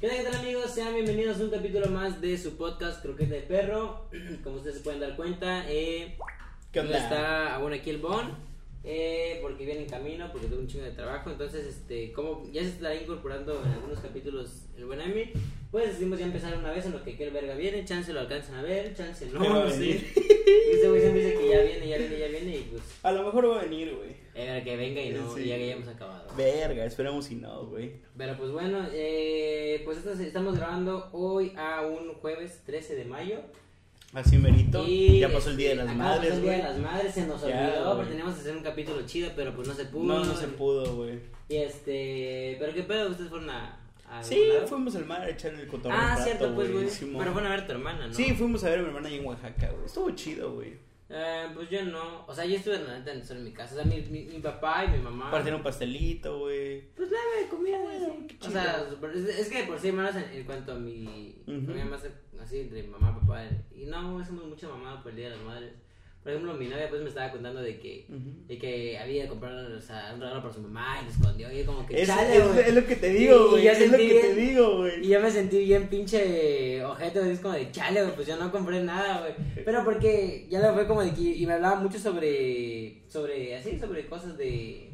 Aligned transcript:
¿Qué 0.00 0.08
tal, 0.08 0.16
qué 0.16 0.22
tal 0.24 0.34
amigos? 0.36 0.70
Sean 0.70 0.94
bienvenidos 0.94 1.38
a 1.40 1.44
un 1.44 1.50
capítulo 1.50 1.86
más 1.88 2.22
de 2.22 2.38
su 2.38 2.56
podcast 2.56 3.02
Croqueta 3.02 3.34
de 3.34 3.42
Perro. 3.42 4.06
Como 4.42 4.56
ustedes 4.56 4.78
se 4.78 4.82
pueden 4.82 4.98
dar 4.98 5.14
cuenta, 5.14 5.70
eh, 5.70 6.16
¿Qué 6.72 6.80
onda? 6.80 6.96
está 6.96 7.58
bueno 7.58 7.76
aquí 7.76 7.90
el 7.90 7.98
Bon. 7.98 8.30
Eh, 8.82 9.40
porque 9.42 9.66
viene 9.66 9.82
en 9.82 9.90
camino, 9.90 10.32
porque 10.32 10.46
tuvo 10.46 10.60
un 10.60 10.68
chingo 10.68 10.86
de 10.86 10.92
trabajo. 10.92 11.30
Entonces, 11.30 11.66
este, 11.66 12.12
como 12.12 12.50
ya 12.50 12.62
se 12.62 12.68
estará 12.68 12.94
incorporando 12.94 13.62
en 13.62 13.72
algunos 13.72 13.98
capítulos 13.98 14.62
el 14.78 14.86
buen 14.86 15.02
Amy, 15.02 15.32
pues 15.70 15.88
decidimos 15.88 16.18
ya 16.18 16.24
empezar 16.24 16.56
una 16.56 16.70
vez 16.70 16.86
en 16.86 16.92
lo 16.92 17.04
que 17.04 17.12
aquel 17.12 17.30
verga 17.30 17.54
viene. 17.54 17.84
Chance 17.84 18.14
lo 18.14 18.20
alcanzan 18.20 18.54
a 18.54 18.62
ver, 18.62 18.94
chance 18.94 19.26
no. 19.26 19.68
Sé. 19.70 20.00
Este 20.72 20.88
güey 20.88 21.00
siempre 21.02 21.24
dice 21.24 21.38
que 21.38 21.48
ya 21.50 21.60
viene, 21.60 21.88
ya 21.88 21.98
viene, 21.98 22.18
ya 22.18 22.28
viene. 22.28 22.56
Y 22.56 22.68
pues, 22.70 22.82
A 23.02 23.12
lo 23.12 23.24
mejor 23.24 23.50
va 23.50 23.60
a 23.60 23.64
venir, 23.64 23.94
güey. 23.94 24.16
Eh, 24.34 24.62
que 24.64 24.76
venga 24.76 25.00
y 25.02 25.10
no, 25.10 25.34
Sí. 25.34 25.46
ya 25.46 25.56
que 25.56 25.64
hayamos 25.64 25.88
acabado. 25.88 26.26
Verga, 26.36 26.84
esperamos 26.84 27.24
si 27.24 27.36
no, 27.36 27.66
güey. 27.66 27.92
Pero 28.16 28.36
pues 28.36 28.50
bueno, 28.52 28.86
eh, 28.92 29.82
pues 29.84 30.04
estamos 30.06 30.56
grabando 30.56 31.08
hoy 31.12 31.52
a 31.56 31.82
un 31.82 32.14
jueves 32.14 32.62
13 32.64 32.94
de 32.96 33.04
mayo. 33.04 33.40
Así 34.12 34.38
merito. 34.38 34.84
Y 34.86 35.20
ya 35.20 35.32
pasó 35.32 35.50
el 35.50 35.56
Día 35.56 35.68
de 35.68 35.74
este, 35.74 35.84
las 35.86 35.96
pasar 35.96 36.16
Madres, 36.16 36.32
El 36.34 36.42
Día 36.42 36.52
de 36.52 36.62
las 36.64 36.78
Madres 36.78 37.14
se 37.14 37.26
nos 37.26 37.46
Ya, 37.46 37.84
olvidó, 37.86 38.08
teníamos 38.08 38.34
que 38.34 38.40
hacer 38.40 38.56
un 38.56 38.62
capítulo 38.62 39.06
chido, 39.06 39.30
pero 39.36 39.54
pues 39.54 39.68
no 39.68 39.74
se 39.74 39.84
pudo. 39.84 40.04
No, 40.04 40.24
no 40.24 40.34
se 40.36 40.48
pudo, 40.48 40.96
güey. 40.96 41.20
Y 41.48 41.56
este, 41.56 42.56
pero 42.58 42.74
qué 42.74 42.82
pedo, 42.82 43.10
ustedes 43.10 43.30
fueron 43.30 43.50
a... 43.50 43.76
Sí, 44.22 44.48
lado? 44.48 44.66
fuimos 44.66 44.96
al 44.96 45.06
mar 45.06 45.20
a 45.22 45.30
echar 45.30 45.54
el 45.54 45.68
cotorreo. 45.68 45.96
Ah, 45.96 46.10
rato, 46.16 46.24
cierto, 46.24 46.54
pues 46.56 46.72
güey. 46.72 46.86
Pero 46.88 47.32
fueron 47.32 47.46
a 47.46 47.50
ver 47.50 47.60
a 47.60 47.66
tu 47.66 47.72
hermana, 47.72 48.08
¿no? 48.08 48.12
Sí, 48.14 48.34
fuimos 48.34 48.64
a 48.64 48.70
ver 48.70 48.80
a 48.80 48.82
mi 48.82 48.88
hermana 48.88 49.08
ahí 49.08 49.18
en 49.18 49.26
Oaxaca, 49.26 49.70
güey. 49.70 49.86
Estuvo 49.86 50.10
chido, 50.10 50.54
güey. 50.54 50.72
Eh, 51.12 51.48
pues 51.54 51.68
yo 51.68 51.84
no, 51.84 52.24
o 52.26 52.32
sea, 52.32 52.44
yo 52.44 52.54
estuve 52.56 52.78
la 52.78 52.98
neta 52.98 53.24
solo 53.24 53.40
en 53.40 53.46
mi 53.46 53.52
casa, 53.52 53.74
o 53.74 53.78
sea, 53.78 53.84
mi, 53.84 54.00
mi, 54.02 54.22
mi 54.26 54.38
papá 54.38 54.84
y 54.84 54.90
mi 54.90 54.98
mamá. 54.98 55.30
Partieron 55.30 55.58
un 55.60 55.64
pastelito, 55.64 56.38
güey. 56.40 56.82
Pues 56.94 57.10
leve, 57.10 57.48
comida, 57.50 57.78
Bueno, 57.78 58.14
sí. 58.28 58.36
qué 58.38 58.46
O 58.46 58.50
sea, 58.50 58.86
es, 59.14 59.24
es 59.40 59.48
que 59.48 59.64
por 59.64 59.78
sí, 59.78 59.88
hermanos, 59.88 60.14
en, 60.14 60.24
en 60.38 60.44
cuanto 60.44 60.72
a 60.72 60.76
mi. 60.76 61.34
Ujú. 61.46 61.60
familia 61.66 61.84
más 61.86 62.06
así, 62.40 62.60
entre 62.60 62.84
mamá, 62.84 63.18
papá. 63.20 63.44
Y 63.74 63.86
no, 63.86 64.20
hacemos 64.20 64.44
mucha 64.44 64.68
mamá 64.68 65.02
por 65.02 65.10
el 65.10 65.16
día 65.16 65.30
de 65.30 65.36
las 65.36 65.44
madres. 65.44 65.72
Por 66.22 66.32
ejemplo, 66.32 66.52
mi 66.54 66.66
novia 66.68 66.90
pues 66.90 67.00
me 67.00 67.08
estaba 67.08 67.32
contando 67.32 67.62
de 67.62 67.78
que. 67.78 68.04
De 68.46 68.58
que 68.58 68.98
había 68.98 69.26
comprado 69.26 69.76
o 69.76 69.80
sea, 69.80 70.12
un 70.14 70.20
regalo 70.20 70.42
para 70.42 70.52
su 70.52 70.60
mamá 70.60 70.98
y 71.00 71.04
lo 71.06 71.10
escondió. 71.10 71.50
Y 71.50 71.64
como 71.64 71.86
que 71.86 72.02
Es, 72.02 72.08
chale, 72.08 72.36
es- 72.36 72.66
es 72.68 72.74
lo 72.74 72.86
que 72.86 72.96
te 72.96 73.08
digo, 73.08 73.50
güey. 73.50 73.62
ya 73.64 73.72
Es 73.72 73.90
lo 73.90 73.96
que 73.96 74.20
te 74.20 74.34
digo, 74.34 74.76
güey. 74.78 75.04
Y 75.04 75.08
yo 75.08 75.20
me 75.20 75.30
sentí 75.30 75.64
bien 75.64 75.88
pinche 75.88 76.84
güey, 77.20 77.32
es 77.32 77.40
como 77.40 77.54
de 77.54 77.70
chale, 77.72 78.02
güey, 78.02 78.14
pues 78.14 78.28
yo 78.28 78.36
no 78.36 78.52
compré 78.52 78.82
nada, 78.82 79.20
güey. 79.20 79.64
Pero 79.64 79.82
porque 79.84 80.46
ya 80.50 80.60
lo 80.60 80.74
fue 80.74 80.86
como 80.86 81.02
de 81.02 81.12
que, 81.14 81.22
y 81.22 81.46
me 81.46 81.54
hablaba 81.54 81.76
mucho 81.80 81.98
sobre, 81.98 83.02
sobre, 83.08 83.56
así, 83.56 83.78
sobre 83.78 84.06
cosas 84.06 84.36
de, 84.36 84.89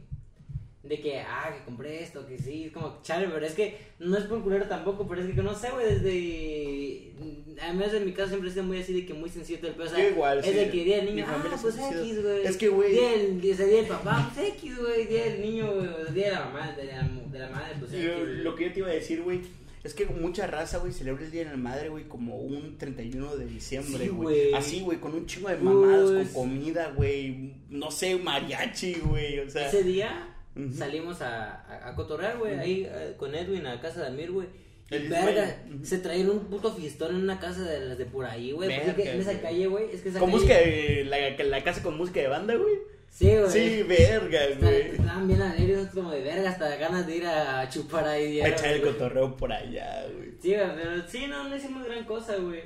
de 0.89 1.01
que, 1.01 1.21
ah, 1.21 1.53
que 1.57 1.65
compré 1.65 2.03
esto, 2.03 2.27
que 2.27 2.39
sí, 2.39 2.65
es 2.65 2.73
como 2.73 3.01
chale, 3.03 3.29
pero 3.29 3.45
es 3.45 3.55
que 3.55 3.77
no 3.99 4.17
es 4.17 4.25
por 4.25 4.43
culero 4.43 4.67
tampoco, 4.67 5.07
pero 5.09 5.23
es 5.23 5.35
que 5.35 5.43
no 5.43 5.55
sé, 5.55 5.71
güey, 5.71 5.87
desde, 5.87 7.13
además 7.61 7.93
en 7.95 8.05
mi 8.05 8.13
caso 8.13 8.29
siempre 8.29 8.51
he 8.51 8.53
sido 8.53 8.65
muy 8.65 8.79
así 8.79 8.93
de 8.93 9.07
que 9.07 9.15
muy 9.15 9.29
sencillo 9.29 9.69
el 9.69 9.75
pedo, 9.75 9.87
o 9.87 9.89
sea, 9.89 10.09
igual, 10.09 10.39
es 10.39 10.47
sí. 10.47 10.53
de 10.53 10.71
que 10.71 10.85
día 10.85 10.97
del 10.99 11.07
niño, 11.07 11.27
ah, 11.29 11.59
pues 11.61 11.77
X, 11.77 12.23
güey. 12.23 12.45
Es 12.47 12.57
que, 12.57 12.71
güey- 12.71 12.91
Día 12.91 13.11
del, 13.11 13.41
día 13.41 13.57
del 13.57 13.87
papá, 13.87 14.31
pues 14.35 14.49
X, 14.51 14.79
güey, 14.79 15.07
día 15.07 15.25
del 15.25 15.41
niño, 15.41 15.75
güey, 15.75 15.89
día 16.15 16.27
de 16.27 16.33
la 16.33 16.45
mamá, 16.45 16.73
de 16.73 16.85
la, 16.85 17.03
de 17.33 17.39
la 17.39 17.51
madre, 17.51 17.75
pues 17.79 17.93
X, 17.93 18.09
lo 18.45 18.55
que 18.55 18.65
yo 18.65 18.73
te 18.73 18.79
iba 18.81 18.89
a 18.89 18.93
decir, 18.93 19.23
güey, 19.23 19.41
es 19.83 19.95
que 19.95 20.05
mucha 20.07 20.49
raza, 20.49 20.79
güey, 20.79 20.93
celebra 20.93 21.25
el 21.25 21.31
Día 21.31 21.45
de 21.45 21.51
la 21.53 21.57
Madre, 21.57 21.89
güey, 21.91 22.09
como 22.09 22.39
un 22.39 22.77
31 22.77 23.37
de 23.37 23.47
diciembre, 23.47 24.09
güey. 24.09 24.53
Así, 24.53 24.81
güey, 24.81 24.99
con 24.99 25.15
un 25.15 25.27
chingo 25.27 25.49
de 25.49 25.59
mamadas, 25.59 26.11
Pues- 26.11 26.29
con 26.31 26.49
comida, 26.49 26.93
güey. 26.97 27.53
No 27.71 27.93
sé, 27.93 28.17
mariachi, 28.17 28.95
güey, 28.95 29.39
o 29.39 29.49
sea. 29.49 29.69
Ese 29.69 29.85
día 29.85 30.36
Salimos 30.77 31.21
a, 31.23 31.61
a, 31.67 31.89
a 31.89 31.95
cotorrear, 31.95 32.39
güey, 32.39 32.59
ahí 32.59 32.89
eh, 32.91 33.15
con 33.17 33.35
Edwin 33.35 33.67
a 33.67 33.81
casa 33.81 34.01
de 34.03 34.07
Amir, 34.09 34.31
güey. 34.31 34.47
Y 34.91 34.99
verga, 35.09 35.63
se 35.83 35.99
traían 35.99 36.31
un 36.31 36.47
puto 36.47 36.73
fiestón 36.73 37.17
en 37.17 37.23
una 37.23 37.41
casa 37.41 37.63
de 37.63 37.81
las 37.87 37.99
de 37.99 38.07
por 38.07 38.25
ahí, 38.25 38.53
güey. 38.53 38.69
Pues 38.75 38.89
es 38.89 38.95
que 38.95 39.11
en 39.11 39.21
esa 39.21 39.41
calle, 39.41 39.67
güey, 39.67 39.87
es 39.93 40.01
que 40.01 40.09
esa 40.11 40.21
Con 40.21 40.31
calle... 40.31 40.41
música 40.43 40.59
de 40.59 41.05
la, 41.05 41.45
la 41.59 41.65
casa 41.65 41.83
con 41.83 41.97
música 41.97 42.21
de 42.21 42.29
banda, 42.29 42.55
güey. 42.55 42.75
Sí, 43.11 43.27
güey. 43.37 43.51
Sí, 43.51 43.83
verga, 43.83 44.45
Está- 44.45 44.67
güey. 44.67 44.81
Estaban 44.91 45.27
bien 45.27 45.43
alegres, 45.43 45.89
como 45.89 46.11
de 46.13 46.23
verga, 46.23 46.51
hasta 46.51 46.77
ganas 46.77 47.07
de 47.07 47.17
ir 47.17 47.27
a 47.27 47.69
chupar 47.69 48.07
ahí. 48.07 48.41
A 48.41 48.49
echar 48.49 48.69
el 48.75 48.83
cotorreo 48.83 49.37
por 49.37 49.53
allá, 49.53 50.07
güey. 50.15 50.31
Sí, 50.41 50.55
güey, 50.55 50.75
pero 50.77 51.09
sí, 51.09 51.27
no, 51.27 51.49
no 51.49 51.57
hicimos 51.57 51.85
gran 51.85 52.05
cosa, 52.05 52.37
güey. 52.37 52.63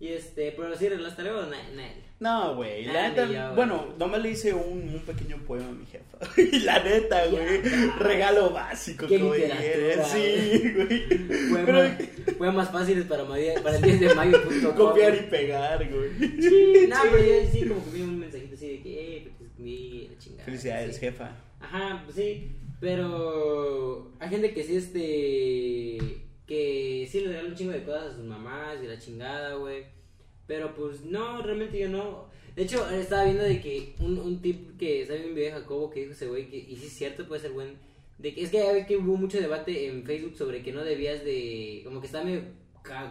Y 0.00 0.08
este, 0.08 0.52
pero 0.56 0.74
sí, 0.76 0.86
hasta 0.86 1.22
luego, 1.22 1.42
na- 1.42 1.70
na- 1.74 1.92
No, 2.20 2.56
güey, 2.56 2.84
la 2.84 3.10
neta, 3.10 3.26
yo, 3.26 3.54
bueno, 3.54 3.94
nomás 3.96 4.20
le 4.20 4.30
hice 4.30 4.52
un, 4.52 4.92
un 4.92 5.00
pequeño 5.06 5.36
poema 5.46 5.68
a 5.68 5.72
mi 5.72 5.86
jefa. 5.86 6.18
Y 6.52 6.60
la 6.60 6.82
neta, 6.82 7.26
güey, 7.26 7.62
regalo 8.00 8.50
básico, 8.50 9.06
Qué 9.06 9.18
literatura, 9.18 10.04
Sí, 10.04 10.72
güey. 10.74 11.64
Pero 11.64 11.78
más, 11.78 11.92
fue 12.36 12.52
más 12.52 12.70
fácil 12.72 13.04
para, 13.04 13.24
para 13.24 13.76
el 13.76 13.82
10 13.82 14.00
de 14.00 14.14
mayo. 14.16 14.38
copiar 14.76 15.14
y 15.14 15.30
pegar, 15.30 15.88
güey. 15.88 16.10
No, 16.88 16.96
pero 17.12 17.24
yo 17.44 17.50
sí, 17.52 17.68
como 17.68 17.84
que 17.84 17.90
vi 17.92 18.02
un 18.02 18.18
mensajito 18.18 18.54
así 18.54 18.68
de 18.68 18.82
que, 18.82 19.16
eh, 19.16 19.32
vi 19.56 20.08
la 20.10 20.18
chingada. 20.18 20.44
Felicidades, 20.44 20.94
sí. 20.96 21.00
jefa. 21.00 21.36
Ajá, 21.60 22.02
pues 22.04 22.16
sí, 22.16 22.50
pero 22.80 24.10
hay 24.18 24.28
gente 24.28 24.52
que 24.52 24.64
sí, 24.64 24.76
este, 24.76 26.22
que 26.46 27.08
sí 27.08 27.20
le 27.20 27.28
regalan 27.28 27.52
un 27.52 27.56
chingo 27.56 27.72
de 27.72 27.84
cosas 27.84 28.12
a 28.12 28.16
sus 28.16 28.24
mamás 28.24 28.78
y 28.82 28.86
la 28.88 28.98
chingada, 28.98 29.54
güey. 29.54 29.84
Pero 30.48 30.74
pues 30.74 31.04
no, 31.04 31.40
realmente 31.42 31.78
yo 31.78 31.88
no. 31.88 32.26
De 32.56 32.64
hecho, 32.64 32.90
estaba 32.90 33.22
viendo 33.24 33.44
de 33.44 33.60
que 33.60 33.94
un, 34.00 34.18
un 34.18 34.42
tip 34.42 34.76
que 34.76 35.06
sabe 35.06 35.26
un 35.28 35.34
video 35.36 35.54
de 35.54 35.60
Jacobo 35.60 35.90
que 35.90 36.00
dijo 36.00 36.12
ese 36.12 36.26
güey, 36.26 36.50
que, 36.50 36.56
y 36.56 36.74
sí 36.74 36.86
es 36.86 36.92
cierto, 36.94 37.28
puede 37.28 37.40
ser 37.42 37.52
buen. 37.52 37.76
De 38.18 38.34
que, 38.34 38.42
es 38.42 38.50
que, 38.50 38.56
ya 38.56 38.84
que 38.84 38.96
hubo 38.96 39.16
mucho 39.16 39.40
debate 39.40 39.86
en 39.86 40.02
Facebook 40.04 40.36
sobre 40.36 40.64
que 40.64 40.72
no 40.72 40.82
debías 40.82 41.24
de. 41.24 41.82
Como 41.84 42.00
que 42.00 42.06
está 42.06 42.24
medio 42.24 42.42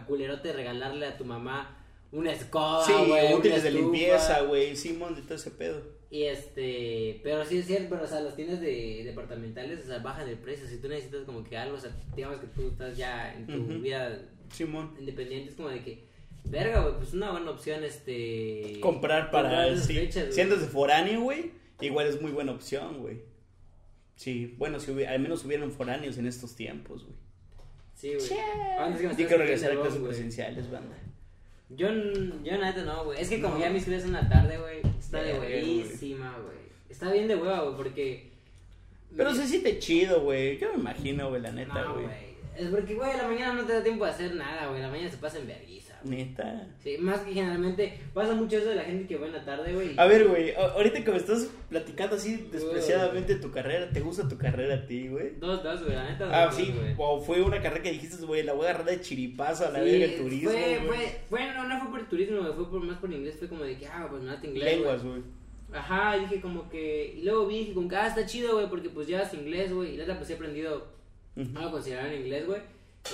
culerote 0.08 0.52
regalarle 0.52 1.06
a 1.06 1.18
tu 1.18 1.24
mamá 1.24 1.78
una 2.12 2.31
escoba, 2.31 2.84
Sí, 2.86 2.94
güey, 3.08 3.34
útiles 3.34 3.64
de 3.64 3.72
limpieza, 3.72 4.42
güey. 4.42 4.75
Simón, 4.75 5.16
de 5.16 5.22
todo 5.22 5.36
ese 5.36 5.52
pedo. 5.52 5.81
Y 6.09 6.24
este, 6.24 7.19
pero 7.22 7.44
sí 7.44 7.58
es 7.59 7.68
cierto, 7.68 7.90
pero 7.90 8.06
o 8.06 8.08
sea, 8.08 8.22
las 8.22 8.36
tiendas 8.36 8.62
de 8.62 9.04
departamentales, 9.04 9.84
o 9.84 9.88
sea, 9.88 10.00
bajan 10.00 10.28
el 10.30 10.38
precio. 10.38 10.66
Si 10.68 10.78
tú 10.78 10.88
necesitas 10.88 11.25
como 11.25 11.44
que 11.44 11.58
algo, 11.58 11.75
o 11.75 11.80
sea, 11.80 11.92
digamos 12.16 12.40
que 12.40 12.48
tú 12.48 12.69
estás 12.69 12.96
ya 12.98 13.34
en 13.36 13.46
tu 13.46 13.58
Ujú. 13.58 13.81
vida 13.81 14.22
Simón. 14.52 14.96
independiente, 15.00 15.50
es 15.50 15.56
como 15.56 15.68
de 15.69 15.84
que, 15.84 16.06
verga, 16.50 16.81
güey, 16.81 16.96
pues 16.97 17.13
una 17.13 17.31
buena 17.31 17.52
opción, 17.52 17.84
este. 17.84 18.80
Comprar 18.81 19.31
para. 19.31 19.68
esas 19.68 19.85
sí. 19.88 19.94
fechas, 19.96 20.24
güey. 20.24 20.34
Si 20.34 20.41
andas 20.41 20.62
de 20.62 20.68
foráneo, 20.68 21.22
güey, 21.22 21.52
igual 21.81 22.08
es 22.08 22.22
muy 22.22 22.31
buena 22.31 22.52
opción, 22.53 23.00
güey. 23.00 23.22
Sí, 24.16 24.56
bueno, 24.57 24.80
si 24.80 24.91
hubi- 24.91 25.06
al 25.07 25.19
menos 25.19 25.46
hubieran 25.46 25.72
foráneos 25.72 26.18
en 26.18 26.25
estos 26.28 26.56
tiempos, 26.56 27.03
güey. 27.03 27.16
Sí, 27.96 28.07
güey. 28.16 28.19
Che. 28.28 28.40
Antes 28.80 29.02
que 29.02 29.07
me 29.07 29.13
estabas 29.13 29.38
regresar 29.40 29.72
a 29.72 29.75
clases 29.81 30.00
presenciales, 30.02 30.72
banda. 30.72 30.96
Yo, 31.69 31.90
n- 31.90 32.34
yo 32.44 32.57
la 32.57 32.68
neta 32.72 32.84
no, 32.84 33.06
güey. 33.06 33.22
Es 33.22 33.30
que 33.30 33.41
como 33.41 33.56
No. 33.56 33.59
ya 33.62 33.69
mis 33.69 33.84
clases 33.86 34.06
en 34.06 34.13
la 34.13 34.28
tarde, 34.30 34.57
güey, 34.57 34.80
está 35.00 35.22
de 35.22 35.34
buenísima, 35.34 36.38
güey. 36.44 36.57
Está 36.90 37.12
bien 37.12 37.28
de 37.28 37.36
hueva, 37.36 37.62
güey, 37.63 37.75
porque. 37.75 38.31
Pero 39.16 39.34
se 39.36 39.47
siente 39.47 39.78
chido, 39.80 40.22
güey. 40.22 40.57
Yo 40.57 40.69
me 40.74 40.80
imagino, 40.80 41.30
güey, 41.30 41.41
la 41.41 41.52
neta, 41.52 41.81
No, 41.81 41.94
güey. 41.94 42.06
güey. 42.06 42.26
Es 42.57 42.68
porque, 42.69 42.95
güey, 42.95 43.12
a 43.12 43.18
la 43.18 43.28
mañana 43.28 43.53
no 43.53 43.66
te 43.66 43.73
da 43.73 43.84
tiempo 43.84 44.06
de 44.06 44.12
hacer 44.12 44.35
nada, 44.35 44.68
güey. 44.68 44.81
La 44.81 44.90
mañana 44.90 45.09
se 45.12 45.18
pasa 45.18 45.38
en 45.40 45.47
vergüenza, 45.47 46.00
güey. 46.03 46.18
Neta. 46.18 46.68
Sí, 46.84 46.97
más 47.00 47.19
que 47.22 47.34
generalmente 47.34 48.00
pasa 48.13 48.34
mucho 48.34 48.57
eso 48.57 48.69
de 48.69 48.75
la 48.75 48.84
gente 48.84 49.07
que 49.07 49.18
va 49.18 49.28
en 49.28 49.34
la 49.34 49.45
tarde, 49.45 49.73
güey. 49.73 49.94
A 49.97 50.06
ver, 50.06 50.28
güey, 50.28 50.53
ahorita 50.56 51.03
que 51.03 51.12
me 51.12 51.18
estás 51.18 51.47
platicando 51.69 52.16
así 52.16 52.47
despreciadamente 52.51 53.35
tu 53.35 53.51
carrera, 53.51 53.90
¿te 53.90 54.00
gusta 54.00 54.28
tu 54.28 54.38
carrera 54.38 54.75
a 54.75 54.85
ti, 54.85 55.07
güey? 55.07 55.35
Dos, 55.40 55.63
dos, 55.63 55.84
güey, 55.84 55.95
la 55.95 56.09
neta. 56.09 56.25
Dos, 56.25 56.34
Ah, 56.34 56.45
dos, 56.45 56.56
sí, 56.56 56.73
güey. 56.75 56.95
o 56.97 57.19
fue 57.22 57.41
una 57.41 57.62
carrera 57.62 57.84
que 57.84 57.91
dijiste, 57.91 58.25
güey, 58.25 58.44
la 58.44 58.53
voy 58.53 58.66
a 58.66 58.69
agarrar 58.72 58.88
de 58.88 59.01
chiripazo 59.01 59.68
a 59.68 59.72
la 59.72 59.79
Sí, 59.79 59.85
verga 59.85 60.06
el 60.06 60.18
turismo, 60.18 60.50
Fue, 60.51 60.59
güey. 60.78 60.88
fue, 60.88 61.19
fue, 61.29 61.53
no, 61.53 61.68
no 61.68 61.79
fue 61.81 61.89
por 62.00 62.09
turismo, 62.09 62.39
güey, 62.41 62.53
fue 62.53 62.69
por, 62.69 62.84
más 62.84 62.97
por 62.97 63.12
inglés. 63.12 63.35
Fue 63.38 63.47
como 63.47 63.63
de 63.63 63.78
que, 63.78 63.88
ah, 63.88 64.07
pues 64.09 64.24
nada, 64.24 64.39
inglés. 64.44 64.75
Lenguas, 64.78 65.03
güey. 65.03 65.22
Ajá, 65.74 66.16
y 66.18 66.22
dije 66.22 66.39
como 66.41 66.69
que. 66.69 67.13
Y 67.18 67.24
luego 67.24 67.45
vi, 67.47 67.59
dije 67.59 67.74
como 67.74 67.89
que, 67.89 67.95
ah, 67.97 68.07
está 68.07 68.25
chido, 68.25 68.53
güey, 68.56 68.69
porque 68.69 68.89
pues 68.89 69.06
llevas 69.07 69.34
inglés, 69.34 69.74
güey. 69.74 69.95
Y 69.95 69.97
la 69.97 70.18
pues 70.18 70.29
he 70.29 70.35
aprendido 70.35 70.88
Ujú. 71.38 71.58
algo 71.58 71.72
considerado 71.72 72.09
en 72.09 72.22
inglés, 72.22 72.46
güey. 72.46 72.62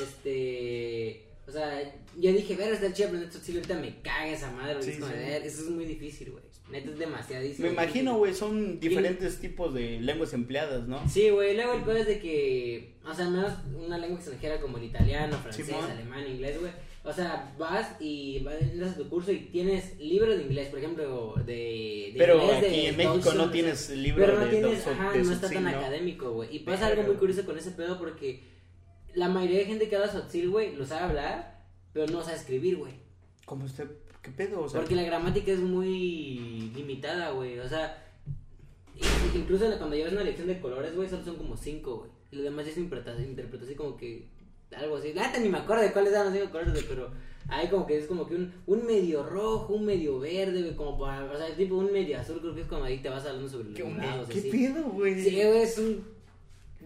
Este. 0.01 1.23
O 1.45 1.51
sea, 1.51 1.81
yo 2.17 2.31
dije, 2.31 2.55
ver, 2.55 2.73
está 2.73 2.93
chido 2.93 3.09
aprender 3.09 3.29
esto. 3.29 3.43
Sí, 3.43 3.53
ahorita 3.53 3.75
me 3.75 4.01
caga 4.01 4.27
esa 4.27 4.51
madre. 4.51 4.81
Sí, 4.81 4.91
es 4.91 4.95
sí. 4.95 5.01
ver, 5.01 5.43
eso 5.43 5.63
es 5.63 5.69
muy 5.69 5.85
difícil, 5.85 6.31
güey. 6.31 6.43
Neta, 6.71 6.91
es 6.91 6.97
demasiadísimo. 6.97 7.67
Me 7.67 7.73
imagino, 7.73 8.17
güey, 8.17 8.33
son 8.33 8.79
diferentes 8.79 9.39
tipos 9.39 9.73
de 9.73 9.99
lenguas 9.99 10.33
empleadas, 10.33 10.87
¿no? 10.87 11.07
Sí, 11.09 11.29
güey, 11.29 11.55
luego 11.55 11.73
el 11.73 11.81
peor 11.81 11.97
es 11.97 12.07
de 12.07 12.19
que, 12.19 12.93
o 13.05 13.13
sea, 13.13 13.25
al 13.25 13.31
menos 13.31 13.53
una 13.75 13.97
lengua 13.97 14.17
extranjera 14.17 14.61
como 14.61 14.77
el 14.77 14.85
italiano, 14.85 15.37
francés, 15.37 15.69
alemán, 15.73 16.25
inglés, 16.25 16.59
güey. 16.59 16.71
O 17.05 17.11
sea, 17.11 17.53
vas 17.57 17.97
y 17.99 18.39
vas 18.39 18.55
a 18.91 18.95
tu 18.95 19.09
curso 19.09 19.31
y 19.31 19.39
tienes 19.39 19.99
libros 19.99 20.37
de 20.37 20.43
inglés, 20.43 20.69
por 20.69 20.79
ejemplo, 20.79 21.33
de, 21.45 22.11
de 22.13 22.15
Pero 22.17 22.41
inglés, 22.41 22.61
de 22.61 22.67
aquí 22.67 22.85
en 22.85 22.97
México 22.97 23.13
Dawson, 23.15 23.37
no 23.37 23.51
tienes 23.51 23.89
el 23.89 24.03
libro 24.03 24.25
Pero 24.25 24.39
no 24.39 24.45
de 24.45 24.51
tienes, 24.51 24.85
Dawson, 24.85 24.93
ajá, 24.93 25.11
de 25.11 25.23
no 25.23 25.31
está 25.33 25.49
tan 25.49 25.67
académico, 25.67 26.31
güey. 26.31 26.55
Y 26.55 26.59
pasa 26.59 26.87
algo 26.87 27.03
muy 27.03 27.15
curioso 27.15 27.45
con 27.45 27.57
ese 27.57 27.71
pedo 27.71 27.99
porque 27.99 28.43
la 29.15 29.27
mayoría 29.27 29.59
de 29.59 29.65
gente 29.65 29.89
que 29.89 29.95
habla 29.97 30.11
Sotzil, 30.11 30.49
güey, 30.49 30.75
lo 30.77 30.85
sabe 30.85 31.01
hablar, 31.01 31.65
pero 31.91 32.07
no 32.07 32.23
sabe 32.23 32.37
escribir, 32.37 32.77
güey. 32.77 32.93
¿Cómo 33.45 33.65
usted? 33.65 33.89
¿Qué 34.21 34.31
pedo? 34.31 34.61
O 34.61 34.69
sea, 34.69 34.79
Porque 34.79 34.95
la 34.95 35.03
gramática 35.03 35.51
es 35.51 35.59
muy 35.59 36.71
limitada, 36.73 37.31
güey. 37.31 37.59
O 37.59 37.67
sea, 37.67 38.01
incluso 39.35 39.65
cuando 39.77 39.97
llevas 39.97 40.13
una 40.13 40.23
lección 40.23 40.47
de 40.47 40.61
colores, 40.61 40.95
güey, 40.95 41.09
solo 41.09 41.25
son 41.25 41.35
como 41.35 41.57
cinco, 41.57 41.97
güey. 41.97 42.11
Y 42.31 42.37
lo 42.37 42.43
demás 42.43 42.65
es 42.65 42.77
interpretación, 42.77 43.29
interpretación 43.29 43.77
como 43.77 43.97
que 43.97 44.29
algo 44.77 44.97
así. 44.97 45.13
La 45.13 45.27
neta 45.27 45.39
ni 45.39 45.49
me 45.49 45.57
acuerdo 45.59 45.83
de 45.83 45.91
cuáles 45.91 46.11
eran 46.11 46.25
los 46.25 46.33
cinco 46.33 46.51
colores, 46.51 46.73
güey, 46.73 46.85
pero 46.87 47.11
hay 47.49 47.67
como 47.67 47.85
que 47.85 47.97
es 47.97 48.05
como 48.07 48.27
que 48.27 48.35
un, 48.35 48.53
un 48.67 48.85
medio 48.85 49.23
rojo, 49.23 49.73
un 49.73 49.85
medio 49.85 50.19
verde, 50.19 50.61
güey, 50.61 50.75
como 50.75 50.97
para, 50.97 51.23
o 51.25 51.37
sea, 51.37 51.55
tipo 51.55 51.75
un 51.75 51.91
medio 51.91 52.19
azul, 52.19 52.39
creo 52.39 52.55
que 52.55 52.61
es 52.61 52.67
como 52.67 52.83
ahí 52.83 52.99
te 52.99 53.09
vas 53.09 53.25
hablando 53.25 53.49
sobre 53.49 53.69
los 53.69 53.75
¿Qué, 53.77 53.83
lados, 53.83 54.27
¿qué 54.29 54.39
así. 54.39 54.49
pedo, 54.49 54.83
güey? 54.89 55.21
Sí, 55.23 55.35
güey, 55.35 55.61
es 55.61 55.77
un 55.77 56.13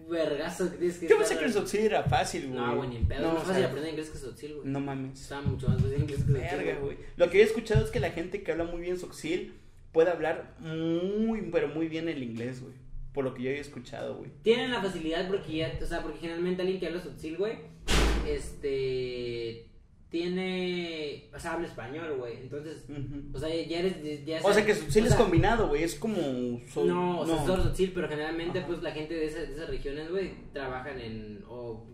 vergazo 0.08 0.70
que 0.70 0.78
tienes 0.78 0.98
que 0.98 1.08
Yo 1.08 1.18
pensé 1.18 1.38
que 1.38 1.44
el 1.44 1.52
Sotzil 1.52 1.80
era 1.80 2.02
fácil, 2.02 2.48
güey. 2.48 2.58
No, 2.58 2.76
güey, 2.76 2.88
ni 2.88 2.96
en 2.96 3.06
pedo. 3.08 3.20
No, 3.20 3.28
es 3.28 3.34
más 3.34 3.44
fácil 3.44 3.64
aprender 3.64 3.90
inglés 3.90 4.10
que 4.10 4.18
Sotzil, 4.18 4.54
güey. 4.54 4.66
No 4.68 4.80
mames. 4.80 5.20
Está 5.20 5.40
mucho 5.42 5.68
más 5.68 5.80
fácil 5.82 6.00
inglés 6.00 6.24
que 6.24 6.32
Sotzil. 6.32 6.34
Verga, 6.34 6.78
güey. 6.80 6.96
Lo 7.16 7.30
que 7.30 7.40
he 7.40 7.42
escuchado 7.42 7.84
es 7.84 7.90
que 7.90 8.00
la 8.00 8.10
gente 8.10 8.42
que 8.42 8.52
habla 8.52 8.64
muy 8.64 8.80
bien 8.80 8.98
Soxil 8.98 9.54
puede 9.92 10.10
hablar 10.10 10.54
muy, 10.60 11.42
pero 11.52 11.68
muy 11.68 11.88
bien 11.88 12.08
el 12.08 12.22
inglés, 12.22 12.62
güey. 12.62 12.74
Por 13.12 13.24
lo 13.24 13.34
que 13.34 13.42
yo 13.42 13.50
he 13.50 13.58
escuchado, 13.58 14.16
güey. 14.16 14.30
Tienen 14.42 14.70
la 14.70 14.80
facilidad 14.82 15.26
porque 15.28 15.56
ya, 15.56 15.78
o 15.82 15.86
sea, 15.86 16.02
porque 16.02 16.18
generalmente 16.18 16.62
alguien 16.62 16.78
que 16.80 16.86
habla 16.86 17.00
Sotzil, 17.00 17.36
güey, 17.36 17.54
este, 18.26 19.66
tiene, 20.10 21.28
o 21.34 21.38
sea, 21.38 21.54
habla 21.54 21.66
español, 21.66 22.16
güey. 22.18 22.36
Entonces, 22.38 22.84
o 23.32 23.38
sea, 23.38 23.48
ya 23.48 23.78
eres, 23.80 24.24
ya 24.24 24.40
O 24.42 24.52
sea 24.52 24.64
que 24.64 24.74
Sotzil 24.74 25.02
o 25.02 25.06
es 25.06 25.12
sea, 25.12 25.20
combinado, 25.22 25.68
güey. 25.68 25.82
Es 25.82 25.94
como. 25.96 26.16
so- 26.72 26.84
No, 26.84 27.20
o 27.20 27.26
sea, 27.26 27.36
es 27.36 27.46
solo 27.46 27.62
Sotzil, 27.62 27.92
pero 27.94 28.08
generalmente, 28.08 28.58
Ajá. 28.60 28.68
pues, 28.68 28.82
la 28.82 28.92
gente 28.92 29.14
de, 29.14 29.26
esas- 29.26 29.48
de 29.48 29.54
esas 29.54 29.68
regiones, 29.68 30.10
güey, 30.10 30.30
trabajan 30.52 30.98
en, 31.00 31.44
o 31.48 31.86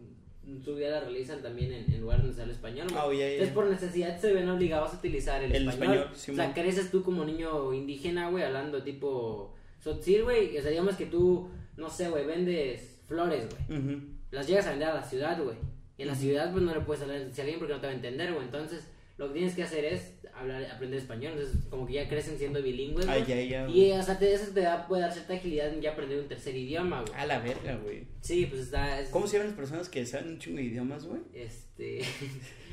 su 0.62 0.74
vida 0.76 0.90
la 0.90 1.00
realizan 1.00 1.40
también 1.42 1.72
en, 1.72 1.90
en 1.90 2.00
lugares 2.02 2.22
donde 2.22 2.36
se 2.36 2.42
habla 2.42 2.52
español, 2.54 2.86
güey. 2.90 3.00
Ah, 3.02 3.06
ya, 3.12 3.18
ya. 3.26 3.32
Entonces, 3.32 3.54
por 3.54 3.66
necesidad 3.66 4.20
se 4.20 4.32
ven 4.32 4.48
obligados 4.48 4.92
a 4.92 4.96
utilizar 4.98 5.42
el, 5.42 5.54
El 5.54 5.68
español. 5.68 5.96
español, 5.96 6.08
o 6.12 6.34
sea, 6.36 6.52
creces 6.54 6.90
tú 6.90 7.02
como 7.02 7.24
niño 7.24 7.72
indígena, 7.72 8.28
güey, 8.30 8.44
hablando 8.44 8.82
tipo 8.82 9.54
Sotzil, 9.84 10.24
güey. 10.24 10.56
O 10.58 10.62
sea, 10.62 10.70
digamos 10.70 10.96
que 10.96 11.06
tú, 11.06 11.48
no 11.76 11.90
sé, 11.90 12.08
güey, 12.08 12.24
vendes 12.26 13.00
flores, 13.06 13.46
güey. 13.68 13.78
Ujú. 13.80 14.00
Las 14.30 14.48
llegas 14.48 14.66
a 14.66 14.70
vender 14.70 14.88
a 14.88 14.94
la 14.94 15.02
ciudad, 15.04 15.40
güey. 15.42 15.56
Y 15.98 16.02
en 16.02 16.08
la 16.08 16.14
ciudad, 16.14 16.50
pues 16.50 16.64
no 16.64 16.74
le 16.74 16.80
puedes 16.80 17.02
hablar 17.02 17.18
a 17.18 17.40
alguien 17.42 17.58
porque 17.58 17.74
no 17.74 17.80
te 17.80 17.86
va 17.86 17.92
a 17.92 17.96
entender, 17.96 18.32
güey. 18.32 18.44
Entonces, 18.46 18.88
lo 19.18 19.28
que 19.28 19.34
tienes 19.34 19.54
que 19.54 19.62
hacer 19.62 19.84
es 19.84 20.14
hablar, 20.34 20.64
aprender 20.64 20.98
español. 20.98 21.34
Entonces, 21.36 21.62
como 21.70 21.86
que 21.86 21.92
ya 21.92 22.08
crecen 22.08 22.36
siendo 22.38 22.60
bilingües. 22.62 23.06
Ay, 23.06 23.24
ya, 23.28 23.40
ya. 23.42 23.68
Y, 23.68 23.92
o 23.92 24.02
sea, 24.02 24.18
te, 24.18 24.32
eso 24.34 24.52
te 24.52 24.60
da, 24.62 24.88
puede 24.88 25.02
dar 25.02 25.12
cierta 25.12 25.34
agilidad 25.34 25.72
en 25.72 25.80
ya 25.82 25.92
aprender 25.92 26.18
un 26.18 26.26
tercer 26.26 26.56
idioma, 26.56 27.02
güey. 27.02 27.14
A 27.20 27.26
la 27.26 27.38
verga, 27.38 27.76
güey. 27.76 28.08
Sí, 28.22 28.46
pues 28.46 28.62
está. 28.62 29.00
es- 29.00 29.10
¿Cómo 29.10 29.26
se 29.28 29.34
llaman 29.34 29.48
las 29.48 29.56
personas 29.56 29.88
que 29.88 30.04
saben 30.06 30.28
un 30.30 30.38
chingo 30.38 30.56
de 30.56 30.64
idiomas, 30.64 31.04
güey? 31.06 31.20
Este. 31.32 32.00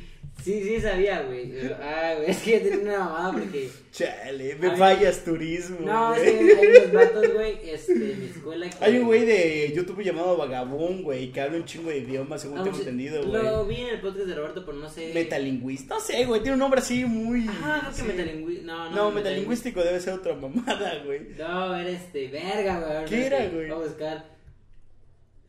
sí, 0.44 0.64
sí, 0.64 0.82
sabía, 0.82 1.22
güey. 1.24 1.54
Ah, 1.82 2.14
güey, 2.18 2.32
es 2.32 2.38
que 2.42 2.52
yo 2.54 2.62
tenía 2.70 2.82
una 2.96 3.00
mamada 3.00 3.32
porque. 3.34 3.70
Chale, 3.92 4.56
me 4.56 4.76
fallas 4.78 5.24
turismo. 5.24 5.78
No, 5.82 6.16
es 6.16 6.22
güey. 6.24 6.48
que 6.48 6.56
hay 6.62 6.68
unos 6.78 6.94
vatos, 6.94 7.34
güey, 7.34 7.60
este, 7.70 7.92
en 7.94 8.20
mi 8.20 8.26
escuela. 8.28 8.70
Que... 8.70 8.86
Hay 8.86 8.98
un 8.98 9.06
güey 9.06 9.26
de 9.26 9.72
YouTube 9.76 10.02
llamado 10.02 10.38
Vagabún, 10.38 11.04
güey, 11.04 11.32
que 11.32 11.42
habla 11.42 11.58
un 11.58 11.66
chingo 11.66 11.90
de 11.90 11.98
idiomas, 12.00 12.42
según 12.42 12.60
Ah, 12.60 12.64
tengo 12.64 12.76
sí, 12.78 12.82
entendido, 12.84 13.22
Lo 13.24 13.64
güey. 13.66 13.76
vi 13.76 13.82
en 13.84 13.90
el 13.96 14.02
podcast 14.02 14.26
de 14.28 14.36
Roberto, 14.36 14.66
pero 14.66 14.78
no 14.78 14.90
sé. 14.90 15.12
Metalingüista. 15.14 15.96
No 15.96 16.00
sé, 16.02 16.26
güey, 16.26 16.42
tiene 16.42 16.54
un 16.54 16.60
nombre 16.60 16.80
así 16.80 17.06
muy. 17.06 17.46
Ah, 17.64 17.82
no, 17.84 17.90
que 17.90 17.96
sí. 17.96 18.04
metalingüístico. 18.04 18.68
No, 18.72 18.90
no. 18.90 18.96
No, 18.96 19.12
metalingüístico 19.12 19.84
debe 19.84 20.00
ser 20.00 20.14
otra 20.14 20.34
mamada, 20.36 21.04
güey. 21.06 21.30
No, 21.38 21.76
era 21.76 21.90
este, 21.90 22.28
verga, 22.30 22.80
güey. 22.80 23.06
¿Qué 23.06 23.26
era, 23.28 23.38
güey? 23.48 23.68
Voy 23.70 23.72
a 23.72 23.88
buscar. 23.88 24.32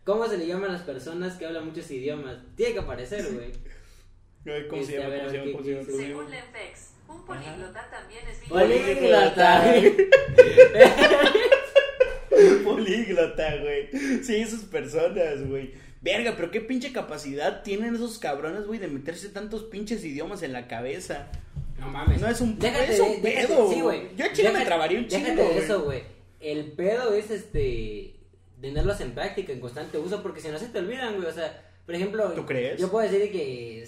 ¿Cómo 0.04 0.26
se 0.26 0.36
le 0.36 0.48
llama 0.48 0.66
a 0.66 0.72
las 0.72 0.82
personas 0.82 1.36
que 1.36 1.46
hablan 1.46 1.66
muchos 1.66 1.88
idiomas? 1.92 2.38
Tiene 2.56 2.72
que 2.74 2.80
aparecer, 2.80 3.24
güey. 3.32 3.52
¿Cómo 4.68 4.82
se 4.82 4.96
Este, 4.96 4.98
llama? 4.98 5.14
a 5.14 5.18
¿Cómo 5.18 5.22
ver, 5.22 5.30
se 5.30 5.36
llama? 5.36 5.52
¿Cómo 5.52 5.64
se 5.64 5.68
¿qué- 5.68 5.74
llama? 5.74 5.86
qué- 5.86 5.92
¿Cómo 5.92 6.02
se 6.02 6.06
Según? 6.06 6.30
Lenfex, 6.30 6.90
un 7.08 7.24
políglota 7.26 7.90
también 7.90 8.22
es 8.28 8.38
Políglota. 8.48 9.64
Políglota, 12.64 13.56
güey. 13.58 13.88
Sí, 14.22 14.36
esas 14.36 14.62
personas, 14.62 15.46
güey. 15.48 15.72
Verga, 16.00 16.34
pero 16.36 16.50
qué 16.50 16.60
pinche 16.60 16.92
capacidad 16.92 17.62
tienen 17.62 17.94
esos 17.94 18.18
cabrones, 18.18 18.66
güey, 18.66 18.80
de 18.80 18.88
meterse 18.88 19.28
tantos 19.28 19.64
pinches 19.64 20.04
idiomas 20.04 20.42
en 20.42 20.52
la 20.52 20.66
cabeza. 20.66 21.28
No 21.78 21.88
mames. 21.88 22.20
No 22.20 22.28
es 22.28 22.40
un- 22.40 22.58
Déjate 22.58 22.92
es 22.94 23.00
un 23.00 23.22
de- 23.22 23.30
déjate- 23.30 23.46
pedo, 23.48 23.72
Sí, 23.72 23.80
güey. 23.80 24.08
Yo 24.16 24.24
a 24.24 24.32
Chile 24.32 24.48
me 24.50 24.54
Déjate- 24.60 24.66
trabaría 24.66 24.98
un 24.98 25.08
Déjate 25.08 25.30
chingo, 25.30 25.42
de 25.42 25.48
güey. 25.48 25.58
eso, 25.64 25.82
güey. 25.82 26.02
El 26.40 26.72
pedo 26.72 27.14
es 27.14 27.30
este. 27.30 28.14
Tenerlos 28.60 29.00
en 29.00 29.12
práctica, 29.12 29.52
en 29.52 29.60
constante 29.60 29.98
uso, 29.98 30.22
porque 30.22 30.40
si 30.40 30.48
no 30.48 30.58
se 30.58 30.68
te 30.68 30.78
olvidan, 30.78 31.16
güey. 31.16 31.26
O 31.28 31.32
sea, 31.32 31.62
por 31.84 31.94
ejemplo. 31.94 32.32
¿Tú 32.32 32.46
crees? 32.46 32.80
Yo 32.80 32.90
puedo 32.90 33.08
decir 33.08 33.30
que 33.32 33.84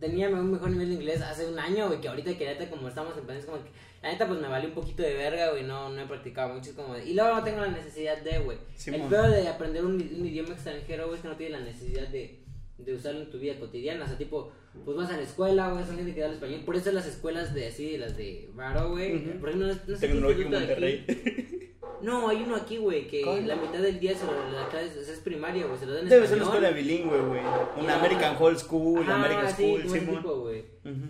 tenía 0.00 0.28
un 0.28 0.50
mejor 0.50 0.70
nivel 0.70 0.88
de 0.88 0.94
inglés 0.94 1.22
hace 1.22 1.46
un 1.46 1.58
año, 1.58 1.86
güey, 1.86 2.00
que 2.00 2.08
ahorita 2.08 2.36
que 2.36 2.44
neta, 2.44 2.68
como 2.68 2.88
estamos 2.88 3.16
en 3.16 3.26
países 3.26 3.46
como 3.46 3.62
que. 3.62 3.70
La 4.02 4.10
neta, 4.10 4.26
pues 4.26 4.40
me 4.40 4.48
valió 4.48 4.68
un 4.68 4.74
poquito 4.74 5.02
de 5.04 5.14
verga, 5.14 5.50
güey. 5.50 5.62
No, 5.62 5.88
no 5.88 6.02
he 6.02 6.06
practicado 6.06 6.52
mucho. 6.52 6.70
y 7.06 7.14
luego 7.14 7.36
no 7.36 7.44
tengo 7.44 7.60
la 7.60 7.68
necesidad 7.68 8.20
de, 8.20 8.38
güey. 8.40 8.58
el 8.86 9.02
pedo 9.02 9.30
de 9.30 9.46
aprender 9.46 9.84
un, 9.84 9.94
un 9.94 10.26
idioma 10.26 10.54
extranjero, 10.54 11.04
güey, 11.06 11.16
es 11.16 11.22
que 11.22 11.28
no 11.28 11.36
tienes 11.36 11.60
la 11.60 11.64
necesidad 11.64 12.08
de, 12.08 12.40
de 12.78 12.94
usarlo 12.94 13.20
en 13.20 13.30
tu 13.30 13.38
vida 13.38 13.58
cotidiana. 13.60 14.04
O 14.04 14.08
sea, 14.08 14.18
tipo, 14.18 14.52
pues 14.84 14.96
vas 14.96 15.10
a 15.10 15.16
la 15.16 15.22
escuela, 15.22 15.70
güey, 15.70 15.84
son 15.84 15.96
gente 15.96 16.14
que 16.14 16.20
da 16.20 16.26
el 16.26 16.34
español. 16.34 16.62
Por 16.64 16.74
eso 16.74 16.90
las 16.90 17.06
escuelas 17.06 17.54
de 17.54 17.68
así, 17.68 17.96
las 17.96 18.16
de 18.16 18.50
Varo, 18.54 18.90
güey. 18.90 19.14
Ujú. 19.16 19.38
Por 19.38 19.50
ejemplo, 19.50 19.68
no, 19.68 19.74
no 19.86 19.96
sé 19.96 20.08
Tecnológico. 20.08 20.50
Monterrey. 20.50 21.68
No, 22.00 22.28
hay 22.28 22.42
uno 22.42 22.56
aquí, 22.56 22.78
güey, 22.78 23.06
que 23.06 23.22
la 23.46 23.56
mitad 23.56 23.78
del 23.80 24.00
día 24.00 24.16
se 24.16 24.24
lo, 24.26 24.32
la 24.50 24.68
clase 24.68 24.98
o 24.98 25.02
sea, 25.04 25.12
es 25.14 25.20
primaria, 25.20 25.66
güey, 25.66 25.78
se 25.78 25.86
lo 25.86 25.94
dan 25.94 26.02
en 26.04 26.08
Debe 26.08 26.26
ser 26.26 26.36
una 26.38 26.44
español. 26.46 26.64
escuela 26.64 26.82
bilingüe, 26.82 27.20
güey. 27.20 27.40
Una. 27.80 27.94
American 27.96 28.36
Hall 28.40 28.58
School, 28.58 29.02
Ajá, 29.02 29.14
American 29.16 29.56
sí, 29.56 29.62
School, 29.76 29.88
Simón. 30.00 30.16
tipo, 30.16 30.40
güey. 30.40 30.64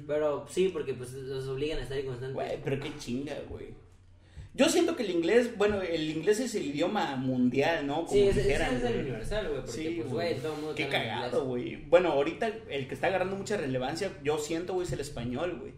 Pero 0.07 0.47
sí, 0.51 0.69
porque 0.73 0.95
pues 0.95 1.13
los 1.15 1.47
obligan 1.49 1.79
a 1.79 1.83
estar 1.83 1.97
en 1.97 2.07
constante. 2.07 2.35
Güey, 2.35 2.59
pero 2.63 2.79
qué 2.81 2.93
chinga, 2.99 3.35
güey. 3.49 3.69
Yo 4.55 4.69
siento 4.69 4.97
que 4.97 5.03
el 5.05 5.11
inglés, 5.13 5.57
bueno, 5.57 5.81
el 5.81 6.11
inglés 6.11 6.39
es 6.41 6.55
el 6.55 6.67
idioma 6.67 7.17
mundial, 7.17 7.87
¿no? 7.87 8.05
Como 8.05 8.09
sí, 8.11 8.21
ese 8.29 8.43
dijeran, 8.43 8.75
es 8.77 8.83
el 8.83 8.89
güey. 8.93 9.01
universal, 9.01 9.49
güey, 9.49 9.61
porque 9.63 9.73
Sí, 9.73 9.95
pues, 9.97 10.11
güey. 10.13 10.29
güey, 10.29 10.41
todo 10.43 10.53
el 10.53 10.59
mundo 10.59 10.75
Qué 10.75 10.89
cagado, 10.89 11.45
güey. 11.47 11.77
Bueno, 11.87 12.11
ahorita 12.13 12.53
el 12.69 12.87
que 12.87 12.93
está 12.93 13.07
agarrando 13.07 13.35
mucha 13.37 13.57
relevancia, 13.57 14.13
yo 14.23 14.37
siento, 14.37 14.75
güey, 14.75 14.87
es 14.87 14.93
el 14.93 15.01
español, 15.01 15.57
güey. 15.59 15.73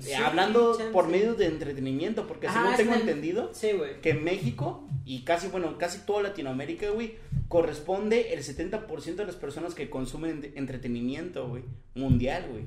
Sí, 0.00 0.12
Hablando 0.12 0.76
chance. 0.76 0.92
por 0.92 1.08
medio 1.08 1.34
de 1.34 1.46
entretenimiento, 1.46 2.26
porque 2.26 2.46
Ajá, 2.46 2.76
según 2.76 2.92
tengo 2.94 2.94
entendido, 3.00 3.50
Sí, 3.54 3.70
que 4.02 4.14
México 4.14 4.88
y 5.04 5.22
casi, 5.22 5.48
bueno, 5.48 5.76
casi 5.78 6.00
toda 6.06 6.22
Latinoamérica, 6.22 6.90
güey, 6.90 7.14
corresponde 7.48 8.32
el 8.34 8.42
70% 8.42 9.14
de 9.16 9.26
las 9.26 9.36
personas 9.36 9.74
que 9.74 9.90
consumen 9.90 10.52
entretenimiento, 10.54 11.48
güey, 11.48 11.64
mundial, 11.94 12.46
güey. 12.50 12.64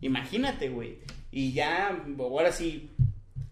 Imagínate, 0.00 0.68
güey. 0.68 0.98
Y 1.30 1.52
ya, 1.52 2.04
ahora 2.18 2.52
sí, 2.52 2.90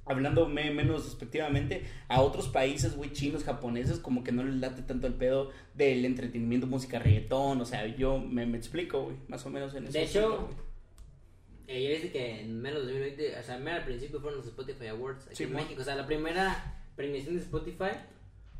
hablando 0.06 0.46
me- 0.48 0.70
menos 0.70 1.04
despectivamente, 1.04 1.84
a 2.08 2.20
otros 2.20 2.48
países, 2.48 2.96
güey, 2.96 3.12
chinos, 3.12 3.44
japoneses, 3.44 3.98
como 3.98 4.22
que 4.24 4.32
no 4.32 4.42
les 4.44 4.56
late 4.56 4.82
tanto 4.82 5.06
el 5.06 5.14
pedo 5.14 5.50
del 5.74 6.04
entretenimiento, 6.04 6.66
música, 6.66 6.98
reggaetón, 6.98 7.60
o 7.60 7.64
sea, 7.64 7.86
yo 7.86 8.18
me, 8.18 8.44
me 8.46 8.58
explico, 8.58 9.04
güey, 9.04 9.16
más 9.28 9.44
o 9.46 9.50
menos 9.50 9.74
en 9.74 9.84
eso. 9.84 9.92
De 9.92 10.04
hecho, 10.04 10.48
ya 11.66 11.90
viste 11.90 12.10
que 12.12 12.40
en 12.40 12.60
menos 12.60 12.86
de 12.86 12.92
2020, 12.92 13.38
o 13.38 13.42
sea, 13.42 13.58
mero 13.58 13.76
al 13.78 13.84
principio 13.84 14.20
fueron 14.20 14.38
los 14.38 14.46
Spotify 14.48 14.86
Awards 14.88 15.26
aquí 15.26 15.36
Sí, 15.36 15.44
en. 15.44 15.52
México. 15.52 15.80
O 15.82 15.84
sea, 15.84 15.94
la 15.96 16.06
primera 16.06 16.80
premiación 16.96 17.36
de 17.36 17.42
Spotify 17.42 17.90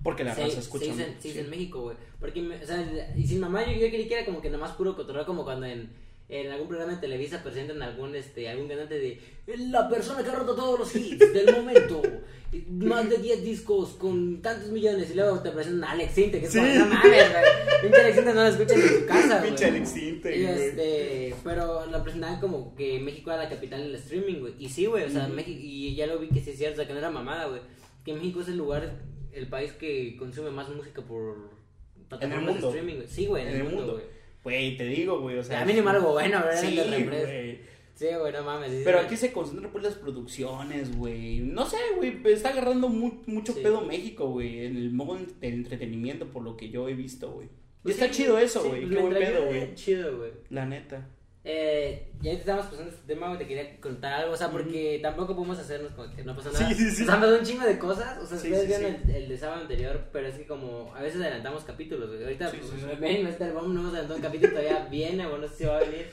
porque 0.03 0.25
la 0.25 0.35
se, 0.35 0.43
raza 0.43 0.55
se 0.55 0.61
escucha. 0.61 0.85
hizo, 0.87 0.95
en, 1.03 1.09
mucho, 1.11 1.21
se 1.23 1.29
hizo 1.29 1.39
sí. 1.39 1.45
en 1.45 1.51
México, 1.51 1.81
güey. 1.83 1.97
Porque, 2.21 2.41
o 2.63 2.67
sea, 2.67 3.13
y 3.17 3.27
sin 3.27 3.41
mamá 3.41 3.65
yo, 3.65 3.73
yo 3.73 3.89
creí 3.89 4.07
que 4.07 4.15
era 4.15 4.25
como 4.25 4.41
que 4.43 4.51
nomás 4.51 4.73
puro 4.73 4.95
cotorreo, 4.97 5.25
como 5.27 5.45
cuando 5.45 5.67
en, 5.67 5.91
en 6.28 6.50
algún 6.50 6.69
programa 6.69 6.95
de 6.95 7.00
Televisa 7.00 7.43
presentan 7.43 7.83
algún, 7.83 8.14
este, 8.16 8.49
algún 8.49 8.66
cantante 8.66 8.99
de 8.99 9.21
la 9.71 9.88
persona 9.88 10.23
que 10.23 10.31
ha 10.31 10.35
roto 10.35 10.54
todos 10.54 10.78
los 10.78 10.97
hits 10.97 11.33
del 11.33 11.54
momento. 11.54 12.02
Más 12.71 13.11
de 13.11 13.19
10 13.19 13.45
discos 13.45 13.90
con 13.95 14.40
tantos 14.40 14.71
millones. 14.71 15.11
Y 15.11 15.14
luego 15.14 15.40
te 15.40 15.50
presentan 15.50 15.85
a 15.85 15.93
Alex 15.93 16.14
Sinte, 16.14 16.40
que 16.40 16.47
es 16.47 16.54
como, 16.54 16.66
Sí. 16.66 16.78
no 16.78 16.87
mames. 16.87 17.25
Pinche 17.83 18.00
Alex 18.00 18.14
Sinte 18.14 18.35
no 18.35 18.43
lo 18.43 18.49
escuchan 18.49 18.81
en 18.81 18.88
su 18.88 19.07
casa. 19.07 19.43
Pinche 19.43 19.64
Alex 19.66 19.88
Sintek, 19.90 20.37
Y 20.37 20.45
este, 20.45 21.35
pero 21.43 21.87
la 21.87 22.02
presentaban 22.02 22.40
como 22.40 22.75
que 22.76 23.00
México 23.00 23.31
era 23.33 23.43
la 23.43 23.49
capital 23.50 23.83
del 23.83 23.95
streaming, 23.97 24.40
güey. 24.40 24.54
Y 24.59 24.69
sí, 24.69 24.87
güey, 24.87 25.04
o 25.04 25.11
sea. 25.11 25.26
México, 25.28 25.59
y 25.62 25.95
ya 25.97 26.07
lo 26.07 26.19
vi 26.21 26.28
que 26.28 26.40
sí 26.40 26.50
es 26.50 26.59
cierto, 26.59 26.75
o 26.75 26.76
sea, 26.76 26.87
que 26.87 26.93
no 26.93 27.00
era 27.00 27.11
mamada, 27.11 27.47
güey. 27.49 27.61
Que 28.04 28.14
México 28.14 28.40
es 28.40 28.49
el 28.49 28.57
lugar, 28.57 28.99
el 29.33 29.49
país 29.49 29.73
que 29.73 30.16
consume 30.16 30.50
más 30.50 30.69
música 30.69 31.02
por 31.02 31.50
plataformas 32.09 32.52
mundo. 32.54 32.71
de 32.71 32.78
streaming, 32.78 32.95
güey. 32.97 33.09
Sí, 33.09 33.26
güey, 33.26 33.43
en, 33.47 33.49
el 33.49 33.64
mundo, 33.64 33.95
güey. 33.95 34.04
Güey, 34.45 34.77
te 34.77 34.85
digo, 34.85 35.21
güey, 35.21 35.39
o 35.39 35.43
sea. 35.43 35.63
A 35.63 35.65
mínimo 35.65 35.89
algo 35.89 36.13
bueno, 36.13 36.39
¿verdad? 36.45 36.61
Sí, 36.61 36.77
güey. 36.77 37.59
Sí, 37.95 38.07
güey, 38.19 38.33
no 38.33 38.43
mames. 38.43 38.71
sí, 38.73 38.83
Pero 38.85 38.99
sí. 39.01 39.07
aquí 39.07 39.17
se 39.17 39.33
concentran 39.33 39.71
pues 39.71 39.85
las 39.85 39.95
producciones, 39.95 40.97
güey. 40.97 41.39
No 41.39 41.65
sé, 41.65 41.77
güey, 41.97 42.21
está 42.27 42.49
agarrando 42.51 42.89
mu- 42.89 43.23
mucho 43.27 43.53
Sí. 43.53 43.61
pedo 43.63 43.81
México, 43.83 44.29
güey, 44.29 44.67
en 44.67 44.77
el 44.77 44.91
modo 44.93 45.15
del 45.17 45.29
entretenimiento, 45.55 46.27
por 46.27 46.43
lo 46.43 46.57
que 46.57 46.71
yo 46.71 46.89
he 46.89 46.95
visto, 46.95 47.31
güey. 47.31 47.47
Y 47.47 47.51
Pues 47.85 47.95
está 47.97 48.11
chido 48.11 48.37
eso, 48.39 48.65
güey, 48.65 48.89
qué 48.89 48.97
buen 48.97 49.15
pedo, 49.15 49.47
güey. 49.47 49.75
Chido, 49.75 50.17
güey. 50.19 50.31
La 50.51 50.67
neta. 50.67 51.09
Eh, 51.47 52.11
ya 52.23 52.33
estamos 52.33 52.65
pasando 52.67 52.91
este 52.91 53.07
tema, 53.07 53.27
güey, 53.27 53.39
te 53.39 53.47
quería 53.47 53.79
contar 53.79 54.15
algo, 54.15 54.33
o 54.33 54.37
sea, 54.37 54.51
porque 54.51 54.99
tampoco 55.03 55.37
podemos 55.37 55.59
hacernos 55.59 55.93
como 55.93 56.11
que 56.15 56.25
no 56.25 56.35
pasa 56.35 56.51
nada. 56.51 56.69
Sí, 56.69 56.75
sí, 56.75 56.91
sí. 56.91 57.03
O 57.03 57.05
sea, 57.05 57.15
han 57.15 57.21
pasado 57.21 57.39
un 57.39 57.45
chingo 57.45 57.67
de 57.67 57.79
cosas, 57.79 58.19
o 58.19 58.27
sea, 58.27 58.37
ustedes 58.39 58.61
sí, 58.63 58.67
vieron. 58.67 58.95
El, 59.05 59.11
el 59.11 59.29
de 59.29 59.37
sábado 59.37 59.61
anterior, 59.61 60.09
pero 60.11 60.27
es 60.27 60.37
que 60.37 60.47
como 60.47 60.95
a 60.95 61.03
veces 61.03 61.21
adelantamos 61.21 61.65
capítulos, 61.65 62.09
güey. 62.09 62.23
Ahorita, 62.23 62.51
pues, 62.51 62.99
ven, 62.99 63.27
este 63.27 63.45
álbum 63.45 63.75
no 63.75 63.81
hemos 63.81 63.93
adelantado 63.93 64.17
un 64.17 64.23
capítulo, 64.23 64.53
todavía 64.53 64.89
viene, 64.91 65.27
o 65.27 65.37
no 65.37 65.47
sé 65.47 65.55
si 65.55 65.65
va 65.65 65.77
a 65.77 65.81
venir. 65.81 66.07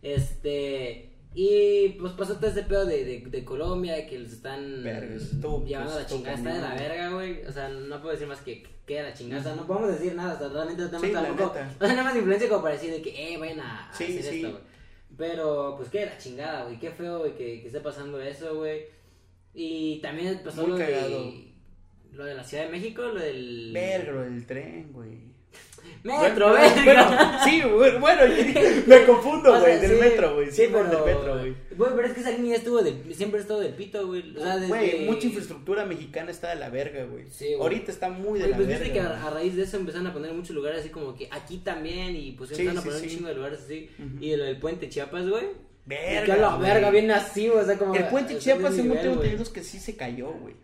Este, 0.00 1.10
Y 1.34 1.90
pues 2.00 2.12
pasó 2.14 2.36
todo 2.36 2.48
este 2.48 2.62
pedo 2.62 2.84
de, 2.86 3.04
de, 3.04 3.20
de 3.26 3.44
Colombia, 3.44 4.06
que 4.06 4.18
los 4.18 4.32
están 4.32 4.82
llevando 4.82 5.92
a 5.92 5.96
la 6.00 6.06
chingada, 6.06 6.36
está 6.36 6.54
de 6.54 6.60
la 6.60 6.74
verga, 6.74 7.10
güey. 7.10 7.44
O 7.46 7.52
sea, 7.52 7.68
no 7.68 8.00
puedo 8.00 8.12
decir 8.12 8.26
más 8.26 8.40
que 8.40 8.64
que 8.88 8.98
a 8.98 9.02
la 9.02 9.12
chingada, 9.12 9.42
o 9.42 9.44
sea, 9.44 9.54
no 9.54 9.66
podemos 9.66 9.90
decir 9.90 10.14
nada, 10.14 10.34
o 10.34 10.38
sea, 10.38 10.48
realmente 10.48 10.82
no 10.82 10.88
tenemos 10.88 11.06
Sí, 11.06 11.12
tampoco, 11.12 11.54
no 11.78 11.86
tenemos 11.86 12.16
influencia 12.16 12.48
como 12.48 12.62
para 12.62 12.74
decir 12.74 12.90
de 12.90 13.02
que, 13.02 13.34
eh, 13.34 13.36
vayan 13.36 13.60
a, 13.60 13.90
Sí, 13.92 14.04
hacer 14.04 14.22
sí. 14.22 14.36
esto, 14.36 14.50
güey. 14.52 14.62
Pero, 15.18 15.74
pues, 15.76 15.90
qué 15.90 16.00
de 16.00 16.06
la 16.06 16.16
chingada, 16.18 16.64
güey, 16.64 16.78
qué 16.78 16.90
feo, 16.90 17.18
güey, 17.18 17.36
que, 17.36 17.60
que 17.60 17.66
esté 17.66 17.80
pasando 17.80 18.18
eso, 18.18 18.56
güey. 18.56 18.86
Y 19.52 19.98
también 20.00 20.40
pasó 20.42 20.62
Muy 20.62 20.70
lo 20.70 20.78
cagado. 20.78 21.08
de, 21.08 21.47
lo 22.18 22.24
de 22.24 22.34
la 22.34 22.42
Ciudad 22.44 22.64
de 22.64 22.70
México, 22.70 23.02
lo 23.02 23.20
del... 23.20 23.70
Verga, 23.72 24.22
del 24.24 24.44
tren, 24.44 24.90
güey. 24.92 25.28
Metro, 26.02 26.48
Bueno, 26.50 26.74
verga. 26.84 26.84
bueno, 26.84 27.44
sí, 27.44 27.62
bueno, 27.62 28.00
bueno, 28.00 28.22
me 28.86 29.04
confundo, 29.06 29.54
O 29.54 29.60
güey, 29.60 29.78
sea, 29.78 29.80
del 29.88 29.90
sí, 29.92 29.96
metro, 30.00 30.34
güey. 30.34 30.48
Pero... 30.54 30.84
del 30.84 31.04
metro, 31.04 31.38
güey. 31.38 31.54
Güey, 31.76 31.90
pero 31.94 32.06
es 32.08 32.12
que 32.14 32.20
esa 32.20 32.30
línea 32.32 32.56
estuvo 32.56 32.82
de... 32.82 33.14
Siempre 33.14 33.40
estuvo 33.40 33.60
del 33.60 33.72
pito, 33.74 34.04
güey. 34.08 34.36
O 34.36 34.40
sea, 34.40 34.56
desde... 34.56 34.68
Güey, 34.68 35.04
mucha 35.06 35.26
infraestructura 35.26 35.86
mexicana 35.86 36.30
está 36.32 36.50
de 36.50 36.56
la 36.56 36.70
verga, 36.70 37.04
güey. 37.04 37.30
Sí, 37.30 37.46
güey. 37.46 37.60
Ahorita 37.60 37.92
está 37.92 38.10
muy 38.10 38.40
de 38.40 38.46
Güey, 38.46 38.50
la 38.50 38.56
pues 38.56 38.68
verga. 38.68 38.82
viste 38.84 38.92
que 38.94 39.00
a, 39.00 39.26
a 39.26 39.30
raíz 39.30 39.54
de 39.54 39.62
eso 39.62 39.76
empezaron 39.76 40.08
a 40.08 40.12
poner 40.12 40.32
muchos 40.32 40.56
lugares 40.56 40.80
así 40.80 40.88
como 40.90 41.14
que 41.14 41.28
aquí 41.30 41.58
también 41.58 42.16
y 42.16 42.32
pues 42.32 42.50
empezaron 42.50 42.78
a 42.78 42.82
poner 42.82 43.00
un 43.02 43.08
chingo 43.08 43.28
de 43.28 43.34
lugares 43.34 43.60
así. 43.64 43.88
Y 44.20 44.34
lo 44.36 44.42
del 44.44 44.58
puente 44.58 44.88
Chiapas, 44.88 45.28
güey. 45.28 45.46
Verga, 45.86 46.34
que 46.34 46.40
la 46.40 46.56
verga, 46.58 46.90
bien 46.90 47.10
así, 47.12 47.48
o 47.48 47.64
sea, 47.64 47.78
como... 47.78 47.94
El 47.94 48.08
puente 48.08 48.36
Chiapas, 48.38 48.74
según 48.74 48.98
tengo 48.98 49.14
entendido 49.22 49.52
que 49.52 49.62
sí 49.62 49.78
se 49.78 49.96
cayó, 49.96 50.32
güey. 50.32 50.54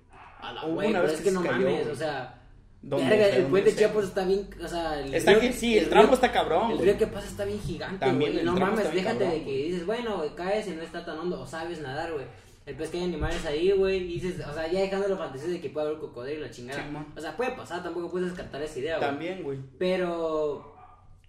A 0.48 0.52
la 0.52 0.64
Hubo 0.66 0.78
una 0.78 0.86
pero 0.88 1.02
vez 1.02 1.12
es 1.14 1.20
que 1.20 1.30
no 1.30 1.42
cayó, 1.42 1.52
mames, 1.70 1.86
o 1.88 1.94
sea... 1.96 2.40
Verga, 2.86 3.08
sea, 3.08 3.26
el 3.28 3.32
¿dónde 3.34 3.48
puente 3.50 3.70
sea, 3.70 3.78
Chiapas 3.78 4.04
está 4.04 4.24
bien, 4.26 4.48
o 4.62 4.68
sea... 4.68 5.00
El 5.00 5.14
Está 5.14 5.30
río- 5.32 5.40
que 5.40 5.52
sí, 5.54 5.78
el 5.78 5.88
tramo 5.88 6.12
está 6.12 6.30
cabrón, 6.32 6.72
El 6.72 6.78
río 6.80 6.98
que 6.98 7.06
pasa 7.06 7.26
está 7.28 7.44
bien 7.46 7.58
gigante, 7.60 7.98
También 8.04 8.32
güey. 8.32 8.40
el 8.40 8.46
No 8.46 8.52
mames, 8.56 8.92
déjate 8.92 9.18
cabrón, 9.18 9.30
de 9.30 9.42
que 9.44 9.50
dices, 9.56 9.86
bueno, 9.86 10.22
caes 10.36 10.66
y 10.68 10.72
no 10.72 10.82
está 10.82 11.02
tan 11.04 11.18
hondo, 11.18 11.40
o 11.40 11.46
sabes 11.46 11.80
nadar, 11.80 12.12
güey. 12.12 12.26
El 12.66 12.76
pez 12.76 12.90
que 12.90 12.98
hay 12.98 13.04
animales 13.04 13.44
ahí, 13.46 13.72
güey, 13.72 13.98
y 13.98 14.20
dices, 14.20 14.40
o 14.46 14.52
sea, 14.54 14.70
ya 14.70 14.80
dejando 14.80 15.08
la 15.08 15.16
fantasía 15.16 15.48
de 15.48 15.60
que 15.60 15.70
puede 15.70 15.86
haber 15.86 15.98
cocodrilo 15.98 16.40
y 16.40 16.42
la 16.42 16.50
chingada. 16.50 17.06
O 17.16 17.20
sea, 17.20 17.36
puede 17.36 17.52
pasar, 17.52 17.82
tampoco 17.82 18.10
puedes 18.10 18.28
descartar 18.28 18.60
esa 18.62 18.78
idea, 18.78 18.96
güey. 18.98 19.08
También, 19.10 19.42
güey. 19.42 19.58
Pero, 19.78 20.74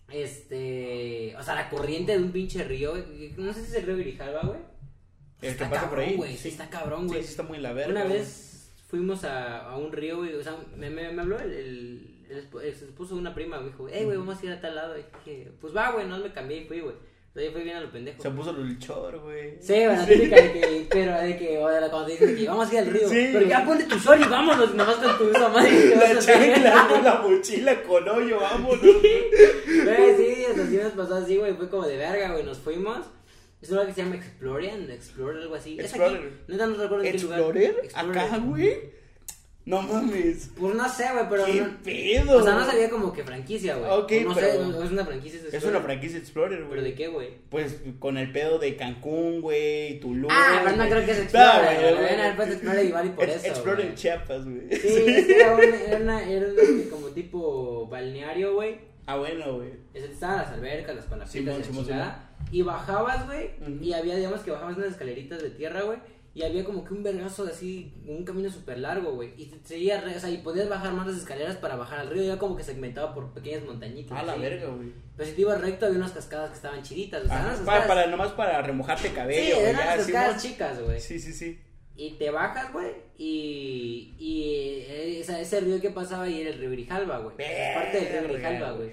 este, 0.10 1.36
o 1.38 1.43
sea, 1.43 1.55
la 1.55 1.69
corriente 1.69 2.13
de 2.13 2.19
un 2.24 2.31
pinche 2.31 2.63
río, 2.63 2.93
no 3.38 3.53
sé 3.53 3.62
si 3.62 3.67
es 3.72 3.75
el 3.75 3.86
río 3.86 3.98
Grijalva, 3.98 4.41
güey. 4.41 4.60
El 5.41 5.50
Está 5.51 5.65
que 5.65 5.69
pasa 5.72 5.81
por 5.89 5.89
cabrón, 5.98 6.10
ahí. 6.10 6.15
güey, 6.15 6.38
sí, 6.38 6.48
está 6.50 6.69
cabrón, 6.69 7.07
güey. 7.07 7.22
sí 7.24 7.29
está 7.29 7.43
muy 7.43 7.57
la 7.60 7.74
verga. 7.74 7.91
Una 7.91 8.03
vez 8.05 8.54
fuimos 8.88 9.24
a, 9.24 9.70
a 9.70 9.77
un 9.77 9.92
río, 9.92 10.18
güey, 10.18 10.34
o 10.36 10.44
sea, 10.44 10.56
me, 10.75 10.89
me, 10.89 11.12
me 11.12 11.22
habló 11.22 11.39
el, 11.39 11.51
el, 11.54 12.12
el 12.30 12.38
el 12.62 12.68
esposo 12.68 13.15
de 13.15 13.22
una 13.22 13.34
prima, 13.36 13.58
güey, 13.58 13.70
dijo, 13.70 13.88
hey, 13.92 14.04
güey, 14.06 14.18
vamos 14.18 14.39
a 14.42 14.46
ir 14.46 14.51
a 14.51 14.62
tal 14.62 14.75
lado, 14.75 14.96
y 14.98 15.04
dije, 15.25 15.51
pues 15.62 15.75
va, 15.75 15.92
güey, 15.92 16.08
no 16.08 16.18
me 16.18 16.32
cambié 16.32 16.62
y 16.62 16.65
fui, 16.65 16.80
güey. 16.82 16.96
O 16.96 17.38
sea, 17.38 17.44
yo 17.48 17.51
fui 17.51 17.63
bien 17.63 17.75
a 17.75 17.82
lo 17.82 17.92
pendejo. 17.92 18.22
Se 18.22 18.30
puso 18.30 18.51
el 18.51 18.80
chor, 18.80 19.20
güey. 19.20 19.58
Sí, 19.60 19.74
bueno, 19.86 20.06
típica 20.06 20.38
de 20.38 20.54
que, 20.54 20.88
pero 20.89 21.20
de 21.20 21.38
que, 21.38 21.58
cuando 21.60 22.06
te 22.06 22.12
dicen 22.13 22.34
que 22.38 22.48
vamos 22.48 22.70
a 22.70 22.74
ir 22.74 22.80
al 22.80 22.86
río, 22.88 23.10
Sí. 23.10 23.30
pero 23.34 23.46
ya 23.46 23.65
ponte 23.65 23.84
tu 23.84 24.00
sol 24.00 24.18
y 24.22 24.30
vámonos, 24.30 24.74
nomás 24.74 24.96
con 24.96 25.18
tu 25.18 25.30
esa 25.32 25.50
madre. 25.50 25.96
La 25.98 26.18
chancla 26.20 26.88
con 26.88 27.04
la 27.04 27.15
mochila 27.22 27.84
con 27.84 28.08
hoyo, 28.08 28.39
vámonos. 28.39 28.80
Güey, 28.86 30.15
sí, 30.18 30.46
o 30.50 30.56
sea, 30.56 30.65
sí 30.65 30.77
nos 30.82 30.94
pasó 30.94 31.15
así, 31.15 31.36
güey, 31.38 31.54
fue 31.56 31.70
como 31.70 31.86
de 31.86 31.98
verga, 31.98 32.32
güey, 32.32 32.44
nos 32.46 32.58
fuimos. 32.60 33.00
Es 33.65 33.69
un 33.72 33.75
lugar 33.77 33.88
que 33.88 33.93
se 33.95 34.03
llama 34.03 34.15
Explorian, 34.15 34.91
Explorer, 34.91 35.41
algo 35.41 35.55
así. 35.55 35.77
Es 35.79 35.86
Explorer. 35.86 36.17
aquí, 36.17 36.27
neta 36.48 36.67
no 36.67 36.75
recuerdo 36.77 37.03
en 37.03 37.12
qué 37.12 37.19
lugar. 37.19 37.39
¿Explorer? 37.39 37.75
Explorer. 37.84 38.19
Acá, 38.22 38.38
güey. 38.38 38.95
No 39.65 39.81
mames. 39.81 40.51
Pues 40.60 40.75
no 40.75 40.88
sé, 40.88 41.05
güey, 41.12 41.25
pero... 41.27 41.45
¿Qué 41.45 41.53
no- 41.62 41.77
pedo? 41.84 42.38
O 42.38 42.43
sea, 42.43 42.53
no 42.53 42.65
sabía 42.67 42.88
como 42.88 43.12
que 43.12 43.24
franquicia, 43.24 43.75
güey. 43.75 43.89
Ok, 43.91 44.12
no 44.27 44.36
sé, 44.36 44.60
no, 44.60 44.84
es 44.84 44.91
una 44.91 45.03
franquicia. 45.03 45.39
Es 45.51 45.63
una 45.63 45.81
franquicia 45.81 46.19
Explorer, 46.19 46.60
güey. 46.60 46.69
¿Pero 46.69 46.81
de 46.84 46.93
qué, 46.93 47.07
güey? 47.07 47.29
Pues 47.50 47.77
con 47.98 48.19
el 48.19 48.31
pedo 48.31 48.60
de 48.60 48.75
Cancún, 48.75 49.41
güey, 49.41 50.00
Tulum. 50.00 50.29
Ah, 50.31 50.62
pero 50.63 50.75
no 50.77 50.88
creo 50.88 51.03
que 51.03 51.12
es 51.13 51.17
No, 51.17 51.24
Explorer, 51.24 51.63
güey, 51.65 51.79
güey. 51.81 51.95
güey. 51.95 52.13
Era 52.13 52.36
pues 52.36 52.50
Explorer 52.51 52.86
igual 52.86 53.05
y 53.07 53.10
por 53.10 53.24
Ex- 53.24 53.36
eso, 53.38 53.48
Explorer. 53.48 53.95
Chiapas, 53.95 54.45
güey. 54.45 54.62
Sí, 54.69 54.88
es 55.07 55.29
era, 55.29 55.55
una, 55.55 55.63
era, 55.63 55.98
una, 55.98 56.29
era 56.31 56.45
un, 56.48 56.60
este, 56.60 56.89
como 56.89 57.07
tipo 57.07 57.88
balneario, 57.88 58.53
güey. 58.53 58.77
Ah, 59.07 59.17
bueno, 59.17 59.55
güey. 59.57 59.74
Estaban 59.93 60.38
las 60.38 60.47
albercas, 60.51 60.95
las 60.95 61.05
y 61.35 61.41
la 61.41 61.53
Simón, 61.63 61.85
chingada. 61.85 62.29
Y 62.51 62.62
bajabas, 62.62 63.25
güey. 63.27 63.51
Y 63.81 63.93
había, 63.93 64.15
digamos 64.15 64.41
que 64.41 64.51
bajabas 64.51 64.77
unas 64.77 64.89
escaleritas 64.91 65.41
de 65.41 65.50
tierra, 65.51 65.81
güey. 65.83 66.00
Y 66.33 66.43
había 66.43 66.65
como 66.65 66.83
que 66.83 66.93
un 66.93 67.01
vergazo 67.01 67.45
de 67.45 67.53
así, 67.53 67.93
un 68.05 68.25
camino 68.25 68.50
súper 68.50 68.79
largo, 68.79 69.13
güey. 69.13 69.33
Y 69.38 69.45
te 69.45 69.65
seguía, 69.65 70.01
re- 70.01 70.17
o 70.17 70.19
sea, 70.19 70.29
y 70.29 70.39
podías 70.39 70.67
bajar 70.67 70.91
más 70.91 71.07
las 71.07 71.15
escaleras 71.15 71.55
para 71.55 71.77
bajar 71.77 72.00
al 72.00 72.09
río. 72.09 72.24
Ya 72.24 72.38
como 72.38 72.57
que 72.57 72.63
segmentado 72.63 73.13
por 73.13 73.31
pequeñas 73.33 73.63
montañitas. 73.63 74.17
Ah, 74.19 74.24
la 74.24 74.35
verga, 74.35 74.67
güey. 74.67 74.91
Pero 75.15 75.29
si 75.29 75.35
te 75.35 75.41
ibas 75.41 75.62
recto, 75.62 75.85
había 75.85 75.97
unas 75.97 76.12
cascadas 76.12 76.50
que 76.50 76.55
estaban 76.57 76.83
chiditas. 76.83 77.24
O 77.24 77.27
sea, 77.27 77.38
Ah, 77.41 77.45
unas 77.45 77.59
para, 77.59 77.77
cascadas- 77.79 77.88
para, 77.88 78.07
nomás 78.07 78.31
para 78.33 78.62
remojarte 78.62 79.07
Sí, 79.09 79.13
cabello, 79.13 79.55
güey. 79.55 79.65
eran 79.69 79.75
ya, 79.75 79.83
unas 79.93 79.97
cascadas 79.97 80.43
chicas, 80.43 80.81
güey. 80.81 81.00
Sí, 81.00 81.19
sí, 81.19 81.31
sí. 81.31 81.57
Y 81.98 82.12
te 82.12 82.30
bajas, 82.30 82.74
güey, 82.74 82.92
y, 83.18 84.14
y 84.20 84.44
eh, 84.90 85.20
esa- 85.22 85.40
ese 85.40 85.62
río 85.62 85.80
que 85.80 85.92
pasaba 85.92 86.24
ahí 86.24 86.42
era 86.42 86.50
el 86.50 86.60
río 86.60 86.72
Grijalva, 86.72 87.20
güey. 87.20 87.36
Es 87.40 87.75
parte 87.75 88.00
del 88.02 88.24
río 88.28 88.34
Grijalva, 88.34 88.72
güey. 88.74 88.90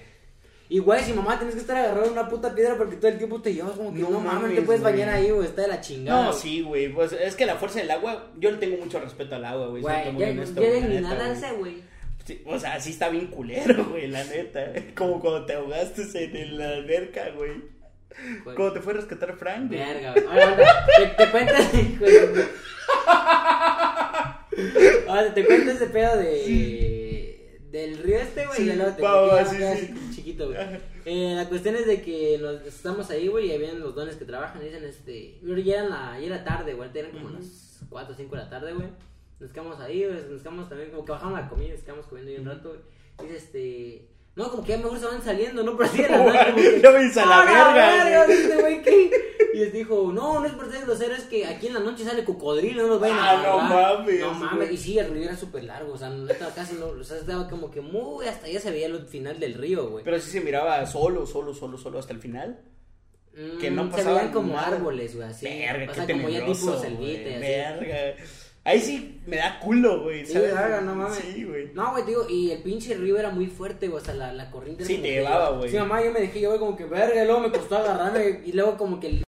Y, 0.69 0.79
güey, 0.79 1.03
si 1.03 1.11
mamá 1.13 1.37
tienes 1.37 1.53
que 1.55 1.61
estar 1.61 1.75
agarrado 1.77 2.05
en 2.05 2.13
una 2.13 2.27
puta 2.29 2.55
piedra 2.55 2.77
porque 2.77 2.95
todo 2.95 3.09
el 3.11 3.17
tiempo 3.17 3.41
te 3.41 3.53
llevas 3.53 3.73
como 3.73 3.93
que 3.93 3.99
no, 3.99 4.09
No 4.09 4.19
mames, 4.21 4.41
mames, 4.43 4.55
te 4.55 4.61
puedes 4.63 4.81
güey. 4.81 4.93
bañar 4.93 5.09
ahí, 5.09 5.29
güey, 5.29 5.45
está 5.47 5.63
de 5.63 5.67
la 5.67 5.81
chingada. 5.81 6.23
No, 6.23 6.29
güey. 6.29 6.41
sí, 6.41 6.61
güey. 6.61 6.89
Pues 6.93 7.11
es 7.11 7.35
que 7.35 7.45
la 7.45 7.55
fuerza 7.57 7.79
del 7.79 7.91
agua, 7.91 8.31
yo 8.39 8.49
le 8.49 8.57
tengo 8.57 8.77
mucho 8.77 8.99
respeto 8.99 9.35
al 9.35 9.45
agua, 9.45 9.67
güey. 9.67 9.81
Güey, 9.83 10.03
ya, 10.17 10.29
honesto, 10.29 10.61
ya 10.63 10.69
de 10.71 11.01
nadarse, 11.01 11.51
güey. 11.59 11.75
Sí, 12.25 12.41
o 12.45 12.57
sea, 12.57 12.79
sí 12.79 12.91
está 12.91 13.09
bien 13.09 13.27
culero, 13.27 13.85
güey, 13.89 14.07
la 14.07 14.23
neta. 14.23 14.71
Como 14.95 15.19
cuando 15.19 15.45
te 15.45 15.53
ahogaste 15.53 16.03
en 16.23 16.57
la 16.57 16.69
alberca, 16.69 17.29
güey. 17.35 17.51
Cuando 18.43 18.73
te 18.73 18.81
fue 18.81 18.93
a 18.93 18.95
rescatar 18.97 19.35
Frank, 19.37 19.67
güey. 19.67 19.79
Verga. 19.79 20.13
Ahora, 20.29 20.85
te, 20.97 21.05
te 21.25 21.31
cuentas, 21.31 21.73
hijo 21.73 22.03
de- 22.05 22.45
Ahora, 25.07 25.33
te 25.33 25.45
cuento 25.45 25.71
ese 25.71 25.87
pedo 25.87 26.17
de. 26.17 27.59
Del 27.71 27.97
río 27.97 28.17
este, 28.19 28.45
güey, 28.45 28.57
Sí, 28.57 28.69
y 28.69 28.75
luego 28.75 28.91
te 28.95 29.01
va, 29.01 29.21
va, 29.21 29.41
ya, 29.43 29.45
sí, 29.49 29.57
ya 29.57 29.75
sí. 29.75 29.89
así 29.95 30.15
chiquito, 30.15 30.45
güey. 30.49 30.59
Eh, 31.05 31.33
la 31.35 31.49
cuestión 31.49 31.75
es 31.75 31.87
de 31.87 32.03
que 32.03 32.37
nos 32.39 32.61
estamos 32.67 33.09
ahí, 33.09 33.27
güey, 33.27 33.47
y 33.47 33.51
habían 33.53 33.79
los 33.79 33.95
dones 33.95 34.15
que 34.15 34.25
trabajan 34.25 34.61
y 34.61 34.65
dicen, 34.65 34.83
este, 34.83 35.39
ya, 35.41 35.73
eran 35.79 35.89
la, 35.89 36.19
ya 36.19 36.27
era 36.27 36.43
tarde, 36.43 36.75
güey, 36.75 36.89
eran 36.93 37.09
como 37.11 37.31
las 37.31 37.79
4 37.89 38.13
o 38.13 38.15
5 38.15 38.35
de 38.35 38.41
la 38.43 38.49
tarde, 38.49 38.73
güey. 38.73 38.89
Nos 39.39 39.51
quedamos 39.51 39.79
ahí, 39.79 40.05
güey, 40.05 40.19
nos 40.29 40.41
quedamos 40.43 40.69
también, 40.69 40.91
como 40.91 41.03
que 41.03 41.11
bajamos 41.13 41.39
la 41.39 41.49
comida, 41.49 41.73
nos 41.73 41.81
quedamos 41.81 42.05
comiendo 42.05 42.31
ahí 42.31 42.37
un 42.37 42.45
rato, 42.45 42.69
güey. 42.69 42.81
Dice, 43.27 43.37
este, 43.43 44.07
no, 44.35 44.49
como 44.49 44.63
que 44.63 44.71
ya 44.71 44.77
mejor 44.79 44.99
se 44.99 45.05
van 45.05 45.21
saliendo, 45.23 45.61
¿no? 45.63 45.77
Pero 45.77 45.89
así 45.89 46.01
Ya 46.81 46.91
me 46.91 47.05
hice 47.05 47.19
a 47.21 47.25
la 47.25 47.41
¡Ah, 47.41 47.73
verga, 48.25 48.81
¿qué? 48.83 49.11
Y 49.53 49.57
les 49.59 49.71
dijo, 49.73 50.11
no, 50.11 50.39
no 50.39 50.45
es 50.47 50.53
por 50.53 50.71
ser 50.71 50.81
grosero, 50.81 51.13
es 51.13 51.25
que 51.25 51.45
aquí 51.45 51.67
en 51.67 51.75
la 51.75 51.79
noche 51.79 52.03
sale 52.03 52.23
cocodrilo, 52.23 52.81
no 52.83 52.89
nos 52.89 52.99
vayan 52.99 53.19
a 53.19 53.29
Ah, 53.31 53.43
no 53.43 53.59
agarrar". 53.61 53.99
mames, 53.99 54.19
No 54.19 54.33
mames, 54.33 54.71
y 54.71 54.77
sí, 54.77 54.97
el 54.97 55.11
río 55.11 55.25
era 55.25 55.37
súper 55.37 55.63
largo, 55.65 55.93
o 55.93 55.97
sea, 55.97 56.09
neta, 56.09 56.51
casi 56.55 56.73
no, 56.75 56.87
o 56.87 57.03
sea, 57.03 57.17
estaba 57.17 57.47
como 57.47 57.69
que 57.69 57.79
muy, 57.81 58.25
hasta 58.25 58.47
ya 58.47 58.59
se 58.59 58.71
veía 58.71 58.87
el 58.87 59.05
final 59.05 59.39
del 59.39 59.53
río, 59.53 59.87
güey. 59.89 60.03
Pero 60.03 60.19
sí 60.19 60.31
se 60.31 60.41
miraba 60.41 60.83
solo, 60.87 61.27
solo, 61.27 61.53
solo, 61.53 61.77
solo 61.77 61.99
hasta 61.99 62.13
el 62.13 62.19
final. 62.19 62.61
que 63.59 63.69
no 63.71 63.83
Mm, 63.85 63.93
Se 63.93 64.03
veían 64.03 64.31
como 64.31 64.53
nada. 64.55 64.67
árboles, 64.69 65.15
güey, 65.15 65.27
así. 65.27 65.45
Verga, 65.45 65.91
o 65.91 65.95
sea, 65.95 66.07
como 66.07 66.29
ya 66.29 66.45
tipo 66.45 66.77
selvita, 66.79 67.29
así. 67.29 67.39
Ahí 68.65 68.79
sí 68.79 69.21
me 69.25 69.37
da 69.37 69.59
culo, 69.59 70.03
güey. 70.03 70.25
Sí, 70.25 70.37
verga, 70.37 70.79
no 70.81 70.95
mames. 70.95 71.17
Sí, 71.17 71.43
güey. 71.43 71.73
No, 71.73 71.91
güey, 71.91 72.05
digo, 72.05 72.25
y 72.29 72.51
el 72.51 72.63
pinche 72.63 72.95
río 72.95 73.17
era 73.17 73.29
muy 73.29 73.47
fuerte, 73.47 73.89
güey, 73.89 74.01
o 74.01 74.05
sea, 74.05 74.13
la, 74.13 74.31
la 74.31 74.49
corriente 74.51 74.85
Sí, 74.85 74.99
te 74.99 75.11
llevaba, 75.11 75.49
güey. 75.57 75.69
Sí, 75.69 75.77
mamá, 75.77 76.03
yo 76.03 76.11
me 76.11 76.21
dejé 76.21 76.39
llevar 76.39 76.59
como 76.59 76.77
que 76.77 76.85
verga, 76.85 77.21
y 77.21 77.25
luego 77.25 77.41
me 77.41 77.51
costó 77.51 77.77
agarrarme, 77.77 78.41
y 78.45 78.53
luego 78.53 78.77
como 78.77 78.99
que... 78.99 79.23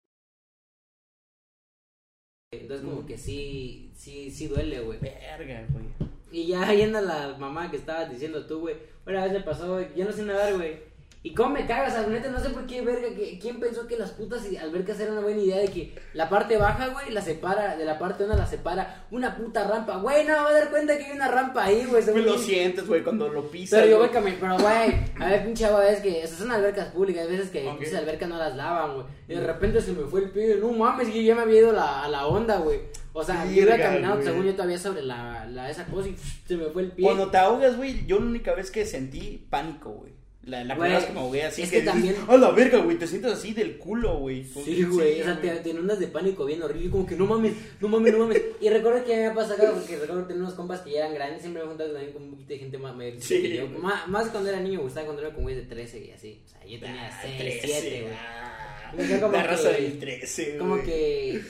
Entonces 2.52 2.86
como 2.86 3.06
que 3.08 3.18
sí, 3.18 3.92
sí, 3.96 4.30
sí 4.30 4.48
duele, 4.48 4.82
güey. 4.82 5.00
Verga, 5.00 5.66
güey. 5.72 5.86
Y 6.32 6.48
ya 6.48 6.72
yendo 6.74 7.00
a 7.00 7.02
la 7.02 7.36
mamá 7.40 7.72
que 7.72 7.78
estabas 7.78 8.12
diciendo 8.12 8.46
tú, 8.46 8.62
güey. 8.62 8.76
Una 9.06 9.24
vez 9.24 9.34
me 9.34 9.42
pasó, 9.42 9.74
güey, 9.74 9.88
yo 9.96 10.06
no 10.06 10.12
sé 10.12 10.22
nadar, 10.24 10.56
güey. 10.56 10.93
Y 11.26 11.34
cómo 11.34 11.52
me 11.52 11.66
cagas, 11.66 11.94
o 11.94 12.00
sea, 12.00 12.08
neta, 12.08 12.30
no 12.30 12.40
sé 12.42 12.50
por 12.50 12.66
qué, 12.66 12.82
verga, 12.82 13.08
que, 13.16 13.40
¿quién 13.40 13.58
pensó 13.58 13.88
que 13.88 13.98
las 13.98 14.12
putas 14.12 14.46
albercas 14.62 15.00
era 15.00 15.14
una 15.14 15.22
buena 15.22 15.40
idea 15.42 15.60
de 15.60 15.70
que 15.70 15.96
la 16.14 16.28
parte 16.28 16.58
baja, 16.58 16.90
güey, 16.90 17.12
la 17.12 17.22
separa, 17.22 17.78
de 17.78 17.86
la 17.86 17.98
parte 17.98 18.26
una 18.26 18.36
la 18.36 18.46
separa 18.46 19.06
una 19.10 19.38
puta 19.38 19.66
rampa? 19.66 19.96
Güey, 20.00 20.26
no 20.28 20.34
voy 20.44 20.52
a 20.52 20.56
dar 20.56 20.70
cuenta 20.70 20.98
que 20.98 21.06
hay 21.06 21.12
una 21.14 21.30
rampa 21.30 21.64
ahí, 21.64 21.86
güey. 21.86 22.04
Pues 22.04 22.26
lo 22.26 22.38
sientes, 22.38 22.86
güey, 22.86 23.04
cuando 23.04 23.30
lo 23.30 23.50
pisas. 23.50 23.80
Pero 23.80 23.90
yo 23.92 23.98
voy 24.00 24.10
güey. 24.10 24.14
caminando, 24.22 24.58
pero 24.58 24.70
güey, 24.70 24.96
a 25.18 25.30
ver, 25.30 25.46
pinche 25.46 25.66
agua, 25.66 25.88
es 25.88 26.02
que, 26.02 26.28
sea, 26.28 26.38
son 26.38 26.52
albercas 26.52 26.88
públicas, 26.90 27.24
hay 27.26 27.32
veces 27.32 27.50
que 27.52 27.66
Ok. 27.70 27.78
pinches 27.78 27.96
albercas 27.96 28.28
no 28.28 28.38
las 28.38 28.56
lavan, 28.58 28.96
güey. 28.96 29.06
Y 29.30 29.36
de 29.36 29.48
repente 29.48 29.80
se 29.82 29.94
me 29.94 30.04
fue 30.04 30.24
el 30.26 30.30
pie, 30.32 30.58
no 30.60 30.74
mames, 30.74 31.08
yo 31.14 31.22
ya 31.22 31.36
me 31.36 31.44
había 31.44 31.60
ido 31.60 31.70
a 31.70 31.74
la, 31.74 32.04
a 32.04 32.10
la 32.10 32.28
onda, 32.28 32.58
güey. 32.58 32.82
O 33.14 33.24
sea, 33.24 33.46
yo 33.46 33.62
iba 33.62 33.78
caminando, 33.78 34.22
según 34.22 34.44
yo 34.44 34.54
todavía 34.56 34.78
sobre 34.78 35.04
la, 35.04 35.46
la 35.46 35.70
esa 35.70 35.86
cosa 35.86 36.10
y 36.10 36.18
se 36.46 36.58
me 36.58 36.66
fue 36.66 36.82
el 36.82 36.92
pie. 36.92 37.06
Cuando 37.06 37.32
te 37.32 37.38
ahogas, 37.38 37.78
güey, 37.78 38.06
yo 38.08 38.20
la 38.20 38.26
única 38.26 38.54
vez 38.54 38.70
que 38.72 38.86
sentí 38.86 39.48
pánico, 39.50 39.92
güey. 39.92 40.12
La, 40.46 40.62
la 40.66 40.76
Güey, 40.76 40.90
primera 40.90 40.98
vez 41.00 41.06
que 41.08 41.14
me 41.14 41.20
ahogué 41.22 41.44
así 41.44 41.62
es 41.62 41.70
que, 41.72 41.80
que 41.80 41.86
también- 41.86 42.14
dices, 42.16 42.30
a 42.30 42.36
la 42.38 42.52
verga, 42.52 42.80
güey, 42.80 42.98
te 42.98 43.08
sientes 43.08 43.32
así 43.32 43.54
del 43.54 43.78
culo, 43.78 44.18
güey. 44.18 44.44
Sí, 44.44 44.84
güey, 44.84 45.22
o 45.22 45.24
sea, 45.24 45.40
te, 45.40 45.50
te 45.50 45.70
inundas 45.70 46.00
de 46.00 46.08
pánico 46.08 46.44
bien 46.44 46.62
horrible, 46.62 46.90
como 46.92 47.06
que 47.06 47.16
no 47.16 47.26
mames, 47.26 47.54
no 47.80 47.88
mames, 47.88 48.12
no 48.12 48.20
mames. 48.20 48.42
Y 48.60 48.68
recuerdo 48.70 49.06
que 49.06 49.16
me 49.16 49.28
ha 49.28 49.34
pasado, 49.34 49.74
porque 49.74 49.98
recuerdo 49.98 50.26
tener 50.26 50.42
unos 50.42 50.54
compas 50.56 50.82
que 50.82 50.92
ya 50.92 51.00
eran 51.00 51.14
grandes, 51.14 51.42
siempre 51.42 51.62
me 51.62 51.66
he 51.66 51.70
juntado 51.70 51.92
también 51.94 52.12
con 52.12 52.24
un 52.24 52.32
poquito 52.32 52.50
de 52.50 52.60
gente 52.60 52.78
más 52.78 52.94
mayor 52.94 53.14
Sí, 53.22 53.42
que 53.42 53.56
yo. 53.56 53.68
güey. 53.70 53.78
Más, 53.82 54.08
más 54.10 54.28
cuando 54.28 54.50
era 54.50 54.60
niño, 54.60 54.80
me 54.80 54.84
gustaba 54.84 55.06
cuando 55.06 55.22
era 55.22 55.34
con 55.34 55.44
güeyes 55.44 55.64
de 55.64 55.70
13 55.76 56.00
y 56.06 56.12
así. 56.12 56.42
O 56.46 56.50
sea, 56.50 56.60
yo 56.66 56.80
tenía 56.80 57.08
Ah, 57.10 57.20
6, 57.22 57.38
13, 57.38 57.60
7, 57.68 58.02
güey. 58.02 58.14
ah. 58.14 59.20
Como 59.22 59.32
La 59.34 59.44
raza 59.44 59.76
que- 59.76 59.82
del 59.82 60.00
13, 60.00 60.46
güey. 60.46 60.58
Como 60.58 60.84
que. 60.84 61.42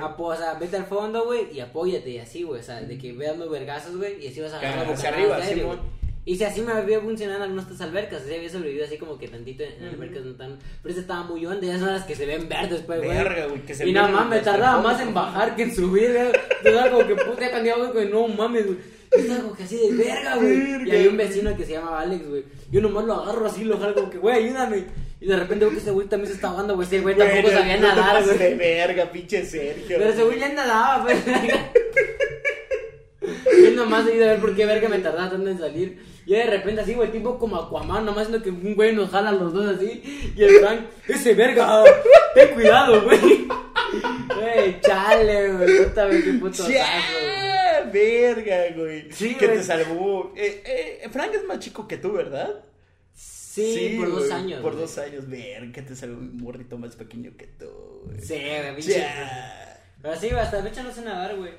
Apo- 0.00 0.26
o 0.32 0.36
sea, 0.36 0.54
vete 0.54 0.76
al 0.76 0.86
fondo, 0.86 1.24
güey, 1.26 1.46
y 1.52 1.60
apóyate, 1.60 2.10
y 2.10 2.18
así, 2.18 2.42
güey. 2.42 2.60
O 2.60 2.62
sea, 2.64 2.80
de 2.80 2.98
que 2.98 3.12
veas 3.12 3.36
los 3.38 3.48
vergazos, 3.50 3.96
güey, 3.96 4.24
y 4.24 4.28
así 4.28 4.40
vas 4.40 4.52
a 4.52 4.58
agarrar 4.58 4.92
Hacia 4.92 5.08
arriba, 5.10 5.44
Simón. 5.44 6.01
Güey. 6.24 6.34
Y 6.34 6.36
si 6.38 6.44
así 6.44 6.60
me 6.60 6.72
había 6.72 7.00
funcionado 7.00 7.44
en 7.44 7.50
algunas 7.50 7.80
albercas, 7.80 8.22
así 8.22 8.34
había 8.34 8.48
sobrevivido 8.48 8.84
así 8.84 8.96
como 8.96 9.18
que 9.18 9.28
tantito 9.28 9.64
en, 9.64 9.72
en 9.82 9.88
albercas 9.88 10.24
no 10.24 10.34
tan. 10.34 10.58
Pero 10.82 10.92
esa 10.92 11.00
estaba 11.00 11.24
muy 11.24 11.44
honda, 11.44 11.66
ya 11.66 11.78
son 11.78 11.88
las 11.88 12.04
que 12.04 12.14
se 12.14 12.26
ven 12.26 12.48
verdes, 12.48 12.82
pues, 12.86 12.98
güey. 13.02 13.10
Verga, 13.10 13.46
güey, 13.46 13.62
que 13.62 13.74
se 13.74 13.88
Y 13.88 13.92
nada 13.92 14.08
más 14.08 14.28
me 14.28 14.38
tardaba 14.40 14.80
más 14.80 14.98
en 15.00 15.06
güey. 15.12 15.14
bajar 15.14 15.56
que 15.56 15.62
en 15.64 15.74
subir, 15.74 16.12
güey. 16.12 16.32
Estaba 16.64 16.90
como 16.90 17.06
que 17.06 17.14
puta 17.16 17.50
candidato, 17.50 17.92
güey, 17.92 18.08
no 18.08 18.28
mames, 18.28 18.66
güey. 18.66 18.78
Estaba 19.10 19.40
como 19.42 19.54
que 19.56 19.64
así 19.64 19.76
de 19.76 19.92
verga, 19.96 20.36
güey. 20.36 20.58
Y 20.58 20.90
había 20.90 21.10
un 21.10 21.16
güey. 21.16 21.28
vecino 21.28 21.56
que 21.56 21.64
se 21.66 21.72
llamaba 21.72 22.00
Alex, 22.02 22.28
güey. 22.28 22.44
Yo 22.70 22.80
nomás 22.80 23.04
lo 23.04 23.14
agarro 23.14 23.44
así, 23.46 23.64
lo 23.64 23.78
jalo 23.78 23.94
como 23.94 24.10
que, 24.10 24.18
güey, 24.18 24.36
ayúdame. 24.44 24.84
Y 25.20 25.26
de 25.26 25.36
repente 25.36 25.64
veo 25.64 25.74
que 25.74 25.80
ese 25.80 25.90
güey 25.90 26.08
también 26.08 26.28
se 26.28 26.34
está 26.34 26.48
ahogando, 26.48 26.74
güey. 26.76 26.86
Ese 26.86 27.00
güey 27.00 27.16
tampoco 27.16 27.42
Güey, 27.42 27.54
sabía 27.54 27.76
nadar, 27.78 28.24
güey. 28.24 28.38
de 28.38 28.54
verga, 28.54 29.12
pinche 29.12 29.44
Sergio. 29.44 29.98
Pero 29.98 30.10
ese 30.10 30.22
güey 30.24 30.38
ya 30.40 30.48
nadaba, 30.48 31.04
pues. 31.04 31.18
Yo 33.62 33.70
nomás 33.72 34.06
he 34.08 34.16
ido 34.16 34.24
a 34.26 34.32
ver 34.32 34.40
por 34.40 34.54
qué 34.54 34.66
verga 34.66 34.88
me 34.88 34.98
tardaba 34.98 35.30
tanto 35.30 35.48
en 35.48 35.58
salir. 35.58 36.02
Y 36.24 36.34
de 36.34 36.46
repente 36.46 36.80
así, 36.82 36.94
güey, 36.94 37.10
tipo 37.10 37.38
como 37.38 37.56
Aquaman, 37.56 38.04
nomás 38.04 38.28
siendo 38.28 38.42
que 38.44 38.50
un 38.50 38.74
güey 38.74 38.94
nos 38.94 39.10
jala 39.10 39.30
a 39.30 39.32
los 39.32 39.52
dos 39.52 39.76
así. 39.76 40.32
Y 40.36 40.42
el 40.42 40.60
Frank, 40.60 40.80
ese 41.08 41.34
verga, 41.34 41.84
ten 42.34 42.54
cuidado, 42.54 43.02
güey. 43.02 43.48
Güey, 44.34 44.80
chale, 44.80 45.52
güey, 45.52 45.84
puta, 45.84 46.06
güey, 46.06 46.22
qué 46.22 46.32
puto 46.34 46.64
güey. 46.64 46.78
verga, 47.92 48.56
güey. 48.76 49.12
Sí, 49.12 49.34
que 49.34 49.46
güey. 49.46 49.58
te 49.58 49.64
salvó. 49.64 50.32
Eh, 50.36 50.62
eh, 51.04 51.08
Frank 51.10 51.34
es 51.34 51.44
más 51.44 51.58
chico 51.58 51.86
que 51.88 51.98
tú, 51.98 52.12
¿verdad? 52.12 52.64
Sí, 53.14 53.96
por 53.98 54.10
dos 54.10 54.28
güey, 54.28 54.32
años. 54.32 54.60
Por 54.62 54.72
güey. 54.72 54.82
dos 54.82 54.96
años, 54.98 55.28
verga, 55.28 55.72
que 55.72 55.82
te 55.82 55.94
salvó 55.94 56.18
un 56.18 56.38
morrito 56.38 56.78
más 56.78 56.96
pequeño 56.96 57.32
que 57.36 57.46
tú, 57.48 57.66
güey. 58.06 58.20
Sí, 58.20 58.34
güey, 58.34 58.76
pinche. 58.76 59.00
Ya. 59.00 59.82
Pero 60.00 60.16
sí, 60.18 60.30
hasta 60.30 60.58
la 60.58 60.62
fecha 60.62 60.82
no 60.82 60.92
sé 60.92 61.02
nadar, 61.02 61.36
güey. 61.36 61.52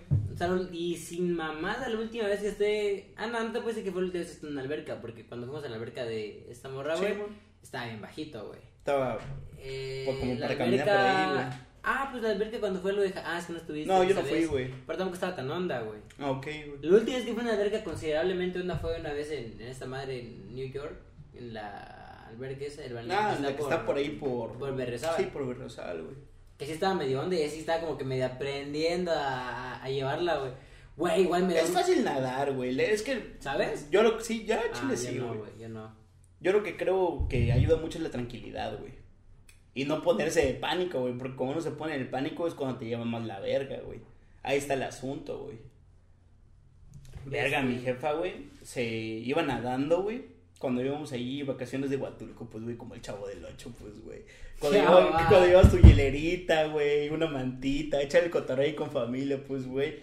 Y 0.71 0.95
sin 0.97 1.35
mamada, 1.35 1.87
la 1.89 1.97
última 1.99 2.27
vez 2.27 2.41
que 2.41 2.47
esté. 2.49 3.13
Ah, 3.17 3.27
no, 3.27 3.43
no 3.43 3.51
te 3.51 3.59
puede 3.59 3.75
decir 3.75 3.83
que 3.83 3.91
fue 3.91 4.01
la 4.01 4.05
última 4.07 4.19
vez 4.21 4.27
que 4.29 4.33
estuve 4.35 4.49
en 4.51 4.57
una 4.57 4.61
alberca, 4.63 4.99
porque 5.01 5.25
cuando 5.25 5.47
fuimos 5.47 5.63
a 5.65 5.69
la 5.69 5.75
alberca 5.75 6.05
de 6.05 6.47
esta 6.49 6.69
morra, 6.69 6.95
güey, 6.95 7.13
estaba 7.61 7.85
bien 7.85 8.01
bajito, 8.01 8.47
güey. 8.47 8.59
Estaba. 8.79 9.17
Eh, 9.59 10.03
Pues 10.05 10.17
como 10.19 10.33
la 10.35 10.47
para 10.47 10.57
caminar 10.57 10.85
por 10.85 10.95
ahí, 10.97 11.33
güey. 11.33 11.73
Ah, 11.85 12.07
pues 12.11 12.23
la 12.23 12.29
alberca 12.29 12.59
cuando 12.59 12.79
fue 12.79 12.93
lo 12.93 13.01
de. 13.01 13.13
Ah, 13.23 13.37
es 13.39 13.45
que 13.45 13.53
no 13.53 13.59
estuviste. 13.59 13.91
No, 13.91 14.03
yo 14.03 14.15
no 14.15 14.21
fui, 14.21 14.45
güey. 14.45 14.71
Pero 14.85 14.97
tampoco 14.97 15.15
estaba 15.15 15.35
tan 15.35 15.51
onda, 15.51 15.81
güey. 15.81 15.99
Ah, 16.19 16.31
ok, 16.31 16.43
güey. 16.45 16.77
La 16.81 16.97
última 16.97 17.17
vez 17.17 17.25
que 17.25 17.33
fue 17.33 17.43
una 17.43 17.53
alberca 17.53 17.83
considerablemente 17.83 18.59
onda 18.59 18.77
fue 18.77 18.99
una 18.99 19.11
vez 19.13 19.31
en, 19.31 19.59
en 19.61 19.67
esta 19.67 19.85
madre 19.85 20.19
en 20.21 20.55
New 20.55 20.71
York, 20.71 20.95
en 21.33 21.53
la 21.53 22.27
alberca 22.27 22.65
esa, 22.65 22.83
el 22.85 22.93
balneario 22.93 23.27
Ah, 23.37 23.39
la 23.41 23.55
que 23.55 23.61
está 23.61 23.85
por 23.85 23.97
ahí 23.97 24.09
por. 24.11 24.57
por 24.57 24.75
Berriozábal. 24.75 25.17
Sí, 25.17 25.29
por 25.31 25.47
Berriozábal, 25.47 26.03
güey. 26.03 26.15
Que 26.57 26.65
sí 26.65 26.71
estaba 26.73 26.93
medio 26.93 27.21
onda 27.21 27.35
y 27.35 27.43
así 27.43 27.59
estaba 27.59 27.81
como 27.81 27.97
que 27.97 28.03
medio 28.05 28.25
aprendiendo 28.25 29.11
a, 29.11 29.83
a 29.83 29.89
llevarla, 29.89 30.37
güey. 30.37 30.51
Güey, 30.95 31.21
igual 31.23 31.47
me 31.47 31.55
da 31.55 31.61
Es 31.61 31.69
un- 31.69 31.75
fácil 31.75 32.03
nadar, 32.03 32.53
güey. 32.53 32.79
Es 32.79 33.01
que. 33.01 33.35
¿Sabes? 33.39 33.89
Yo 33.89 34.03
lo 34.03 34.19
sí, 34.21 34.45
ya, 34.45 34.61
Ah, 34.65 34.71
chile 34.79 34.95
sí, 34.95 35.17
güey. 35.17 35.51
yo 35.59 35.69
no. 35.69 35.95
Yo 36.39 36.51
lo 36.51 36.61
que 36.61 36.77
creo 36.77 37.25
que 37.29 37.51
ayuda 37.51 37.77
mucho 37.77 37.97
es 37.97 38.03
la 38.03 38.11
tranquilidad, 38.11 38.77
güey. 38.79 38.93
Y 39.73 39.85
no 39.85 40.01
ponerse 40.03 40.45
de 40.45 40.53
pánico, 40.53 40.99
güey. 41.01 41.17
Porque 41.17 41.35
como 41.35 41.51
uno 41.51 41.61
se 41.61 41.71
pone 41.71 41.95
en 41.95 42.01
el 42.01 42.09
pánico 42.09 42.47
es 42.47 42.53
cuando 42.53 42.77
te 42.77 42.85
lleva 42.85 43.05
más 43.05 43.25
la 43.25 43.39
verga, 43.39 43.79
güey. 43.83 44.01
Ahí 44.43 44.57
está 44.59 44.75
el 44.75 44.83
asunto, 44.83 45.39
güey. 45.45 45.57
Verga, 47.25 47.61
mi 47.61 47.79
jefa, 47.79 48.13
güey, 48.13 48.49
se 48.61 48.83
iba 48.83 49.41
nadando, 49.41 50.03
güey. 50.03 50.25
Cuando 50.63 50.81
íbamos 50.81 51.11
ahí, 51.11 51.43
vacaciones 51.43 51.89
de 51.89 51.97
Huatulco, 51.97 52.49
pues, 52.49 52.63
güey, 52.63 52.77
como 52.77 52.95
el 52.95 53.01
chavo 53.01 53.27
del 53.27 53.43
ocho, 53.43 53.69
pues, 53.81 54.01
güey. 54.01 54.21
Cuando, 54.59 54.77
Ya 54.79 54.85
lleva- 54.85 55.09
va. 55.09 55.27
cuando 55.27 55.45
llevas 55.47 55.69
tu 55.69 55.77
hielerita, 55.77 56.67
güey, 56.67 57.09
una 57.09 57.27
mantita, 57.27 58.01
echar 58.01 58.23
el 58.23 58.29
cotorreo 58.29 58.65
ahí 58.65 58.73
con 58.73 58.89
familia, 58.89 59.43
pues, 59.45 59.67
güey. 59.67 59.95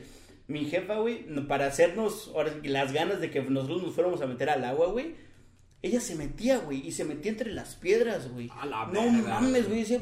Mi 0.49 0.67
jefa, 0.67 0.99
güey, 0.99 1.25
para 1.49 1.65
hacernos 1.67 2.31
ahora 2.35 2.55
las 2.65 2.93
ganas 2.93 3.23
de 3.23 3.31
que 3.31 3.41
nosotros 3.41 3.83
nos 3.83 3.95
fuéramos 3.95 4.21
a 4.21 4.27
meter 4.27 4.51
al 4.51 4.63
agua, 4.67 4.89
güey. 4.89 5.15
Ella 5.81 5.99
se 6.03 6.15
metía, 6.15 6.59
güey, 6.59 6.87
y 6.87 6.93
se 6.93 7.07
metía 7.07 7.31
entre 7.33 7.53
las 7.55 7.75
piedras, 7.77 8.31
güey. 8.31 8.51
A 8.61 8.67
la 8.67 8.85
No 8.85 9.01
verga, 9.01 9.41
mames, 9.41 9.67
güey. 9.67 9.69
güey, 9.69 9.79
decía, 9.81 10.01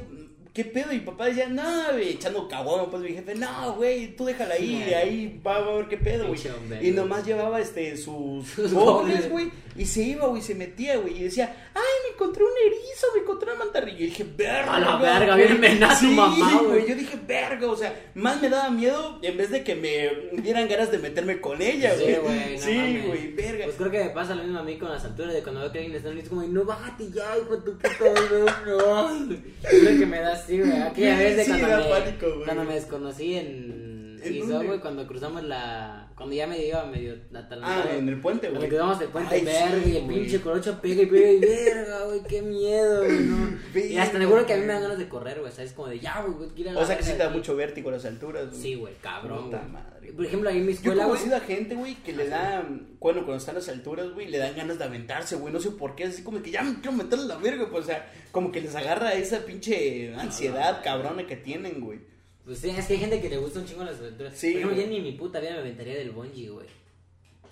¿qué 0.55 0.65
pedo? 0.65 0.93
Y 0.93 1.01
papá 1.01 1.27
decía, 1.27 1.49
no, 1.49 1.93
güey, 1.93 2.11
echando 2.11 2.49
caguama, 2.49 2.91
pues 2.91 3.03
mi 3.03 3.11
jefe, 3.11 3.35
no, 3.35 3.75
güey, 3.75 4.17
tú 4.17 4.25
déjala 4.25 4.55
ahí, 4.55 4.85
Sí. 4.87 4.95
ahí 4.95 5.41
va 5.47 5.57
a 5.57 5.61
ver 5.61 5.89
qué 5.89 5.97
pedo, 5.97 6.29
güey. 6.29 6.41
Y 6.83 6.91
nomás 6.91 7.25
llevaba, 7.27 7.61
este, 7.61 7.97
sus 7.97 8.47
Sus 8.57 8.73
gobles, 8.73 9.31
güey, 9.31 9.51
y 9.77 9.85
se 9.85 10.03
iba, 10.03 10.27
güey, 10.27 10.43
se 10.43 10.55
metía, 10.55 10.97
güey, 10.97 11.19
y 11.19 11.23
decía, 11.25 11.71
ay, 11.75 11.83
encontré 12.19 12.43
un 12.43 12.51
erizo, 12.67 13.07
me 13.15 13.21
encontré 13.23 13.51
una 13.51 13.65
mantarrilla. 13.65 13.99
Y 13.99 14.07
dije, 14.07 14.27
verga. 14.37 14.75
A 14.75 14.81
la 14.81 14.97
verga, 14.97 15.37
güey". 15.37 15.59
bien 15.59 15.89
Sí, 15.99 16.07
mamá, 16.09 16.63
güey. 16.63 16.89
Yo 16.89 16.95
dije, 16.97 17.19
verga, 17.27 17.71
o 17.71 17.77
sea, 17.77 18.11
más 18.15 18.43
me 18.43 18.49
daba 18.49 18.71
miedo 18.71 19.19
en 19.23 19.37
vez 19.37 19.51
de 19.51 19.63
que 19.63 19.75
me 19.77 20.41
dieran 20.43 20.69
ganas 20.69 20.91
de 20.91 20.99
meterme 20.99 21.41
con 21.41 21.63
ella, 21.63 21.95
Sí, 21.97 22.05
güey. 22.05 22.17
güey, 22.17 22.57
no 22.57 22.63
Sí, 22.63 23.03
güey, 23.07 23.33
verga. 23.33 23.65
Pues 23.65 23.77
creo 23.77 23.91
que 23.91 24.05
me 24.05 24.11
pasa 24.11 24.35
lo 24.35 24.43
mismo 24.43 24.59
a 24.59 24.63
mí 24.65 24.77
con 24.79 24.91
las 24.91 25.05
alturas 25.05 25.33
de 25.33 25.43
cuando 25.43 25.61
veo 25.61 25.73
que 25.73 25.79
alguien 25.79 25.97
está 25.97 26.11
en 26.11 26.19
es 26.19 26.29
como, 26.29 26.43
no, 26.43 26.65
bájate 26.65 27.11
ya, 27.11 27.39
hijo 27.39 27.57
de 27.57 27.63
tu 27.63 27.79
puta 27.79 27.89
madre, 28.01 28.53
no. 28.67 29.37
Creo 29.63 29.99
que 29.99 30.07
me 30.07 30.21
da 30.21 30.33
así, 30.33 30.59
güey. 30.59 30.83
Aquella 30.83 31.19
vez 31.19 31.37
de 31.37 31.45
sí, 31.45 31.51
cuando, 31.51 31.69
me, 31.69 31.85
pánico, 31.91 32.27
güey. 32.27 32.45
cuando 32.45 32.65
me 32.65 32.75
desconocí 32.75 33.35
en 33.37 33.89
¿En 34.23 34.67
güey, 34.67 34.81
cuando 34.81 35.07
cruzamos 35.07 35.45
la... 35.45 36.08
Cuando 36.19 36.35
ya 36.35 36.47
me 36.47 36.59
iba 36.67 36.85
medio 36.85 37.15
Ah, 37.63 37.85
en 37.97 38.09
el 38.09 38.21
puente, 38.21 38.49
Cuando 38.49 38.59
güey. 38.61 38.69
cruzamos 38.71 39.01
el 39.01 39.09
puente 39.09 39.35
Ay, 39.37 39.45
verga 39.45 39.81
sí, 39.85 39.91
y 39.93 39.97
el 39.97 40.05
güey. 40.05 40.19
pinche 40.19 40.41
corocho 40.41 40.81
pega 40.83 41.03
y 41.03 41.07
pega 41.07 41.31
y 41.31 41.39
verga, 41.39 42.05
güey, 42.07 42.21
qué 42.29 42.43
miedo, 42.43 43.05
güey, 43.05 43.19
no. 43.21 43.59
Y 43.81 43.97
hasta 43.97 44.19
me 44.19 44.27
juro 44.27 44.45
que 44.45 44.53
a 44.55 44.57
mí 44.57 44.63
me 44.67 44.73
dan 44.73 44.83
ganas 44.83 44.99
de 44.99 45.09
correr, 45.09 45.39
güey, 45.41 45.53
¿sabes? 45.53 45.73
Como 45.73 45.89
de 45.89 46.01
ya, 46.01 46.21
güey, 46.23 46.51
la 46.65 46.79
O 46.81 46.85
sea 46.85 46.97
que 46.97 47.05
sí 47.05 47.13
te 47.13 47.19
da 47.19 47.31
mucho 47.31 47.55
vértigo 47.57 47.91
las 47.91 48.05
alturas, 48.05 48.51
güey. 48.51 48.61
Sí, 48.61 48.75
güey, 48.75 48.95
cabrón, 49.01 49.45
Puta 49.45 49.59
güey. 49.59 49.71
madre, 49.71 50.13
Por 50.13 50.27
ejemplo, 50.27 50.51
ahí 50.51 50.57
en 50.59 50.67
mi 50.67 50.73
Yo 50.73 50.79
he 50.79 50.81
escuela, 50.83 51.05
conocido 51.05 51.37
a 51.37 51.41
gente, 51.41 51.75
güey, 51.77 51.95
que 52.03 52.13
le 52.13 52.29
da, 52.29 52.63
bueno, 52.99 53.21
cuando 53.25 53.37
están 53.37 53.55
las 53.55 53.69
alturas, 53.69 54.11
güey, 54.13 54.27
le 54.29 54.39
dan 54.39 54.57
ganas 54.57 54.79
de 54.79 54.85
aventarse, 54.85 55.37
güey, 55.37 55.53
no 55.53 55.61
sé 55.61 55.71
por 55.71 55.95
qué, 55.95 56.05
así 56.05 56.23
como 56.25 56.43
que 56.43 56.51
ya 56.51 56.63
me 56.63 56.75
quiero 56.81 56.93
meterle 56.93 57.27
la 57.27 57.37
verga, 57.37 57.69
pues, 57.71 57.85
o 57.85 57.87
sea, 57.87 58.11
como 58.33 58.51
que 58.51 58.61
les 58.61 58.75
agarra 58.75 59.15
esa 59.15 59.39
pinche 59.47 60.13
ansiedad 60.17 60.83
cabrona 60.83 61.27
que 61.27 61.37
tienen, 61.37 61.81
güey. 61.81 62.01
Pues 62.49 62.61
sí, 62.61 62.71
es 62.71 62.87
que 62.87 62.95
hay 62.95 62.99
gente 62.99 63.21
que 63.21 63.29
le 63.29 63.37
gusta 63.37 63.59
un 63.61 63.67
chingo 63.67 63.85
las 63.85 64.01
aventuras. 64.01 64.33
Sí, 64.35 64.63
güey. 64.63 64.75
yo 64.81 64.87
ni 64.87 65.01
mi 65.03 65.13
puta 65.13 65.39
vida 65.39 65.51
me 65.53 65.59
aventaría 65.59 65.95
del 65.97 66.13
bungee, 66.13 66.49
güey. 66.49 66.67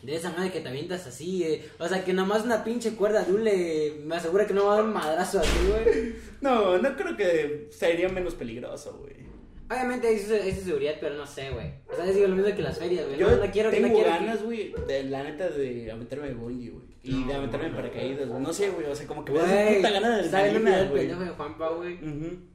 De 0.02 0.16
esa 0.16 0.30
madre 0.30 0.50
que 0.50 0.60
te 0.60 0.68
avientas 0.70 1.06
así, 1.06 1.44
eh. 1.44 1.68
O 1.78 1.86
sea, 1.86 2.02
que 2.02 2.14
nomás 2.14 2.44
una 2.44 2.64
pinche 2.64 2.92
cuerda 2.92 3.22
de 3.22 3.32
hule 3.32 3.92
me 4.04 4.16
asegura 4.16 4.46
que 4.46 4.54
no 4.54 4.64
va 4.64 4.72
a 4.72 4.76
dar 4.76 4.84
un 4.86 4.94
madrazo 4.94 5.40
así, 5.40 5.58
güey. 5.68 6.14
No, 6.40 6.78
no 6.78 6.96
creo 6.96 7.14
que 7.14 7.68
sería 7.70 8.08
menos 8.08 8.34
peligroso, 8.34 8.96
güey. 9.02 9.26
Obviamente 9.68 10.06
hay 10.06 10.18
su 10.18 10.64
seguridad, 10.64 10.94
pero 10.98 11.16
no 11.16 11.26
sé, 11.26 11.50
güey. 11.50 11.72
O 11.92 11.94
sea, 11.94 12.06
les 12.06 12.14
digo 12.14 12.28
lo 12.28 12.36
mismo 12.36 12.54
que 12.56 12.62
las 12.62 12.78
ferias, 12.78 13.04
güey. 13.06 13.18
Yo 13.18 13.30
No, 13.30 13.44
no 13.44 13.52
quiero 13.52 13.70
que 13.70 13.76
tengo 13.76 13.88
no 13.88 13.94
quiero. 13.94 14.10
ganas, 14.10 14.42
güey, 14.42 14.72
de 14.86 15.04
la 15.04 15.24
neta 15.24 15.48
de 15.50 15.90
aventarme 15.90 16.28
de 16.28 16.34
bungee, 16.34 16.70
güey. 16.70 16.86
Y 17.02 17.24
de 17.24 17.34
aventarme 17.34 17.66
en 17.66 17.74
paracaídas, 17.74 18.28
güey. 18.28 18.42
No 18.42 18.52
sé, 18.52 18.70
güey, 18.70 18.86
o 18.86 18.94
sea, 18.94 19.06
como 19.06 19.24
que 19.24 19.32
me 19.32 19.40
da 19.40 19.74
puta 19.76 19.90
gana 19.90 20.16
de 20.18 20.28
del 20.28 20.88
güey. 20.88 21.00
pendejo 21.08 21.20
de 21.20 21.30
Juanpa, 21.30 21.68
güey. 21.70 21.98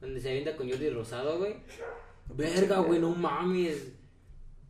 Donde 0.00 0.20
se 0.20 0.28
avienta 0.30 0.56
con 0.56 0.68
Jordi 0.68 0.90
Rosado, 0.90 1.38
güey. 1.38 1.54
Verga, 2.36 2.78
güey, 2.80 2.98
no 3.00 3.10
mames. 3.10 3.88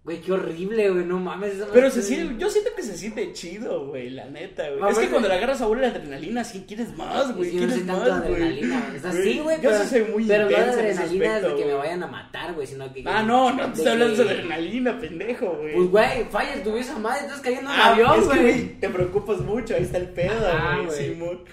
Güey, 0.04 0.20
qué 0.20 0.32
horrible, 0.32 0.90
güey, 0.90 1.04
no 1.04 1.20
mames. 1.20 1.54
esa 1.54 1.66
Pero 1.72 1.88
se 1.88 2.02
siente, 2.02 2.34
yo 2.36 2.50
siento 2.50 2.70
que 2.74 2.82
se 2.82 2.98
siente 2.98 3.32
chido, 3.32 3.86
güey, 3.86 4.10
la 4.10 4.26
neta, 4.26 4.64
güey. 4.66 4.80
Mamá, 4.80 4.90
es 4.90 4.98
que 4.98 5.08
cuando 5.08 5.28
le 5.28 5.34
agarras 5.34 5.58
sabor 5.60 5.78
a 5.78 5.82
la 5.82 5.86
adrenalina, 5.90 6.42
sí 6.42 6.64
quieres 6.66 6.96
más, 6.96 7.32
güey. 7.36 7.50
Sí, 7.50 7.56
yo 7.56 7.60
no 7.62 7.66
quieres 7.68 7.74
soy 7.76 7.86
tanto 7.86 8.10
más, 8.10 8.22
de 8.24 8.28
güey. 8.30 8.42
adrenalina, 8.42 8.80
güey. 8.88 8.96
O 8.96 9.00
sea, 9.00 9.10
Güey, 9.12 9.22
sí, 9.22 9.38
güey, 9.38 9.56
Yo 9.60 9.70
pero, 9.70 9.82
sí 9.84 9.88
soy 9.90 10.04
muy 10.12 10.26
pero 10.26 10.50
no 10.50 10.56
adrenalina 10.56 11.36
aspecto, 11.36 11.54
de 11.56 11.62
que 11.62 11.68
me 11.68 11.74
vayan 11.74 12.02
a 12.02 12.06
matar, 12.08 12.54
güey, 12.54 12.66
sino 12.66 12.92
que... 12.92 13.04
Ah, 13.06 13.22
no, 13.22 13.52
no 13.52 13.66
te 13.66 13.72
estoy 13.78 13.92
hablando 13.92 14.24
de 14.24 14.30
adrenalina, 14.30 14.98
pendejo, 14.98 15.56
güey. 15.60 15.74
Pues, 15.76 15.88
güey, 15.90 16.24
fallas 16.32 16.62
tu 16.64 16.76
esa 16.76 16.98
madre, 16.98 17.20
estás 17.20 17.40
cayendo 17.40 17.70
en 17.70 17.76
un 17.76 17.80
Ah, 17.80 17.92
avión, 17.92 18.20
es 18.22 18.28
que, 18.28 18.40
güey. 18.40 18.80
te 18.80 18.88
preocupas 18.88 19.38
mucho, 19.38 19.76
ahí 19.76 19.84
está 19.84 19.98
el 19.98 20.08
pedo, 20.08 20.48
Ajá, 20.48 20.78
güey. 20.84 20.98
Simón. 21.10 21.44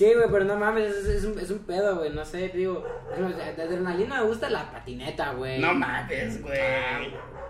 Sí, 0.00 0.14
güey, 0.14 0.28
pero 0.32 0.46
no 0.46 0.56
mames, 0.56 0.96
es, 0.96 1.06
es 1.08 1.24
un, 1.26 1.38
es 1.38 1.50
un 1.50 1.58
pedo, 1.58 1.98
güey, 1.98 2.08
no 2.08 2.24
sé, 2.24 2.48
digo, 2.48 2.82
de 3.18 3.62
adrenalina 3.62 4.22
me 4.22 4.28
gusta 4.28 4.48
la 4.48 4.72
patineta, 4.72 5.34
güey. 5.34 5.58
No 5.60 5.74
mames, 5.74 6.40
güey. 6.40 6.58
Ah, 6.58 7.02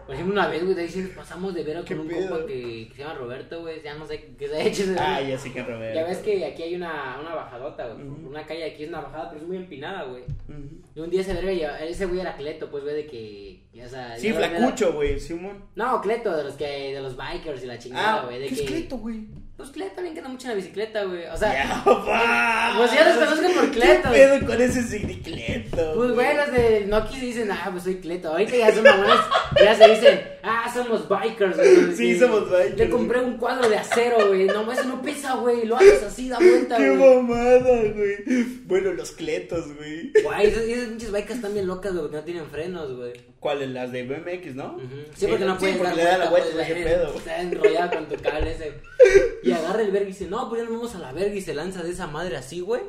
Por 0.04 0.16
ejemplo, 0.16 0.34
una 0.34 0.48
vez, 0.48 0.64
güey, 0.64 0.74
de 0.74 0.82
ahí 0.82 0.88
sí 0.88 1.12
pasamos 1.14 1.54
de 1.54 1.62
vera 1.62 1.84
¿Qué 1.84 1.94
con 1.94 2.06
un 2.06 2.08
pedo? 2.08 2.28
compa 2.28 2.46
que, 2.46 2.88
que 2.88 2.94
se 2.96 3.02
llama 3.02 3.14
Roberto, 3.14 3.60
güey, 3.60 3.80
ya 3.84 3.94
no 3.94 4.04
sé 4.04 4.34
qué 4.36 4.48
se 4.48 4.56
ha 4.56 4.64
hecho. 4.64 4.82
Ah, 4.98 5.20
ya 5.20 5.38
sé 5.38 5.52
que 5.52 5.62
Roberto. 5.62 5.94
Ya 6.00 6.04
ves 6.04 6.18
que 6.18 6.44
aquí 6.44 6.64
hay 6.64 6.74
una, 6.74 7.20
una 7.20 7.36
bajadota, 7.36 7.86
güey. 7.86 8.04
Ujú. 8.08 8.30
Una 8.30 8.44
calle 8.44 8.64
aquí 8.64 8.82
es 8.82 8.88
una 8.88 9.02
bajada, 9.02 9.30
pero 9.30 9.42
es 9.42 9.46
muy 9.46 9.56
empinada, 9.56 10.02
güey. 10.06 10.24
Ujú. 10.48 10.82
Y 10.96 10.98
un 10.98 11.08
día 11.08 11.20
ese 11.20 11.34
verga, 11.34 11.78
ese 11.84 12.06
güey 12.06 12.18
era 12.18 12.34
Cleto, 12.34 12.68
pues, 12.68 12.82
güey, 12.82 12.96
de 12.96 13.06
que. 13.06 13.60
Ya, 13.72 13.86
o 13.86 13.88
sea, 13.88 14.18
Sí, 14.18 14.32
flacucho, 14.32 14.92
güey, 14.92 15.20
Simón. 15.20 15.64
No, 15.76 16.00
Cleto, 16.00 16.36
de 16.36 16.42
los 16.44 16.54
que, 16.54 16.64
de 16.94 17.00
los 17.00 17.16
bikers 17.16 17.62
y 17.62 17.66
la 17.66 17.78
chingada, 17.78 18.22
Ah, 18.22 18.24
güey. 18.26 18.40
de 18.40 18.48
¿qué 18.48 18.54
que, 18.56 18.62
es 18.64 18.68
Cleto, 18.70 18.96
güey? 18.98 19.26
Pues 19.56 19.70
Cleto 19.70 19.96
también 19.96 20.14
queda 20.14 20.26
mucho 20.28 20.46
en 20.46 20.50
la 20.52 20.56
bicicleta, 20.56 21.04
güey. 21.04 21.26
O 21.26 21.36
sea, 21.36 21.82
pues 21.84 22.92
ya 22.92 23.08
los 23.08 23.16
conozco 23.28 23.60
por 23.60 23.70
Cleto, 23.70 24.02
¿Qué 24.10 24.26
güey. 24.26 24.38
pedo 24.40 24.46
con 24.46 24.60
ese 24.62 24.82
signicleto? 24.82 25.92
Pues 25.94 26.12
güey, 26.12 26.36
los 26.36 26.52
de 26.52 26.86
Nokia 26.86 27.20
dicen, 27.20 27.50
ah, 27.52 27.68
pues 27.70 27.84
soy 27.84 27.96
Cleto. 27.96 28.30
Ahorita 28.30 28.56
ya 28.56 28.74
son 28.74 28.84
mamones, 28.84 29.18
ya 29.62 29.74
se 29.76 29.88
dicen, 29.90 30.20
ah, 30.42 30.70
somos 30.72 31.06
bikers, 31.08 31.56
güey. 31.56 31.92
Sí, 31.96 32.18
somos 32.18 32.50
bikers. 32.50 32.78
Le 32.78 32.90
compré 32.90 33.20
un 33.20 33.36
cuadro 33.36 33.68
de 33.68 33.76
acero, 33.76 34.28
güey. 34.28 34.46
No, 34.46 34.70
eso 34.72 34.84
no 34.84 35.02
pesa, 35.02 35.34
güey. 35.36 35.66
Lo 35.66 35.76
haces 35.76 36.02
así, 36.04 36.28
da 36.28 36.38
vuelta, 36.38 36.76
Qué 36.78 36.90
güey. 36.90 37.16
mamada, 37.22 37.82
güey. 37.94 38.44
Bueno, 38.64 38.92
los 38.94 39.10
cletos, 39.12 39.76
güey. 39.76 40.10
Güey, 40.24 40.46
esas, 40.46 40.62
pinches 40.88 41.12
bikers 41.12 41.36
están 41.36 41.52
bien 41.52 41.66
locas, 41.66 41.94
güey, 41.94 42.10
no 42.10 42.20
tienen 42.24 42.46
frenos, 42.46 42.96
güey. 42.96 43.12
¿Cuáles? 43.60 43.74
Las 43.74 43.92
de 43.92 44.02
BMX, 44.04 44.54
¿no? 44.54 44.74
Ujú. 44.76 44.86
Sí, 45.14 45.26
porque 45.26 45.44
no 45.44 45.58
puedes 45.58 45.76
sí, 45.76 45.82
porque 45.82 45.96
dar 45.96 46.04
le 46.04 46.10
da 46.10 46.18
la 46.18 46.30
vuelta, 46.30 46.62
ese 46.62 46.74
pedo. 46.74 47.14
Está 47.14 47.40
enrollado 47.40 47.90
con 47.90 48.08
tu 48.08 48.16
cable 48.22 48.52
ese. 48.52 48.72
Y 49.42 49.52
agarra 49.52 49.80
el 49.82 49.90
verga 49.90 50.08
y 50.08 50.12
dice, 50.12 50.26
no, 50.26 50.48
pues 50.48 50.60
ya 50.62 50.68
nos 50.68 50.76
vamos 50.78 50.94
a 50.94 50.98
la 50.98 51.12
verga 51.12 51.34
y 51.34 51.40
se 51.40 51.54
lanza 51.54 51.82
de 51.82 51.90
esa 51.90 52.06
madre 52.06 52.36
así, 52.36 52.60
güey. 52.60 52.82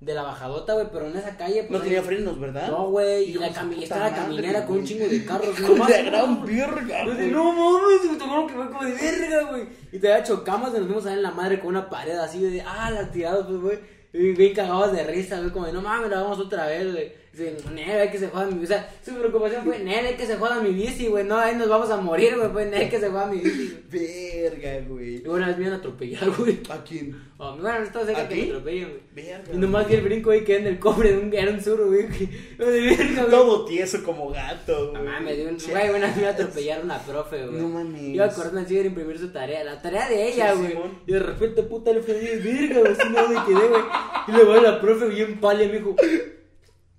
De 0.00 0.14
la 0.14 0.22
bajadota, 0.22 0.74
güey, 0.74 0.86
pero 0.92 1.06
en 1.08 1.16
esa 1.16 1.36
calle. 1.36 1.64
Pues, 1.64 1.78
No 1.80 1.84
tenía 1.84 2.02
frenos, 2.02 2.38
¿verdad? 2.38 2.68
No, 2.68 2.88
güey, 2.90 3.30
y 3.30 3.34
la 3.34 3.48
de 3.48 3.52
cami 3.52 3.84
caminera 3.86 4.64
con 4.64 4.78
un 4.78 4.84
chingo 4.86 5.08
de 5.08 5.24
carros. 5.24 5.56
De 5.56 5.62
no, 5.62 5.74
gran 6.04 6.40
güey. 6.40 6.56
verga, 6.56 7.04
de, 7.04 7.14
güey. 7.14 7.30
no 7.30 7.52
mames, 7.52 8.18
te 8.18 8.24
juro 8.24 8.46
que 8.46 8.54
fue 8.54 8.66
como 8.68 8.84
de 8.84 8.92
verga, 8.92 9.50
güey. 9.50 9.64
Y 9.92 9.98
te 9.98 10.22
chocamos 10.24 10.70
y 10.70 10.78
nos 10.78 10.88
vimos 10.88 11.04
ahí 11.06 11.14
en 11.14 11.22
la 11.22 11.32
madre 11.32 11.58
con 11.58 11.70
una 11.70 11.90
pared 11.90 12.16
así 12.16 12.40
de, 12.40 12.62
ah, 12.62 12.90
la 12.90 13.10
tirados, 13.10 13.46
pues, 13.48 13.60
güey. 13.60 13.78
Y 14.12 14.32
bien 14.32 14.54
cagados 14.54 14.92
de 14.92 15.02
risa, 15.02 15.38
güey, 15.40 15.50
como 15.50 15.66
de, 15.66 15.72
no 15.72 15.82
mames, 15.82 16.10
la 16.10 16.22
vamos 16.22 16.38
otra 16.38 16.66
vez, 16.66 16.92
güey. 16.92 17.12
Dice, 17.38 17.56
hay 18.00 18.10
que 18.10 18.18
se 18.18 18.28
joda 18.28 18.46
mi 18.46 18.54
bici. 18.54 18.64
O 18.64 18.66
sea, 18.66 18.90
su 19.04 19.14
preocupación 19.14 19.64
fue, 19.64 19.78
nene, 19.78 20.08
hay 20.08 20.14
que 20.16 20.26
se 20.26 20.36
joda 20.36 20.60
mi 20.60 20.70
bici, 20.70 21.06
güey. 21.06 21.24
No, 21.24 21.36
ahí 21.38 21.54
nos 21.56 21.68
vamos 21.68 21.90
a 21.90 21.96
morir, 21.98 22.36
güey. 22.36 22.48
Pues, 22.52 22.72
hay 22.74 22.88
que 22.88 22.98
se 23.00 23.08
joda 23.08 23.26
mi 23.26 23.38
bici. 23.40 23.78
Verga, 23.90 24.84
güey. 24.88 25.22
Y 25.22 25.26
una 25.28 25.46
vez 25.48 25.56
me 25.56 25.62
iban 25.64 25.74
a 25.74 25.76
atropellar, 25.78 26.30
güey. 26.30 26.60
¿A 26.70 26.82
quién? 26.84 27.28
Oh, 27.38 27.56
bueno, 27.56 27.84
estaba 27.84 28.04
cerca 28.04 28.22
¿A 28.22 28.28
que 28.28 28.34
me 28.34 28.42
atropellen, 28.48 28.88
güey. 28.88 29.00
Verga. 29.14 29.44
Y 29.54 29.56
nomás 29.56 29.88
vi 29.88 29.94
el 29.94 30.00
brinco, 30.02 30.30
güey, 30.30 30.44
que 30.44 30.56
en 30.56 30.66
el 30.66 30.78
cobre 30.78 31.12
de 31.12 31.18
un, 31.18 31.32
era 31.34 31.50
un 31.52 31.60
sur, 31.62 31.86
güey. 31.86 32.08
que- 32.08 32.28
verga, 32.58 33.22
güey. 33.22 33.30
Todo 33.30 33.64
tieso 33.64 34.02
como 34.04 34.30
gato, 34.30 34.92
No 34.92 35.00
güey. 35.00 35.02
mames, 35.04 35.38
un 35.46 35.60
Sí. 35.60 35.70
güey, 35.70 35.88
una 35.90 36.06
vez 36.08 36.16
me 36.16 36.22
iba 36.22 36.96
a 36.96 36.98
profe, 37.04 37.46
güey. 37.46 37.60
No 37.62 37.68
mames. 37.68 38.02
Iba 38.02 38.28
corriendo 38.30 38.60
así 38.60 38.78
a 38.78 38.82
imprimir 38.84 39.18
su 39.18 39.28
tarea, 39.30 39.62
la 39.64 39.80
tarea 39.80 40.08
de 40.08 40.28
ella, 40.28 40.52
güey. 40.54 40.74
Y 41.06 41.12
de 41.12 41.20
repente, 41.20 41.62
puta, 41.62 41.92
le 41.92 42.02
frené, 42.02 42.36
virga, 42.36 42.80
güey, 42.80 42.92
así 42.92 43.08
no 43.08 43.28
me 43.28 43.44
quedé, 43.46 43.68
güey. 43.68 43.82
Y 44.28 44.32
le 44.32 44.44
va 44.44 44.60
la 44.60 44.80
profe 44.80 45.06
bien 45.06 45.38
pálida, 45.40 45.68
me 45.68 45.78
dijo, 45.78 45.94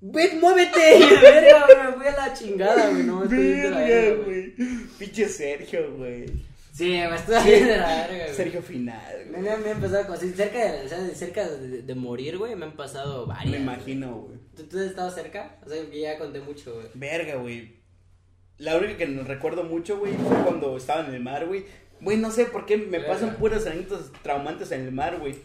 ven, 0.02 0.40
muévete. 0.40 1.00
Verga, 1.22 1.66
me 1.68 1.94
fui 1.94 2.08
a 2.08 2.12
la 2.12 2.34
chingada, 2.34 2.90
güey. 2.90 3.04
No, 3.04 3.24
estoy 3.24 3.38
de 3.48 3.70
la 3.70 3.80
Verga, 3.80 4.24
güey. 4.24 4.54
Pinche 4.98 5.28
Sergio, 5.28 5.96
güey. 5.96 6.26
Sí, 6.72 6.92
me 6.92 7.14
estoy 7.16 7.44
bien 7.44 7.68
de 7.68 7.78
la 7.78 7.88
verga, 8.08 8.24
güey. 8.26 8.36
Sergio 8.36 8.62
final, 8.62 9.26
Me, 9.32 9.42
güey. 9.42 9.58
me, 9.58 9.58
me 9.58 9.72
han 9.72 9.82
pasado 9.82 10.08
cosas, 10.08 10.24
así, 10.24 10.34
cerca, 10.34 10.60
de, 10.72 10.86
o 10.86 10.88
sea, 10.88 11.10
cerca 11.14 11.50
de, 11.50 11.82
de 11.82 11.96
morir, 11.96 12.38
güey, 12.38 12.56
me 12.56 12.66
han 12.66 12.78
pasado 12.78 13.26
varias. 13.26 13.52
Me 13.52 13.58
imagino, 13.58 14.22
güey. 14.22 14.38
¿Tú, 14.56 14.64
¿Tú 14.64 14.78
has 14.78 14.86
estado 14.86 15.12
cerca? 15.12 15.58
O 15.66 15.70
sea, 15.70 15.78
ya 15.92 16.18
conté 16.18 16.40
mucho, 16.40 16.76
güey. 16.76 16.88
Verga, 16.94 17.36
güey. 17.36 17.74
La 18.60 18.78
única 18.78 18.96
que 18.96 19.08
nos 19.08 19.28
recuerdo 19.28 19.64
mucho, 19.64 19.98
güey, 20.00 20.14
fue 20.14 20.38
cuando 20.44 20.78
estaba 20.78 21.06
en 21.06 21.14
el 21.14 21.22
mar, 21.22 21.48
güey. 21.48 21.66
Güey, 22.00 22.16
no 22.18 22.32
sé 22.32 22.46
por 22.46 22.66
qué 22.66 22.78
me 22.78 22.86
Verga. 23.00 23.10
pasan 23.10 23.36
puras 23.36 23.66
anécdotas 23.66 24.10
traumantes 24.22 24.72
en 24.72 24.82
el 24.86 24.92
mar, 24.94 25.18
güey. 25.20 25.36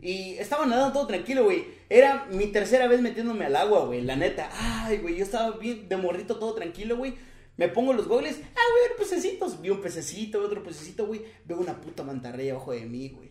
Y 0.00 0.34
estaba 0.38 0.66
nadando 0.66 0.92
todo 0.92 1.06
tranquilo, 1.06 1.44
güey. 1.44 1.64
Era 1.88 2.26
mi 2.30 2.46
tercera 2.48 2.86
vez 2.86 3.00
metiéndome 3.00 3.46
al 3.46 3.56
agua, 3.56 3.84
güey. 3.86 4.02
La 4.02 4.16
neta. 4.16 4.50
Ay, 4.52 4.98
güey, 4.98 5.16
yo 5.16 5.24
estaba 5.24 5.56
bien 5.58 5.88
de 5.88 5.96
morrito, 5.96 6.38
todo 6.38 6.54
tranquilo, 6.54 6.96
güey. 6.96 7.14
Me 7.56 7.68
pongo 7.68 7.92
los 7.92 8.06
gogles. 8.06 8.40
Ah, 8.54 8.88
ver 8.88 8.96
pececitos. 8.96 9.60
Vi 9.60 9.70
un 9.70 9.80
pececito, 9.80 10.40
otro 10.40 10.62
pececito, 10.62 11.06
güey. 11.06 11.22
Veo 11.44 11.58
una 11.58 11.80
puta 11.80 12.04
mantarraya 12.04 12.52
abajo 12.52 12.72
de 12.72 12.86
mí, 12.86 13.08
güey. 13.08 13.27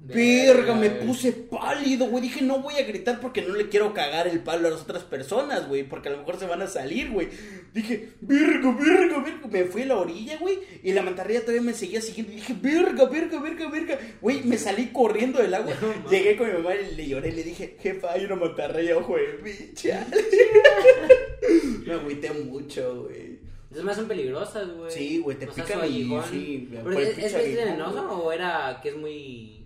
Verga, 0.00 0.74
me 0.74 0.90
puse 0.90 1.32
pálido, 1.32 2.06
güey. 2.06 2.22
Dije, 2.22 2.42
no 2.42 2.60
voy 2.60 2.74
a 2.76 2.86
gritar 2.86 3.20
porque 3.20 3.42
no 3.42 3.54
le 3.54 3.68
quiero 3.68 3.92
cagar 3.92 4.28
el 4.28 4.40
palo 4.40 4.68
a 4.68 4.70
las 4.70 4.82
otras 4.82 5.02
personas, 5.02 5.66
güey. 5.68 5.82
Porque 5.82 6.08
a 6.08 6.12
lo 6.12 6.18
mejor 6.18 6.38
se 6.38 6.46
van 6.46 6.62
a 6.62 6.68
salir, 6.68 7.10
güey. 7.10 7.28
Dije, 7.74 8.10
verga, 8.20 8.72
verga, 8.78 9.18
verga. 9.18 9.48
Me 9.50 9.64
fui 9.64 9.82
a 9.82 9.86
la 9.86 9.96
orilla, 9.96 10.38
güey. 10.38 10.60
Y 10.82 10.92
la 10.92 11.02
mantarraya 11.02 11.40
todavía 11.40 11.62
me 11.62 11.74
seguía 11.74 12.00
siguiendo. 12.00 12.32
Y 12.32 12.36
dije, 12.36 12.54
verga, 12.60 13.06
verga, 13.06 13.40
verga, 13.40 13.68
verga. 13.68 13.98
Güey, 14.20 14.44
me 14.44 14.56
salí 14.56 14.86
corriendo 14.92 15.40
del 15.40 15.52
agua. 15.52 15.74
Llegué 16.10 16.36
con 16.36 16.46
mi 16.46 16.54
mamá 16.54 16.74
y 16.76 16.94
le 16.94 17.08
lloré. 17.08 17.32
Le 17.32 17.42
dije, 17.42 17.76
jefa, 17.80 18.12
hay 18.12 18.24
una 18.24 18.36
mantarraya, 18.36 18.96
ojo 18.96 19.16
de 19.16 19.72
chale. 19.74 20.16
me 21.86 21.94
agüité 21.94 22.30
mucho, 22.30 23.04
güey. 23.04 23.38
Esas 23.70 23.84
más 23.84 23.96
son 23.96 24.08
peligrosas, 24.08 24.74
güey. 24.74 24.90
Sí, 24.90 25.18
güey, 25.18 25.38
te 25.38 25.46
O 25.46 25.52
sea, 25.52 25.64
pican 25.64 25.92
y 25.92 26.08
sí, 26.30 26.68
Pero 26.72 26.98
¿es, 26.98 27.18
es, 27.18 27.34
aguijón, 27.34 27.64
venenoso 27.64 28.08
o 28.10 28.32
era 28.32 28.80
que 28.82 28.88
es 28.90 28.96
muy. 28.96 29.57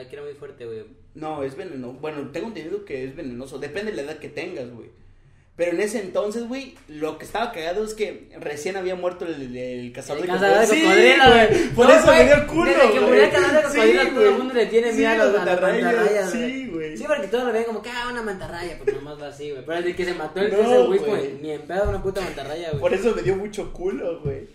Eh, 0.00 0.06
que 0.08 0.16
era 0.16 0.24
muy 0.24 0.34
fuerte, 0.34 0.66
güey? 0.66 0.84
No, 1.14 1.42
es 1.42 1.56
venenoso. 1.56 1.98
Bueno, 2.00 2.30
tengo 2.32 2.48
entendido 2.48 2.84
que 2.84 3.04
es 3.04 3.14
venenoso. 3.16 3.58
Depende 3.58 3.90
de 3.92 3.96
la 3.98 4.02
edad 4.02 4.18
que 4.18 4.28
tengas, 4.28 4.70
güey. 4.70 4.88
Pero 5.56 5.70
en 5.70 5.80
ese 5.80 6.00
entonces, 6.00 6.48
güey, 6.48 6.74
lo 6.88 7.16
que 7.16 7.24
estaba 7.24 7.52
cagado 7.52 7.84
es 7.84 7.94
que 7.94 8.28
recién 8.40 8.76
había 8.76 8.96
muerto 8.96 9.24
el, 9.24 9.56
el 9.56 9.92
cazador 9.92 10.24
El 10.24 10.32
de 10.32 10.36
cocodrilos. 10.36 10.68
Sí, 10.68 10.82
güey. 10.84 11.68
Por 11.76 11.86
No, 11.86 11.94
eso 11.94 12.06
güey, 12.06 12.18
me 12.18 12.24
dio 12.24 12.34
el 12.34 12.46
culo, 12.46 12.64
desde 12.64 12.92
que 12.92 13.00
murió 13.00 13.24
el 13.24 13.30
cazador 13.30 13.54
de 13.54 13.62
cocodrilos, 13.62 14.02
Sí, 14.04 14.10
todo 14.14 14.28
el 14.28 14.34
mundo 14.34 14.54
le 14.54 14.66
tiene 14.66 14.92
miedo 14.92 15.08
a 15.10 15.16
las 15.16 15.32
mantarrayas, 15.32 16.30
Sí, 16.32 16.66
güey. 16.72 16.96
Sí, 16.96 17.04
porque 17.06 17.28
todos 17.28 17.44
lo 17.44 17.52
ven 17.52 17.62
como 17.64 17.82
que 17.82 17.90
ah, 17.90 18.08
una 18.10 18.22
mantarraya, 18.22 18.76
pues 18.82 18.96
nomás 18.96 19.22
va 19.22 19.28
así, 19.28 19.52
güey. 19.52 19.64
Pero 19.64 19.78
desde 19.78 19.94
que 19.94 20.04
se 20.04 20.14
mató 20.14 20.40
el 20.40 20.52
No, 20.52 20.86
güey. 20.88 21.38
ni 21.40 21.52
en 21.52 21.62
pedo 21.62 21.88
una 21.88 22.02
puta 22.02 22.20
mantarraya, 22.20 22.70
güey. 22.70 22.80
Por 22.80 22.92
eso 22.92 23.14
me 23.14 23.22
dio 23.22 23.36
mucho 23.36 23.72
culo, 23.72 24.22
güey. 24.24 24.48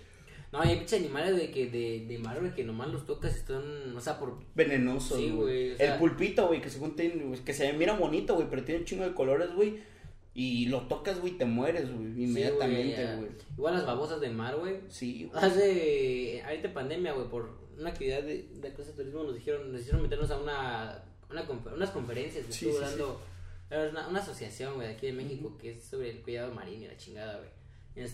No, 0.51 0.59
hay 0.61 0.77
pinches 0.77 0.99
animales 0.99 1.35
de 1.35 1.51
que 1.51 1.69
de, 1.69 2.05
de 2.07 2.17
mar, 2.17 2.39
güey, 2.39 2.53
que 2.55 2.63
nomás 2.63 2.87
los 2.89 3.05
tocas 3.05 3.35
y 3.35 3.39
están, 3.39 3.95
o 3.95 4.01
sea, 4.01 4.17
por 4.17 4.39
Venenoso, 4.55 5.15
Sí, 5.17 5.29
güey, 5.29 5.73
o 5.73 5.77
El 5.77 5.97
pulpito, 5.99 6.47
güey, 6.47 6.59
que 6.61 6.69
según 6.71 6.95
tiene, 6.95 7.23
güey, 7.23 7.39
que 7.43 7.53
se 7.53 7.71
mira 7.73 7.93
bonito, 7.93 8.33
güey, 8.35 8.47
pero 8.49 8.63
tiene 8.63 8.79
un 8.81 8.85
chingo 8.85 9.03
de 9.03 9.13
colores, 9.13 9.53
güey. 9.53 9.77
Y 10.33 10.67
lo 10.67 10.81
tocas, 10.87 11.19
güey, 11.19 11.33
te 11.33 11.45
mueres, 11.45 11.91
güey, 11.93 12.23
inmediatamente, 12.23 13.15
güey. 13.17 13.29
Igual 13.57 13.73
las 13.75 13.85
babosas 13.85 14.21
de 14.21 14.29
mar, 14.29 14.55
güey. 14.55 14.77
Sí, 14.89 15.29
güey. 15.31 15.43
Hace, 15.43 16.41
ahorita 16.45 16.73
pandemia, 16.73 17.13
güey, 17.13 17.27
por 17.29 17.57
una 17.77 17.89
actividad 17.91 18.23
de, 18.23 18.47
de 18.53 18.73
clase 18.73 18.91
de 18.91 18.97
turismo 18.97 19.23
nos 19.23 19.35
dijeron, 19.35 19.71
nos 19.71 19.81
hicieron 19.81 20.01
meternos 20.01 20.31
a 20.31 20.39
una, 20.39 21.03
una 21.29 21.47
confer- 21.47 21.73
unas 21.75 21.91
conferencias 21.91 22.45
que 22.45 22.53
Sí, 22.53 22.69
estuvo 22.69 22.83
sí, 22.83 22.89
dando, 22.89 23.21
una, 23.91 24.07
una 24.07 24.19
asociación, 24.19 24.75
güey, 24.75 24.87
de 24.87 24.93
aquí 24.95 25.07
de 25.07 25.13
México 25.13 25.57
que 25.61 25.71
es 25.73 25.83
sobre 25.83 26.09
el 26.09 26.21
cuidado 26.21 26.53
marino 26.53 26.85
y 26.85 26.87
la 26.87 26.97
chingada, 26.97 27.37
güey. 27.37 27.49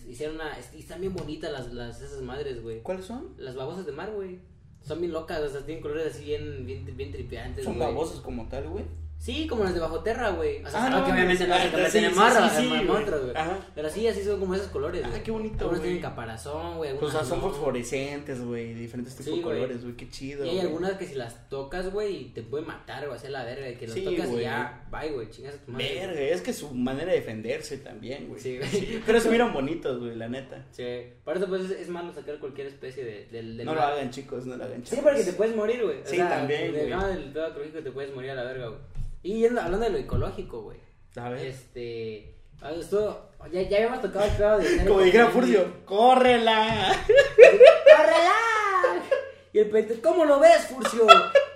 Hicieron 0.08 0.36
una, 0.36 0.52
y 0.74 0.80
están 0.80 1.02
bien 1.02 1.14
bonitas 1.14 1.52
las, 1.52 1.74
las, 1.74 2.02
esas 2.02 2.22
madres, 2.22 2.62
güey. 2.62 2.82
¿Cuáles 2.82 3.06
son? 3.06 3.34
Las 3.38 3.56
babosas 3.56 3.86
de 3.86 3.92
mar, 3.92 4.12
güey. 4.14 4.40
Son 4.82 5.00
bien 5.00 5.12
locas, 5.14 5.42
o 5.42 5.50
sea, 5.50 5.66
tienen 5.66 5.82
colores 5.82 6.14
así 6.14 6.26
bien, 6.26 6.66
bien, 6.66 6.86
bien 6.96 7.12
tripeantes, 7.12 7.64
Son 7.66 7.76
güey. 7.76 7.88
babosos 7.88 8.22
como 8.22 8.48
tal, 8.48 8.70
güey. 8.70 8.86
Sí, 9.26 9.48
como 9.48 9.64
las 9.64 9.74
de 9.74 9.80
bajo 9.80 10.02
tierra, 10.04 10.30
güey. 10.30 10.64
O 10.64 10.70
sea, 10.70 10.86
Ah, 10.86 10.90
no, 10.92 11.04
que 11.04 11.12
obviamente 11.12 11.48
no 11.48 11.56
ah, 11.56 11.58
se 11.58 11.64
sí, 11.66 11.72
convierten 11.72 12.04
en 12.06 12.12
sí, 12.14 12.20
sí, 12.20 12.56
sí, 12.58 12.64
en 12.64 12.70
güey. 12.70 12.84
monstruos, 12.86 13.22
güey. 13.24 13.36
Ajá. 13.36 13.58
Pero 13.74 13.90
sí, 13.90 14.08
así 14.08 14.24
son 14.24 14.40
como 14.40 14.54
esos 14.54 14.68
colores, 14.68 15.04
Ah, 15.04 15.20
qué 15.24 15.32
bonito, 15.32 15.58
Algunos 15.62 15.82
tienen 15.82 16.00
caparazón, 16.00 16.78
güey. 16.78 16.92
Pues 16.92 17.16
algunas 17.16 17.28
son 17.28 17.42
fosforescentes, 17.42 18.46
güey, 18.46 18.76
de 18.76 18.82
diferentes 18.82 19.16
tipos 19.16 19.32
Sí, 19.34 19.38
de 19.38 19.42
colores, 19.42 19.82
güey, 19.82 19.96
qué 19.96 20.10
chido. 20.12 20.46
Y 20.46 20.50
hay 20.50 20.56
güey. 20.58 20.68
algunas 20.68 20.92
que 20.94 21.08
si 21.08 21.16
las 21.16 21.50
tocas, 21.50 21.92
güey, 21.92 22.26
te 22.36 22.44
pueden 22.44 22.68
matar, 22.68 23.04
güey, 23.08 23.16
hacer 23.18 23.32
la 23.32 23.44
verga. 23.44 23.66
Que 23.80 23.88
Sí, 23.88 24.04
tocas 24.04 24.30
y 24.30 24.42
ya, 24.42 24.86
bye, 24.92 25.10
güey, 25.12 25.28
chingas 25.32 25.56
a 25.56 25.58
tu 25.58 25.72
madre. 25.72 25.96
Verga, 26.08 26.22
es 26.22 26.42
que 26.42 26.54
su 26.54 26.72
manera 26.76 27.12
de 27.12 27.18
defenderse 27.18 27.78
también, 27.80 28.28
güey. 28.28 28.40
Sí, 28.40 28.60
güey. 28.60 29.02
Pero 29.08 29.20
se 29.20 29.32
miran 29.32 29.52
bonitos, 29.54 30.00
güey, 30.02 30.16
la 30.16 30.30
neta. 30.30 30.64
Sí, 30.70 30.86
por 31.24 31.36
eso 31.36 31.48
pues 31.48 31.64
es, 31.64 31.72
es 31.72 31.90
malo 31.90 32.14
sacar 32.14 32.38
cualquier 32.38 32.68
especie 32.68 33.04
de, 33.04 33.42
No 33.64 33.74
lo 33.74 33.82
hagan, 33.82 34.12
chicos, 34.12 34.46
no 34.46 34.56
lo 34.56 34.66
hagan, 34.66 34.86
Sí, 34.86 34.92
chavos. 34.98 35.06
porque 35.12 35.24
te 35.24 35.34
puedes 35.34 35.56
morir, 35.56 35.84
güey. 35.84 36.02
O 36.02 36.06
Sí, 36.06 36.18
sea, 36.18 36.30
también, 36.30 36.72
de- 36.74 36.80
güey. 36.82 36.90
no, 36.92 37.08
del 37.08 37.24
pedo 37.32 37.52
te 37.84 37.92
puedes 37.92 38.14
morir 38.14 38.30
a 38.30 38.36
la 38.36 38.44
verga, 38.44 38.68
güey. 38.68 38.80
Y 39.26 39.44
hablando 39.48 39.80
de 39.80 39.90
lo 39.90 39.98
ecológico, 39.98 40.62
güey. 40.62 40.78
A 41.16 41.30
ver. 41.30 41.48
Este. 41.48 42.36
ah, 42.62 42.72
Esto, 42.80 43.32
ya, 43.52 43.64
ya 43.64 43.78
habíamos 43.78 44.02
tocado 44.02 44.26
el 44.26 44.32
pedo 44.32 44.58
de. 44.60 44.86
Como 44.88 45.02
dijera. 45.02 45.28
Furcio, 45.30 45.66
¡córrela! 45.86 46.96
¡Córrela! 47.98 48.34
Y 49.52 49.60
el 49.60 49.70
pente, 49.70 50.00
¿cómo 50.02 50.26
lo 50.26 50.40
ves, 50.40 50.68
Furcio? 50.68 51.08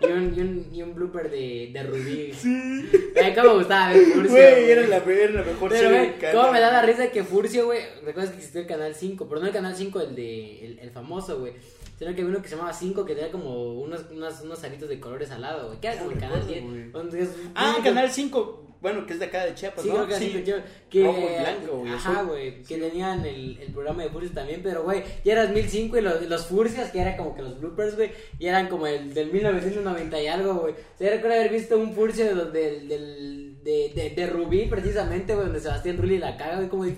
Y 0.01 0.05
un, 0.05 0.34
y 0.36 0.39
un, 0.39 0.69
y 0.73 0.82
un 0.82 0.95
blooper 0.95 1.29
de, 1.29 1.69
de 1.71 1.84
Rubí. 1.84 2.34
Sí. 2.34 2.89
Ay, 3.21 3.36
cómo 3.36 3.49
me 3.49 3.53
gustaba 3.60 3.89
ver 3.93 4.03
Furcio. 4.05 4.32
Güey, 4.32 4.71
era 4.71 4.88
la, 4.88 4.97
era 4.97 5.32
la 5.34 5.43
mejor 5.43 5.69
Pero, 5.69 5.89
serie 5.89 6.13
güey. 6.17 6.32
¿cómo 6.34 6.51
me 6.53 6.60
da 6.62 6.71
la 6.71 6.82
risa 6.82 7.12
que 7.12 7.23
Furcio, 7.23 7.65
güey? 7.65 7.82
Recuerdas 8.03 8.29
que 8.32 8.38
existió 8.38 8.62
el 8.62 8.67
canal 8.67 8.95
5, 8.95 9.27
pero 9.27 9.41
no 9.41 9.47
el 9.47 9.53
canal 9.53 9.75
5, 9.75 10.01
el 10.01 10.15
de. 10.15 10.65
El, 10.65 10.79
el 10.79 10.89
famoso, 10.91 11.39
güey. 11.39 11.53
Sino 11.99 12.15
que 12.15 12.21
había 12.21 12.33
uno 12.33 12.41
que 12.41 12.47
se 12.47 12.55
llamaba 12.55 12.73
5 12.73 13.03
que 13.05 13.13
tenía 13.13 13.29
como 13.31 13.73
unos, 13.81 14.05
unos, 14.09 14.39
unos 14.41 14.63
aritos 14.63 14.88
de 14.88 14.99
colores 15.01 15.29
al 15.31 15.41
lado, 15.41 15.67
güey. 15.67 15.81
Que 15.81 15.88
era 15.89 15.97
como 15.99 16.12
el 16.12 16.17
canal 16.17 16.39
recuerdo, 16.39 16.53
10. 16.53 16.63
güey. 16.71 16.91
donde 16.91 17.21
es- 17.23 17.29
Ah, 17.55 17.71
único- 17.75 17.83
Canal 17.83 18.09
5, 18.09 18.65
bueno, 18.81 19.05
que 19.05 19.12
es 19.12 19.19
de 19.19 19.25
acá 19.25 19.45
de 19.45 19.53
Chiapas, 19.53 19.83
Sí, 19.83 19.89
¿no? 19.89 19.95
creo 19.95 20.07
que 20.07 20.15
así 20.15 20.29
que, 20.31 20.63
que 20.89 21.03
Rojo 21.05 21.19
y 21.19 21.41
blanco, 21.41 21.77
güey, 21.79 21.91
Ajá, 21.91 22.21
güey. 22.23 22.63
Que 22.63 22.77
tenían 22.77 23.25
el, 23.25 23.59
el 23.59 23.73
programa 23.73 24.03
de 24.03 24.09
Furcios 24.12 24.33
también, 24.33 24.62
pero, 24.63 24.83
güey, 24.83 25.03
ya 25.25 25.33
era 25.33 25.47
2005 25.47 25.97
y 25.97 26.01
los, 26.01 26.21
los 26.29 26.45
Furcios, 26.47 26.88
que 26.89 27.01
era 27.01 27.17
como 27.17 27.35
que 27.35 27.41
los 27.41 27.59
bloopers, 27.59 27.97
güey, 27.97 28.12
y 28.39 28.45
eran 28.47 28.69
como 28.69 28.88
el 28.88 29.13
del 29.13 29.33
1990 29.33 30.21
y 30.21 30.27
algo, 30.27 30.53
güey. 30.53 30.73
O 30.75 30.97
sea, 30.97 31.09
recuerdo 31.09 31.35
haber 31.35 31.51
visto 31.51 31.77
un 31.77 31.91
Furcio 31.93 32.23
de 32.23 32.33
donde 32.33 32.77
el, 32.77 32.88
del, 32.88 33.57
de, 33.62 33.91
de, 33.93 34.09
de 34.12 34.27
Rubí, 34.27 34.67
precisamente, 34.67 35.33
güey, 35.33 35.47
donde 35.47 35.59
Sebastián 35.59 35.97
Rulli 35.97 36.17
la 36.17 36.38
caga, 36.38 36.55
güey, 36.55 36.69
como 36.69 36.85
de, 36.85 36.95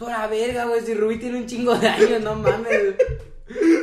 la 0.00 0.26
verga, 0.28 0.64
güey, 0.64 0.80
si 0.80 0.94
Rubí 0.94 1.18
tiene 1.18 1.36
un 1.36 1.44
chingo 1.46 1.74
de 1.74 1.86
años, 1.88 2.22
no 2.22 2.34
mames, 2.36 2.66
güey. 2.70 2.94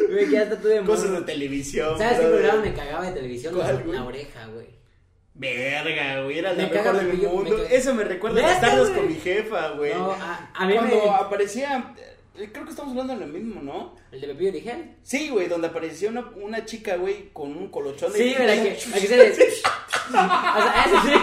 Güey, 0.10 0.30
que 0.30 0.38
hasta 0.39 0.60
tuve 0.60 0.82
Cosas 0.84 1.12
de 1.12 1.21
televisión. 1.21 1.97
¿Sabes 1.97 2.19
qué 2.19 2.25
programa 2.27 2.62
me 2.62 2.73
cagaba 2.73 3.06
de 3.06 3.12
televisión? 3.13 3.53
¿Cuál, 3.56 3.67
La, 3.75 3.82
güey? 3.82 3.95
la 3.97 4.03
oreja, 4.06 4.45
güey. 4.47 4.67
Verga, 5.34 6.23
güey, 6.23 6.39
era 6.39 6.53
Me 6.53 6.63
la 6.63 6.69
mejor 6.69 6.95
del 6.97 7.19
yo- 7.21 7.30
mundo. 7.30 7.63
Eso 7.69 7.93
me 7.93 8.03
recuerda 8.03 8.39
a 8.43 8.49
las 8.49 8.62
tardes 8.62 8.89
con 8.89 9.08
mi 9.08 9.15
jefa, 9.15 9.69
güey. 9.71 9.93
No, 9.93 10.12
a, 10.12 10.49
a 10.53 10.65
mí 10.65 10.73
Cuando 10.73 10.95
me... 11.03 11.10
aparecía, 11.12 11.93
eh, 12.38 12.49
creo 12.51 12.63
que 12.65 12.71
estamos 12.71 12.91
hablando 12.91 13.13
de 13.13 13.19
lo 13.19 13.27
mismo, 13.27 13.62
¿no? 13.62 13.95
El 14.12 14.21
de 14.21 14.27
Pepillo 14.30 14.49
Origel. 14.49 14.95
Sí, 15.03 15.30
güey, 15.30 15.47
donde 15.47 15.67
apareció 15.67 16.10
una, 16.10 16.32
una 16.38 16.65
chica, 16.65 16.95
güey, 16.95 17.30
con 17.34 17.56
un 17.56 17.69
colochón 17.69 18.13
de... 18.13 18.17
Sí, 18.19 18.34
que, 18.36 18.47
la 18.47 18.63
que 18.63 18.75
se 19.08 19.17
le... 19.17 19.32
O 19.32 19.36
sea, 20.12 20.86
eso 20.88 21.01
sí. 21.06 21.13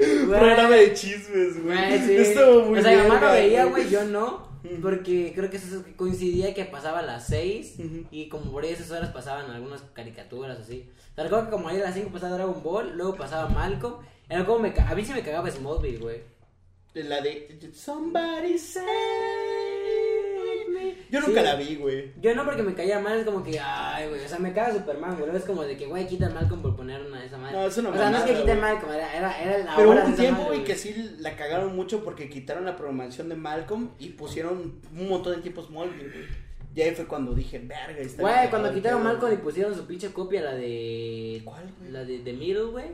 Programa 0.30 0.76
de 0.76 0.92
chismes, 0.94 1.62
güey. 1.64 1.98
Sí. 2.06 2.16
Estuvo 2.16 2.62
muy 2.66 2.78
o 2.78 2.82
sea, 2.82 3.02
mi 3.02 3.08
mamá 3.08 3.20
lo 3.20 3.32
veía, 3.32 3.64
güey. 3.64 3.88
yo 3.90 4.04
no. 4.04 4.48
Porque 4.82 5.32
creo 5.34 5.48
que 5.50 5.56
eso 5.56 5.82
coincidía 5.96 6.52
que 6.52 6.64
pasaba 6.64 6.98
a 6.98 7.02
las 7.02 7.26
6 7.28 7.74
Ujú. 7.78 8.06
y 8.10 8.28
como 8.28 8.50
por 8.50 8.64
ahí 8.64 8.72
esas 8.72 8.90
horas 8.90 9.10
pasaban 9.12 9.50
algunas 9.50 9.82
caricaturas 9.94 10.58
así. 10.58 10.90
Te 11.14 11.22
recuerdo 11.22 11.46
que 11.46 11.50
como 11.52 11.68
ahí 11.68 11.78
a 11.80 11.84
las 11.84 11.94
5 11.94 12.10
pasaba 12.12 12.34
Dragon 12.36 12.62
Ball, 12.62 12.92
luego 12.96 13.16
pasaba 13.16 13.48
Malcolm. 13.48 13.94
Era 14.28 14.44
como 14.44 14.58
me 14.58 14.74
a 14.76 14.94
mí 14.94 15.04
sí 15.04 15.12
me 15.14 15.22
cagaba 15.22 15.50
Smallville, 15.50 15.98
güey. 15.98 16.20
La 16.94 17.20
de 17.20 17.58
Somebody 17.72 18.58
Save 18.58 19.77
Yo 21.10 21.20
nunca 21.20 21.40
Sí. 21.40 21.46
la 21.46 21.54
vi, 21.56 21.76
güey. 21.76 22.12
Yo 22.20 22.34
no 22.34 22.44
porque 22.44 22.62
me 22.62 22.74
caía 22.74 22.98
mal, 23.00 23.18
es 23.18 23.24
como 23.24 23.42
que, 23.42 23.58
ay, 23.60 24.08
güey, 24.08 24.24
o 24.24 24.28
sea, 24.28 24.38
me 24.38 24.52
caga 24.52 24.74
Superman, 24.74 25.16
güey. 25.18 25.34
Es 25.36 25.44
como 25.44 25.62
de 25.62 25.76
que, 25.76 25.86
güey, 25.86 26.06
quita 26.06 26.28
Malcolm 26.30 26.60
por 26.62 26.76
poner 26.76 27.00
una 27.02 27.20
de 27.20 27.26
esa 27.26 27.38
madre. 27.38 27.56
No, 27.56 27.66
es 27.66 27.76
una 27.78 27.90
O 27.90 27.96
sea, 27.96 28.10
no 28.10 28.18
es 28.18 28.24
que 28.24 28.32
mamada, 28.32 28.40
quite 28.40 28.52
a 28.52 28.56
güey. 28.56 28.72
Malcolm, 28.72 28.92
era, 28.92 29.16
era, 29.16 29.42
era 29.42 29.58
la 29.64 29.76
Pero 29.76 29.90
hubo 29.90 30.04
un 30.04 30.16
tiempo, 30.16 30.44
güey, 30.44 30.64
que 30.64 30.74
sí 30.74 31.16
la 31.18 31.36
cagaron 31.36 31.74
mucho 31.76 32.04
porque 32.04 32.28
quitaron 32.28 32.64
la 32.64 32.76
programación 32.76 33.28
de 33.28 33.36
Malcolm 33.36 33.90
y 33.98 34.10
pusieron 34.10 34.80
un 34.96 35.08
montón 35.08 35.36
de 35.36 35.42
tipos 35.42 35.66
Smallville, 35.66 36.10
güey. 36.10 36.48
Y 36.74 36.82
ahí 36.82 36.94
fue 36.94 37.06
cuando 37.06 37.34
dije, 37.34 37.58
verga, 37.58 37.98
está 37.98 38.22
Güey, 38.22 38.50
cuando 38.50 38.72
quitaron 38.72 39.02
Malcolm 39.02 39.32
y 39.32 39.36
pusieron 39.38 39.74
su 39.74 39.84
pinche 39.86 40.12
copia, 40.12 40.42
la 40.42 40.54
de. 40.54 41.40
¿Cuál, 41.44 41.64
güey? 41.80 41.90
La 41.90 42.04
de 42.04 42.18
The 42.18 42.32
Middle, 42.34 42.64
güey. 42.66 42.86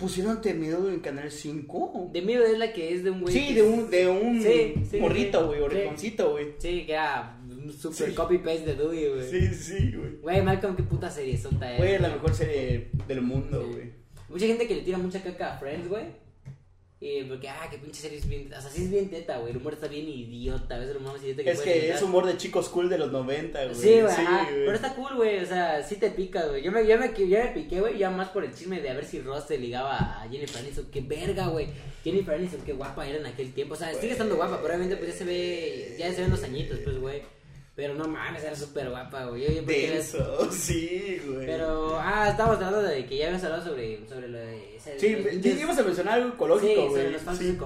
¿Pusieron 0.00 0.40
Terminado 0.40 0.90
en 0.90 1.00
Canal 1.00 1.30
5? 1.30 2.10
The 2.12 2.22
Middle 2.22 2.52
es 2.52 2.58
la 2.58 2.72
que 2.72 2.94
es 2.94 3.04
de 3.04 3.10
un 3.10 3.20
güey. 3.20 3.34
Sí, 3.34 3.52
de 3.54 3.62
un, 3.62 3.90
de 3.90 4.08
un 4.08 4.42
Sí, 4.42 4.74
sí, 4.90 4.96
morrito, 4.98 5.46
güey, 5.46 5.60
güey. 5.60 5.90
Sí, 5.96 6.86
que 6.86 6.92
era 6.92 7.38
un 7.48 7.70
super 7.72 8.08
Sí. 8.08 8.14
copy-paste 8.14 8.64
de 8.64 8.74
Dewey, 8.76 9.08
güey. 9.10 9.30
Sí, 9.30 9.54
sí, 9.54 9.92
güey. 9.94 10.16
Güey, 10.22 10.42
Malcolm, 10.42 10.74
qué 10.74 10.82
puta 10.82 11.10
serie 11.10 11.36
sota 11.36 11.70
es. 11.72 11.78
Güey, 11.78 11.98
la 11.98 12.08
mejor 12.08 12.34
serie 12.34 12.88
del 13.06 13.20
mundo, 13.20 13.68
güey. 13.70 13.90
Mucha 14.30 14.46
gente 14.46 14.66
que 14.66 14.76
le 14.76 14.82
tira 14.82 14.96
mucha 14.96 15.22
caca 15.22 15.54
a 15.54 15.58
Friends, 15.58 15.88
güey. 15.88 16.04
Y 17.02 17.24
porque, 17.24 17.48
ah, 17.48 17.66
qué 17.70 17.78
pinche 17.78 17.98
serie 17.98 18.18
es 18.18 18.28
bien. 18.28 18.52
O 18.52 18.60
sea, 18.60 18.70
sí 18.70 18.82
es 18.84 18.90
bien 18.90 19.08
teta, 19.08 19.38
güey. 19.38 19.52
El 19.52 19.56
humor 19.56 19.72
está 19.72 19.88
bien 19.88 20.06
idiota. 20.06 20.74
A 20.74 20.78
veces 20.78 20.96
humor 20.96 21.14
más 21.14 21.22
idiota 21.22 21.42
que 21.42 21.50
Es 21.50 21.60
que 21.62 21.90
es 21.90 22.02
humor 22.02 22.26
de 22.26 22.36
chicos 22.36 22.68
cool 22.68 22.90
de 22.90 22.98
los 22.98 23.10
90, 23.10 23.64
güey. 23.64 23.74
Sí, 23.74 24.00
güey, 24.02 24.14
Sí, 24.14 24.20
ajá, 24.20 24.44
güey. 24.50 24.64
pero 24.66 24.74
está 24.74 24.94
cool, 24.94 25.16
güey, 25.16 25.38
o 25.42 25.46
sea, 25.46 25.82
sí 25.82 25.96
te 25.96 26.10
pica, 26.10 26.44
güey. 26.46 26.62
Yo 26.62 26.70
me, 26.70 26.86
yo 26.86 26.98
me, 26.98 27.08
yo 27.16 27.26
me 27.38 27.48
piqué, 27.54 27.80
güey, 27.80 27.96
ya 27.96 28.10
más 28.10 28.28
por 28.28 28.44
el 28.44 28.54
chisme 28.54 28.82
de 28.82 28.90
a 28.90 28.94
ver 28.94 29.06
si 29.06 29.18
Ross 29.20 29.44
se 29.48 29.56
ligaba 29.56 29.96
a 29.96 30.28
Jennifer 30.30 30.58
Aniston. 30.58 30.90
Qué 30.92 31.00
verga, 31.00 31.46
güey. 31.46 31.68
Jennifer 32.04 32.34
Aniston, 32.34 32.60
qué 32.66 32.74
guapa 32.74 33.08
era 33.08 33.18
en 33.18 33.26
aquel 33.26 33.54
tiempo. 33.54 33.74
O 33.74 33.76
sea, 33.78 33.94
sigue 33.94 34.12
estando 34.12 34.36
guapa, 34.36 34.56
pero 34.56 34.68
obviamente 34.68 34.96
pues 34.96 35.12
ya 35.12 35.18
se 35.18 35.24
ve, 35.24 35.96
ya 35.98 36.12
se 36.12 36.20
ven 36.20 36.30
los 36.30 36.42
añitos, 36.42 36.80
pues, 36.84 36.98
güey. 36.98 37.22
Pero 37.80 37.94
no 37.94 38.06
mames, 38.06 38.44
era 38.44 38.54
súper 38.54 38.90
guapa, 38.90 39.24
güey. 39.24 39.46
Era- 39.56 39.62
Denso, 39.62 40.50
sí, 40.52 41.18
güey. 41.26 41.46
Pero, 41.46 41.98
ah, 41.98 42.28
estábamos 42.28 42.56
hablando 42.58 42.82
de 42.82 43.06
que 43.06 43.16
ya 43.16 43.24
habíamos 43.28 43.42
hablado 43.44 43.64
sobre, 43.64 44.06
sobre 44.06 44.28
lo 44.28 44.36
de... 44.36 44.76
ese- 44.76 45.00
Sí, 45.00 45.16
íbamos 45.58 45.78
a 45.78 45.82
mencionar 45.82 46.14
algo 46.18 46.28
Sí, 46.28 46.34
ecológico, 46.34 46.86
sobre 46.88 47.00
güey. 47.04 47.12
los 47.14 47.22
fans 47.22 47.38
Sí. 47.38 47.56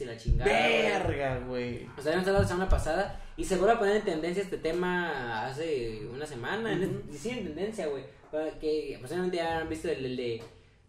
y 0.00 0.04
la 0.04 0.16
chingada. 0.16 0.50
Verga, 0.50 1.38
güey. 1.46 1.86
O 1.96 2.02
sea, 2.02 2.10
habíamos 2.10 2.26
hablado 2.26 2.42
la 2.42 2.48
semana 2.48 2.68
pasada 2.68 3.20
y 3.36 3.44
se 3.44 3.56
vuelve 3.56 3.74
a 3.74 3.78
poner 3.78 3.96
en 3.98 4.02
tendencia 4.04 4.42
este 4.42 4.56
tema 4.58 5.46
hace 5.46 6.00
una 6.12 6.26
semana. 6.26 6.72
en- 6.72 6.82
Ujú. 6.96 7.14
y 7.14 7.16
sí, 7.16 7.30
en 7.30 7.44
tendencia, 7.44 7.86
güey. 7.86 8.02
Que 8.60 8.98
posiblemente 9.00 9.36
ya 9.36 9.58
han 9.60 9.68
visto 9.68 9.88
el, 9.88 10.04
el 10.04 10.16
de 10.16 10.42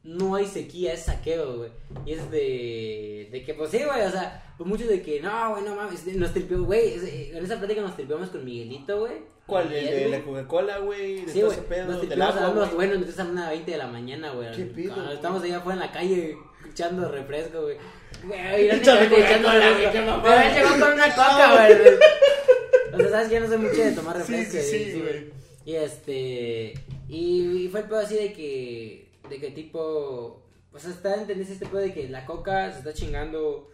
no 0.08 0.36
hay 0.36 0.48
sequía, 0.48 0.94
es 0.94 1.04
saqueo, 1.04 1.58
güey. 1.58 1.70
Y 2.06 2.14
es 2.14 2.32
de, 2.32 3.28
de 3.32 3.44
que, 3.44 3.54
pues 3.54 3.72
sí, 3.72 3.80
güey, 3.84 4.02
o 4.06 4.10
sea, 4.12 4.54
pues 4.58 4.68
muchos 4.68 4.88
de 4.88 5.02
que 5.02 5.20
no, 5.22 5.52
güey, 5.52 5.64
no 5.64 5.76
mames, 5.76 6.06
nos 6.16 6.32
tripeó, 6.34 6.64
güey. 6.64 6.94
eh, 6.96 7.32
En 7.36 7.44
esa 7.44 7.58
plática 7.58 7.82
nos 7.82 7.96
tripeamos 7.96 8.30
con 8.30 8.44
Miguelito, 8.46 9.00
güey. 9.02 9.14
¿Cuál? 9.46 9.72
¿El 9.72 9.86
de 9.86 10.10
la. 10.10 10.22
Coca-Cola, 10.24 10.78
güey? 10.80 11.26
De 11.26 11.32
Sí, 11.32 11.40
todo 11.42 11.52
ese 11.52 11.62
pedo, 11.62 11.92
Nos 11.92 12.10
del 12.10 12.22
agua, 12.22 12.50
güey. 12.50 12.76
bueno, 12.76 12.94
entonces 12.96 13.20
a 13.20 13.24
una 13.26 13.50
20 13.50 13.72
de 13.72 13.78
la 13.78 13.88
mañana, 13.88 14.32
güey. 14.32 14.52
¿Qué 14.54 14.64
pido, 14.66 14.90
Cuando 14.90 15.06
güey? 15.06 15.16
Estamos 15.16 15.44
allá 15.44 15.58
afuera 15.58 15.74
en 15.82 15.88
la 15.88 15.92
calle 15.94 16.38
echando 16.70 17.10
refresco, 17.12 17.62
güey. 17.62 17.78
Güey, 18.26 18.70
Echando 18.72 19.10
refresco. 19.10 20.22
Pero 20.24 20.54
llegó 20.56 20.86
con 20.86 20.94
una 20.94 21.10
coca, 21.16 21.54
güey. 21.54 21.74
O 22.94 22.98
sea, 22.98 23.10
sabes 23.10 23.28
que 23.30 23.34
yo 23.36 23.40
no 23.42 23.48
soy 23.48 23.58
mucho 23.58 23.76
de 23.84 23.92
tomar 23.92 24.18
refresco. 24.18 24.58
sí, 24.62 24.76
y- 24.78 24.92
sí, 24.92 25.02
güey. 25.02 25.32
Y 25.66 25.76
este. 25.76 26.74
Y 27.10 27.68
fue 27.72 27.82
el 27.82 27.86
pedo 27.88 28.00
así 28.00 28.16
de 28.16 28.34
que. 28.34 29.07
De 29.30 29.40
que 29.40 29.52
tipo. 29.52 30.44
O 30.74 30.80
sea, 30.80 30.92
está 30.92 31.16
en 31.16 31.28
tendencia 31.28 31.54
este 31.54 31.66
pedo 31.66 31.80
de 31.82 31.94
que 31.94 32.08
la 32.10 32.26
coca 32.26 32.72
se 32.72 32.80
está 32.80 32.94
chingando. 32.94 33.70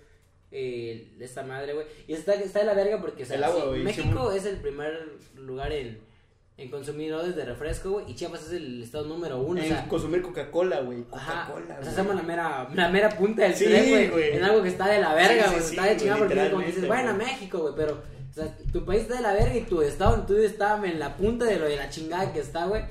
Eh, 0.56 1.16
esta 1.20 1.42
madre, 1.42 1.74
güey. 1.74 1.88
Y 2.08 2.14
está, 2.14 2.36
está 2.36 2.60
de 2.60 2.66
la 2.66 2.76
verga 2.76 3.02
porque, 3.02 3.24
o 3.24 3.26
sea, 3.26 3.38
El 3.38 3.44
agua, 3.44 3.62
sí, 3.62 3.68
güey, 3.70 3.84
México 3.84 4.32
sí. 4.32 4.38
es 4.38 4.46
el 4.46 4.58
primer 4.58 5.10
lugar 5.36 5.72
en, 5.72 6.00
en 6.58 6.70
consumidores 6.70 7.36
de 7.36 7.44
refresco, 7.44 7.90
güey. 7.90 8.12
Y 8.12 8.14
Chiapas 8.16 8.44
es 8.46 8.52
el 8.54 8.84
estado 8.84 9.06
número 9.06 9.40
uno. 9.40 9.60
o 9.60 9.64
En 9.64 9.70
sea, 9.70 9.88
consumir 9.88 10.22
Coca-Cola, 10.22 10.82
güey. 10.82 11.06
Ajá, 11.12 11.48
Coca-Cola, 11.48 11.80
o 11.82 11.84
sea, 11.84 11.94
somos 11.96 12.14
la 12.16 12.22
mera, 12.22 12.70
la 12.72 12.90
mera 12.90 13.10
punta 13.10 13.42
del 13.42 13.56
Sí, 13.56 13.66
tren, 13.66 14.12
güey. 14.12 14.38
En 14.38 14.44
algo 14.44 14.62
que 14.62 14.70
está 14.70 14.88
de 14.90 15.02
la 15.02 15.16
verga, 15.16 15.48
güey. 15.48 15.58
está 15.60 15.86
de 15.86 15.98
chingada 15.98 16.20
porque 16.20 16.50
como 16.52 16.66
dices, 16.68 16.88
bueno, 16.88 17.16
güey. 17.16 17.26
México, 17.28 17.58
güey, 17.58 17.74
pero, 17.76 17.94
o 18.30 18.34
sea, 18.34 18.56
tu 18.72 18.86
país 18.86 19.02
está 19.02 19.16
de 19.16 19.22
la 19.22 19.34
verga 19.34 19.56
y 19.56 19.62
tu 19.62 19.82
estado, 19.82 20.24
tú 20.28 20.38
estás 20.38 20.84
en 20.84 21.00
la 21.00 21.18
punta 21.18 21.46
de 21.46 21.58
lo 21.58 21.66
de 21.66 21.78
la 21.78 21.90
chingada 21.90 22.32
que 22.32 22.42
está, 22.42 22.68
güey. 22.68 22.84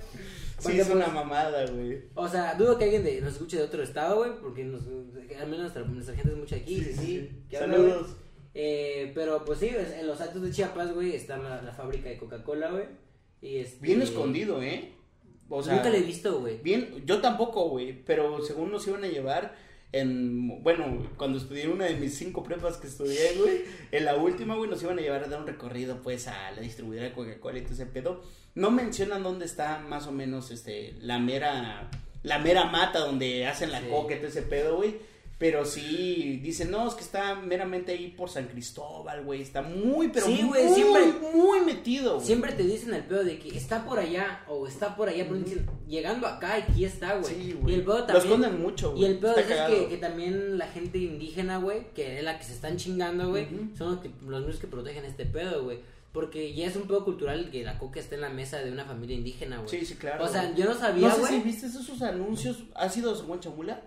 Sí, 0.70 0.80
es 0.80 0.90
una 0.90 1.08
mamada, 1.08 1.66
güey. 1.66 2.02
O 2.14 2.28
sea, 2.28 2.54
dudo 2.54 2.78
que 2.78 2.84
alguien 2.84 3.04
de, 3.04 3.20
nos 3.20 3.34
escuche 3.34 3.56
de 3.56 3.64
otro 3.64 3.82
estado, 3.82 4.16
güey, 4.16 4.32
porque 4.40 4.64
nos, 4.64 4.82
al 4.86 5.46
menos 5.46 5.60
nuestra, 5.60 5.82
nuestra 5.82 6.14
gente 6.14 6.32
es 6.32 6.38
mucho 6.38 6.54
aquí, 6.54 6.80
sí, 6.80 6.94
sí. 6.94 7.56
habla, 7.56 7.76
güey. 7.76 7.90
Saludos. 7.90 8.16
Eh, 8.54 9.12
pero 9.14 9.44
pues 9.44 9.58
sí, 9.58 9.68
en 9.68 10.06
los 10.06 10.20
altos 10.20 10.42
de 10.42 10.50
Chiapas, 10.50 10.92
güey, 10.92 11.14
está 11.14 11.38
la, 11.38 11.62
la 11.62 11.72
fábrica 11.72 12.08
de 12.08 12.18
Coca-Cola, 12.18 12.70
güey. 12.70 12.84
Y 13.40 13.58
este, 13.58 13.84
Bien 13.84 14.02
escondido, 14.02 14.62
¿eh? 14.62 14.92
O 15.48 15.62
sea, 15.62 15.74
Nunca 15.74 15.90
lo 15.90 15.96
he 15.96 16.02
visto, 16.02 16.40
güey. 16.40 16.58
Bien, 16.62 17.02
yo 17.04 17.20
tampoco, 17.20 17.68
güey, 17.68 18.04
pero 18.04 18.42
según 18.42 18.70
nos 18.70 18.86
iban 18.86 19.04
a 19.04 19.08
llevar 19.08 19.54
en, 19.92 20.62
bueno, 20.62 21.06
cuando 21.16 21.38
estudié 21.38 21.68
una 21.68 21.84
de 21.84 21.96
mis 21.96 22.16
cinco 22.16 22.42
prepas 22.42 22.78
que 22.78 22.86
estudié, 22.86 23.34
güey, 23.38 23.62
en 23.90 24.04
la 24.04 24.16
última, 24.16 24.54
güey, 24.56 24.68
nos 24.70 24.82
iban 24.82 24.98
a 24.98 25.02
llevar 25.02 25.24
a 25.24 25.28
dar 25.28 25.40
un 25.40 25.46
recorrido, 25.46 26.00
pues, 26.02 26.28
a 26.28 26.50
la 26.52 26.60
distribuidora 26.62 27.08
de 27.08 27.14
Coca-Cola 27.14 27.58
y 27.58 27.62
todo 27.62 27.74
ese 27.74 27.86
pedo. 27.86 28.22
No 28.54 28.70
mencionan 28.70 29.22
dónde 29.22 29.44
está 29.44 29.78
más 29.78 30.06
o 30.06 30.12
menos, 30.12 30.50
este, 30.50 30.94
la 31.00 31.18
mera, 31.18 31.90
la 32.22 32.38
mera 32.38 32.64
mata 32.66 33.00
donde 33.00 33.46
hacen 33.46 33.70
la 33.70 33.80
Sí. 33.80 33.86
coca 33.90 34.14
y 34.14 34.18
todo 34.18 34.28
ese 34.28 34.42
pedo, 34.42 34.76
güey. 34.76 34.96
Pero 35.42 35.64
sí, 35.64 36.38
dicen, 36.40 36.70
no, 36.70 36.86
es 36.86 36.94
que 36.94 37.00
está 37.02 37.34
meramente 37.34 37.90
ahí 37.90 38.14
por 38.16 38.28
San 38.30 38.46
Cristóbal, 38.46 39.24
güey. 39.24 39.42
Está 39.42 39.60
muy, 39.60 40.06
pero 40.10 40.24
Sí, 40.26 40.34
muy, 40.44 40.60
güey, 40.60 40.72
siempre- 40.72 41.02
muy 41.34 41.60
metido, 41.62 42.14
güey. 42.14 42.26
Siempre 42.26 42.52
te 42.52 42.62
dicen 42.62 42.94
el 42.94 43.02
pedo 43.02 43.24
de 43.24 43.40
que 43.40 43.48
está 43.58 43.84
por 43.84 43.98
allá 43.98 44.44
o 44.46 44.68
está 44.68 44.94
por 44.94 45.08
allá, 45.08 45.24
pero 45.24 45.40
dicen, 45.40 45.66
llegando 45.88 46.28
acá 46.28 46.54
aquí 46.54 46.84
está, 46.84 47.16
güey. 47.16 47.34
Sí, 47.34 47.40
y 47.48 47.52
güey. 47.54 47.74
el 47.74 47.82
pedo 47.82 47.98
Lo 47.98 48.04
también. 48.06 48.24
esconden 48.24 48.62
mucho, 48.62 48.90
güey. 48.92 49.02
Y 49.02 49.06
el 49.06 49.18
pedo 49.18 49.34
es, 49.36 49.46
que, 49.46 49.86
que 49.88 49.96
también 49.96 50.58
la 50.58 50.68
gente 50.68 50.98
indígena, 50.98 51.58
güey, 51.58 51.92
que 51.92 52.18
es 52.18 52.22
la 52.22 52.38
que 52.38 52.44
se 52.44 52.52
están 52.52 52.76
chingando, 52.76 53.30
güey, 53.30 53.48
son 53.76 53.90
los, 53.96 54.00
que, 54.00 54.12
los 54.24 54.40
mismos 54.42 54.60
que 54.60 54.68
protegen 54.68 55.04
este 55.04 55.26
pedo, 55.26 55.64
güey. 55.64 55.80
Porque 56.12 56.54
ya 56.54 56.66
es 56.68 56.76
un 56.76 56.82
pedo 56.82 57.04
cultural 57.04 57.50
que 57.50 57.64
la 57.64 57.78
coca 57.78 57.98
esté 57.98 58.14
en 58.14 58.20
la 58.20 58.28
mesa 58.28 58.58
de 58.58 58.70
una 58.70 58.84
familia 58.84 59.16
indígena, 59.16 59.56
güey. 59.56 59.68
Sí, 59.68 59.84
sí, 59.84 59.94
claro. 59.96 60.22
O 60.24 60.28
sea, 60.28 60.44
güey. 60.44 60.56
yo 60.56 60.66
no 60.66 60.74
sabía, 60.74 61.08
No 61.08 61.14
sé 61.14 61.20
güey. 61.20 61.32
si 61.32 61.40
viste 61.40 61.66
esos 61.66 62.00
anuncios. 62.02 62.58
¿Has 62.76 62.96
ido 62.96 63.10
a 63.12 63.16
San 63.16 63.26
Juan 63.26 63.40
Chamula? 63.40 63.80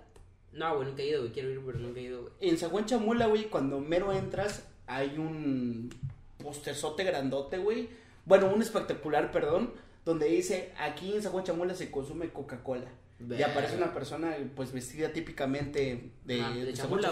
No, 0.55 0.75
güey, 0.77 0.87
nunca 0.87 1.01
he 1.03 1.07
ido, 1.09 1.19
güey. 1.21 1.31
Quiero 1.31 1.51
ir, 1.51 1.61
pero 1.65 1.77
nunca 1.77 1.99
he 1.99 2.03
ido, 2.03 2.21
güey. 2.21 2.33
En 2.39 2.57
San 2.57 2.69
Juan 2.71 2.85
Chamula, 2.85 3.27
güey, 3.27 3.45
cuando 3.45 3.79
mero 3.79 4.11
entras, 4.13 4.65
hay 4.87 5.17
un 5.17 5.93
posterzote 6.41 7.03
grandote, 7.03 7.57
güey. 7.57 7.89
Bueno, 8.25 8.51
un 8.53 8.61
espectacular, 8.61 9.31
perdón, 9.31 9.71
donde 10.05 10.27
dice, 10.27 10.71
aquí 10.79 11.13
en 11.13 11.21
San 11.21 11.31
Juan 11.33 11.43
Chamula 11.43 11.75
se 11.75 11.91
consume 11.91 12.29
Coca-Cola. 12.29 12.87
Y 13.29 13.41
aparece 13.43 13.77
una 13.77 13.93
persona, 13.93 14.35
pues, 14.55 14.71
vestida 14.73 15.11
típicamente 15.13 16.09
de, 16.25 16.41
Ah, 16.41 16.51
de 16.51 16.73
Chamula. 16.73 17.11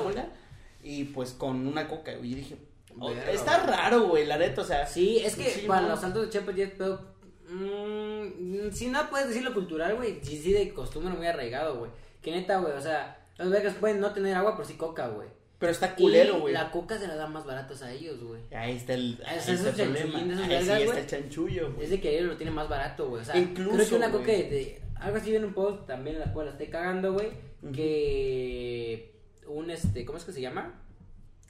Y, 0.81 1.05
pues, 1.05 1.31
con 1.31 1.65
una 1.67 1.87
coca, 1.87 2.13
güey. 2.15 2.31
Y 2.33 2.35
dije, 2.35 2.57
oh, 2.99 3.09
Verga, 3.09 3.31
está 3.31 3.59
güey. 3.63 3.75
raro, 3.77 4.07
güey, 4.07 4.25
la 4.25 4.37
neta, 4.37 4.61
o 4.61 4.65
sea. 4.65 4.85
Sí, 4.87 5.19
es 5.19 5.35
que 5.35 5.49
Sí, 5.49 5.65
para 5.67 5.81
¿no? 5.83 5.89
los 5.89 6.01
saltos 6.01 6.23
de 6.23 6.29
Chiapas 6.29 6.55
ya 6.55 6.65
es 6.65 6.71
pedo. 6.71 7.13
mm, 7.49 8.71
si 8.71 8.87
no 8.87 9.09
puedes 9.09 9.29
decirlo 9.29 9.53
cultural, 9.53 9.95
güey. 9.95 10.19
Sí, 10.23 10.37
sí, 10.41 10.51
de 10.53 10.73
costumbre 10.73 11.13
muy 11.13 11.27
arraigado, 11.27 11.77
güey. 11.79 11.91
Que 12.21 12.31
neta, 12.31 12.57
güey, 12.59 12.73
o 12.73 12.81
sea, 12.81 13.22
los 13.37 13.49
vegas 13.49 13.73
pueden 13.79 13.99
no 13.99 14.11
tener 14.13 14.35
agua, 14.35 14.55
pero 14.55 14.67
sí 14.67 14.75
coca, 14.75 15.07
güey. 15.07 15.27
Pero 15.59 15.71
está 15.71 15.95
culero, 15.95 16.39
güey. 16.41 16.53
La 16.53 16.71
coca 16.71 16.97
se 16.97 17.07
la 17.07 17.15
dan 17.15 17.31
más 17.31 17.45
baratos 17.45 17.81
a 17.83 17.91
ellos, 17.91 18.21
güey. 18.21 18.41
Ahí 18.53 18.75
está 18.75 18.95
el, 18.95 19.21
ahí 19.25 19.37
está 19.37 19.51
el 19.53 19.59
problema. 19.73 20.19
Ahí 20.19 20.27
vergas, 20.49 20.77
sí 20.77 20.83
está 20.83 20.99
el 20.99 21.07
chanchullo, 21.07 21.71
güey. 21.71 21.85
Es 21.85 21.89
de 21.91 22.01
que 22.01 22.17
ellos 22.17 22.29
lo 22.31 22.35
tienen 22.37 22.53
más 22.53 22.67
barato, 22.67 23.07
güey. 23.07 23.21
O 23.21 23.25
sea, 23.25 23.37
Incluso, 23.37 23.75
creo 23.77 23.87
que 23.89 23.95
una 23.95 24.11
coca 24.11 24.25
de, 24.31 24.43
de- 24.49 24.81
algo 24.95 25.17
así 25.17 25.35
en 25.35 25.45
un 25.45 25.53
post 25.53 25.87
también 25.87 26.19
la 26.19 26.33
cual 26.33 26.47
la 26.47 26.51
estoy 26.51 26.67
cagando, 26.67 27.13
güey. 27.13 27.29
Que 27.71 29.13
un 29.47 29.69
este, 29.69 30.03
¿cómo 30.05 30.17
es 30.17 30.25
que 30.25 30.31
se 30.33 30.41
llama? 30.41 30.73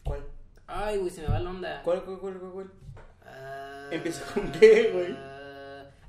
¿Cuál? 0.03 0.21
Ay, 0.67 0.97
güey, 0.97 1.09
se 1.09 1.21
me 1.21 1.27
va 1.29 1.39
la 1.39 1.49
onda. 1.49 1.81
¿Cuál, 1.83 2.03
cuál, 2.03 2.19
cuál, 2.19 2.39
cuál? 2.39 2.51
cuál? 2.51 2.71
Ah, 3.25 3.87
¿Empieza 3.91 4.23
con 4.33 4.51
qué, 4.51 4.91
güey? 4.93 5.15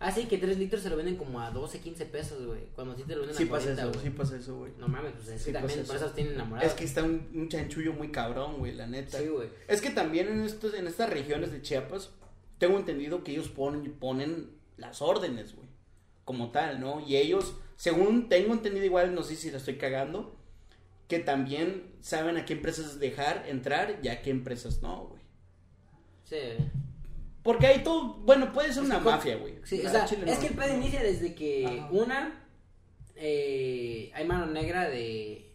Ah, 0.07 0.13
sí, 0.13 0.27
que 0.27 0.37
3 0.37 0.59
litros 0.59 0.83
se 0.83 0.91
lo 0.91 0.97
venden 0.97 1.17
como 1.17 1.41
a 1.41 1.51
12, 1.51 1.81
15 1.81 2.05
pesos, 2.05 2.45
güey. 2.45 2.61
Cuando 2.75 2.95
sí 2.95 3.05
te 3.05 3.15
lo 3.15 3.23
venden 3.23 3.39
Sí 3.39 3.45
a 3.45 3.49
pasa 3.49 3.75
40, 3.75 3.83
eso, 3.83 3.91
güey. 3.91 4.05
sí 4.05 4.11
pasa 4.11 4.37
eso, 4.37 4.57
güey. 4.59 4.73
No 4.79 4.87
mames, 4.87 5.13
pues 5.13 5.29
es 5.29 5.41
Sí 5.41 5.47
que 5.47 5.53
también 5.55 5.79
pasa 5.81 5.87
por 5.87 5.97
eso. 5.97 6.07
eso 6.07 6.15
tienen 6.15 6.35
enamorados. 6.35 6.71
Es 6.71 6.79
que 6.79 6.85
está 6.85 7.03
un, 7.03 7.27
un 7.35 7.49
chanchullo 7.49 7.95
muy 7.95 8.13
cabrón, 8.13 8.59
güey, 8.59 8.75
la 8.75 8.87
neta. 8.87 9.19
Sí, 9.19 9.29
güey. 9.29 9.49
Es 9.67 9.81
que 9.81 9.89
también 9.89 10.29
en 10.29 10.43
estos, 10.43 10.75
en 10.75 10.87
estas 10.89 11.09
regiones 11.09 11.53
de 11.53 11.63
Chiapas, 11.63 12.11
tengo 12.59 12.77
entendido 12.79 13.25
que 13.25 13.33
ellos 13.33 13.49
ponen, 13.49 13.91
ponen 13.95 14.51
las 14.77 15.01
órdenes, 15.01 15.57
güey. 15.57 15.69
Como 16.27 16.51
tal, 16.51 16.81
¿no? 16.81 17.01
Y 17.01 17.17
ellos, 17.17 17.55
según 17.77 18.29
tengo 18.29 18.53
entendido 18.53 18.85
igual, 18.85 19.15
no 19.15 19.23
sé 19.23 19.37
si 19.37 19.51
la 19.51 19.57
estoy 19.57 19.77
cagando, 19.79 20.37
que 21.09 21.19
también 21.19 21.95
saben 22.03 22.37
a 22.37 22.45
qué 22.45 22.53
empresas 22.53 22.99
dejar 22.99 23.47
entrar 23.49 24.01
y 24.03 24.09
a 24.09 24.21
qué 24.21 24.29
empresas 24.29 24.83
no, 24.83 25.07
güey. 25.07 25.23
Sí. 26.25 26.63
Porque 27.45 27.67
hay 27.69 27.85
todo, 27.85 28.15
bueno, 28.15 28.53
puede 28.53 28.73
ser 28.73 28.83
Es 28.83 28.89
una 28.89 28.99
mafia, 28.99 29.37
güey. 29.37 29.55
Sí, 29.65 29.81
o 29.83 29.87
Al 29.87 29.93
sea, 29.93 30.05
chile 30.07 30.23
es 30.27 30.35
no. 30.37 30.41
que 30.41 30.47
el 30.49 30.55
pedo 30.55 30.75
inicia 30.75 31.03
desde 31.03 31.35
que, 31.35 31.67
Ajá. 31.67 31.89
una, 31.93 32.45
eh, 33.17 34.11
hay 34.15 34.27
mano 34.27 34.47
negra 34.47 34.89
de, 34.89 35.53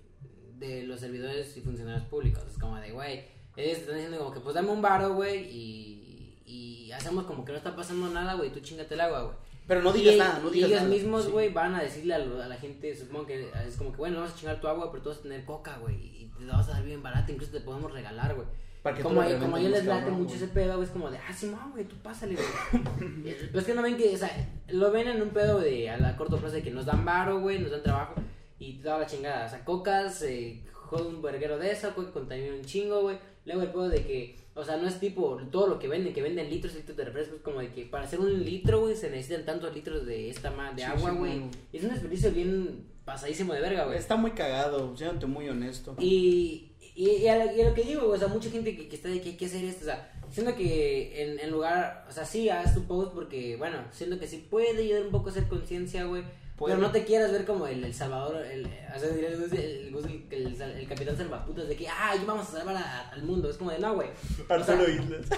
de 0.59 0.83
los 0.83 0.99
servidores 0.99 1.55
y 1.57 1.61
funcionarios 1.61 2.05
públicos. 2.05 2.43
Es 2.49 2.57
como 2.57 2.77
de, 2.77 2.91
güey, 2.91 3.25
ellos 3.57 3.75
te 3.77 3.81
están 3.81 3.95
diciendo 3.95 4.19
como 4.19 4.31
que, 4.33 4.39
pues 4.39 4.55
dame 4.55 4.69
un 4.69 4.81
varo, 4.81 5.13
güey, 5.15 5.45
y, 5.49 6.41
y 6.45 6.91
hacemos 6.91 7.25
como 7.25 7.43
que 7.43 7.51
no 7.51 7.57
está 7.57 7.75
pasando 7.75 8.07
nada, 8.09 8.35
güey, 8.35 8.51
tú 8.51 8.59
chingate 8.59 8.93
el 8.93 9.01
agua, 9.01 9.23
güey. 9.23 9.35
Pero 9.67 9.81
no 9.83 9.91
digas 9.91 10.15
y, 10.15 10.17
nada, 10.17 10.39
no 10.43 10.49
digas 10.49 10.69
ellos 10.69 10.81
nada. 10.83 10.93
mismos, 10.93 11.25
Sí. 11.25 11.31
güey, 11.31 11.49
van 11.53 11.75
a 11.75 11.81
decirle 11.83 12.13
a, 12.15 12.19
lo- 12.19 12.41
a 12.41 12.47
la 12.47 12.55
gente, 12.57 12.95
supongo 12.95 13.27
que 13.27 13.49
es 13.67 13.75
como 13.77 13.91
que, 13.91 13.97
bueno, 13.97 14.17
vamos 14.19 14.33
a 14.33 14.35
chingar 14.35 14.59
tu 14.59 14.67
agua, 14.67 14.91
pero 14.91 15.03
tú 15.03 15.09
vas 15.09 15.19
a 15.19 15.21
tener 15.23 15.45
coca, 15.45 15.77
güey, 15.77 15.95
y 15.95 16.31
te 16.37 16.43
la 16.45 16.53
vas 16.57 16.69
a 16.69 16.73
dar 16.73 16.83
bien 16.83 17.03
barata, 17.03 17.31
incluso 17.31 17.51
te 17.51 17.59
podemos 17.61 17.91
regalar, 17.91 18.35
güey. 18.35 18.47
Para 18.83 18.95
que 18.95 19.03
Como, 19.03 19.15
como 19.15 19.55
a 19.55 19.59
ellos 19.59 19.71
les 19.71 19.85
más 19.85 19.99
late 19.99 20.11
mucho 20.11 20.23
güey. 20.29 20.35
ese 20.37 20.47
pedo, 20.47 20.75
güey, 20.75 20.85
es 20.85 20.91
como 20.91 21.11
de, 21.11 21.17
ah, 21.17 21.33
sí, 21.35 21.47
no, 21.47 21.71
güey, 21.71 21.83
tú 21.85 21.95
pásale, 21.97 22.35
güey. 22.35 22.83
Pero 23.47 23.59
es 23.59 23.65
que 23.65 23.73
no 23.73 23.81
ven 23.81 23.97
que, 23.97 24.15
o 24.15 24.17
sea, 24.17 24.49
lo 24.69 24.91
ven 24.91 25.07
en 25.09 25.21
un 25.21 25.29
pedo 25.29 25.59
de 25.59 25.89
a 25.89 25.97
la 25.97 26.15
corto 26.15 26.37
plazo 26.37 26.55
de 26.55 26.63
que 26.63 26.71
nos 26.71 26.85
dan 26.85 27.03
varo, 27.03 27.41
güey, 27.41 27.59
nos 27.59 27.71
dan 27.71 27.83
trabajo 27.83 28.13
y 28.57 28.73
toda 28.75 28.99
la 28.99 29.05
chingada. 29.05 29.45
O 29.47 29.49
sea, 29.49 29.65
cocas, 29.65 30.21
eh, 30.21 30.61
jode 30.71 31.09
un 31.09 31.21
verguero 31.21 31.57
de 31.57 31.71
esa, 31.71 31.93
coca 31.93 32.11
contamina 32.11 32.55
un 32.55 32.63
chingo, 32.63 33.01
güey. 33.01 33.17
Luego 33.45 33.61
el 33.63 33.69
pedo 33.69 33.89
de 33.89 34.05
que, 34.05 34.35
o 34.55 34.63
sea, 34.63 34.77
no 34.77 34.87
es 34.87 34.99
tipo 34.99 35.37
todo 35.51 35.67
lo 35.67 35.79
que 35.79 35.87
venden, 35.87 36.13
que 36.13 36.21
venden 36.21 36.49
litros 36.49 36.73
y 36.73 36.77
litros 36.77 36.95
de 36.97 37.03
refrescos, 37.05 37.39
como 37.41 37.59
de 37.59 37.71
que 37.73 37.83
para 37.85 38.05
hacer 38.05 38.19
un 38.19 38.43
litro, 38.45 38.81
güey, 38.81 38.95
se 38.95 39.09
necesitan 39.09 39.45
tantos 39.45 39.73
litros 39.73 40.05
de 40.05 40.29
esta 40.29 40.51
ma- 40.51 40.71
de 40.71 40.83
Sí, 40.83 40.87
agua, 40.87 41.11
sí, 41.11 41.17
güey. 41.17 41.39
güey. 41.39 41.51
Y 41.73 41.77
es 41.77 41.83
un 41.83 41.89
desperdicio 41.89 42.31
bien 42.31 42.85
pasadísimo 43.05 43.53
de 43.53 43.61
verga, 43.61 43.85
güey. 43.85 43.97
Está 43.97 44.15
muy 44.15 44.31
cagado, 44.31 44.95
siéndote 44.95 45.25
muy 45.25 45.49
honesto. 45.49 45.95
Y, 45.99 46.68
y, 46.99 47.11
y 47.11 47.27
a, 47.29 47.45
lo, 47.45 47.73
que 47.73 47.83
digo, 47.83 48.09
o 48.09 48.17
sea, 48.17 48.27
mucha 48.27 48.49
gente 48.49 48.75
que, 48.75 48.89
que 48.89 48.95
está 48.97 49.07
de 49.07 49.21
que 49.21 49.29
hay 49.29 49.37
que 49.37 49.45
hacer 49.45 49.63
esto, 49.63 49.83
o 49.83 49.85
sea, 49.85 50.11
siento 50.29 50.53
que 50.53 51.23
en, 51.23 51.39
en 51.39 51.49
lugar, 51.49 52.05
o 52.09 52.11
sea, 52.11 52.25
sí, 52.25 52.49
haz 52.49 52.75
tu 52.75 52.83
post 52.83 53.13
porque, 53.13 53.55
bueno, 53.55 53.77
siento 53.93 54.19
que 54.19 54.27
sí 54.27 54.45
puede 54.49 54.77
ayudar 54.77 55.03
un 55.03 55.11
poco 55.11 55.29
a 55.29 55.31
hacer 55.31 55.47
conciencia, 55.47 56.03
güey. 56.03 56.23
Puede. 56.59 56.75
Pero 56.75 56.85
no 56.85 56.91
te 56.91 57.05
quieras 57.05 57.31
ver 57.31 57.45
como 57.45 57.65
el, 57.67 57.83
el 57.85 57.93
Salvador, 57.93 58.45
el, 58.45 58.65
o 58.65 58.99
sea, 58.99 59.09
diría 59.09 59.29
el, 59.29 59.37
Gus- 59.39 59.53
el, 59.53 59.91
Gus- 59.93 60.05
el, 60.29 60.45
el- 60.45 60.61
el 60.61 60.87
capitán 60.87 61.15
salvaputas 61.17 61.67
de 61.69 61.75
que, 61.77 61.87
ah, 61.87 62.13
vamos 62.27 62.49
a 62.49 62.51
salvar 62.59 62.75
a- 62.75 63.09
al 63.11 63.23
mundo. 63.23 63.49
Es 63.49 63.55
como 63.57 63.71
de, 63.71 63.79
no, 63.79 63.95
güey. 63.95 64.09
O 64.09 64.63
sea, 64.63 64.75
Islas. 64.75 64.89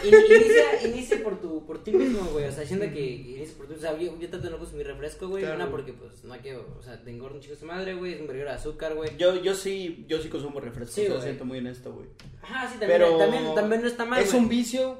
in- 0.03 0.13
inicia, 0.15 0.87
inicia 0.87 1.23
por 1.23 1.39
tu 1.39 1.65
por 1.65 1.83
ti 1.83 1.91
mismo, 1.91 2.25
güey. 2.31 2.45
O 2.45 2.51
sea, 2.51 2.65
siento 2.65 2.85
que 2.91 2.99
inicia 3.05 3.55
por 3.55 3.67
ti. 3.67 3.75
O 3.75 3.79
sea, 3.79 3.95
yo, 3.97 4.17
yo 4.19 4.29
trato 4.29 4.45
de 4.45 4.51
no 4.51 4.57
consumir 4.57 4.87
refresco, 4.87 5.27
güey. 5.29 5.43
Claro. 5.43 5.57
Una 5.57 5.69
porque, 5.69 5.93
pues, 5.93 6.23
no 6.23 6.35
quiero, 6.39 6.65
o 6.79 6.81
sea, 6.83 6.99
te 7.03 7.11
engorda 7.11 7.35
un 7.35 7.41
chico 7.41 7.55
su 7.55 7.65
madre, 7.67 7.93
güey. 7.93 8.13
Es 8.15 8.21
un 8.21 8.27
verguero 8.27 8.49
de 8.49 8.55
azúcar, 8.55 8.95
güey. 8.95 9.15
Yo, 9.17 9.35
yo 9.43 9.53
sí, 9.53 10.05
yo 10.07 10.19
sí 10.21 10.27
consumo 10.27 10.59
refrescos, 10.59 10.95
Sí, 10.95 11.07
siento 11.21 11.45
muy 11.45 11.59
honesto, 11.59 11.93
güey. 11.93 12.07
Ajá, 12.41 12.67
sí, 12.67 12.79
también, 12.79 12.99
Pero 12.99 13.17
también, 13.17 13.53
también 13.55 13.81
no 13.81 13.87
está 13.87 14.05
mal, 14.05 14.21
Es 14.23 14.33
un 14.33 14.49
vicio 14.49 14.97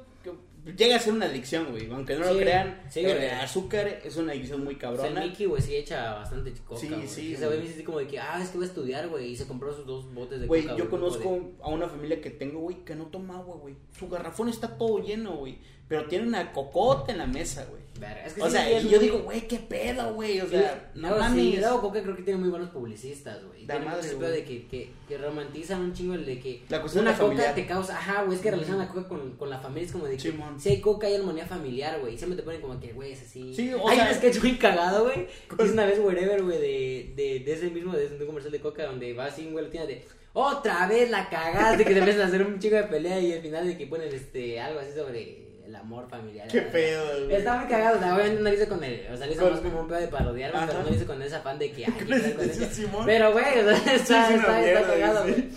llega 0.78 0.96
a 0.96 1.00
ser 1.00 1.14
una 1.14 1.26
adicción, 1.26 1.68
güey. 1.72 1.90
Aunque 1.92 2.16
no 2.16 2.26
lo 2.34 2.38
crean, 2.40 2.82
sí, 2.90 3.00
el 3.02 3.16
güey. 3.18 3.30
azúcar 3.30 3.88
es 4.04 4.16
una 4.18 4.32
adicción 4.34 4.64
muy 4.64 4.76
O 4.76 4.80
sea, 4.80 4.90
el 4.92 4.98
cabrona. 4.98 5.22
Mickey, 5.22 5.46
güey, 5.48 5.62
sí 5.62 5.76
echa 5.76 6.14
bastante 6.14 6.52
coca, 6.66 6.80
Sí, 6.80 6.88
güey. 6.90 7.08
sí, 7.08 7.34
Ese 7.34 7.46
güey. 7.46 7.58
me 7.58 7.64
dice 7.64 7.76
así 7.76 7.84
como 7.84 8.00
de 8.00 8.08
que, 8.08 8.20
ah, 8.20 8.40
es 8.42 8.50
que 8.50 8.58
voy 8.58 8.66
a 8.66 8.70
estudiar, 8.70 9.08
güey, 9.10 9.32
y 9.32 9.36
se 9.36 9.48
compró 9.48 9.74
sus 9.76 9.86
dos 9.86 10.14
botes 10.14 10.40
de 10.42 10.48
Güey, 10.48 10.64
coca, 10.64 10.76
yo 10.78 10.84
güey, 10.88 10.90
conozco 10.90 11.24
como 11.24 11.52
a 11.62 11.70
una 11.70 11.88
familia 11.88 12.22
que 12.22 12.30
tengo, 12.30 12.60
güey, 12.60 12.84
que 12.86 12.96
no 12.96 13.08
toma 13.08 13.38
agua, 13.38 13.56
güey. 13.58 13.76
Su 13.98 14.08
garrafón 14.10 14.50
está 14.50 14.78
todo 14.78 15.00
lleno, 15.00 15.38
güey. 15.38 15.58
Pero 15.92 16.06
tiene 16.08 16.26
una 16.26 16.54
cocota 16.54 17.12
en 17.12 17.18
la 17.18 17.28
mesa, 17.28 17.66
güey. 17.70 17.82
es 18.26 18.34
que 18.34 18.42
O 18.42 18.46
sí, 18.46 18.52
sea, 18.54 18.80
y 18.82 18.88
yo 18.88 18.98
digo, 18.98 19.20
güey, 19.20 19.42
qué 19.46 19.60
pedo, 19.60 20.14
güey. 20.14 20.40
O 20.40 20.48
sea, 20.48 20.90
la- 20.96 21.10
no 21.10 21.14
sí, 21.16 21.20
mames. 21.20 21.60
luego 21.60 21.82
Coca 21.82 22.02
creo 22.02 22.16
que 22.16 22.24
tiene 22.24 22.40
muy 22.40 22.48
buenos 22.50 22.70
publicistas, 22.70 23.44
güey. 23.46 23.66
Tiene 23.68 23.86
madre, 23.86 24.00
ese 24.08 24.16
pedo 24.16 24.30
de 24.32 24.44
que, 24.46 24.66
que, 24.68 24.90
que 25.08 25.18
romantizan 25.18 25.82
un 25.82 25.94
chingo 25.94 26.14
el 26.14 26.26
de 26.26 26.40
que 26.40 26.62
La 26.70 26.80
cuestión 26.80 27.04
una 27.04 27.12
de 27.12 27.18
la 27.18 27.22
coca 27.24 27.36
familiar. 27.36 27.56
te 27.56 27.66
causa, 27.68 27.98
ajá, 27.98 28.24
güey, 28.24 28.38
es 28.38 28.42
que 28.42 28.52
relacionan 28.52 28.80
la 28.80 28.88
coca 28.88 29.08
con, 29.10 29.32
con 29.38 29.50
la 29.50 29.60
familia, 29.60 29.86
es 29.86 29.92
como 29.92 30.06
de 30.06 30.16
que 30.16 30.20
Simón. 30.32 30.60
si 30.62 30.70
hay 30.70 30.80
coca 30.82 31.08
hay 31.08 31.16
armonía 31.16 31.46
familiar, 31.46 32.00
güey, 32.00 32.14
y 32.16 32.18
siempre 32.18 32.38
te 32.38 32.44
ponen 32.44 32.62
como 32.62 32.80
que, 32.80 32.94
güey, 32.94 33.12
es 33.12 33.22
así. 33.22 33.54
Sí, 33.54 33.72
o 33.74 33.88
hay 33.88 33.98
sea- 33.98 34.08
un 34.10 34.16
sketch 34.16 34.42
muy 34.42 34.58
cagado, 34.58 35.04
güey, 35.04 35.28
es 35.60 35.72
una 35.72 35.86
vez 35.86 36.00
wherever, 36.00 36.42
güey, 36.42 36.58
de, 36.58 37.14
de, 37.18 37.40
de 37.42 37.54
ese 37.54 37.70
mismo, 37.70 37.92
de, 37.94 38.08
un 38.08 38.26
comercial 38.26 38.52
de 38.54 38.60
coca 38.62 38.86
donde 38.86 39.14
va 39.14 39.26
así, 39.26 39.48
güey, 39.52 39.70
tiene 39.70 39.86
de, 39.88 40.06
otra 40.34 40.88
vez 40.88 41.10
la 41.12 41.30
cagaste, 41.30 41.84
que 41.84 41.92
te 41.94 42.00
empiezan 42.00 42.22
a 42.24 42.28
hacer 42.28 42.42
un 42.42 42.58
chico 42.58 42.78
de 42.78 42.84
pelea 42.84 43.20
y 43.20 43.34
al 43.34 43.42
final 43.42 43.68
de 43.68 43.78
que 43.78 43.86
ponen, 43.86 44.08
este, 44.14 44.60
algo 44.62 44.80
así 44.80 44.92
sobre 44.96 45.41
el 45.72 45.76
amor 45.78 46.08
familiar. 46.10 46.48
Qué 46.50 46.62
pedo, 46.62 47.26
güey. 47.26 47.36
Está 47.38 47.58
muy 47.58 47.68
cagado, 47.70 47.98
o 47.98 48.00
sea, 48.00 48.14
obviamente 48.16 48.42
no 48.44 48.50
lo 48.50 48.56
hice 48.56 48.68
con 48.68 48.84
el, 48.84 49.08
o 49.14 49.18
sea, 49.18 49.26
lo 49.26 49.32
hice 49.34 49.42
más 49.50 49.60
como 49.62 49.82
un 49.82 49.88
pedo 49.88 50.00
de 50.00 50.08
parodiarme, 50.10 50.58
Ajá. 50.58 50.68
pero 50.68 50.80
no 50.84 50.90
lo 50.90 50.96
hice 50.96 51.06
con 51.06 51.22
ese 51.22 51.36
afán 51.36 51.58
de 51.60 51.72
que, 51.72 51.86
ay, 51.88 51.94
quiero 51.98 52.16
ese- 52.16 52.36
con 52.36 52.46
ese. 52.50 52.74
Simón. 52.74 53.06
Pero, 53.06 53.32
güey, 53.32 53.46
o 53.46 53.64
sea, 53.64 53.74
está, 53.96 54.36
está, 54.36 54.66
está 54.66 54.88
cagado, 54.88 55.24
güey. 55.24 55.50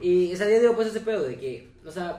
Y, 0.00 0.32
o 0.32 0.36
sea, 0.36 0.50
yo 0.50 0.60
digo, 0.60 0.74
pues 0.74 0.88
ese 0.88 1.00
pedo 1.00 1.22
de 1.22 1.36
que, 1.36 1.70
o 1.86 1.90
sea, 1.90 2.16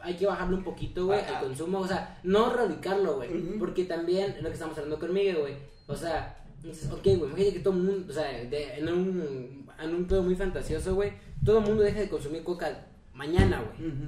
hay 0.00 0.14
que 0.16 0.26
bajarle 0.26 0.56
un 0.56 0.64
poquito, 0.64 1.06
güey, 1.06 1.20
al 1.20 1.40
consumo, 1.40 1.78
o 1.78 1.86
sea, 1.88 2.18
no 2.24 2.52
radicarlo, 2.54 3.16
güey, 3.16 3.30
porque 3.58 3.84
también, 3.84 4.32
es 4.36 4.42
lo 4.42 4.48
que 4.48 4.54
estamos 4.54 4.76
hablando 4.76 4.98
con 4.98 5.14
Miguel, 5.14 5.36
güey, 5.38 5.54
o 5.86 5.94
sea, 5.96 6.36
dices, 6.62 6.90
ok, 6.90 7.02
güey, 7.04 7.14
imagínate 7.30 7.52
que 7.54 7.60
todo 7.60 7.74
el 7.74 7.80
mundo, 7.80 8.06
o 8.10 8.12
sea, 8.12 8.24
de- 8.30 8.74
en, 8.78 8.88
un, 8.88 9.66
en 9.80 9.94
un 9.94 10.04
pedo 10.06 10.22
muy 10.22 10.34
fantasioso, 10.34 10.94
güey, 10.96 11.12
todo 11.44 11.58
el 11.60 11.64
mundo 11.66 11.82
deja 11.84 12.00
de 12.00 12.08
consumir 12.08 12.42
coca 12.42 12.86
mañana, 13.14 13.62
güey. 13.62 13.90
Ujú. 13.90 14.04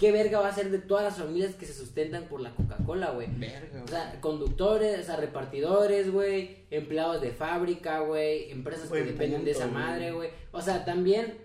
¿Qué 0.00 0.10
verga 0.12 0.40
va 0.40 0.48
a 0.48 0.54
ser 0.54 0.70
de 0.70 0.78
todas 0.78 1.04
las 1.04 1.18
familias 1.18 1.54
que 1.54 1.66
se 1.66 1.74
sustentan 1.74 2.24
por 2.24 2.40
la 2.40 2.50
Coca-Cola, 2.54 3.10
güey? 3.10 3.28
Verga, 3.38 3.82
O 3.84 3.86
sea, 3.86 4.18
conductores, 4.20 4.98
o 4.98 5.02
sea, 5.04 5.16
repartidores, 5.16 6.10
güey, 6.10 6.56
empleados 6.70 7.20
de 7.20 7.30
fábrica, 7.32 8.00
güey, 8.00 8.50
empresas 8.50 8.88
Buen 8.88 9.04
que 9.04 9.12
dependen 9.12 9.44
de 9.44 9.50
esa 9.50 9.66
güey. 9.66 9.74
madre, 9.74 10.12
güey. 10.12 10.30
O 10.52 10.62
sea, 10.62 10.86
también 10.86 11.36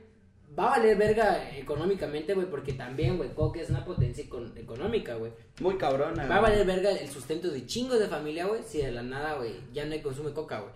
va 0.57 0.67
a 0.73 0.77
valer 0.77 0.95
verga 0.97 1.49
económicamente, 1.57 2.33
güey, 2.33 2.49
porque 2.49 2.71
también, 2.71 3.17
güey, 3.17 3.33
Coca 3.33 3.59
es 3.59 3.69
una 3.69 3.83
potencia 3.83 4.23
econ- 4.23 4.57
económica, 4.57 5.15
güey. 5.15 5.33
Muy 5.59 5.77
cabrona. 5.77 6.25
Va 6.25 6.37
a 6.37 6.41
valer 6.41 6.65
verga 6.65 6.91
el 6.91 7.09
sustento 7.09 7.49
de 7.49 7.65
chingos 7.65 7.99
de 7.99 8.07
familia, 8.07 8.45
güey, 8.45 8.61
si 8.65 8.77
de 8.77 8.93
la 8.93 9.03
nada, 9.03 9.33
güey, 9.35 9.51
ya 9.73 9.83
no 9.85 9.91
hay 9.91 10.01
consumo 10.01 10.29
de 10.29 10.35
Coca, 10.35 10.61
güey. 10.61 10.71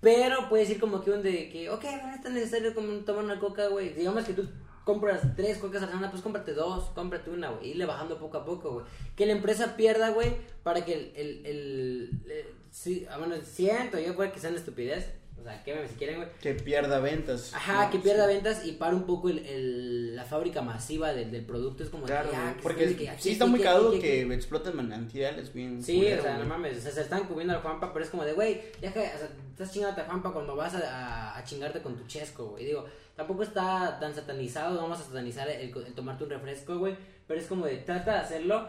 Pero 0.00 0.48
puede 0.48 0.64
decir 0.64 0.80
como 0.80 1.00
que 1.02 1.10
un 1.12 1.22
de 1.22 1.48
que, 1.50 1.70
ok, 1.70 1.84
no 2.04 2.14
es 2.14 2.22
tan 2.22 2.34
necesario 2.34 2.74
como 2.74 2.92
tomar 3.04 3.24
una 3.24 3.38
coca, 3.38 3.68
güey. 3.68 3.90
Digamos 3.94 4.24
que 4.24 4.34
tú 4.34 4.46
compras 4.86 5.20
tres 5.36 5.58
cocas 5.58 5.82
a 5.82 5.86
la 5.86 5.90
semana, 5.92 6.10
pues 6.12 6.22
cómprate 6.22 6.52
dos, 6.54 6.84
cómprate 6.94 7.28
una, 7.30 7.50
güey. 7.50 7.70
Irle 7.72 7.84
bajando 7.86 8.18
poco 8.18 8.38
a 8.38 8.44
poco, 8.44 8.70
güey. 8.74 8.86
Que 9.16 9.26
la 9.26 9.32
empresa 9.32 9.76
pierda, 9.76 10.10
güey, 10.10 10.36
para 10.62 10.84
que 10.84 10.92
el, 10.94 11.12
el, 11.16 11.46
el, 11.46 12.10
eh, 12.30 12.54
sí, 12.70 13.04
ah, 13.10 13.18
bueno, 13.18 13.34
siento 13.44 13.98
yo, 13.98 14.14
güey, 14.14 14.30
que 14.32 14.38
sea 14.38 14.50
una 14.50 14.58
estupidez. 14.60 15.10
O 15.38 15.42
sea, 15.48 15.62
quémeme 15.64 15.86
si 15.88 15.94
quieren, 15.96 16.16
güey. 16.16 16.28
Que 16.40 16.54
pierda 16.54 16.98
ventas. 17.00 17.52
Ajá, 17.54 17.84
¿no? 17.86 17.90
que 17.90 17.98
pierda 17.98 18.26
Sí. 18.26 18.34
ventas 18.34 18.64
y 18.66 18.72
para 18.72 18.94
un 18.96 19.04
poco 19.04 19.28
el, 19.28 19.40
el- 19.40 20.16
la 20.16 20.24
fábrica 20.24 20.62
masiva 20.62 21.12
del, 21.12 21.30
del 21.30 21.44
producto. 21.44 21.82
Es 21.84 21.90
como 21.90 22.06
Claro, 22.06 22.30
que, 22.30 22.36
ah, 22.36 22.54
que 22.56 22.62
porque 22.62 22.88
se- 22.88 22.96
que 22.96 23.10
aquí, 23.10 23.22
sí 23.22 23.30
está 23.32 23.44
aquí, 23.44 23.50
muy 23.50 23.60
cagado 23.60 23.90
que 23.92 24.22
aquí. 24.22 24.32
exploten 24.32 24.74
manantiales 24.76 25.52
bien. 25.52 25.82
Sí, 25.82 25.98
culero, 25.98 26.20
o 26.22 26.24
sea, 26.24 26.38
no 26.38 26.46
mames, 26.46 26.78
o 26.78 26.80
sea, 26.80 26.90
se 26.92 27.00
están 27.02 27.24
comiendo 27.26 27.52
al 27.54 27.60
Juanpa, 27.60 27.92
pero 27.92 28.04
es 28.04 28.10
como 28.10 28.24
de, 28.24 28.32
güey, 28.32 28.62
ya 28.80 28.92
que, 28.92 29.00
o 29.00 29.02
sea, 29.18 29.28
estás 29.52 29.72
chingándote 29.72 30.00
a 30.00 30.04
Juanpa 30.06 30.32
cuando 30.32 30.56
vas 30.56 30.74
a, 30.74 30.78
a- 30.78 31.38
a 31.38 31.44
chingarte 31.44 31.82
con 31.82 31.96
tu 31.96 32.06
chesco, 32.06 32.46
güey. 32.46 32.64
Digo, 32.64 32.86
tampoco 33.16 33.42
está 33.42 33.98
tan 33.98 34.14
satanizado, 34.14 34.80
vamos 34.80 35.00
a 35.00 35.04
satanizar 35.04 35.48
el, 35.48 35.74
el 35.76 35.94
tomarte 35.94 36.24
un 36.24 36.30
refresco, 36.30 36.78
güey, 36.78 36.96
pero 37.26 37.40
es 37.40 37.46
como 37.46 37.66
de, 37.66 37.78
trata 37.78 38.12
de 38.12 38.18
hacerlo 38.18 38.68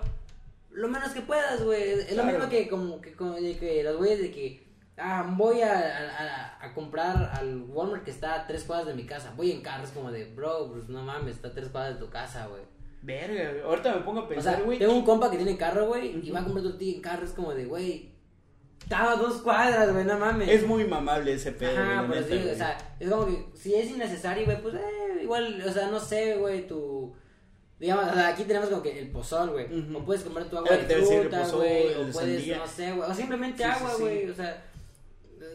lo 0.72 0.88
menos 0.88 1.12
que 1.12 1.22
puedas, 1.22 1.64
güey. 1.64 1.82
Es 1.92 2.16
lo 2.16 2.24
mismo 2.24 2.48
que 2.50 2.68
como 2.68 3.02
que, 3.02 3.14
como 3.14 3.34
de 3.34 3.58
que 3.58 3.84
los 3.84 3.98
güeyes 3.98 4.20
de 4.20 4.32
que, 4.32 4.68
ah, 4.98 5.26
voy 5.36 5.62
a, 5.62 6.58
a- 6.62 6.74
comprar 6.74 7.32
al 7.34 7.64
Walmart 7.68 8.04
que 8.04 8.12
está 8.12 8.36
a 8.36 8.46
tres 8.48 8.64
cuadras 8.64 8.88
de 8.88 8.94
mi 8.94 9.06
casa, 9.06 9.34
voy 9.36 9.52
en 9.52 9.62
carro, 9.62 9.84
es 9.84 9.90
como 9.92 10.12
de, 10.12 10.26
bro, 10.26 10.72
pues 10.72 10.88
no 10.90 11.02
mames, 11.02 11.36
está 11.38 11.48
a 11.48 11.52
tres 11.54 11.70
cuadras 11.70 11.96
de 11.96 12.06
tu 12.06 12.12
casa, 12.12 12.46
güey. 12.48 12.62
Verga, 13.02 13.64
ahorita 13.66 13.96
me 13.96 14.02
pongo 14.02 14.20
a 14.20 14.24
O 14.24 14.28
pensar, 14.28 14.56
sea, 14.56 14.64
güey. 14.64 14.78
tengo 14.80 14.94
un 14.94 15.06
compa 15.06 15.32
que 15.32 15.38
tiene 15.38 15.58
carro, 15.58 15.88
güey, 15.88 16.20
y 16.28 16.30
va 16.32 16.42
a 16.42 16.44
comprar 16.44 16.64
tortilla 16.64 16.96
en 16.96 17.02
carro. 17.02 17.26
Es 17.26 17.32
como 17.32 17.54
de, 17.54 17.66
güey, 17.66 18.12
estaba 18.88 19.12
a 19.14 19.16
dos 19.18 19.42
cuadras, 19.42 19.92
güey, 19.92 20.06
no 20.06 20.18
mames. 20.18 20.48
Es 20.50 20.66
muy 20.66 20.86
mamable 20.86 21.34
ese 21.34 21.52
pedo. 21.52 21.72
güey, 21.74 21.84
Ajá, 21.84 22.02
la 22.04 22.08
pero 22.08 22.22
neta, 22.22 22.34
sí, 22.36 22.40
güey. 22.42 22.54
o 22.54 22.58
sea, 22.58 22.78
es 23.00 23.10
como 23.10 23.26
que 23.28 23.46
si 23.54 23.76
es 23.76 23.90
innecesario, 23.92 24.46
güey, 24.46 24.62
pues 24.62 24.76
eh, 24.76 25.20
igual, 25.24 25.62
o 25.68 25.72
sea, 25.72 25.88
no 25.90 26.00
sé, 26.00 26.36
güey, 26.38 26.68
tu. 26.68 27.14
Digamos, 27.80 28.06
o 28.10 28.14
sea, 28.14 28.30
aquí 28.30 28.44
tenemos 28.46 28.70
como 28.70 28.82
que 28.82 28.98
el 29.00 29.12
pozol, 29.12 29.52
güey. 29.52 29.66
Ujú. 29.66 29.98
O 29.98 30.04
puedes 30.06 30.24
comprar 30.24 30.50
tu 30.50 30.58
agua 30.58 30.76
de 30.76 30.96
fruta, 30.96 31.42
pozol, 31.44 31.58
güey. 31.60 31.94
O 31.94 32.06
de 32.06 32.12
puedes, 32.12 32.38
sandía. 32.40 32.58
no 32.58 32.68
sé, 32.68 32.92
güey. 32.94 33.12
O 33.12 33.14
simplemente 33.14 33.58
Sí, 33.64 33.70
agua, 33.70 33.92
sí. 33.96 34.02
güey. 34.02 34.30
O 34.30 34.34
sea, 34.34 34.64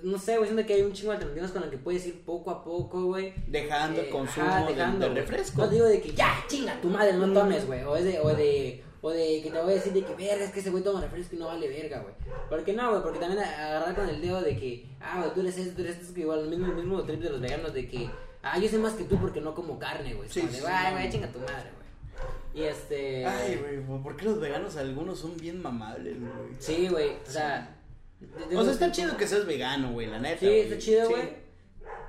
no 0.05 0.18
sé, 0.18 0.37
güey, 0.37 0.49
siento 0.49 0.66
que 0.66 0.74
hay 0.74 0.83
un 0.83 0.93
chingo 0.93 1.11
de 1.11 1.16
alternativas 1.16 1.51
con 1.51 1.62
las 1.62 1.70
que 1.70 1.78
puedes 1.78 2.07
ir 2.07 2.22
poco 2.24 2.51
a 2.53 2.62
poco, 2.62 3.07
güey. 3.07 3.33
Dejando 3.49 4.01
el 4.01 4.07
Eh, 4.07 4.11
consumo 4.11 4.47
ajá, 4.47 4.61
de- 4.66 4.74
dejando, 4.74 4.99
de, 5.07 5.11
güey. 5.11 5.20
refresco. 5.22 5.62
No 5.62 5.68
digo 5.68 5.87
de 5.87 6.01
que 6.01 6.12
ya, 6.12 6.45
chinga, 6.49 6.80
tu 6.80 6.89
madre, 6.89 7.14
no 7.14 7.33
tomes, 7.33 7.66
güey. 7.66 7.83
O, 7.83 7.97
es 7.97 8.05
de, 8.05 8.20
o 8.20 8.28
de, 8.28 8.85
o 9.03 9.11
de 9.11 9.43
que 9.43 9.51
te 9.51 9.61
voy 9.61 9.73
a 9.73 9.75
decir 9.75 9.93
de 9.93 10.05
que 10.05 10.15
verga, 10.15 10.45
es 10.45 10.53
que 10.53 10.61
ese 10.61 10.71
güey 10.71 10.83
toma 10.83 11.01
refresco 11.03 11.35
y 11.37 11.39
no 11.39 11.47
vale 11.49 11.69
verga, 11.69 11.99
güey. 12.01 12.15
Porque 12.49 12.73
no, 12.73 12.91
güey, 12.91 13.03
porque 13.03 13.19
también 13.19 13.43
agarrar 13.43 13.95
con 13.95 14.09
el 14.09 14.21
dedo 14.23 14.41
de 14.41 14.57
que, 14.57 14.87
ah, 15.01 15.19
güey, 15.21 15.35
tú 15.35 15.41
eres 15.41 15.59
esto, 15.59 15.75
tú 15.75 15.83
eres 15.83 15.97
esto, 15.97 16.07
es 16.07 16.13
que 16.13 16.21
igual 16.21 16.41
el 16.41 16.49
mismo, 16.49 16.67
el 16.69 16.75
mismo 16.77 17.03
trip 17.03 17.21
de 17.21 17.31
los 17.31 17.41
veganos 17.41 17.75
de 17.75 17.89
que, 17.89 18.09
ah, 18.43 18.59
yo 18.59 18.69
sé 18.69 18.79
más 18.79 18.95
que 18.95 19.05
tú 19.05 19.19
porque 19.19 19.41
no 19.41 19.55
como 19.55 19.79
carne, 19.79 20.15
güey. 20.15 20.29
Sí, 20.29 20.41
sí, 20.51 20.63
ay, 20.67 20.93
güey, 20.95 21.11
chinga 21.11 21.27
tu 21.33 21.41
madre, 21.41 21.71
güey. 21.75 21.83
Y 22.55 22.69
este. 22.69 23.27
Ay, 23.27 23.57
güey, 23.85 24.03
¿por 24.03 24.17
qué 24.17 24.25
los 24.27 24.39
veganos 24.41 24.77
algunos 24.77 25.19
son 25.19 25.37
bien 25.37 25.61
mamables, 25.61 26.21
güey? 26.21 26.33
Sí, 26.59 26.87
güey, 26.89 27.11
o 27.27 27.31
sea. 27.31 27.77
de- 28.21 28.47
de- 28.47 28.57
O 28.57 28.63
sea, 28.63 28.73
está 28.73 28.93
chido 28.93 29.17
que 29.17 29.27
seas 29.27 29.47
vegano, 29.47 29.91
güey, 29.93 30.07
la 30.07 30.21
neta. 30.21 30.39
Sí, 30.41 30.49
está 30.49 30.79
chido, 30.79 31.07
Sí. 31.09 31.13
güey. 31.13 31.29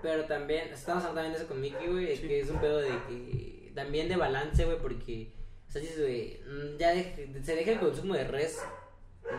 Pero 0.04 0.26
también, 0.26 0.68
estamos 0.72 1.04
hablando 1.06 1.22
también 1.22 1.34
de 1.34 1.40
eso 1.40 1.48
con 1.48 1.62
Mickey, 1.62 1.88
güey, 1.88 2.16
Sí. 2.18 2.28
que 2.28 2.42
es 2.42 2.50
un 2.52 2.60
pedo 2.60 2.78
de 2.80 2.90
que, 3.08 3.72
también 3.74 4.10
de 4.10 4.18
balance, 4.18 4.64
güey, 4.66 4.78
porque, 4.80 5.32
sea, 5.74 5.82
dices, 5.82 6.00
güey, 6.00 6.40
mm, 6.46 6.78
ya 6.78 6.94
se 7.44 7.56
deja 7.56 7.72
el 7.72 7.80
consumo 7.80 8.14
de 8.14 8.24
res 8.26 8.60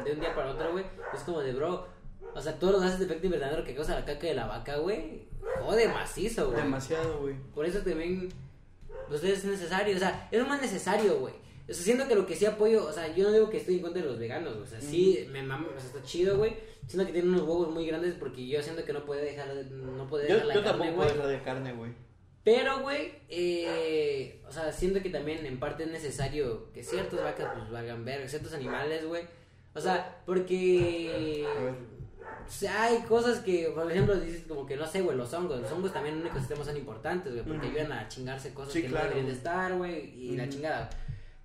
de 0.05 0.13
un 0.13 0.21
día 0.21 0.35
para 0.35 0.51
otro, 0.53 0.73
güey, 0.73 0.85
es 1.15 1.21
como 1.21 1.41
de, 1.41 1.53
bro, 1.53 1.87
o 2.35 2.41
sea, 2.41 2.59
todos 2.59 2.73
los 2.75 2.83
gases 2.83 2.99
de 2.99 3.05
efecto 3.07 3.27
invernadero 3.27 3.63
que 3.65 3.75
causa 3.75 3.95
la 3.95 4.05
caca 4.05 4.27
de 4.27 4.35
la 4.35 4.47
vaca, 4.47 4.77
güey, 4.79 5.29
jode 5.61 5.89
macizo, 5.89 6.51
güey. 6.51 6.63
Demasiado, 6.63 7.21
güey. 7.21 7.35
Por 7.55 7.65
eso 7.67 7.79
también, 7.81 8.29
pues 9.09 9.23
es 9.25 9.45
necesario, 9.45 9.95
o 9.95 9.99
sea, 9.99 10.29
es 10.33 10.41
lo 10.41 10.47
más 10.49 10.61
necesario, 10.61 11.19
güey. 11.21 11.35
O 11.69 11.73
sea, 11.73 11.83
siento 11.85 12.07
que 12.09 12.15
lo 12.15 12.27
que 12.27 12.35
sí 12.37 12.45
apoyo, 12.47 12.85
o 12.87 12.93
sea, 12.93 13.15
yo 13.15 13.25
no 13.25 13.33
digo 13.33 13.49
que 13.51 13.57
estoy 13.59 13.77
en 13.77 13.83
contra 13.83 14.03
de 14.03 14.09
los 14.09 14.19
veganos, 14.19 14.57
o 14.57 14.67
sea, 14.67 14.81
sí, 14.81 15.27
me 15.31 15.43
mama, 15.43 15.69
o 15.75 15.79
sea, 15.81 15.89
está 15.89 16.03
chido, 16.03 16.37
güey. 16.39 16.57
Siento 16.87 17.07
que 17.07 17.13
tienen 17.13 17.31
unos 17.33 17.43
huevos 17.49 17.71
muy 17.71 17.87
grandes 17.87 18.15
porque 18.19 18.47
yo 18.47 18.63
siento 18.63 18.85
que 18.85 18.93
no 18.93 19.05
puede 19.07 19.23
dejar, 19.25 19.55
de- 19.55 19.65
no 19.71 20.07
puede 20.07 20.29
Yo, 20.29 20.35
dejar 20.35 20.49
la 20.49 20.55
yo 20.55 20.63
carne, 20.65 20.79
tampoco 20.79 20.97
güey. 21.03 21.15
puedo 21.15 21.29
dejar 21.29 21.39
de 21.39 21.43
carne, 21.45 21.73
güey. 21.73 21.93
Pero, 22.45 22.81
güey, 22.81 23.13
eh, 23.31 24.43
o 24.47 24.53
sea, 24.53 24.71
siento 24.71 25.03
que 25.03 25.09
también 25.09 25.47
en 25.47 25.59
parte 25.59 25.85
es 25.85 25.91
necesario 25.91 26.71
que 26.73 26.83
ciertas 26.83 27.23
vacas 27.23 27.53
pues 27.57 27.71
valgan 27.71 28.05
verga, 28.05 28.29
ciertos 28.29 28.53
animales, 28.53 29.07
güey. 29.07 29.23
O 29.75 29.81
sea, 29.81 30.21
porque 30.27 31.47
A 31.47 31.63
ver. 31.63 31.75
o 32.47 32.51
sea, 32.51 32.83
hay 32.85 32.99
cosas 33.09 33.41
que, 33.41 33.73
por 33.75 33.91
ejemplo, 33.91 34.15
dices 34.21 34.45
como 34.47 34.67
que 34.67 34.77
no 34.77 34.87
sé, 34.87 35.01
güey, 35.01 35.17
los 35.17 35.33
hongos. 35.33 35.61
Los 35.61 35.73
hongos 35.73 35.93
también 35.93 36.17
en 36.17 36.21
un 36.21 36.27
ecosistema 36.27 36.63
son 36.63 36.77
importantes, 36.77 37.33
güey, 37.33 37.45
porque 37.45 37.67
ayudan 37.69 37.93
a 37.93 38.09
chingarse 38.09 38.53
cosas 38.53 38.75
Sí, 38.75 38.83
que 38.83 38.89
claro, 38.89 39.07
no 39.07 39.11
deberían 39.11 39.33
de 39.33 39.39
estar, 39.39 39.75
güey, 39.75 40.15
y 40.15 40.37
la 40.37 40.49
chingada. 40.49 40.91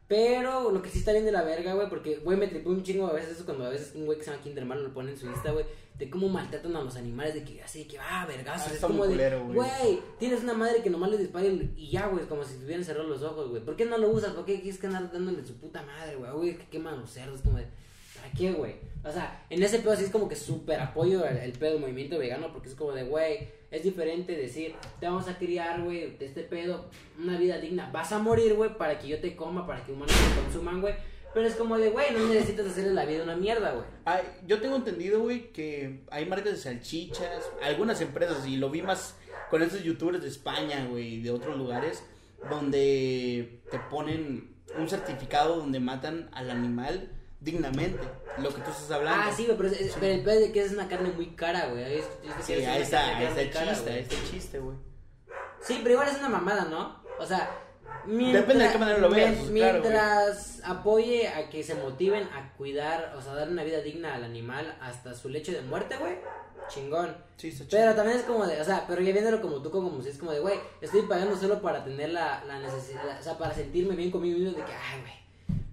Pero 0.10 0.72
lo 0.72 0.82
que 0.82 0.90
sí 0.90 0.98
está 1.00 1.12
bien 1.12 1.24
de 1.24 1.32
la 1.32 1.44
verga, 1.44 1.76
güey, 1.76 1.88
porque, 1.88 2.18
güey, 2.18 2.36
me 2.36 2.48
tripé 2.48 2.68
un 2.68 2.82
chingo 2.82 3.06
a 3.06 3.14
veces 3.14 3.36
eso 3.36 3.46
cuando 3.46 3.68
a 3.68 3.70
veces 3.70 3.94
un 3.94 4.08
güey 4.08 4.18
que 4.18 4.24
se 4.24 4.32
llama 4.32 4.42
Kinderman 4.42 4.84
lo 4.84 4.92
pone 4.92 5.12
en 5.12 5.18
su 5.20 5.30
lista, 5.30 5.52
güey, 5.52 5.66
de 6.00 6.10
cómo 6.10 6.28
maltratan 6.30 6.76
a 6.76 6.82
los 6.82 6.96
animales, 6.96 7.36
de 7.36 7.44
que 7.44 7.62
así, 7.62 7.86
que 7.86 8.00
ah, 8.00 8.26
vergazos. 8.28 8.72
Ah, 8.72 8.74
es 8.74 8.82
como 8.82 9.06
de, 9.06 9.38
güey. 9.38 10.00
tienes 10.18 10.42
una 10.42 10.56
madre 10.56 10.82
que 10.82 10.90
nomás 10.90 11.12
le 11.12 11.20
dispara 11.20 11.46
y 11.46 11.74
y 11.78 11.92
ya, 11.92 12.08
güey, 12.08 12.26
como 12.26 12.44
si 12.44 12.56
tuvieran 12.56 12.84
cerrados 12.84 13.08
los 13.08 13.22
ojos, 13.22 13.50
güey. 13.50 13.64
¿Por 13.64 13.76
qué 13.76 13.86
no 13.86 14.00
lo 14.00 14.10
usas? 14.10 14.34
¿Por 14.34 14.46
qué 14.46 14.60
quieres 14.60 14.80
que 14.80 14.88
andar 14.88 15.12
dándole 15.12 15.46
su 15.46 15.54
puta 15.58 15.84
madre, 15.84 16.16
güey? 16.16 16.32
Güey, 16.32 16.58
que 16.58 16.66
queman 16.70 17.00
los 17.00 17.12
cerdos, 17.12 17.42
como 17.42 17.58
de, 17.58 17.68
¿para 18.16 18.32
qué, 18.36 18.52
güey? 18.52 18.78
O 19.04 19.12
sea, 19.12 19.46
en 19.52 19.62
ese 19.62 19.78
pedo 19.78 19.96
sí 19.96 20.06
es 20.06 20.10
como 20.10 20.28
que 20.28 20.36
súper 20.36 20.80
apoyo 20.80 21.24
el, 21.24 21.38
el 21.38 21.52
pedo 21.52 21.74
del 21.74 21.82
movimiento 21.82 22.18
vegano, 22.18 22.52
porque 22.52 22.70
es 22.70 22.76
como 22.76 22.94
de, 22.94 23.04
güey, 23.04 23.59
es 23.72 23.84
diferente 23.84 24.36
decir, 24.36 24.76
te 25.00 25.06
vamos 25.06 25.28
a 25.28 25.38
criar, 25.38 25.82
güey, 25.84 26.18
de 26.18 26.26
este 26.26 26.42
pedo, 26.42 26.90
una 27.20 27.38
vida 27.38 27.60
digna. 27.60 27.90
Vas 27.92 28.12
a 28.12 28.20
morir, 28.20 28.56
güey, 28.56 28.78
para 28.78 28.98
que 28.98 29.08
yo 29.08 29.20
te 29.20 29.36
coma, 29.36 29.68
para 29.68 29.84
que 29.84 29.92
humanos 29.92 30.16
te 30.16 30.42
consuman, 30.42 30.82
güey. 30.82 30.96
Pero 31.34 31.46
es 31.46 31.56
como 31.56 31.78
de, 31.78 31.90
güey, 31.90 32.12
no 32.12 32.28
necesitas 32.28 32.66
hacerle 32.66 32.94
la 32.94 33.06
vida 33.06 33.24
una 33.24 33.36
mierda, 33.36 33.74
güey. 33.74 33.86
Yo 34.48 34.60
tengo 34.60 34.76
entendido, 34.76 35.20
güey, 35.20 35.52
que 35.52 36.02
hay 36.10 36.26
marcas 36.26 36.54
de 36.54 36.58
salchichas, 36.58 37.52
algunas 37.62 38.02
empresas, 38.02 38.48
y 38.48 38.58
lo 38.58 38.72
vi 38.72 38.82
más 38.82 39.16
con 39.52 39.62
estos 39.62 39.84
youtubers 39.84 40.22
de 40.22 40.28
España, 40.28 40.88
güey, 40.90 41.16
y 41.16 41.22
de 41.22 41.30
otros 41.30 41.56
lugares, 41.56 42.04
donde 42.50 43.60
te 43.70 43.80
ponen 43.92 44.56
un 44.78 44.90
certificado 44.90 45.58
donde 45.58 45.80
matan 45.80 46.30
al 46.32 46.50
animal 46.50 47.12
dignamente, 47.40 48.00
lo 48.38 48.50
que 48.50 48.62
tú 48.62 48.72
estás 48.72 48.92
hablando. 48.92 49.24
Ah, 49.28 49.32
sí, 49.36 49.46
güey, 49.46 49.58
pero, 49.58 49.70
es- 49.70 49.96
pero 50.00 50.14
el 50.14 50.24
pedo 50.24 50.40
es 50.46 50.52
que 50.52 50.62
es 50.64 50.72
una 50.74 50.88
carne 50.88 51.12
muy 51.12 51.28
cara, 51.36 51.68
güey. 51.68 51.84
Es- 52.00 52.06
es- 52.24 52.46
Sí, 52.46 52.54
ahí 52.54 52.82
está, 52.82 53.18
ahí 53.18 53.26
está 53.26 53.42
el 53.42 53.50
cara, 53.52 53.72
chiste, 53.74 53.84
güey. 53.90 53.96
ahí 53.96 54.02
está 54.04 54.16
el 54.16 54.30
chiste, 54.32 54.60
güey. 54.60 54.78
Sí, 55.62 55.80
pero 55.82 55.94
igual 55.94 56.08
es 56.10 56.18
una 56.20 56.30
mamada, 56.30 56.66
¿no? 56.66 57.02
O 57.20 57.26
sea, 57.26 57.50
mientras, 58.06 58.46
Depende 58.46 58.66
de 58.66 58.72
qué 58.72 58.78
manera 58.78 58.98
lo 59.00 59.10
veas, 59.10 59.36
pues, 59.38 59.52
claro, 59.52 59.80
mientras 59.82 60.62
apoye 60.66 61.28
a 61.28 61.50
que 61.50 61.64
se 61.64 61.76
motiven 61.76 62.24
a 62.24 62.54
cuidar, 62.58 63.14
o 63.18 63.22
sea, 63.22 63.34
dar 63.36 63.50
una 63.50 63.64
vida 63.64 63.82
digna 63.82 64.16
al 64.16 64.24
animal 64.24 64.78
hasta 64.82 65.14
su 65.14 65.30
lecho 65.30 65.52
de 65.52 65.62
muerte, 65.62 65.98
güey, 65.98 66.16
chingón. 66.70 67.16
Sí, 67.38 67.50
está. 67.50 67.66
Pero 67.70 67.96
también 67.96 68.18
es 68.20 68.24
como 68.24 68.46
de, 68.46 68.60
o 68.62 68.64
sea, 68.64 68.86
pero 68.88 69.02
ya 69.02 69.12
viéndolo 69.12 69.42
como 69.42 69.62
tú, 69.62 69.70
como 69.72 70.02
si 70.02 70.10
es 70.10 70.18
como 70.18 70.32
de, 70.32 70.40
güey, 70.40 70.60
estoy 70.82 71.02
pagando 71.04 71.36
solo 71.38 71.62
para 71.62 71.84
tener 71.84 72.10
la, 72.10 72.44
la 72.46 72.60
necesidad, 72.60 73.20
o 73.20 73.24
sea, 73.24 73.38
para 73.38 73.54
sentirme 73.54 73.96
bien 73.96 74.12
conmigo 74.12 74.38
mismo 74.40 74.58
de 74.58 74.64
que, 74.66 74.72
ay, 74.74 75.02
güey, 75.02 75.14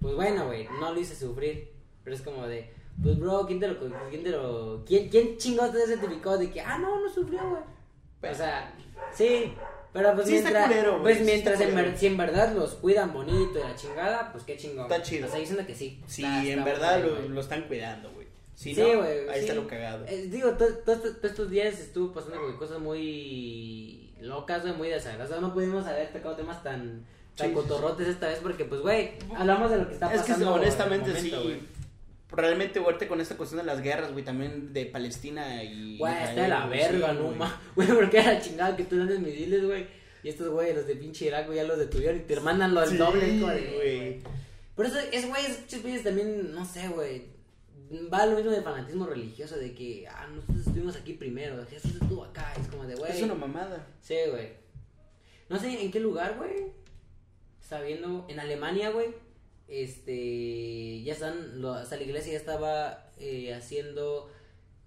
pues 0.01 0.14
bueno, 0.14 0.47
güey, 0.47 0.68
no 0.80 0.92
lo 0.92 1.01
hice 1.01 1.14
sufrir. 1.16 1.72
Pero 2.05 2.14
es 2.16 2.22
como 2.22 2.47
de, 2.47 2.70
pues 3.03 3.18
bro, 3.18 3.44
¿quién 3.47 3.59
te 3.61 3.68
lo, 3.68 3.78
quién 4.11 4.22
te 4.22 4.30
lo, 4.30 4.84
quién, 4.86 5.09
quién 5.09 5.36
chingados 5.38 5.74
te 5.74 5.86
certificado 5.86 6.38
de 6.38 6.51
que, 6.51 6.61
ah, 6.61 6.78
no, 6.78 7.01
no 7.03 7.09
sufrió, 7.11 7.40
güey? 7.51 8.32
O 8.32 8.34
sea, 8.34 8.72
sí, 9.12 9.53
pero 9.92 10.14
pues 10.14 10.26
Sí 10.28 10.36
está 10.36 10.51
mientras, 10.51 10.68
culero, 10.68 11.03
pues 11.03 11.20
mientras 11.22 11.55
está 11.61 11.68
en 11.68 11.74
ver- 11.74 11.99
si 11.99 12.07
en 12.07 12.16
verdad 12.16 12.55
los 12.55 12.74
cuidan 12.74 13.12
bonito 13.12 13.59
y 13.59 13.62
la 13.62 13.74
chingada, 13.74 14.30
pues 14.32 14.44
qué 14.44 14.57
chingón. 14.57 14.84
Está 14.90 15.03
chido. 15.03 15.26
O 15.26 15.30
sea, 15.30 15.40
diciendo 15.40 15.66
que 15.66 15.74
sí. 15.74 16.01
Sí, 16.07 16.22
Está- 16.22 16.42
en 16.44 16.59
está 16.59 16.64
verdad 16.64 17.05
lo, 17.05 17.28
lo 17.28 17.40
están 17.40 17.62
cuidando, 17.62 18.11
güey. 18.12 18.26
Si 18.55 18.74
Sí, 18.74 18.80
no, 18.80 19.03
ahí 19.03 19.40
está 19.40 19.53
sí. 19.53 19.59
lo 19.59 19.66
cagado. 19.66 20.05
Eh, 20.07 20.28
digo, 20.30 20.51
to- 20.53 20.66
to- 20.66 20.92
to- 20.92 20.99
todos 21.16 21.24
estos 21.24 21.51
días 21.51 21.78
estuvo 21.78 22.12
pasando 22.12 22.57
cosas 22.59 22.78
muy 22.80 24.11
locas, 24.20 24.62
güey, 24.62 24.74
muy 24.74 24.88
desagradables. 24.88 25.30
O 25.30 25.34
sea, 25.34 25.40
no 25.47 25.53
pudimos 25.53 25.86
haber 25.86 26.12
tocado 26.12 26.36
temas 26.36 26.62
tan, 26.62 27.05
tan 27.37 27.49
Sí, 27.49 27.55
sí, 27.55 27.55
cotorrotes 27.55 28.09
esta 28.09 28.28
vez 28.28 28.39
porque, 28.43 28.64
pues, 28.64 28.80
güey, 28.80 29.11
hablamos 29.37 29.70
de 29.70 29.78
lo 29.78 29.87
que 29.89 29.95
está 29.95 30.12
Es 30.12 30.22
que 30.22 30.32
pasando. 30.32 30.55
honestamente 30.55 31.09
momento, 31.11 31.39
sí. 31.43 31.45
güey. 31.45 31.61
Realmente, 32.32 32.80
ahorita 32.80 33.07
con 33.09 33.20
esta 33.20 33.37
cuestión 33.37 33.61
de 33.61 33.66
las 33.66 33.80
guerras, 33.80 34.12
güey, 34.12 34.24
también 34.24 34.72
de 34.72 34.87
Palestina 34.87 35.62
y. 35.62 35.97
Güey, 35.99 36.12
está 36.24 36.43
de 36.43 36.49
la 36.49 36.66
güey, 36.66 36.78
verga, 36.80 37.11
sí, 37.11 37.16
no 37.18 37.24
güey. 37.26 37.37
ma. 37.37 37.61
Güey, 37.76 37.89
porque 37.89 38.18
era 38.18 38.41
chingada 38.41 38.76
que 38.76 38.84
tú 38.84 38.97
landes 38.97 39.20
misiles, 39.20 39.64
güey. 39.64 39.87
Y 40.22 40.28
estos 40.30 40.49
güey, 40.49 40.74
los 40.74 40.87
de 40.89 40.97
pinche 40.97 41.26
Irak, 41.26 41.47
güey, 41.47 41.59
ya 41.59 41.64
los 41.64 41.78
detuvieron 41.78 42.16
y 42.18 42.22
te 42.24 42.41
mandan 42.41 42.74
lo 42.74 42.80
al 42.80 42.89
Sí, 42.89 42.97
doble. 42.97 43.39
güey. 43.41 44.20
Por 44.74 44.87
eso, 44.87 44.99
es, 44.99 45.28
güey, 45.28 45.47
esos 45.47 45.80
güeyes 45.82 46.03
también, 46.03 46.53
no 46.53 46.64
sé, 46.64 46.89
güey. 46.89 47.22
Va 48.12 48.26
lo 48.26 48.34
mismo 48.34 48.51
del 48.51 48.64
fanatismo 48.64 49.07
religioso, 49.07 49.57
de 49.57 49.72
que, 49.72 50.09
ah, 50.09 50.26
nosotros 50.34 50.66
estuvimos 50.66 50.97
aquí 50.97 51.12
primero, 51.12 51.64
Jesús 51.70 51.93
estuvo 52.03 52.24
acá. 52.24 52.53
Es 52.61 52.66
como 52.66 52.84
de, 52.84 52.97
güey. 52.97 53.12
Es 53.12 53.22
una 53.22 53.34
mamada. 53.37 53.87
Sí, 54.03 54.16
güey. 54.30 54.49
No 55.49 55.59
sé 55.61 55.80
en 55.80 55.93
qué 55.93 56.01
lugar, 56.01 56.34
güey. 56.37 56.72
Estaba 57.66 57.82
viendo. 57.82 58.24
En 58.28 58.38
Alemania, 58.38 58.90
güey. 58.90 59.08
Este. 59.66 61.02
Ya 61.02 61.14
están. 61.14 61.60
Lo, 61.60 61.72
hasta 61.72 61.96
la 61.96 62.02
iglesia 62.04 62.32
ya 62.34 62.38
estaba 62.38 63.10
eh, 63.18 63.52
haciendo 63.54 64.30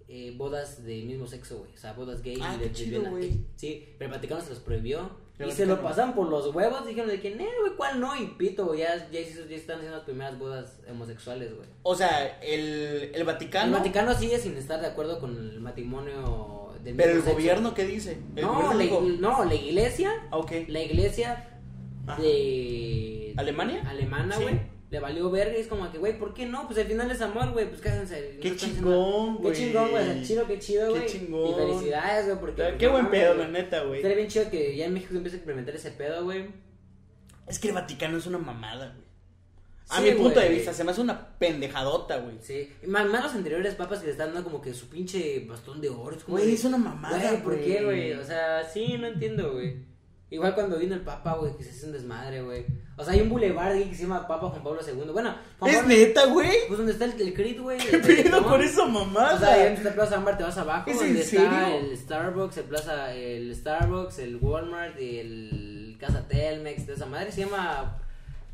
eh, 0.07 0.33
bodas 0.37 0.85
del 0.85 1.03
mismo 1.03 1.27
sexo, 1.27 1.59
güey. 1.59 1.73
O 1.73 1.77
sea, 1.77 1.91
bodas 1.91 2.21
gay 2.21 2.37
Ah, 2.41 2.55
y 2.55 2.59
de 2.59 2.65
qué 2.67 2.71
chido, 2.73 3.01
güey. 3.09 3.41
Sí, 3.57 3.85
pero 3.97 4.09
el 4.11 4.15
Vaticano 4.15 4.39
se 4.39 4.51
los 4.51 4.59
prohibió. 4.59 5.11
Y 5.45 5.51
se 5.51 5.65
lo 5.65 5.81
pasaban 5.81 6.15
por 6.15 6.29
los 6.29 6.53
huevos. 6.55 6.85
Dijeron 6.85 7.09
de 7.09 7.19
que, 7.21 7.31
no, 7.31 7.43
güey, 7.43 7.73
¿cuál 7.77 7.99
no? 7.99 8.15
Y 8.15 8.27
pito, 8.37 8.65
güey. 8.67 8.79
Ya, 8.79 8.95
ya, 9.09 9.19
ya 9.21 9.55
están 9.55 9.77
haciendo 9.77 9.97
las 9.97 10.05
primeras 10.05 10.37
bodas 10.39 10.79
homosexuales, 10.89 11.53
güey. 11.55 11.67
O 11.83 11.95
sea, 11.95 12.39
el, 12.41 13.11
el 13.13 13.23
Vaticano. 13.25 13.67
El 13.67 13.73
Vaticano 13.73 14.13
sigue 14.17 14.37
sin 14.39 14.55
estar 14.57 14.79
de 14.79 14.87
acuerdo 14.87 15.19
con 15.19 15.37
el 15.37 15.59
matrimonio 15.61 16.73
del 16.83 16.95
Pero 16.95 17.09
el 17.11 17.15
mismo 17.17 17.25
sexo. 17.31 17.37
gobierno, 17.41 17.73
¿qué 17.73 17.85
dice? 17.85 18.17
El 18.37 18.43
No, 18.43 18.53
gobierno 18.53 18.73
la, 18.73 18.83
dijo, 18.83 19.01
no, 19.01 19.43
la 19.45 19.55
iglesia 19.55 20.11
ah, 20.31 20.37
ok. 20.37 20.51
la 20.69 20.81
iglesia 20.81 21.48
Ajá. 22.13 22.21
de 22.21 23.33
¿Alemania? 23.37 23.83
alemana, 23.87 24.35
Sí. 24.35 24.43
güey. 24.43 24.79
Le 24.91 24.99
valió 24.99 25.29
verga 25.29 25.55
y 25.55 25.61
es 25.61 25.67
como 25.67 25.91
que, 25.91 25.99
güey, 25.99 26.17
¿por 26.17 26.33
qué 26.33 26.47
no? 26.47 26.65
Pues 26.65 26.79
al 26.79 26.85
final 26.87 27.11
es 27.11 27.21
amor, 27.21 27.51
güey, 27.51 27.69
pues 27.69 27.79
cásense. 27.79 28.33
no 28.37 28.41
Qué 28.41 28.55
chingón, 28.55 28.57
haciendo- 28.57 29.37
güey. 29.39 29.53
Qué 29.53 29.59
chingón, 29.59 29.91
güey, 29.91 30.23
chido, 30.23 30.47
qué 30.47 30.59
chido, 30.59 30.93
Qué 30.93 30.99
güey. 30.99 31.11
chingón. 31.11 31.49
Y 31.49 31.53
felicidades, 31.53 32.25
güey, 32.25 32.39
porque... 32.39 32.75
Qué 32.79 32.85
no 32.87 32.91
buen 32.93 33.09
pedo, 33.11 33.35
güey. 33.35 33.45
la 33.45 33.51
neta, 33.51 33.83
güey. 33.83 33.95
Estaría 33.97 34.17
bien 34.17 34.27
chido 34.29 34.49
que 34.49 34.75
ya 34.75 34.85
en 34.87 34.93
México 34.93 35.11
se 35.11 35.17
empiece 35.17 35.37
a 35.37 35.39
implementar 35.41 35.75
ese 35.75 35.91
pedo, 35.91 36.23
güey. 36.23 36.47
Es 37.47 37.59
que 37.59 37.67
el 37.67 37.75
Vaticano 37.75 38.17
es 38.17 38.25
una 38.25 38.39
mamada, 38.39 38.87
güey. 38.95 39.07
A 39.91 39.97
Sí, 39.97 40.03
mi 40.03 40.11
punto 40.13 40.39
de 40.39 40.49
vista, 40.49 40.73
se 40.73 40.83
me 40.83 40.91
hace 40.91 41.01
una 41.01 41.37
pendejadota, 41.39 42.17
güey. 42.17 42.37
Sí, 42.41 42.71
más, 42.87 43.07
más 43.07 43.23
los 43.23 43.33
anteriores 43.35 43.75
papas 43.75 43.99
que 43.99 44.05
le 44.07 44.11
están 44.13 44.33
dando 44.33 44.43
como 44.43 44.61
que 44.61 44.73
su 44.73 44.87
pinche 44.87 45.45
bastón 45.47 45.81
de 45.81 45.89
oro. 45.89 46.15
Es 46.15 46.25
Güey, 46.25 46.45
de, 46.47 46.53
es 46.53 46.63
una 46.65 46.77
mamada, 46.77 47.17
Güey, 47.31 47.43
¿por 47.43 47.59
qué, 47.59 47.83
güey? 47.83 48.13
O 48.13 48.23
sea, 48.23 48.63
sí, 48.63 48.97
no 48.99 49.05
entiendo, 49.07 49.53
güey. 49.53 49.77
Igual 50.31 50.53
cuando 50.53 50.77
vino 50.77 50.93
el 50.93 51.01
Papa, 51.01 51.33
güey, 51.35 51.57
que 51.57 51.63
se 51.63 51.71
hace 51.71 51.87
un 51.87 51.91
desmadre, 51.91 52.41
güey. 52.43 52.63
O 52.97 53.03
sea, 53.03 53.13
hay 53.13 53.21
un 53.21 53.29
boulevard 53.29 53.71
ahí 53.71 53.85
que 53.85 53.95
se 53.95 54.03
llama 54.03 54.27
Papa 54.27 54.49
Juan 54.49 54.61
Pablo 54.63 54.79
II. 54.85 55.11
Bueno, 55.11 55.33
Juan 55.57 55.71
¿Es 55.71 55.77
Pablo- 55.77 55.89
neta, 55.95 56.25
güey? 56.27 56.51
Pues 56.67 56.77
donde 56.77 56.91
está 56.93 57.05
el, 57.05 57.19
el 57.19 57.33
Crit, 57.33 57.59
güey. 57.59 57.77
¿Qué 57.79 57.97
pedo 57.97 58.43
con 58.43 58.61
esa 58.61 58.83
O 58.83 58.87
mamada? 58.89 59.39
sea, 59.39 59.53
ahí 59.55 59.73
está 59.73 59.91
Plaza 59.93 60.17
Ámbar 60.17 60.37
te 60.37 60.43
vas 60.43 60.57
abajo, 60.57 60.89
¿Es 60.89 60.97
donde 60.97 61.11
en 61.11 61.17
está 61.17 61.29
serio? 61.37 61.77
el 61.79 61.97
Starbucks, 61.97 62.57
el 62.57 62.63
Plaza, 62.65 63.13
el 63.15 63.55
Starbucks, 63.55 64.19
el 64.19 64.35
Walmart 64.37 64.99
y 65.01 65.17
el 65.19 65.97
Casa 65.99 66.27
Telmex, 66.27 66.85
de 66.85 66.93
esa 66.93 67.05
madre 67.07 67.31
se 67.31 67.41
llama 67.45 67.97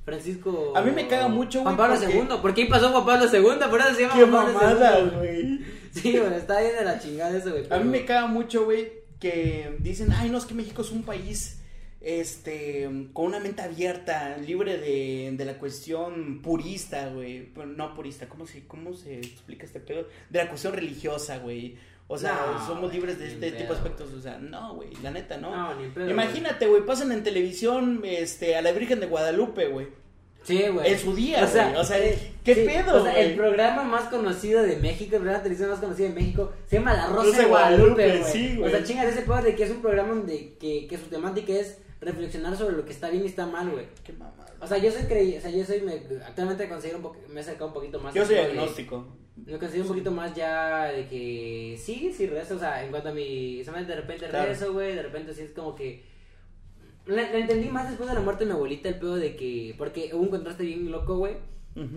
Francisco. 0.06 0.74
A 0.76 0.82
mí 0.82 0.92
me 0.92 1.08
caga 1.08 1.28
mucho, 1.28 1.62
Juan 1.62 1.76
güey, 1.76 1.88
Pablo 1.90 2.02
porque- 2.06 2.18
II. 2.20 2.40
¿Por 2.42 2.54
qué 2.54 2.62
ahí 2.64 2.68
pasó 2.70 2.90
Juan 2.92 3.06
Pablo 3.06 3.26
II? 3.34 3.70
Por 3.70 3.80
eso 3.82 3.94
se 3.96 4.02
llama 4.04 4.14
Qué 4.14 4.20
Juan 4.26 4.32
Pablo 4.32 4.54
mamada, 4.54 5.00
II. 5.00 5.10
güey. 5.18 5.60
Sí, 5.96 6.18
güey, 6.18 6.34
está 6.34 6.60
bien 6.60 6.76
de 6.78 6.84
la 6.84 7.00
chingada 7.00 7.38
eso, 7.38 7.52
güey. 7.52 7.68
A 7.70 7.78
mí 7.78 7.86
me 7.90 8.04
caga 8.04 8.28
mucho, 8.28 8.66
güey, 8.66 8.92
que 9.18 9.78
dicen, 9.80 10.12
ay, 10.12 10.30
no, 10.30 10.38
es 10.38 10.46
que 10.46 10.54
México 10.54 10.82
es 10.82 10.92
un 10.92 11.04
país, 11.04 11.62
este, 12.06 12.88
con 13.14 13.26
una 13.26 13.40
mente 13.40 13.64
abierta, 13.64 14.38
libre 14.38 14.78
de, 14.78 15.34
de 15.36 15.44
la 15.44 15.58
cuestión 15.58 16.40
purista, 16.44 17.10
güey. 17.10 17.50
No 17.76 17.96
purista, 17.96 18.30
¿cómo 18.30 18.46
se, 18.46 18.68
¿cómo 18.68 18.94
se 18.94 19.18
explica 19.18 19.66
este 19.66 19.80
pedo? 19.80 20.08
De 20.30 20.38
la 20.38 20.48
cuestión 20.48 20.74
religiosa, 20.74 21.40
güey. 21.40 21.76
O 22.08 22.16
sea, 22.20 22.58
No, 22.60 22.68
somos 22.68 22.94
libres 22.94 23.18
de 23.18 23.30
este 23.30 23.50
pedo, 23.50 23.58
tipo 23.58 23.74
de 23.74 23.80
aspectos. 23.80 24.14
O 24.14 24.22
sea, 24.22 24.38
no, 24.38 24.76
güey, 24.76 24.90
la 25.02 25.10
neta, 25.10 25.38
no. 25.38 25.50
No, 25.50 25.82
ni 25.82 25.90
pedo, 25.90 26.08
Imagínate, 26.08 26.68
güey, 26.68 26.86
pasan 26.86 27.12
en 27.12 27.24
televisión 27.24 28.02
este, 28.06 28.56
a 28.56 28.62
la 28.62 28.72
Virgen 28.72 29.00
de 29.00 29.08
Guadalupe, 29.08 29.66
güey. 29.66 29.88
Sí, 30.44 30.62
güey. 30.72 30.94
En 30.94 31.00
su 31.00 31.16
día, 31.16 31.40
güey. 31.40 31.76
O 31.76 31.84
sea, 31.84 31.98
eh, 31.98 32.34
¿qué 32.44 32.54
sí, 32.54 32.62
pedo, 32.68 33.02
O 33.02 33.04
sea, 33.04 33.14
güey? 33.14 33.30
el 33.32 33.36
programa 33.36 33.82
más 33.82 34.10
conocido 34.10 34.62
de 34.62 34.76
México, 34.76 35.16
el 35.16 35.22
programa 35.24 35.40
de 35.40 35.44
televisión 35.46 35.72
más 35.72 35.80
conocido 35.80 36.10
de 36.10 36.14
México, 36.14 36.54
se 36.70 36.78
llama 36.78 36.94
La 36.94 37.08
Rosa 37.08 37.24
Rosa 37.24 37.38
de 37.40 37.46
Guadalupe, 37.46 37.94
Guadalupe, 37.94 38.20
güey. 38.20 38.32
sí, 38.32 38.62
o 38.62 38.70
sea, 38.70 38.84
chingas 38.84 39.08
ese 39.08 39.24
pedo 39.24 39.42
de 39.42 39.56
que 39.56 39.64
es 39.64 39.72
un 39.72 39.82
programa 39.82 40.10
donde 40.10 40.54
que, 40.60 40.86
que 40.86 40.98
su 41.00 41.06
temática 41.06 41.52
es 41.52 41.80
reflexionar 42.02 42.56
sobre 42.58 42.76
lo 42.76 42.86
que 42.86 42.92
está 42.92 43.10
bien 43.10 43.24
y 43.24 43.28
está 43.28 43.46
mal, 43.46 43.70
güey. 43.72 43.86
Qué 44.04 44.14
mamada. 44.14 44.54
O 44.60 44.68
sea, 44.68 44.78
yo 44.78 44.92
soy 44.92 45.04
creí, 45.04 45.38
o 45.38 45.42
sea, 45.42 45.50
yo 45.52 45.64
soy, 45.66 45.82
me, 45.82 45.94
actualmente 46.26 46.68
considero 46.70 46.98
un 46.98 47.04
me 47.30 47.40
he 47.40 47.44
acercado 47.44 47.68
un 47.68 47.74
poquito 47.74 48.00
más. 48.00 48.14
Yo 48.14 48.26
soy 48.26 48.36
de- 48.36 48.42
agnóstico. 48.42 49.08
Me 49.36 49.58
considero 49.60 49.84
un 49.84 49.90
poquito 49.90 50.12
más 50.12 50.34
ya 50.34 50.86
de 50.86 51.08
que 51.08 51.76
sí, 51.78 52.12
sí 52.16 52.26
rezo, 52.28 52.56
o 52.56 52.60
sea, 52.60 52.84
en 52.86 52.90
cuanto 52.92 53.10
a 53.10 53.12
mi, 53.14 53.62
de 53.88 53.96
repente 53.96 54.28
Claro. 54.30 54.48
rezo, 54.50 54.72
güey, 54.74 54.96
de 54.96 55.04
repente 55.04 55.34
sí 55.34 55.42
es 55.42 55.52
como 55.52 55.76
que 55.76 56.04
la, 57.06 57.22
la 57.32 57.38
entendí 57.38 57.68
más 57.70 57.90
después 57.90 58.08
de 58.10 58.16
la 58.16 58.22
muerte 58.22 58.46
de 58.46 58.52
mi 58.52 58.56
abuelita 58.56 58.88
el 58.90 58.96
pedo 58.98 59.16
de 59.18 59.36
que 59.36 59.76
porque 59.78 60.10
hubo 60.14 60.22
un 60.22 60.30
contraste 60.30 60.64
bien 60.64 60.90
loco, 60.90 61.18
güey, 61.18 61.36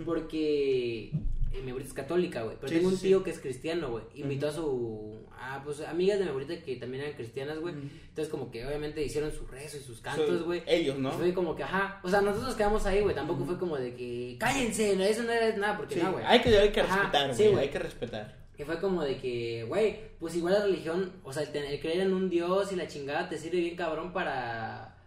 porque 0.05 1.11
mi 1.51 1.69
abuelita 1.71 1.87
es 1.89 1.93
católica, 1.93 2.43
güey, 2.43 2.55
pero 2.57 2.67
Sí, 2.69 2.75
tengo 2.75 2.89
un 2.89 2.95
sí. 2.97 3.07
tío 3.07 3.23
que 3.23 3.31
es 3.31 3.39
cristiano, 3.39 3.89
güey, 3.89 4.03
invitó 4.15 4.47
a 4.49 4.51
su 4.51 5.17
a 5.41 5.61
pues 5.63 5.79
amigas 5.81 6.19
de 6.19 6.25
mi 6.25 6.29
abuelita 6.31 6.61
que 6.63 6.75
también 6.75 7.03
eran 7.03 7.15
cristianas, 7.15 7.59
güey. 7.59 7.73
Entonces 7.73 8.29
como 8.29 8.51
que 8.51 8.65
obviamente 8.67 9.03
hicieron 9.03 9.31
su 9.31 9.47
rezo 9.47 9.77
y 9.77 9.79
sus 9.79 9.99
cantos, 10.01 10.43
güey. 10.43 10.61
Ellos, 10.67 10.97
¿no? 10.99 11.09
Y 11.09 11.13
Fue 11.13 11.33
como 11.33 11.55
que, 11.55 11.63
ajá, 11.63 11.99
o 12.03 12.09
sea, 12.09 12.21
nosotros 12.21 12.49
nos 12.49 12.55
quedamos 12.55 12.85
ahí, 12.85 13.01
güey, 13.01 13.15
tampoco 13.15 13.45
fue 13.45 13.57
como 13.57 13.77
de 13.77 13.93
que 13.95 14.35
cállense, 14.39 14.95
no, 14.95 15.03
eso 15.03 15.23
no 15.23 15.31
es 15.31 15.57
nada, 15.57 15.77
porque 15.77 15.95
Sí, 15.95 16.01
no, 16.03 16.11
güey. 16.11 16.23
hay 16.25 16.41
que, 16.41 16.57
hay 16.57 16.71
que 16.71 16.81
Ajá, 16.81 16.95
respetar, 16.97 17.35
güey, 17.35 17.51
güey. 17.51 17.63
hay 17.65 17.69
que 17.69 17.79
respetar. 17.79 18.39
Que 18.55 18.65
fue 18.65 18.79
como 18.81 19.03
de 19.03 19.17
que, 19.17 19.63
güey, 19.67 19.97
pues 20.19 20.35
igual 20.35 20.53
la 20.53 20.65
religión, 20.65 21.13
o 21.23 21.31
sea, 21.31 21.43
el, 21.43 21.49
tener- 21.53 21.71
el 21.71 21.79
creer 21.79 22.01
en 22.01 22.13
un 22.13 22.29
Dios 22.29 22.71
y 22.73 22.75
la 22.75 22.87
chingada 22.87 23.29
te 23.29 23.37
sirve 23.37 23.59
bien 23.61 23.75
cabrón 23.77 24.11
para. 24.11 24.97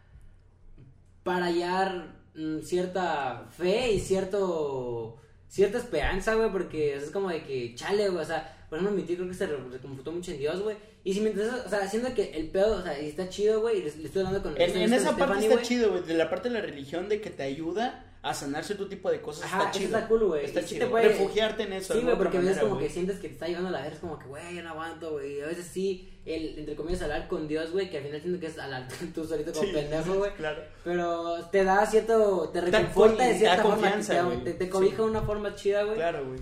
para 1.22 1.46
hallar 1.46 2.16
mm, 2.34 2.60
cierta 2.62 3.46
fe 3.50 3.92
y 3.92 4.00
cierto. 4.00 5.18
Cierta 5.52 5.76
esperanza, 5.76 6.34
güey, 6.34 6.50
porque 6.50 6.94
es 6.96 7.10
como 7.10 7.28
de 7.28 7.42
que, 7.44 7.74
chale, 7.74 8.08
güey, 8.08 8.22
o 8.22 8.26
sea, 8.26 8.56
por 8.70 8.78
ejemplo, 8.78 8.96
mi 8.96 9.02
tío 9.06 9.16
creo 9.16 9.28
que 9.28 9.34
se 9.34 9.46
re- 9.46 9.58
reconfortó 9.70 10.10
mucho 10.10 10.30
en 10.30 10.38
Dios, 10.38 10.62
güey. 10.62 10.76
Y 11.04 11.12
si 11.12 11.20
mientras, 11.20 11.66
o 11.66 11.68
sea, 11.68 11.80
haciendo 11.80 12.14
que 12.14 12.30
el 12.32 12.48
pedo, 12.48 12.76
o 12.78 12.82
sea, 12.82 12.98
y 12.98 13.08
está 13.10 13.28
chido, 13.28 13.60
güey, 13.60 13.78
y 13.80 13.82
le, 13.82 13.94
le 13.96 14.06
estoy 14.06 14.22
hablando 14.24 14.42
con. 14.42 14.58
En, 14.58 14.76
en 14.76 14.92
esa 14.94 15.14
parte 15.14 15.24
Stephanie, 15.24 15.42
está 15.48 15.54
güey. 15.56 15.66
chido, 15.66 15.90
güey, 15.90 16.02
de 16.04 16.14
la 16.14 16.30
parte 16.30 16.48
de 16.48 16.54
la 16.54 16.62
religión 16.62 17.08
de 17.10 17.20
que 17.20 17.28
te 17.30 17.42
ayuda 17.42 18.06
a 18.22 18.32
sanar 18.32 18.62
cierto 18.62 18.86
tipo 18.86 19.10
de 19.10 19.20
cosas 19.20 19.44
Ajá, 19.44 19.58
está 19.58 19.70
eso 19.70 19.78
chido. 19.80 19.96
está 19.96 20.08
cool, 20.08 20.24
güey. 20.26 20.44
Está 20.44 20.60
Y 20.60 20.62
sí 20.62 20.68
chido. 20.74 20.86
te 20.86 20.90
puede- 20.92 21.08
Refugiarte 21.08 21.62
en 21.64 21.72
eso. 21.72 21.92
Sí, 21.94 22.00
güey, 22.02 22.16
porque 22.16 22.38
ves 22.38 22.44
manera, 22.46 22.62
como 22.62 22.74
güey. 22.76 22.86
que 22.86 22.92
sientes 22.92 23.16
que 23.18 23.26
te 23.28 23.34
está 23.34 23.48
llevando 23.48 23.68
a 23.68 23.72
la 23.72 23.78
verga, 23.80 23.94
es 23.94 24.00
como 24.00 24.18
que, 24.18 24.26
güey, 24.26 24.54
yo 24.54 24.62
no 24.62 24.70
aguanto, 24.70 25.10
güey. 25.12 25.40
A 25.40 25.46
veces 25.46 25.66
sí, 25.66 26.08
el, 26.24 26.56
entre 26.60 26.76
comillas, 26.76 27.02
hablar 27.02 27.26
con 27.26 27.48
Dios, 27.48 27.72
güey, 27.72 27.90
que 27.90 27.98
al 27.98 28.04
final 28.04 28.20
siento 28.20 28.38
que 28.40 28.46
es 28.46 28.58
hablar 28.58 28.86
tú 29.14 29.24
solito 29.24 29.52
como 29.52 29.64
Sí, 29.66 29.72
pendejo, 29.72 30.14
güey. 30.14 30.30
Claro. 30.34 30.62
Pero 30.84 31.44
te 31.50 31.64
da 31.64 31.84
cierto, 31.84 32.48
te 32.52 32.60
reconforta 32.60 33.16
con- 33.16 33.26
de 33.26 33.38
cierta 33.38 33.62
forma, 33.64 33.90
te, 33.90 34.36
te, 34.44 34.52
te 34.54 34.68
cobija 34.70 34.96
Sí. 34.96 35.02
de 35.02 35.08
una 35.08 35.22
forma 35.22 35.54
chida, 35.56 35.82
güey. 35.82 35.96
Claro, 35.96 36.24
güey. 36.26 36.38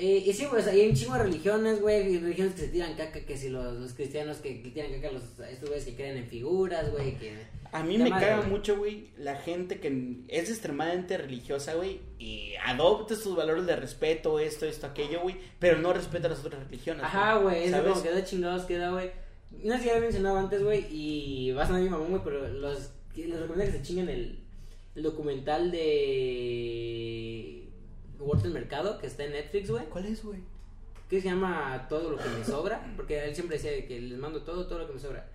Eh, 0.00 0.22
y 0.24 0.32
sí, 0.32 0.46
sea, 0.62 0.72
hay 0.72 0.88
un 0.88 0.94
chingo 0.94 1.14
de 1.14 1.24
religiones, 1.24 1.80
güey, 1.80 2.14
y 2.14 2.18
religiones 2.20 2.54
que 2.54 2.60
se 2.60 2.68
tiran 2.68 2.94
caca, 2.94 3.18
que 3.18 3.36
si 3.36 3.48
los, 3.48 3.74
los 3.74 3.94
cristianos 3.94 4.36
que, 4.36 4.62
que 4.62 4.70
tiran 4.70 4.92
caca, 4.92 5.10
los, 5.10 5.24
estos 5.50 5.68
güeyes 5.68 5.86
que 5.86 5.96
creen 5.96 6.18
en 6.18 6.26
figuras, 6.26 6.92
güey, 6.92 7.18
que... 7.18 7.32
A 7.72 7.82
mí 7.82 7.98
me 7.98 8.08
caga 8.08 8.42
mucho, 8.42 8.78
güey, 8.78 9.08
la 9.18 9.34
gente 9.34 9.80
que 9.80 10.18
es 10.28 10.50
extremadamente 10.50 11.18
religiosa, 11.18 11.74
güey, 11.74 11.98
y 12.16 12.52
adopta 12.64 13.16
sus 13.16 13.34
valores 13.34 13.66
de 13.66 13.74
respeto, 13.74 14.38
esto, 14.38 14.66
esto, 14.66 14.86
aquello, 14.86 15.20
güey, 15.20 15.36
pero 15.58 15.80
no 15.80 15.92
respeta 15.92 16.28
las 16.28 16.44
otras 16.44 16.62
religiones. 16.62 17.02
Ajá, 17.02 17.34
güey, 17.38 17.64
es 17.64 17.72
¿sabes? 17.72 17.90
como 17.90 18.02
que 18.04 18.12
de 18.12 18.24
chingados 18.24 18.66
queda, 18.66 18.92
güey. 18.92 19.10
No 19.64 19.74
sé 19.74 19.80
si 19.80 19.86
ya 19.86 19.92
había 19.94 20.04
mencionado 20.04 20.38
antes, 20.38 20.62
güey, 20.62 20.86
y 20.92 21.50
vas 21.52 21.70
a 21.70 21.72
mi 21.72 21.88
mamá, 21.88 22.06
güey, 22.06 22.20
pero 22.22 22.46
los, 22.48 22.92
les 23.16 23.40
recomiendo 23.40 23.72
que 23.72 23.78
se 23.78 23.82
chinguen 23.82 24.08
el, 24.08 24.38
el 24.94 25.02
documental 25.02 25.72
de 25.72 27.57
Walter 28.18 28.50
Mercado, 28.50 28.98
que 28.98 29.06
está 29.06 29.24
en 29.24 29.32
Netflix, 29.32 29.70
güey, 29.70 29.84
¿Cuál 29.86 30.06
es, 30.06 30.24
güey? 30.24 30.40
que 31.08 31.20
se 31.22 31.28
llama 31.28 31.86
Todo 31.88 32.10
lo 32.10 32.16
que 32.18 32.28
me 32.28 32.44
sobra, 32.44 32.92
porque 32.96 33.24
él 33.24 33.34
siempre 33.34 33.56
decía 33.56 33.86
que 33.86 34.00
les 34.00 34.18
mando 34.18 34.42
todo, 34.42 34.66
todo 34.66 34.80
lo 34.80 34.86
que 34.86 34.94
me 34.94 35.00
sobra. 35.00 35.26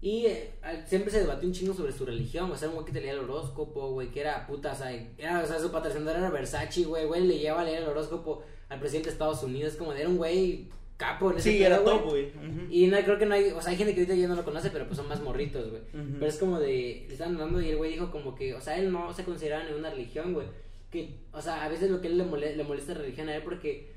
Y 0.00 0.26
eh, 0.26 0.52
siempre 0.86 1.10
se 1.10 1.20
debatió 1.20 1.48
un 1.48 1.54
chingo 1.54 1.72
sobre 1.72 1.92
su 1.92 2.04
religión, 2.04 2.50
o 2.50 2.56
sea, 2.56 2.68
un 2.68 2.74
güey 2.74 2.86
que 2.86 2.92
te 2.92 3.00
leía 3.00 3.12
el 3.12 3.20
horóscopo, 3.20 3.92
güey, 3.92 4.08
que 4.08 4.20
era 4.20 4.46
puta, 4.46 4.72
o 4.72 4.76
sea, 4.76 4.92
era, 5.16 5.42
o 5.42 5.46
sea, 5.46 5.58
su 5.58 5.70
patrocinador 5.72 6.18
era 6.18 6.28
Versace, 6.28 6.84
güey, 6.84 7.06
güey, 7.06 7.26
le 7.26 7.38
llevaba 7.38 7.62
a 7.62 7.64
leer 7.64 7.82
el 7.82 7.88
horóscopo 7.88 8.42
al 8.68 8.80
presidente 8.80 9.08
de 9.08 9.12
Estados 9.14 9.42
Unidos, 9.42 9.76
como 9.76 9.94
de, 9.94 10.00
era 10.00 10.10
un 10.10 10.18
güey 10.18 10.68
capo 10.98 11.30
en 11.30 11.38
ese 11.38 11.52
Sí, 11.52 11.62
era 11.62 11.82
top, 11.82 12.04
güey. 12.04 12.26
Ujú. 12.26 12.66
Y 12.70 12.86
no, 12.86 12.98
creo 12.98 13.18
que 13.18 13.26
no 13.26 13.34
hay, 13.34 13.50
o 13.50 13.60
sea, 13.62 13.70
hay 13.70 13.78
gente 13.78 13.94
que 13.94 14.00
ahorita 14.00 14.14
ya 14.14 14.28
no 14.28 14.34
lo 14.34 14.44
conoce, 14.44 14.70
pero 14.70 14.86
pues 14.86 14.98
son 14.98 15.08
más 15.08 15.22
morritos, 15.22 15.70
güey. 15.70 15.82
Ujú. 15.82 16.14
Pero 16.18 16.26
es 16.26 16.36
como 16.36 16.60
de, 16.60 17.04
le 17.08 17.12
están 17.12 17.32
hablando 17.32 17.60
y 17.62 17.70
el 17.70 17.76
güey 17.76 17.92
dijo 17.92 18.10
como 18.10 18.34
que, 18.34 18.54
o 18.54 18.60
sea, 18.60 18.78
él 18.78 18.92
no 18.92 19.12
se 19.14 19.24
consideraba 19.24 19.66
en 19.66 19.74
una 19.74 19.90
religión, 19.90 20.34
güey. 20.34 20.46
Que, 20.94 21.10
o 21.32 21.42
sea, 21.42 21.64
a 21.64 21.68
veces 21.68 21.90
lo 21.90 22.00
que 22.00 22.06
él 22.06 22.16
le, 22.18 22.24
mole- 22.24 22.54
le 22.56 22.62
molesta 22.64 22.92
la 22.94 23.00
religión 23.00 23.28
a 23.28 23.34
él 23.36 23.42
porque 23.42 23.92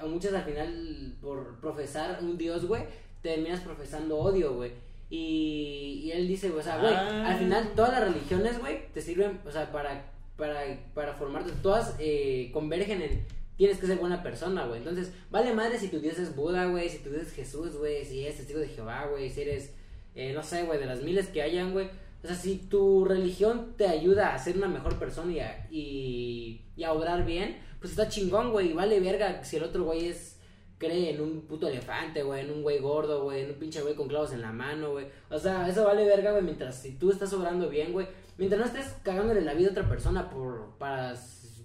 a 0.00 0.04
muchos 0.06 0.32
al 0.34 0.42
final, 0.44 1.14
por 1.22 1.60
profesar 1.60 2.18
un 2.20 2.36
dios, 2.36 2.66
güey, 2.66 2.82
terminas 3.22 3.60
profesando 3.60 4.18
odio, 4.18 4.54
güey. 4.54 4.72
Y, 5.08 6.02
y 6.04 6.12
él 6.12 6.26
dice, 6.26 6.50
o 6.50 6.60
sea, 6.62 6.78
güey, 6.78 6.92
Ah. 6.92 7.28
al 7.30 7.38
final 7.38 7.72
todas 7.76 7.92
las 7.92 8.12
religiones, 8.12 8.58
güey, 8.58 8.88
te 8.92 9.00
sirven, 9.00 9.40
o 9.46 9.50
sea, 9.50 9.70
para, 9.70 10.10
para, 10.36 10.60
para 10.94 11.14
formarte, 11.14 11.52
todas 11.62 11.94
eh, 12.00 12.50
convergen 12.52 13.00
en 13.02 13.24
tienes 13.56 13.78
que 13.78 13.86
ser 13.86 13.98
buena 13.98 14.20
persona, 14.24 14.66
güey. 14.66 14.78
Entonces, 14.78 15.12
vale 15.30 15.52
madre 15.54 15.78
si 15.78 15.86
tu 15.88 16.00
Dios 16.00 16.18
es 16.18 16.34
Buda, 16.34 16.66
güey, 16.66 16.88
si 16.88 16.98
tu 16.98 17.10
Dios 17.10 17.22
es 17.28 17.32
Jesús, 17.32 17.76
güey, 17.76 18.04
si 18.04 18.24
eres 18.24 18.38
testigo 18.38 18.58
de 18.58 18.66
Jehová, 18.68 19.06
güey, 19.08 19.30
si 19.30 19.42
eres, 19.42 19.72
eh, 20.16 20.32
no 20.34 20.42
sé, 20.42 20.64
güey, 20.64 20.80
de 20.80 20.86
las 20.86 21.02
miles 21.02 21.28
que 21.28 21.40
hayan, 21.42 21.72
güey. 21.72 21.88
O 22.24 22.26
sea, 22.26 22.34
si 22.36 22.56
tu 22.56 23.04
religión 23.04 23.74
te 23.76 23.86
ayuda 23.86 24.34
a 24.34 24.38
ser 24.38 24.56
una 24.56 24.66
mejor 24.66 24.98
persona 24.98 25.30
y 25.32 25.40
a, 25.40 25.68
y, 25.70 26.62
y 26.74 26.82
a 26.84 26.92
obrar 26.92 27.24
bien, 27.26 27.58
pues 27.80 27.90
está 27.92 28.08
chingón, 28.08 28.50
güey. 28.50 28.70
Y 28.70 28.72
vale 28.72 28.98
verga 28.98 29.44
si 29.44 29.56
el 29.58 29.62
otro 29.64 29.84
güey 29.84 30.06
es 30.08 30.40
cree 30.78 31.10
en 31.10 31.20
un 31.20 31.42
puto 31.42 31.68
elefante, 31.68 32.22
güey, 32.22 32.40
en 32.44 32.50
un 32.50 32.62
güey 32.62 32.78
gordo, 32.80 33.22
güey, 33.24 33.42
en 33.42 33.50
un 33.50 33.56
pinche 33.56 33.80
güey 33.82 33.94
con 33.94 34.08
clavos 34.08 34.32
en 34.32 34.40
la 34.40 34.52
mano, 34.52 34.92
güey. 34.92 35.06
O 35.30 35.38
sea, 35.38 35.68
eso 35.68 35.84
vale 35.84 36.04
verga, 36.04 36.32
güey, 36.32 36.42
mientras 36.42 36.80
si 36.80 36.92
tú 36.98 37.10
estás 37.10 37.32
obrando 37.34 37.68
bien, 37.68 37.92
güey. 37.92 38.06
Mientras 38.38 38.58
no 38.60 38.66
estés 38.66 38.94
cagándole 39.02 39.42
la 39.42 39.54
vida 39.54 39.68
a 39.68 39.72
otra 39.72 39.88
persona 39.88 40.28
por 40.30 40.76
para, 40.78 41.14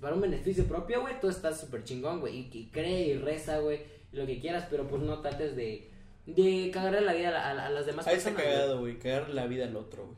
para 0.02 0.14
un 0.16 0.22
beneficio 0.22 0.66
propio, 0.66 1.02
güey, 1.02 1.20
tú 1.22 1.28
estás 1.30 1.60
súper 1.60 1.84
chingón, 1.86 2.20
güey. 2.20 2.36
Y, 2.38 2.50
y 2.58 2.66
cree 2.70 3.08
y 3.08 3.18
reza, 3.18 3.60
güey, 3.60 3.80
lo 4.12 4.26
que 4.26 4.40
quieras, 4.40 4.68
pero 4.70 4.88
pues 4.88 5.02
no 5.02 5.20
trates 5.22 5.56
de, 5.56 5.90
de 6.28 6.70
cagarle 6.72 7.02
la 7.02 7.14
vida 7.14 7.50
a, 7.50 7.54
la- 7.54 7.66
a 7.66 7.70
las 7.70 7.86
demás 7.86 8.06
Ahí 8.08 8.18
está 8.18 8.30
personas. 8.32 8.54
cagado, 8.54 8.80
güey, 8.82 9.00
cagar 9.00 9.30
la 9.30 9.48
vida 9.48 9.66
al 9.66 9.76
otro, 9.78 10.06
güey. 10.06 10.18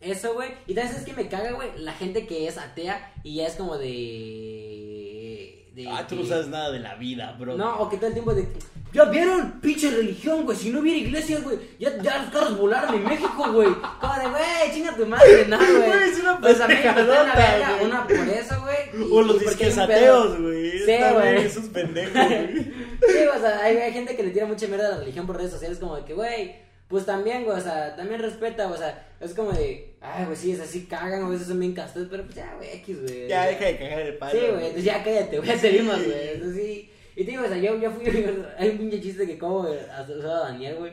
Eso, 0.00 0.34
güey. 0.34 0.50
Y 0.66 0.74
también 0.74 0.96
es 0.96 1.04
que 1.04 1.12
me 1.12 1.28
caga, 1.28 1.52
güey, 1.52 1.70
la 1.78 1.92
gente 1.92 2.26
que 2.26 2.46
es 2.46 2.56
atea 2.56 3.12
y 3.24 3.36
ya 3.36 3.46
es 3.46 3.54
como 3.54 3.76
de... 3.78 5.66
de 5.74 5.88
Ah, 5.90 6.06
tú 6.08 6.16
no 6.16 6.24
sabes 6.24 6.48
nada 6.48 6.70
de 6.70 6.78
la 6.78 6.94
vida, 6.94 7.36
bro. 7.38 7.56
No, 7.56 7.80
o 7.80 7.88
que 7.88 7.96
todo 7.96 8.06
el 8.06 8.12
tiempo 8.12 8.32
de... 8.34 8.46
Ya 8.92 9.04
vieron, 9.04 9.60
pinche 9.60 9.90
religión, 9.90 10.44
güey. 10.44 10.56
Si 10.56 10.70
no 10.70 10.80
hubiera 10.80 10.98
iglesias, 10.98 11.42
güey. 11.42 11.58
Ya, 11.78 12.00
ya 12.00 12.22
los 12.22 12.32
carros 12.32 12.56
volaron 12.56 12.94
en 12.94 13.04
México, 13.04 13.52
güey. 13.52 13.68
Como 14.00 14.14
de, 14.14 14.28
güey, 14.30 14.72
chinga 14.72 14.96
tu 14.96 15.06
madre, 15.06 15.46
no, 15.48 15.58
güey. 15.58 16.10
Es 16.10 16.18
una 16.20 16.40
Pues 16.40 16.58
a 16.60 16.68
mí 16.68 16.74
me 16.74 16.80
pendejadota, 16.80 17.34
verga, 17.34 17.78
una 17.84 18.06
por 18.06 18.16
eso, 18.16 18.54
güey. 18.62 19.12
O 19.12 19.22
los 19.22 19.40
disques 19.40 19.76
ateos, 19.76 20.40
güey. 20.40 20.78
Sí, 20.78 20.96
güey. 21.12 21.36
Esos 21.44 21.64
pendejos, 21.66 22.14
güey. 22.14 22.88
Sí, 23.08 23.18
o 23.36 23.40
sea, 23.40 23.62
hay, 23.62 23.76
hay 23.76 23.92
gente 23.92 24.16
que 24.16 24.22
le 24.22 24.30
tira 24.30 24.46
mucha 24.46 24.66
mierda 24.66 24.88
a 24.88 24.90
la 24.92 24.98
religión 24.98 25.26
por 25.26 25.36
redes 25.36 25.52
sociales, 25.52 25.78
como 25.78 25.96
de 25.96 26.04
que, 26.04 26.14
güey, 26.14 26.56
pues 26.88 27.04
también, 27.04 27.44
güey, 27.44 27.58
o 27.58 27.60
sea, 27.60 27.94
también 27.94 28.20
respeta, 28.20 28.66
o 28.66 28.76
sea, 28.76 29.06
es 29.20 29.34
como 29.34 29.52
de, 29.52 29.94
ay, 30.00 30.24
güey, 30.24 30.36
sí, 30.36 30.52
es 30.52 30.60
así, 30.60 30.86
cagan, 30.86 31.22
a 31.22 31.28
veces 31.28 31.46
son 31.46 31.60
bien 31.60 31.74
castos, 31.74 32.08
pero 32.10 32.24
pues 32.24 32.36
ya, 32.36 32.54
güey, 32.56 32.70
X, 32.78 33.02
güey. 33.02 33.28
Ya 33.28 33.46
deja 33.46 33.66
de 33.66 33.78
cagar 33.78 34.00
el 34.00 34.16
palo. 34.16 34.32
Sí, 34.32 34.46
güey, 34.46 34.56
entonces 34.56 34.84
ya 34.84 35.04
cállate, 35.04 35.38
güey, 35.38 35.58
seguimos, 35.58 36.04
güey, 36.04 36.28
entonces 36.34 36.56
sí. 36.56 36.90
Y 37.14 37.24
te 37.24 37.32
digo, 37.32 37.42
o 37.44 37.48
sea, 37.48 37.58
yo, 37.58 37.78
yo 37.78 37.90
fui, 37.90 38.06
hay 38.58 38.68
un 38.70 38.78
pinche 38.78 39.00
chiste 39.00 39.26
que 39.26 39.36
como 39.36 39.64
güey, 39.64 39.78
a, 39.90 39.98
a 39.98 40.40
Daniel, 40.48 40.76
güey. 40.76 40.92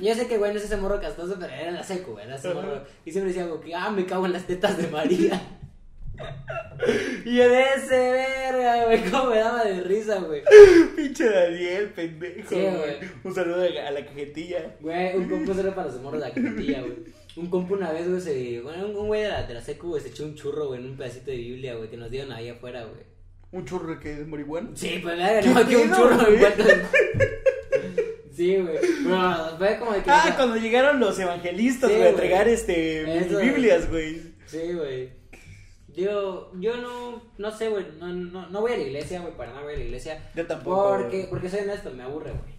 Yo 0.00 0.14
sé 0.14 0.26
que, 0.26 0.38
güey, 0.38 0.52
no 0.52 0.58
es 0.58 0.64
ese 0.64 0.76
morro 0.76 1.00
castoso, 1.00 1.36
pero 1.38 1.52
era 1.52 1.70
la 1.70 1.84
seco, 1.84 2.12
güey, 2.12 2.24
era 2.24 2.36
ese 2.36 2.52
morro. 2.52 2.82
Y 3.04 3.12
siempre 3.12 3.32
decía, 3.32 3.46
güey, 3.46 3.60
que, 3.60 3.74
ah, 3.74 3.90
me 3.90 4.06
cago 4.06 4.26
en 4.26 4.32
las 4.32 4.46
tetas 4.46 4.76
de 4.78 4.88
María. 4.88 5.40
Y 7.24 7.36
yo 7.36 7.48
de 7.48 7.62
ese 7.76 8.12
verga, 8.12 8.84
güey, 8.86 9.10
cómo 9.10 9.30
me 9.30 9.36
daba 9.38 9.64
de 9.64 9.80
risa, 9.82 10.18
güey. 10.18 10.42
Pinche 10.96 11.28
Daniel, 11.28 11.90
pendejo. 11.94 12.48
Sí, 12.48 12.56
güey. 12.56 13.10
Un 13.22 13.34
saludo 13.34 13.62
a 13.62 13.90
la 13.90 14.04
cajetilla. 14.04 14.76
Güey, 14.80 15.16
un 15.16 15.28
compu 15.28 15.52
era 15.52 15.74
para 15.74 15.92
morros 15.92 16.20
de 16.20 16.28
la 16.28 16.34
cajetilla, 16.34 16.80
güey. 16.80 16.96
Un 17.36 17.46
compu 17.48 17.74
una 17.74 17.92
vez, 17.92 18.08
güey, 18.08 18.20
se... 18.20 18.60
Bueno, 18.60 18.86
un 18.88 19.06
güey 19.06 19.22
de 19.22 19.28
la, 19.28 19.42
de 19.44 19.54
la 19.54 19.62
secu, 19.62 19.88
güey, 19.90 20.02
se 20.02 20.08
echó 20.08 20.24
un 20.24 20.34
churro, 20.34 20.66
güey, 20.68 20.80
en 20.80 20.90
un 20.90 20.96
pedacito 20.96 21.30
de 21.30 21.36
Biblia, 21.36 21.76
güey, 21.76 21.88
que 21.88 21.96
nos 21.96 22.10
dieron 22.10 22.32
ahí 22.32 22.48
afuera, 22.48 22.84
güey. 22.84 23.04
Un 23.52 23.64
churro 23.64 23.98
que 24.00 24.12
es 24.12 24.26
marihuana. 24.26 24.70
Sí, 24.74 24.98
pues 25.02 25.16
verga, 25.16 25.40
¿Qué 25.40 25.48
no, 25.48 25.68
que 25.68 25.76
un 25.76 25.94
churro 25.94 26.16
güey? 26.16 26.38
Sí, 28.32 28.56
güey. 28.56 28.78
Pero 29.04 29.58
fue 29.58 29.78
como 29.78 29.92
de 29.92 30.02
que... 30.02 30.10
Ah, 30.10 30.32
cuando 30.34 30.56
llegaron 30.56 30.98
los 30.98 31.18
evangelistas, 31.18 31.90
güey, 31.90 32.02
a 32.02 32.08
entregar 32.10 32.48
este 32.48 33.04
Biblias, 33.40 33.88
güey. 33.90 34.32
Sí, 34.46 34.72
güey. 34.72 35.21
Yo, 35.94 36.50
yo 36.58 36.76
no, 36.78 37.22
no 37.38 37.50
sé, 37.50 37.68
güey, 37.68 37.84
no, 37.98 38.06
no, 38.08 38.48
no 38.48 38.60
voy 38.62 38.72
a 38.72 38.76
la 38.76 38.82
iglesia, 38.82 39.20
güey, 39.20 39.36
para 39.36 39.50
nada 39.50 39.62
voy 39.64 39.74
a 39.74 39.78
la 39.78 39.84
iglesia. 39.84 40.30
Yo 40.34 40.46
tampoco, 40.46 40.88
Porque, 40.98 41.26
porque 41.28 41.50
soy 41.50 41.60
honesto, 41.60 41.90
me 41.92 42.02
aburre, 42.02 42.30
güey. 42.30 42.54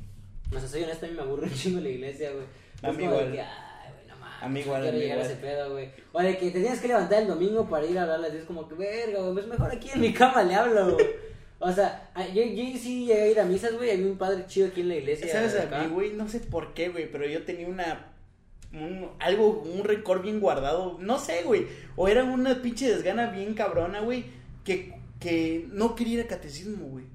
No 0.52 0.60
sé, 0.60 0.68
soy 0.68 0.84
honesto, 0.84 1.06
a 1.06 1.10
mí 1.10 1.16
me 1.16 1.22
aburre 1.24 1.48
un 1.48 1.54
chingo 1.54 1.80
la 1.82 1.90
iglesia, 1.90 2.32
güey. 2.32 2.46
A 2.84 2.90
Es 2.92 2.98
mí 2.98 3.04
igual. 3.06 3.32
que, 3.32 3.42
ay, 3.42 3.92
güey, 3.96 4.08
no 4.08 4.16
mames. 4.18 4.44
A 4.44 4.48
mí 4.50 4.60
igual, 4.60 4.82
quiero 4.84 4.98
llegar 4.98 5.18
a 5.18 5.22
ese 5.26 5.36
pedo, 5.38 5.72
güey. 5.72 5.90
O 6.12 6.22
de 6.22 6.38
que 6.38 6.52
te 6.52 6.60
tienes 6.60 6.80
que 6.80 6.88
levantar 6.88 7.22
el 7.24 7.28
domingo 7.28 7.68
para 7.68 7.86
ir 7.88 7.98
a 7.98 8.04
hablarle 8.04 8.28
a 8.28 8.30
Dios, 8.30 8.46
como 8.46 8.68
que, 8.68 8.76
verga, 8.76 9.20
güey, 9.22 9.34
pues 9.34 9.48
mejor 9.48 9.72
aquí 9.72 9.90
en 9.92 10.02
mi 10.02 10.14
cama 10.14 10.44
le 10.44 10.54
hablo, 10.54 10.94
güey. 10.94 11.08
O 11.60 11.72
sea, 11.72 12.12
yo, 12.34 12.44
yo 12.44 12.78
sí 12.78 13.06
llegué 13.06 13.22
a 13.22 13.28
ir 13.30 13.40
a 13.40 13.46
misas, 13.46 13.74
güey, 13.74 13.90
había 13.90 14.06
un 14.06 14.18
padre 14.18 14.46
chido 14.48 14.68
aquí 14.68 14.82
en 14.82 14.90
la 14.90 14.96
iglesia. 14.96 15.32
¿Sabes 15.32 15.56
a 15.60 15.80
mí, 15.80 15.88
güey? 15.92 16.12
No 16.14 16.28
sé 16.28 16.40
por 16.42 16.74
qué, 16.74 16.90
güey, 16.90 17.10
pero 17.12 17.26
yo 17.26 17.44
tenía 17.46 17.68
una. 17.68 18.13
Un, 18.74 19.08
algo, 19.20 19.62
un 19.62 19.84
récord 19.84 20.22
bien 20.24 20.40
guardado. 20.40 20.98
No 21.00 21.20
sé, 21.20 21.44
güey. 21.44 21.68
O 21.96 22.08
era 22.08 22.24
una 22.24 22.62
pinche 22.62 22.90
desgana 22.90 23.28
bien 23.30 23.54
cabrona, 23.54 24.02
güey. 24.02 24.26
Que, 24.64 24.94
que 25.20 25.68
no 25.72 25.96
quería 25.96 26.16
ir 26.16 26.22
a 26.22 26.28
catecismo, 26.28 26.86
güey. 26.88 27.06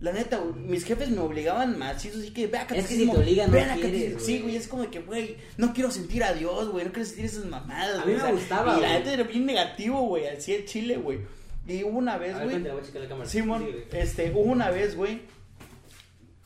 La 0.00 0.10
neta, 0.12 0.38
güey, 0.38 0.54
mis 0.54 0.84
jefes 0.84 1.10
me 1.10 1.20
obligaban 1.20 1.78
más. 1.78 2.04
Y 2.04 2.08
eso 2.08 2.20
sí 2.20 2.32
que 2.32 2.46
ve 2.48 2.58
a 2.58 2.62
Es 2.62 2.66
que 2.68 2.74
catecismo. 2.76 3.12
si 3.12 3.18
te 3.18 3.24
obligan, 3.24 3.46
no 3.50 3.52
quieres, 3.52 3.68
catecismo. 3.76 4.12
güey. 4.14 4.24
Sí, 4.26 4.40
güey, 4.40 4.56
es 4.56 4.68
como 4.68 4.90
que, 4.90 5.00
güey, 5.00 5.36
no 5.58 5.72
quiero 5.72 5.90
sentir 5.92 6.24
a 6.24 6.32
Dios, 6.32 6.70
güey. 6.70 6.84
No 6.86 6.92
quiero 6.92 7.06
sentir 7.06 7.26
esas 7.26 7.44
mamadas, 7.44 8.00
A 8.00 8.02
güey, 8.02 8.14
mí 8.16 8.20
o 8.20 8.24
me 8.24 8.30
sea, 8.30 8.32
gustaba, 8.32 8.78
Y 8.78 8.80
la 8.80 8.88
güey. 8.88 8.98
neta 8.98 9.12
era 9.12 9.22
bien 9.24 9.46
negativo, 9.46 10.00
güey. 10.08 10.26
Así 10.26 10.54
el 10.54 10.64
chile, 10.64 10.96
güey. 10.96 11.20
Y 11.68 11.84
hubo 11.84 11.98
una 11.98 12.18
vez, 12.18 12.34
A 12.34 12.42
güey. 12.42 12.58
la. 12.58 13.26
Simón, 13.26 13.64
Sí, 13.64 13.96
este, 13.96 14.30
hubo 14.32 14.40
una 14.40 14.70
vez, 14.70 14.96
güey. 14.96 15.20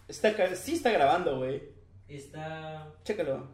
Está, 0.08 0.54
sí 0.54 0.74
está 0.74 0.90
grabando, 0.90 1.38
güey. 1.38 1.62
Está... 2.08 2.88
Chécalo. 3.04 3.48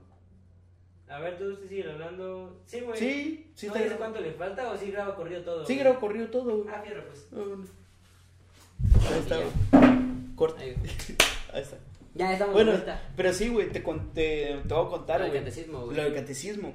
A 1.13 1.19
ver, 1.19 1.37
tú 1.37 1.55
sí 1.57 1.69
sigues 1.69 1.87
hablando. 1.89 2.59
Sí, 2.67 2.81
güey. 2.81 2.99
Sí, 2.99 3.51
sí 3.55 3.67
¿No 3.67 3.75
dice 3.75 3.97
cuánto 3.97 4.21
le 4.21 4.33
falta 4.33 4.71
o 4.71 4.79
sí 4.79 4.91
graba 4.91 5.15
corrido 5.15 5.43
todo? 5.43 5.67
Sí, 5.67 5.75
güey? 5.75 5.85
grabó 5.85 6.01
corrido 6.01 6.29
todo, 6.29 6.57
güey. 6.57 6.75
Ah, 6.75 6.83
fierro, 6.83 7.05
pues. 7.05 7.27
Ah. 7.35 9.11
Ahí 9.13 9.19
está, 9.19 9.37
güey. 9.37 10.35
Corta. 10.35 10.63
Ahí. 10.63 10.75
Ahí 11.53 11.63
está. 11.63 11.77
Ya 12.15 12.33
estamos 12.33 12.55
Bueno, 12.55 12.73
de 12.73 12.77
vuelta. 12.79 13.03
pero 13.17 13.33
sí, 13.33 13.49
güey, 13.49 13.71
te, 13.71 13.81
te, 13.81 14.61
te 14.67 14.75
voy 14.75 14.87
a 14.87 14.89
contar, 14.89 15.19
Lo 15.19 15.25
del 15.25 15.33
güey. 15.33 15.45
catecismo, 15.45 15.85
güey. 15.85 15.97
Lo 15.97 16.03
del 16.05 16.15
catecismo. 16.15 16.73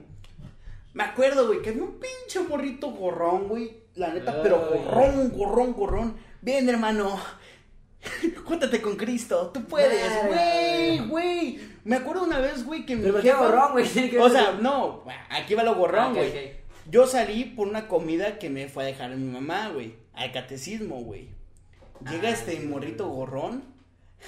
Me 0.94 1.04
acuerdo, 1.04 1.48
güey, 1.48 1.62
que 1.62 1.70
había 1.70 1.84
un 1.84 2.00
pinche 2.00 2.40
morrito 2.48 2.92
gorrón, 2.92 3.48
güey. 3.48 3.78
La 3.96 4.14
neta, 4.14 4.42
pero 4.44 4.70
gorrón, 4.70 5.30
gorrón, 5.30 5.74
gorrón. 5.74 6.18
Bien, 6.42 6.70
hermano. 6.70 7.20
Júntate 8.46 8.82
con 8.82 8.96
Cristo, 8.96 9.52
tú 9.54 9.64
puedes, 9.66 10.28
güey, 10.28 11.08
güey. 11.08 11.60
Me 11.88 11.96
acuerdo 11.96 12.24
una 12.24 12.40
vez, 12.40 12.66
güey, 12.66 12.86
que 12.86 12.96
mi 12.96 13.02
Pero 13.04 13.14
¿por 13.14 13.22
qué 13.24 13.32
jefa- 13.32 13.40
gorrón, 13.40 13.72
güey? 13.72 13.86
O 14.20 14.30
sea, 14.30 14.52
no, 14.62 15.04
aquí 15.30 15.54
va 15.56 15.64
lo 15.64 15.76
gorrón, 15.76 16.00
Ah, 16.12 16.14
güey. 16.14 16.52
Yo 16.90 17.08
salí 17.08 17.44
por 17.46 17.68
una 17.68 17.88
comida 17.88 18.40
que 18.40 18.50
me 18.50 18.68
fue 18.68 18.84
a 18.84 18.88
dejar 18.88 19.10
mi 19.16 19.32
mamá, 19.32 19.70
güey. 19.70 19.96
Al 20.14 20.32
catecismo, 20.32 20.98
güey. 21.02 21.30
Llega 22.10 22.30
Ah, 22.30 22.32
este 22.32 22.60
morrito 22.60 23.08
gorrón. 23.08 23.64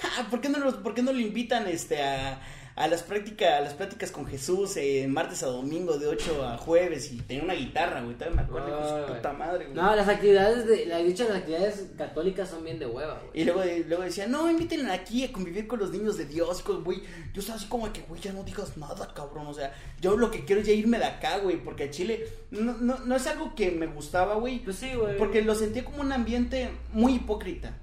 Ja, 0.00 0.28
¿Por 0.30 0.40
qué 0.40 0.48
no 0.48 0.58
los, 0.58 0.74
por 0.74 0.94
qué 0.94 1.02
no 1.02 1.12
le 1.12 1.22
invitan 1.22 1.66
este 1.68 2.02
a, 2.02 2.40
a 2.76 2.88
las 2.88 3.02
prácticas, 3.02 3.52
a 3.52 3.60
las 3.60 3.74
pláticas 3.74 4.10
con 4.10 4.26
Jesús, 4.26 4.76
eh, 4.76 5.06
martes 5.08 5.42
a 5.42 5.46
domingo, 5.46 5.98
de 5.98 6.06
8 6.06 6.44
a 6.44 6.58
jueves, 6.58 7.12
y 7.12 7.18
tenía 7.18 7.42
una 7.42 7.54
guitarra, 7.54 8.00
güey, 8.00 8.14
todavía 8.14 8.36
me 8.36 8.42
acuerdo, 8.42 8.88
su 8.88 8.94
güey. 8.94 9.16
puta 9.16 9.32
madre, 9.32 9.64
güey. 9.66 9.76
No, 9.76 9.94
las 9.94 10.08
actividades 10.08 10.66
de, 10.66 10.86
la 10.86 10.98
dicha 10.98 11.24
las 11.24 11.38
actividades 11.38 11.86
católicas 11.96 12.48
son 12.48 12.64
bien 12.64 12.78
de 12.78 12.86
hueva, 12.86 13.20
güey. 13.20 13.42
Y 13.42 13.44
luego, 13.44 13.62
luego 13.86 14.02
decía, 14.02 14.26
no, 14.26 14.50
invítenla 14.50 14.92
aquí 14.92 15.24
a 15.24 15.32
convivir 15.32 15.66
con 15.66 15.78
los 15.78 15.90
niños 15.90 16.16
de 16.16 16.26
Dios, 16.26 16.64
güey. 16.64 17.02
Yo 17.32 17.40
estaba 17.40 17.58
así 17.58 17.66
como 17.66 17.92
que, 17.92 18.02
güey, 18.02 18.20
ya 18.20 18.32
no 18.32 18.42
digas 18.42 18.76
nada, 18.76 19.12
cabrón. 19.14 19.46
O 19.46 19.54
sea, 19.54 19.74
yo 20.00 20.16
lo 20.16 20.30
que 20.30 20.44
quiero 20.44 20.62
es 20.62 20.66
ya 20.66 20.72
irme 20.72 20.98
de 20.98 21.04
acá, 21.04 21.38
güey, 21.38 21.56
porque 21.62 21.84
a 21.84 21.90
Chile 21.90 22.26
no, 22.50 22.74
no, 22.74 22.98
no 22.98 23.16
es 23.16 23.26
algo 23.26 23.54
que 23.54 23.70
me 23.70 23.86
gustaba, 23.86 24.34
güey. 24.34 24.60
Pues 24.60 24.76
sí, 24.76 24.94
güey. 24.94 25.16
Porque 25.16 25.42
lo 25.42 25.54
sentía 25.54 25.84
como 25.84 26.00
un 26.00 26.12
ambiente 26.12 26.70
muy 26.92 27.14
hipócrita, 27.14 27.76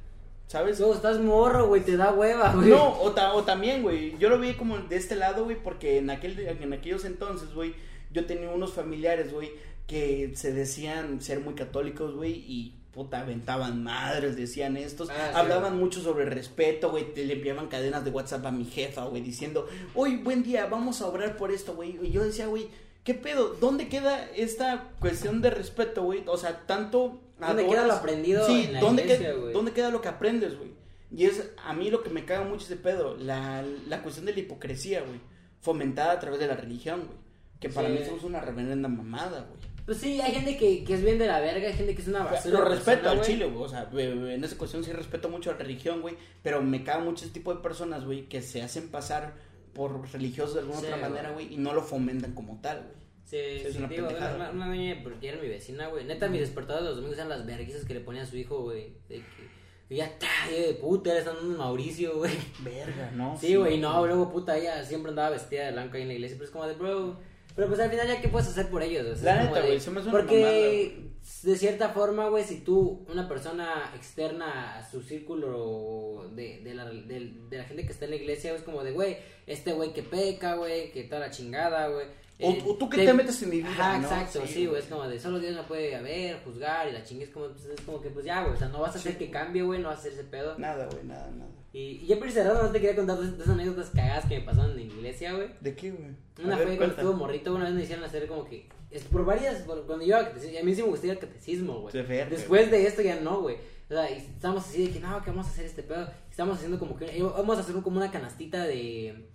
¿sabes? 0.48 0.80
Luego 0.80 0.96
estás 0.96 1.20
morro, 1.20 1.68
güey, 1.68 1.82
te 1.82 1.98
da 1.98 2.12
hueva, 2.14 2.54
güey. 2.54 2.70
No, 2.70 3.00
o, 3.02 3.12
ta- 3.12 3.34
o 3.34 3.44
también, 3.44 3.84
güey, 3.84 4.18
yo 4.18 4.30
lo 4.30 4.40
vi 4.40 4.54
como 4.54 4.78
de 4.78 4.96
este 4.96 5.16
lado, 5.16 5.44
güey, 5.44 5.58
porque 5.62 5.98
en, 5.98 6.10
aquel, 6.10 6.40
en 6.40 6.74
aquellos 6.74 7.06
entonces, 7.06 7.54
güey, 7.54 7.74
yo 8.12 8.26
tenía 8.26 8.50
unos 8.50 8.74
familiares, 8.74 9.32
güey, 9.34 9.52
que 9.88 10.32
se 10.36 10.52
decían 10.54 11.22
ser 11.22 11.40
muy 11.40 11.54
católicos, 11.54 12.16
güey, 12.16 12.32
y 12.48 12.74
puta, 12.94 13.20
aventaban 13.20 13.84
madres, 13.84 14.36
decían 14.36 14.76
estos, 14.76 15.10
Ah, 15.10 15.14
sí, 15.32 15.38
hablaban 15.40 15.74
güey. 15.74 15.84
mucho 15.84 16.02
sobre 16.02 16.26
respeto, 16.26 16.90
güey, 16.92 17.14
te 17.14 17.26
le 17.26 17.34
enviaban 17.34 17.68
cadenas 17.68 18.04
de 18.04 18.10
WhatsApp 18.12 18.46
a 18.46 18.52
mi 18.52 18.66
jefa, 18.66 19.06
güey, 19.06 19.22
diciendo, 19.22 19.68
hoy 19.94 20.16
buen 20.18 20.44
día, 20.44 20.66
vamos 20.66 21.02
a 21.02 21.08
orar 21.08 21.38
por 21.38 21.52
esto, 21.52 21.76
güey, 21.76 22.00
y 22.02 22.10
yo 22.12 22.24
decía, 22.24 22.48
güey, 22.48 22.68
¿qué 23.04 23.14
pedo? 23.14 23.50
¿Dónde 23.62 23.88
queda 23.88 24.28
esta 24.36 24.90
cuestión 25.00 25.42
de 25.42 25.50
respeto, 25.52 26.04
güey? 26.04 26.24
O 26.26 26.38
sea, 26.38 26.66
tanto... 26.66 27.20
¿Dónde 27.40 27.64
adoras- 27.64 27.70
queda 27.76 27.88
lo 27.88 27.94
aprendido 27.94 28.46
Sí, 28.48 28.64
en 28.66 28.74
la 28.74 28.80
¿dónde, 28.80 29.02
iglesia, 29.04 29.32
queda? 29.34 29.52
¿dónde 29.52 29.72
queda 29.74 29.90
lo 29.92 30.02
que 30.02 30.08
aprendes, 30.08 30.58
güey? 30.58 30.72
Y 31.12 31.26
es 31.26 31.52
a 31.64 31.74
mí 31.74 31.90
lo 31.90 32.04
que 32.04 32.10
me 32.10 32.26
caga 32.26 32.44
mucho 32.46 32.66
ese 32.66 32.76
pedo, 32.78 33.16
la, 33.18 33.64
la 33.88 34.02
cuestión 34.02 34.26
de 34.26 34.34
la 34.34 34.40
hipocresía, 34.40 35.02
güey, 35.02 35.20
fomentada 35.62 36.14
a 36.14 36.20
través 36.20 36.40
de 36.40 36.48
la 36.48 36.56
religión, 36.56 37.06
güey. 37.06 37.18
Que 37.60 37.70
para 37.70 37.88
Sí. 37.88 37.94
mí 37.94 38.00
somos 38.06 38.24
una 38.24 38.40
reverenda 38.42 38.88
mamada, 38.90 39.42
güey. 39.50 39.60
Pues 39.86 40.00
sí, 40.00 40.20
hay 40.20 40.34
gente 40.34 40.58
que, 40.58 40.84
que 40.84 40.94
es 40.96 41.02
bien 41.04 41.18
de 41.18 41.28
la 41.28 41.40
verga, 41.40 41.66
hay 41.68 41.74
gente 41.74 41.96
que 41.96 42.02
es 42.02 42.08
una 42.10 42.24
basura. 42.26 42.60
Lo 42.60 42.66
respeto 42.66 43.04
persona, 43.04 43.12
al 43.12 43.22
chile, 43.26 43.46
güey. 43.46 43.64
O 43.66 43.70
sea, 43.70 43.90
en 43.94 44.44
esa 44.44 44.58
cuestión 44.58 44.84
sí 44.84 44.92
respeto 44.92 45.30
mucho 45.30 45.50
a 45.50 45.54
la 45.54 45.60
religión, 45.60 46.02
güey. 46.02 46.16
Pero 46.44 46.62
me 46.62 46.84
caga 46.84 47.00
mucho 47.04 47.24
ese 47.24 47.34
tipo 47.34 47.54
de 47.54 47.62
personas, 47.62 48.04
güey, 48.06 48.28
que 48.28 48.42
se 48.42 48.62
hacen 48.62 48.90
pasar 48.90 49.36
por 49.74 50.12
religiosos 50.12 50.56
de 50.56 50.60
alguna 50.62 50.80
Sí, 50.82 50.88
otra 50.88 50.98
manera, 50.98 51.32
güey, 51.32 51.54
y 51.54 51.58
no 51.58 51.72
lo 51.74 51.82
fomentan 51.84 52.34
como 52.34 52.60
tal, 52.62 52.80
güey. 52.80 53.07
Sí, 53.30 53.38
Sí, 53.62 53.72
sí, 53.74 53.78
una 53.80 53.88
digo, 53.90 54.08
pendejada. 54.08 54.36
una, 54.36 54.50
una 54.52 54.68
doña, 54.68 55.02
porque 55.04 55.28
era 55.28 55.42
mi 55.42 55.50
vecina, 55.50 55.88
güey. 55.88 56.06
Neta, 56.06 56.30
mis 56.30 56.40
despertados 56.40 56.84
de 56.84 56.88
los 56.90 56.96
domingos 56.96 57.18
eran 57.18 57.30
las 57.30 57.46
verguizas 57.46 57.84
que 57.84 57.94
le 57.94 58.00
ponía 58.00 58.24
a 58.24 58.26
su 58.26 58.38
hijo, 58.38 58.62
güey. 58.64 58.94
De 59.10 59.16
que, 59.18 59.58
y 59.90 59.98
ya 59.98 60.06
está, 60.06 60.28
de 60.50 60.74
puta, 60.76 61.14
dando 61.24 61.42
un 61.42 61.58
Mauricio, 61.58 62.18
güey. 62.20 62.32
Verga, 62.60 63.12
¿no? 63.16 63.38
Sí, 63.38 63.56
güey, 63.56 63.78
no, 63.80 64.06
luego 64.06 64.32
puta, 64.32 64.58
ella 64.58 64.84
siempre 64.86 65.10
andaba 65.10 65.32
vestida 65.32 65.66
de 65.66 65.72
blanco 65.74 65.98
ahí 65.98 66.04
en 66.04 66.08
la 66.08 66.14
iglesia, 66.14 66.38
pero 66.38 66.46
es 66.46 66.52
como 66.52 66.68
de, 66.68 66.74
bro, 66.76 67.20
pero 67.56 67.68
pues 67.68 67.80
al 67.80 67.90
final 67.90 68.08
ya, 68.08 68.22
¿qué 68.22 68.30
puedes 68.30 68.48
hacer 68.48 68.70
por 68.70 68.82
ellos? 68.82 69.06
O 69.08 69.16
sea, 69.16 69.36
La 69.36 69.44
neta, 69.44 69.62
güey, 69.62 69.80
se 69.80 69.92
me 69.92 70.00
hace 70.00 70.10
una 70.10 70.18
Porque, 70.20 70.94
mamada, 70.96 71.14
de 71.44 71.58
cierta 71.58 71.90
forma, 71.90 72.30
güey, 72.30 72.44
si 72.46 72.62
tú, 72.62 73.06
una 73.10 73.28
persona 73.28 73.92
externa 73.96 74.78
a 74.78 74.90
su 74.90 75.02
círculo 75.02 76.30
de, 76.34 76.62
de, 76.64 76.74
la, 76.76 76.86
de, 76.86 77.34
de 77.50 77.58
la 77.58 77.64
gente 77.64 77.86
que 77.86 77.92
está 77.92 78.06
en 78.06 78.12
la 78.12 78.18
iglesia, 78.18 78.54
es 78.54 78.62
como 78.62 78.84
de, 78.84 78.92
güey, 78.92 79.18
este 79.48 79.74
güey 79.74 79.94
que 79.94 80.04
peca, 80.04 80.56
güey, 80.56 80.92
que 80.92 81.04
toda 81.04 81.20
la 81.22 81.32
chingada, 81.32 81.88
güey. 81.88 82.06
O- 82.40 82.72
o 82.72 82.76
tú 82.76 82.88
que 82.90 83.04
te 83.04 83.14
metes 83.14 83.42
en 83.42 83.50
mi 83.50 83.58
vida, 83.58 83.70
Ajá, 83.70 83.98
¿no? 83.98 84.04
exacto, 84.08 84.46
Sí, 84.46 84.68
güey, 84.68 84.80
es 84.82 84.88
como 84.88 85.08
de, 85.08 85.20
solo 85.20 85.40
Dios 85.40 85.56
me 85.56 85.64
puede 85.64 86.00
ver, 86.02 86.40
juzgar, 86.44 86.88
y 86.88 86.92
la 86.92 87.04
chingue 87.04 87.24
es 87.24 87.32
como, 87.32 87.48
pues, 87.48 87.66
es 87.66 87.82
como 87.82 88.00
que, 88.00 88.10
pues 88.12 88.26
ya, 88.26 88.42
güey, 88.44 88.54
o 88.54 88.58
sea, 88.58 88.68
no 88.68 88.80
vas 88.82 88.96
a 88.96 89.00
hacer 89.00 89.18
que 89.18 89.32
cambie, 89.32 89.64
güey, 89.64 89.82
no 89.82 89.88
vas 89.88 89.98
a 89.98 90.00
hacer 90.02 90.14
ese 90.14 90.24
pedo. 90.24 90.56
Nada, 90.60 90.88
güey, 90.92 91.04
nada, 91.04 91.32
nada. 91.32 91.50
Y, 91.74 92.00
y 92.04 92.06
ya 92.08 92.18
por 92.20 92.32
cerrado, 92.32 92.62
no 92.64 92.70
te 92.70 92.80
quería 92.80 92.96
contar 92.96 93.18
de 93.20 93.28
esas 93.36 93.50
anécdotas 93.50 93.90
cagadas 93.90 94.26
que 94.26 94.40
me 94.40 94.46
pasaron 94.46 94.72
en 94.72 94.78
la 94.78 94.82
iglesia, 94.84 95.34
güey. 95.34 95.48
¿De 95.62 95.76
qué, 95.76 95.92
güey? 95.92 96.10
Una 96.44 96.58
fue 96.58 96.78
cuando 96.78 96.96
estuvo 96.96 97.14
morrito, 97.14 97.54
una 97.56 97.66
vez 97.66 97.74
me 97.74 97.84
hicieron 97.84 98.06
hacer 98.06 98.28
como 98.28 98.46
que. 98.46 98.68
Es 98.92 99.04
por 99.04 99.26
varias. 99.26 99.62
por- 99.64 99.86
cuando 99.86 100.04
yo 100.06 100.10
iba 100.10 100.20
a 100.20 100.28
catecismo, 100.28 100.60
a 100.60 100.64
mí 100.64 100.76
sí 100.76 100.82
me 100.84 100.88
gustaba 100.90 101.14
el 101.14 101.20
catecismo, 101.20 101.82
güey. 101.82 101.92
Después 102.30 102.72
de 102.72 102.86
esto 102.88 103.02
ya 103.02 103.20
no, 103.20 103.42
güey. 103.42 103.56
O 103.90 103.94
sea, 103.94 104.10
y 104.12 104.18
estábamos 104.18 104.66
así 104.66 104.86
de 104.88 104.94
que 104.94 105.00
no, 105.00 105.22
que 105.24 105.30
vamos 105.32 105.48
a 105.48 105.50
hacer 105.50 105.66
este 105.66 105.84
pedo. 105.84 106.08
Estamos 106.30 106.58
haciendo 106.58 106.78
como 106.80 106.96
que. 106.96 107.06
eh, 107.06 107.22
Vamos 107.24 107.58
a 107.58 107.62
hacer 107.62 107.76
como 107.82 107.98
una 107.98 108.12
canastita 108.12 108.64
de. 108.66 109.28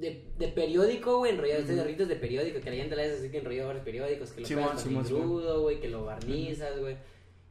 De, 0.00 0.24
de 0.38 0.48
periódico, 0.48 1.18
güey, 1.18 1.32
enrollado, 1.32 1.62
de 1.62 1.84
ritos 1.84 2.08
de 2.08 2.16
periódico, 2.16 2.60
que 2.60 2.70
la 2.70 2.76
gente 2.76 2.96
le 2.96 3.04
hace 3.04 3.18
así 3.18 3.30
que 3.30 3.38
enrolló 3.38 3.66
varios 3.66 3.84
periódicos, 3.84 4.32
que 4.32 4.40
lo 4.40 4.46
Simón, 4.46 4.68
pegas 4.68 4.82
con 4.82 4.96
engrudo, 4.96 5.62
güey, 5.62 5.80
que 5.80 5.88
lo 5.88 6.04
barnizas, 6.04 6.78
güey. 6.80 6.96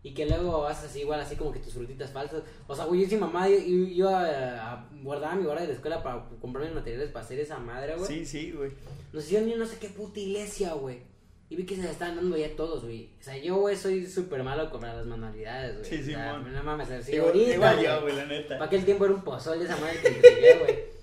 Y 0.01 0.13
que 0.13 0.25
luego 0.25 0.65
haces 0.65 0.89
así, 0.89 1.01
igual, 1.01 1.19
así 1.19 1.35
como 1.35 1.51
que 1.51 1.59
tus 1.59 1.73
frutitas 1.73 2.11
falsas. 2.11 2.41
O 2.67 2.75
sea, 2.75 2.85
güey, 2.85 3.01
yo 3.01 3.09
sin 3.09 3.19
mamá, 3.19 3.49
yo, 3.49 3.57
yo, 3.57 3.85
yo, 3.87 4.09
ah, 4.09 4.89
guardaba 5.03 5.35
mi 5.35 5.45
hora 5.45 5.61
de 5.61 5.67
la 5.67 5.73
escuela 5.73 6.01
para 6.01 6.25
comprarme 6.41 6.71
materiales 6.71 7.11
para 7.11 7.25
hacer 7.25 7.39
esa 7.39 7.59
madre, 7.59 7.95
güey. 7.95 8.07
Sí, 8.07 8.25
sí, 8.25 8.51
güey. 8.51 8.71
Nos 9.11 9.25
hicieron 9.25 9.51
a 9.51 9.55
no 9.57 9.65
sé 9.65 9.77
qué 9.77 9.89
puta 9.89 10.19
iglesia, 10.19 10.73
güey. 10.73 11.01
Y 11.49 11.55
vi 11.55 11.65
que 11.65 11.75
se 11.75 11.81
la 11.81 11.91
estaban 11.91 12.15
dando 12.15 12.37
ya 12.37 12.55
todos, 12.55 12.83
güey. 12.83 13.09
O 13.19 13.23
sea, 13.23 13.35
yo, 13.37 13.57
güey, 13.57 13.75
soy 13.75 14.05
súper 14.05 14.43
malo 14.43 14.71
para 14.71 14.93
las 14.95 15.05
manualidades, 15.07 15.79
güey. 15.79 15.89
Sí, 15.89 16.11
o 16.11 16.15
sea, 16.15 16.37
no 16.37 16.63
mames, 16.63 16.91
así 16.91 17.15
igual, 17.15 17.31
ahorita, 17.31 17.53
igual 17.55 17.83
yo, 17.83 18.01
güey, 18.01 18.15
la 18.15 18.25
neta. 18.25 18.57
Para 18.57 18.65
aquel 18.65 18.85
tiempo 18.85 19.05
era 19.05 19.15
un 19.15 19.23
pozol 19.23 19.59
de 19.59 19.65
esa 19.65 19.75
madre 19.77 19.99
que 19.99 20.07
entregué, 20.07 20.59
güey. 20.59 20.98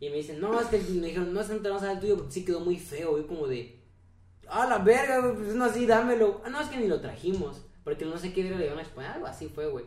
Y 0.00 0.10
me 0.10 0.16
dicen, 0.16 0.40
no, 0.40 0.60
es 0.60 0.66
que 0.68 0.78
me 0.78 1.06
dijeron, 1.08 1.32
no, 1.32 1.40
es 1.40 1.48
que 1.48 1.54
no 1.54 1.60
te 1.60 1.68
vamos 1.68 1.82
a 1.82 1.86
dar 1.86 1.94
el 1.96 2.00
tuyo 2.00 2.16
porque 2.16 2.32
sí 2.32 2.44
quedó 2.44 2.60
muy 2.60 2.78
feo, 2.78 3.12
güey, 3.12 3.26
como 3.26 3.46
de. 3.48 3.80
Ah, 4.48 4.66
la 4.66 4.78
verga, 4.78 5.18
güey, 5.20 5.34
pues 5.36 5.54
no 5.54 5.64
así, 5.64 5.86
dámelo. 5.86 6.40
Ah, 6.44 6.50
no, 6.50 6.60
es 6.60 6.68
que 6.68 6.76
ni 6.78 6.86
lo 6.88 7.00
trajimos. 7.00 7.62
Porque 7.84 8.04
no 8.04 8.16
sé 8.18 8.32
qué 8.32 8.42
verga 8.44 8.58
le 8.58 8.66
iban 8.66 8.78
a 8.78 8.82
exponer. 8.82 9.10
Algo 9.10 9.26
así 9.26 9.48
fue, 9.48 9.66
güey. 9.68 9.84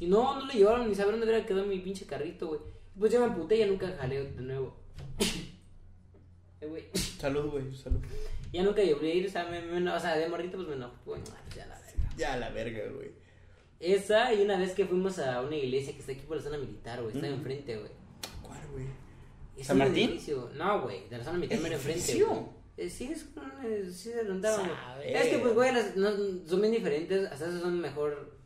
Y 0.00 0.06
no, 0.06 0.38
no 0.38 0.46
lo 0.46 0.52
llevaron 0.52 0.88
ni 0.88 0.94
saber 0.94 1.12
dónde 1.12 1.26
verga 1.26 1.46
quedó 1.46 1.64
mi 1.64 1.78
pinche 1.78 2.04
carrito, 2.06 2.48
güey. 2.48 2.60
Pues 2.98 3.12
ya 3.12 3.20
me 3.20 3.26
emputé 3.26 3.56
y 3.56 3.58
ya 3.60 3.66
nunca 3.66 3.94
jalé 3.98 4.24
de 4.32 4.42
nuevo. 4.42 4.76
eh, 6.60 6.66
güey. 6.66 6.84
Salud, 7.18 7.50
güey, 7.50 7.74
salud. 7.74 8.00
Ya 8.52 8.62
nunca 8.62 8.82
llevé 8.82 9.12
a 9.12 9.14
ir, 9.14 9.26
o 9.26 9.30
sea, 9.30 9.44
me, 9.46 9.60
me- 9.62 9.90
o 9.90 10.00
sea, 10.00 10.16
de 10.16 10.28
morrito 10.28 10.56
pues 10.56 10.68
me 10.68 10.74
enojó, 10.74 10.94
güey, 11.04 11.20
pues 11.22 11.54
ya 11.56 11.66
la 11.66 11.78
verga. 11.80 12.10
Ya 12.16 12.36
la 12.36 12.50
verga, 12.50 12.80
güey. 12.94 13.10
Esa 13.80 14.32
y 14.32 14.42
una 14.42 14.56
vez 14.58 14.72
que 14.72 14.86
fuimos 14.86 15.18
a 15.18 15.42
una 15.42 15.56
iglesia 15.56 15.92
que 15.92 16.00
está 16.00 16.12
aquí 16.12 16.22
por 16.22 16.38
la 16.38 16.42
zona 16.42 16.56
militar, 16.58 17.02
güey, 17.02 17.14
está 17.14 17.26
enfrente, 17.28 17.76
güey. 17.76 17.90
¿Cuál, 18.42 18.60
güey? 18.72 18.86
Es 19.56 19.66
¿San 19.66 19.76
un 19.76 19.84
Martín? 19.84 20.10
edificio. 20.10 20.50
No, 20.54 20.82
güey, 20.82 21.08
de 21.08 21.18
la 21.18 21.24
zona 21.24 21.38
militar 21.38 21.56
¿Es 21.56 21.62
mero 21.62 21.74
enfrente. 21.76 22.00
Eh, 22.76 22.90
sí, 22.90 23.10
es 23.10 23.22
eh, 23.64 23.90
sí 23.90 24.10
se. 24.12 24.20
Es 25.02 25.26
que 25.28 25.38
pues, 25.38 25.54
güey, 25.54 25.72
las- 25.72 25.96
no, 25.96 26.10
son 26.46 26.60
bien 26.60 26.72
diferentes, 26.74 27.26
hasta 27.30 27.46
esas 27.46 27.62
son 27.62 27.80
mejor. 27.80 28.36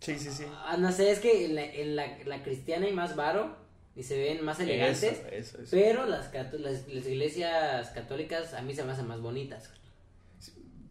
Sí, 0.00 0.18
sí, 0.18 0.30
sí. 0.30 0.44
Ah, 0.64 0.76
no 0.78 0.92
sé, 0.92 1.10
es 1.10 1.18
que 1.18 1.46
en 1.46 1.54
la, 1.54 1.64
en 1.64 1.96
la, 1.96 2.18
la 2.26 2.42
cristiana 2.42 2.86
hay 2.86 2.92
más 2.92 3.16
varo 3.16 3.56
y 3.96 4.02
se 4.02 4.18
ven 4.18 4.44
más 4.44 4.60
elegantes. 4.60 5.02
Eso, 5.02 5.28
eso, 5.28 5.58
eso. 5.62 5.70
Pero 5.72 6.06
las, 6.06 6.30
las 6.32 7.06
iglesias 7.06 7.90
católicas 7.90 8.54
a 8.54 8.62
mí 8.62 8.74
se 8.74 8.84
me 8.84 8.92
hacen 8.92 9.08
más 9.08 9.20
bonitas. 9.20 9.70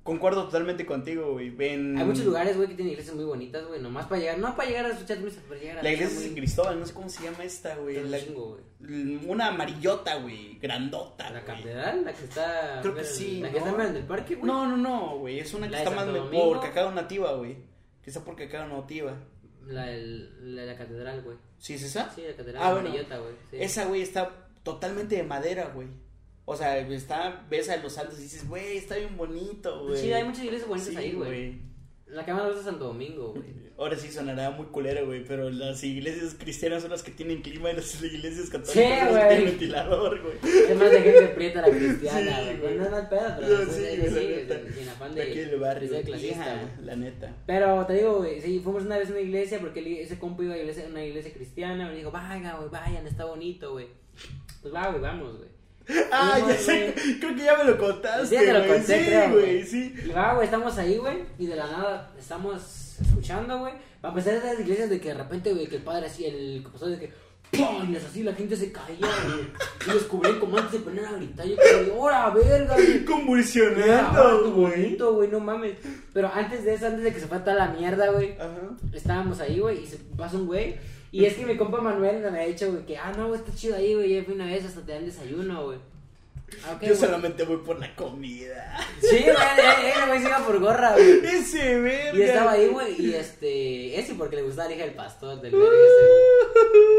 Concuerdo 0.04 0.43
totalmente 0.45 0.86
contigo, 0.86 1.32
güey. 1.32 1.49
Ven. 1.49 1.97
Hay 1.97 2.04
muchos 2.04 2.26
lugares, 2.26 2.58
güey, 2.58 2.68
que 2.68 2.76
tienen 2.76 2.91
iglesias 2.91 3.16
muy 3.16 3.24
bonitas, 3.24 3.66
güey. 3.66 3.82
Nomás 3.82 4.06
para 4.08 4.20
llegar, 4.20 4.38
no 4.38 4.54
para 4.54 4.68
llegar 4.68 4.86
a 4.86 4.89
escuchar 4.89 5.20
misa, 5.20 5.39
para 5.47 5.60
llegar 5.62 5.78
a 5.80 5.84
La 5.84 5.91
iglesia 5.93 6.20
de 6.20 6.26
San 6.26 6.36
Cristóbal, 6.36 6.80
no 6.80 6.86
sé 6.86 6.93
cómo 6.93 7.08
se 7.08 7.24
llama 7.24 7.43
esta, 7.45 7.76
güey. 7.78 8.04
La- 8.10 8.20
chingo, 8.20 8.58
güey. 8.82 9.26
Una 9.28 9.47
amarillota, 9.47 10.16
güey. 10.18 10.58
Grandota. 10.60 11.30
La 11.30 11.45
catedral, 11.45 12.04
la 12.04 12.12
que 12.12 12.26
está. 12.26 12.80
Creo 12.82 12.95
que 12.95 13.04
sí, 13.06 13.39
La 13.39 13.47
¿no? 13.47 13.54
que 13.54 13.60
está 13.60 13.88
en 13.88 13.95
el 13.95 14.04
parque, 14.04 14.36
güey. 14.36 14.45
No, 14.45 14.68
no, 14.68 14.76
no, 14.76 15.18
güey. 15.20 15.39
Es 15.39 15.54
una 15.54 15.68
que 15.68 15.72
¿La 15.72 15.78
de 15.80 15.84
está 15.86 15.95
más 15.95 16.30
por? 16.30 16.60
Cacao 16.60 16.91
Nativa, 16.91 17.34
güey. 17.36 17.56
Que 18.04 18.10
está 18.10 18.26
por 18.26 18.36
Cacao 18.36 18.68
Nativa. 18.68 19.14
La, 19.66 19.89
el- 19.89 20.54
la, 20.58 20.66
la 20.66 20.76
catedral, 20.78 21.22
güey. 21.22 21.38
¿Sí 21.58 21.76
es 21.76 21.84
esa? 21.84 22.12
Sí, 22.14 22.24
la 22.28 22.36
catedral 22.36 22.62
Ah, 22.62 22.72
bueno. 22.74 22.89
amarillota, 22.89 23.20
güey. 23.20 23.34
Sí. 23.51 23.58
Esa, 23.62 23.86
güey, 23.86 24.01
está 24.01 24.49
totalmente 24.64 25.16
de 25.16 25.24
madera, 25.24 25.72
güey. 25.74 25.88
O 26.46 26.56
sea, 26.56 26.78
está, 26.78 27.46
ves 27.50 27.70
a 27.70 27.78
los 27.78 27.98
altos 27.98 28.20
y 28.20 28.24
dices, 28.24 28.48
güey, 28.50 28.78
está 28.78 28.96
bien 28.98 29.16
bonito, 29.16 29.86
güey. 29.86 29.98
Sí, 29.98 30.12
hay 30.12 30.24
muchas 30.26 30.44
iglesias 30.44 30.68
bonitas 30.68 30.89
Sí, 30.91 30.98
ahí, 30.98 31.12
güey. 31.14 31.74
La 32.08 32.24
gusta 32.46 32.60
es 32.60 32.66
Santo 32.66 32.86
Domingo, 32.86 33.34
güey. 33.34 33.64
Ahora 33.78 33.98
sí 33.98 34.12
sonará 34.12 34.52
muy 34.52 34.68
culero, 34.68 35.08
güey, 35.08 35.24
pero 35.26 35.50
las 35.50 35.84
iglesias 35.84 36.36
cristianas 36.38 36.84
son 36.84 36.91
las 36.91 37.02
que 37.02 37.10
tienen 37.12 37.41
clima 37.41 37.72
y 37.72 37.76
las 37.78 37.96
iglesias 38.04 38.50
católicas 38.52 38.74
Sí, 38.74 39.06
son 39.06 39.14
las 39.16 39.24
que 39.24 39.28
tienen 39.30 39.46
ventilador, 39.46 40.22
güey. 40.22 40.36
Es 40.70 40.78
más 40.78 40.91
de 40.91 41.02
gente 41.02 41.28
prieta 41.30 41.62
la 41.62 41.70
cristiana, 41.76 42.39
Sí, 42.52 42.58
güey. 42.62 42.76
No, 42.76 42.89
no 42.89 42.98
hay 42.98 43.06
pedo, 43.10 43.36
pero 43.39 43.48
No, 43.48 43.60
es- 43.64 43.72
sí, 43.72 43.84
es 43.86 44.12
así, 44.12 44.26
es- 44.26 44.76
sin 44.76 44.89
afán 44.89 45.16
De 45.16 45.22
de, 45.26 45.32
aquí 45.32 45.39
del 45.39 45.60
barrio. 45.60 45.91
de 45.91 46.02
clasista, 46.04 46.36
Hija, 46.36 46.70
la 46.84 46.96
neta. 46.96 47.36
Pero 47.48 47.86
te 47.88 47.94
digo, 47.94 48.18
güey, 48.18 48.39
sí, 48.41 48.60
fuimos 48.60 48.84
una 48.84 48.98
vez 49.00 49.10
a 49.10 49.12
una 49.14 49.22
iglesia 49.22 49.60
porque 49.60 49.80
el- 49.80 49.88
ese 49.98 50.20
compa 50.20 50.44
iba 50.44 50.54
a 50.54 50.58
iglesia- 50.60 50.86
una 50.88 51.04
iglesia 51.04 51.34
cristiana. 51.34 51.88
Me 51.89 51.96
dijo, 51.96 52.12
vaya, 52.12 52.58
güey, 52.58 52.70
vayan, 52.70 53.08
está 53.08 53.26
bonito, 53.26 53.72
güey. 53.72 53.88
Pues 54.62 54.72
va, 54.74 54.89
güey, 54.89 55.02
vamos, 55.02 55.38
güey. 55.38 55.50
Ah, 56.11 56.31
Fuimos, 56.39 56.49
ya 56.49 56.57
sé, 56.57 56.93
güey. 56.95 57.19
creo 57.19 57.36
que 57.36 57.43
ya 57.43 57.57
me 57.57 57.63
lo 57.65 57.77
contaste, 57.77 58.25
Sí, 58.27 58.36
te 58.38 58.53
lo 58.53 58.59
güey. 58.59 58.71
conté, 58.71 58.99
sí, 58.99 59.05
creo, 59.05 59.31
güey, 59.31 59.63
sí. 59.65 59.95
Y 60.05 60.09
va, 60.09 60.34
güey, 60.36 60.45
estamos 60.45 60.77
ahí, 60.77 60.97
güey, 60.97 61.17
y 61.39 61.45
de 61.47 61.55
la 61.55 61.65
nada 61.67 62.11
estamos 62.17 62.95
escuchando, 63.01 63.59
güey. 63.59 63.73
Va 64.03 64.09
a 64.09 64.11
empezar 64.11 64.36
a 64.36 64.43
las 64.53 64.59
iglesias 64.59 64.89
de 64.89 64.99
que 65.01 65.09
de 65.09 65.13
repente, 65.15 65.53
güey, 65.53 65.67
que 65.67 65.77
el 65.77 65.81
padre 65.84 66.07
así, 66.07 66.25
el 66.25 66.63
pastor 66.71 66.89
de 66.89 66.99
que, 66.99 67.13
¡pum! 67.51 67.91
Y 67.91 67.95
así 67.97 68.23
la 68.23 68.34
gente 68.34 68.55
se 68.55 68.71
caía, 68.71 68.97
güey. 69.25 69.47
Y 69.88 69.91
los 69.93 70.03
cubrían 70.03 70.39
como 70.39 70.57
antes 70.57 70.73
de 70.73 70.79
poner 70.79 71.05
a 71.05 71.11
gritar. 71.13 71.45
Yo 71.45 71.55
como, 71.89 72.01
¡hora, 72.03 72.29
verga, 72.29 72.75
güey! 72.75 73.05
Convulsionando, 73.05 74.51
güey. 74.53 74.71
bonito, 74.84 75.13
güey, 75.15 75.29
no 75.29 75.39
mames. 75.39 75.77
Pero 76.13 76.29
antes 76.34 76.63
de 76.63 76.73
eso, 76.75 76.88
antes 76.88 77.03
de 77.03 77.13
que 77.13 77.19
se 77.19 77.27
toda 77.27 77.53
la 77.55 77.67
mierda, 77.67 78.09
güey, 78.11 78.34
Ajá. 78.34 78.51
estábamos 78.93 79.39
ahí, 79.39 79.59
güey, 79.59 79.84
y 79.84 79.88
se 79.88 79.97
pasa 80.17 80.38
un 80.38 80.47
güey. 80.47 80.75
Y 81.14 81.26
es 81.26 81.36
que 81.36 81.45
mi 81.45 81.55
compa 81.55 81.80
Manuel 81.80 82.22
me 82.32 82.39
ha 82.41 82.45
dicho, 82.47 82.72
güey, 82.72 82.88
que, 82.88 82.97
ah, 82.97 83.14
no, 83.16 83.28
güey, 83.28 83.39
está 83.39 83.53
chido 83.53 83.76
ahí, 83.76 83.93
güey, 83.93 84.16
ya 84.16 84.24
fui 84.24 84.34
una 84.34 84.47
vez, 84.47 84.66
hasta 84.66 84.82
te 84.82 84.93
dan 84.93 85.05
desayuno, 85.05 85.66
güey. 85.66 85.78
Ah, 86.66 86.78
Yo 86.82 86.88
güey. 86.88 86.95
solamente 86.95 87.43
voy 87.43 87.57
por 87.57 87.80
la 87.80 87.95
comida. 87.95 88.80
Sí, 88.99 89.20
güey, 89.22 89.28
eh, 89.30 89.93
güey, 90.07 90.22
se 90.22 90.28
iba 90.28 90.39
por 90.39 90.59
gorra, 90.59 90.93
güey. 90.93 91.20
Ese 91.24 91.80
verga. 91.80 92.18
Y 92.18 92.22
estaba 92.24 92.51
ahí, 92.53 92.68
güey, 92.68 92.99
y 92.99 93.14
este, 93.14 93.99
ese 93.99 94.16
porque 94.16 94.38
le 94.38 94.41
gustaba 94.41 94.70
la 94.70 94.76
hija 94.76 94.86
del 94.86 94.95
pastor, 94.95 95.39
del 95.39 95.51
verga 95.51 95.68
ese. 95.68 96.93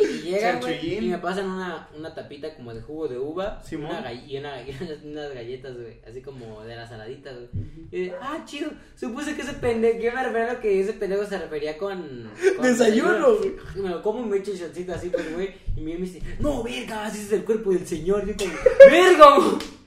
Y, 0.00 0.04
y 0.28 0.30
llega, 0.30 0.56
güey, 0.60 0.72
Chanchullín. 0.74 1.04
y 1.04 1.08
me 1.08 1.18
pasan 1.18 1.48
una, 1.50 1.88
una 1.96 2.14
tapita 2.14 2.54
como 2.54 2.72
de 2.74 2.80
jugo 2.82 3.08
de 3.08 3.18
uva 3.18 3.62
Simón. 3.62 3.90
una 3.90 4.02
gall- 4.10 4.26
y, 4.26 4.36
una, 4.38 4.62
y 4.62 4.76
unas 5.04 5.34
galletas, 5.34 5.74
güey, 5.76 6.00
así 6.08 6.20
como 6.22 6.62
de 6.64 6.76
las 6.76 6.88
saladitas, 6.88 7.34
güey. 7.34 7.48
Y 7.90 8.00
de, 8.06 8.14
ah, 8.20 8.42
chido, 8.44 8.70
supuse 8.96 9.34
que 9.34 9.42
ese 9.42 9.54
pendejo, 9.54 9.98
yo 10.00 10.12
me 10.12 10.22
refería 10.22 10.50
a 10.50 10.54
lo 10.54 10.60
que 10.60 10.80
ese 10.80 10.92
pendejo 10.94 11.24
se 11.26 11.38
refería 11.38 11.76
con... 11.78 12.30
con 12.56 12.62
Desayuno, 12.66 13.36
güey. 13.36 13.52
Me 13.76 13.88
lo 13.88 14.02
como 14.02 14.20
y 14.24 14.28
me 14.28 14.36
echo 14.38 14.52
shotcito 14.54 14.92
así, 14.94 15.08
pues, 15.10 15.34
güey, 15.34 15.50
y 15.76 15.80
me 15.80 15.96
dice, 15.96 16.20
no, 16.38 16.62
verga, 16.62 17.06
así 17.06 17.20
es 17.20 17.32
el 17.32 17.44
cuerpo 17.44 17.70
del 17.70 17.86
señor, 17.86 18.24
y 18.24 18.28
yo 18.28 18.36
como, 18.36 18.52
verga, 18.90 19.36
güey. 19.38 19.78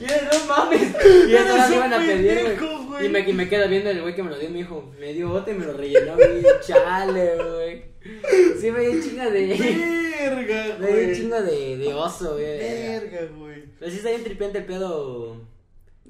Yo, 0.00 0.06
no 0.32 0.46
mames. 0.46 0.88
Y 1.28 1.32
todas 1.46 1.68
un 1.68 1.74
iban 1.76 1.92
a 1.92 1.98
pedir, 1.98 2.56
güey. 2.88 3.04
Y 3.04 3.08
me, 3.10 3.20
y 3.20 3.32
me 3.34 3.48
queda 3.50 3.66
viendo 3.66 3.90
el 3.90 4.00
güey 4.00 4.14
que 4.14 4.22
me 4.22 4.30
lo 4.30 4.38
dio, 4.38 4.48
mi 4.48 4.60
hijo. 4.60 4.92
Me 4.98 5.12
dio 5.12 5.28
bote 5.28 5.50
y 5.50 5.54
me 5.54 5.66
lo 5.66 5.74
rellenó, 5.74 6.14
güey. 6.14 6.42
Chale, 6.66 7.36
güey. 7.36 7.84
Sí, 8.60 8.70
me 8.70 8.80
dio 8.80 8.90
un 8.92 9.02
chingo 9.02 9.30
de. 9.30 9.46
Verga, 10.18 10.76
Me 10.80 10.86
dio 10.86 10.96
güey. 10.96 11.14
chingo 11.14 11.42
de, 11.42 11.76
de 11.78 11.94
oso, 11.94 12.34
güey. 12.34 12.58
Verga, 12.58 13.20
güey. 13.36 13.64
Pero 13.78 13.90
sí 13.90 13.98
está 13.98 14.10
bien 14.10 14.24
tripiante 14.24 14.58
el 14.58 14.64
pedo. 14.66 15.36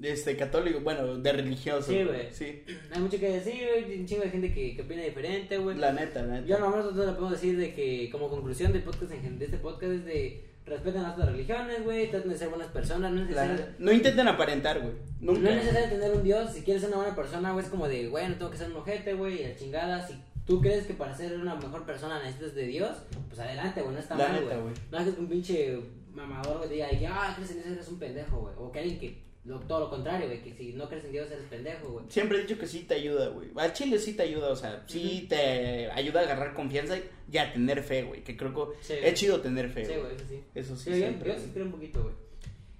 Este, 0.01 0.37
católico, 0.37 0.81
bueno, 0.81 1.17
de 1.19 1.33
religioso. 1.33 1.91
Sí, 1.91 2.05
güey. 2.05 2.29
Sí. 2.33 2.63
Hay 2.93 3.01
mucho 3.01 3.19
que 3.19 3.29
decir, 3.31 3.55
güey. 3.69 4.01
Un 4.01 4.07
chingo 4.07 4.23
de 4.23 4.31
gente 4.31 4.55
que, 4.55 4.77
que 4.77 4.83
opina 4.83 5.03
diferente, 5.03 5.59
güey. 5.59 5.77
La 5.77 5.93
neta, 5.93 6.23
la 6.23 6.35
neta. 6.35 6.47
Yo 6.47 6.59
nomás 6.59 6.85
nosotros 6.85 7.07
le 7.07 7.13
podemos 7.13 7.33
decir 7.33 7.59
de 7.59 7.75
que, 7.75 8.09
como 8.11 8.29
conclusión 8.31 8.73
del 8.73 8.83
podcast, 8.83 9.11
de 9.11 9.45
este 9.45 9.59
podcast, 9.59 9.93
es 9.93 10.05
de 10.05 10.45
respeten 10.67 11.03
las 11.03 11.15
otras 11.15 11.33
religiones, 11.33 11.83
güey. 11.83 12.11
Traten 12.11 12.31
de 12.31 12.39
ser 12.39 12.49
buenas 12.49 12.69
personas. 12.69 13.11
No 13.11 13.23
es 13.23 13.29
necesario. 13.29 13.67
No 13.79 13.93
intenten 13.93 14.29
aparentar, 14.29 14.81
güey. 14.81 14.93
Nunca. 15.21 15.41
No 15.41 15.49
es 15.51 15.57
necesario 15.57 15.89
tener 15.89 16.13
un 16.13 16.23
dios, 16.23 16.53
si 16.53 16.63
quieres 16.63 16.83
ser 16.83 16.91
una 16.91 16.99
buena 16.99 17.17
persona, 17.17 17.53
güey, 17.53 17.65
es 17.65 17.71
como 17.71 17.89
de, 17.89 18.07
güey, 18.09 18.29
no 18.29 18.35
tengo 18.37 18.51
que 18.51 18.57
ser 18.59 18.71
un 18.71 18.77
ojete, 18.77 19.15
güey, 19.15 19.41
y 19.41 19.45
la 19.49 19.57
chingada, 19.57 20.07
si 20.07 20.15
tú 20.49 20.61
crees 20.61 20.87
que 20.87 20.95
para 20.95 21.15
ser 21.17 21.39
una 21.39 21.55
mejor 21.55 21.85
persona 21.87 22.21
necesitas 22.21 22.55
de 22.57 22.67
Dios, 22.67 22.97
pues 23.29 23.39
adelante, 23.39 23.81
güey, 23.83 23.95
no 23.95 24.01
está 24.01 24.17
mal, 24.17 24.43
güey. 24.45 24.75
No 24.91 24.99
hagas 24.99 25.15
que 25.15 25.21
un 25.21 25.29
pinche 25.29 25.79
mamador, 26.13 26.57
güey, 26.59 26.71
diga, 26.71 26.91
ya, 26.91 27.33
crees 27.37 27.51
en 27.53 27.57
Dios, 27.59 27.67
eres 27.73 27.89
un 27.89 27.99
pendejo, 28.01 28.41
güey, 28.41 28.55
o 28.59 28.73
que 28.73 28.79
alguien 28.81 28.99
que, 28.99 29.29
lo- 29.45 29.61
todo 29.61 29.81
lo 29.81 29.91
contrario, 29.91 30.27
güey, 30.27 30.43
que 30.43 30.53
si 30.55 30.73
no 30.73 30.89
crees 30.89 31.05
en 31.05 31.13
Dios, 31.13 31.31
eres 31.31 31.45
pendejo, 31.45 31.89
güey. 31.93 32.05
Siempre 32.09 32.39
he 32.39 32.41
dicho 32.43 32.59
que 32.59 32.67
sí 32.67 32.81
te 32.81 32.95
ayuda, 32.95 33.29
güey. 33.29 33.51
Al 33.57 33.73
chile 33.73 33.99
sí 33.99 34.15
te 34.15 34.23
ayuda, 34.25 34.49
o 34.51 34.57
sea, 34.57 34.85
sí 34.89 35.27
te 35.29 35.91
ayuda 35.93 36.21
a 36.21 36.23
agarrar 36.25 36.55
confianza 36.55 36.97
y 37.31 37.39
a 37.39 37.53
tener 37.53 37.83
fe, 37.83 38.03
güey. 38.03 38.25
Que 38.25 38.37
creo 38.37 38.53
que 38.55 38.77
Sí. 38.83 38.95
es 39.03 39.15
chido 39.15 39.41
tener 39.41 39.69
fe, 39.71 39.85
Sí, 39.87 39.93
güey. 39.95 40.15
eso 40.17 40.25
sí. 40.29 40.45
Eso 40.55 40.77
sí, 40.77 40.85
Sí, 40.85 40.91
yo, 40.91 40.97
siempre, 40.97 41.33
yo 41.35 41.39
sí 41.39 41.51
creo 41.53 41.67
un 41.67 41.73
poquito, 41.73 42.03
güey. 42.03 42.15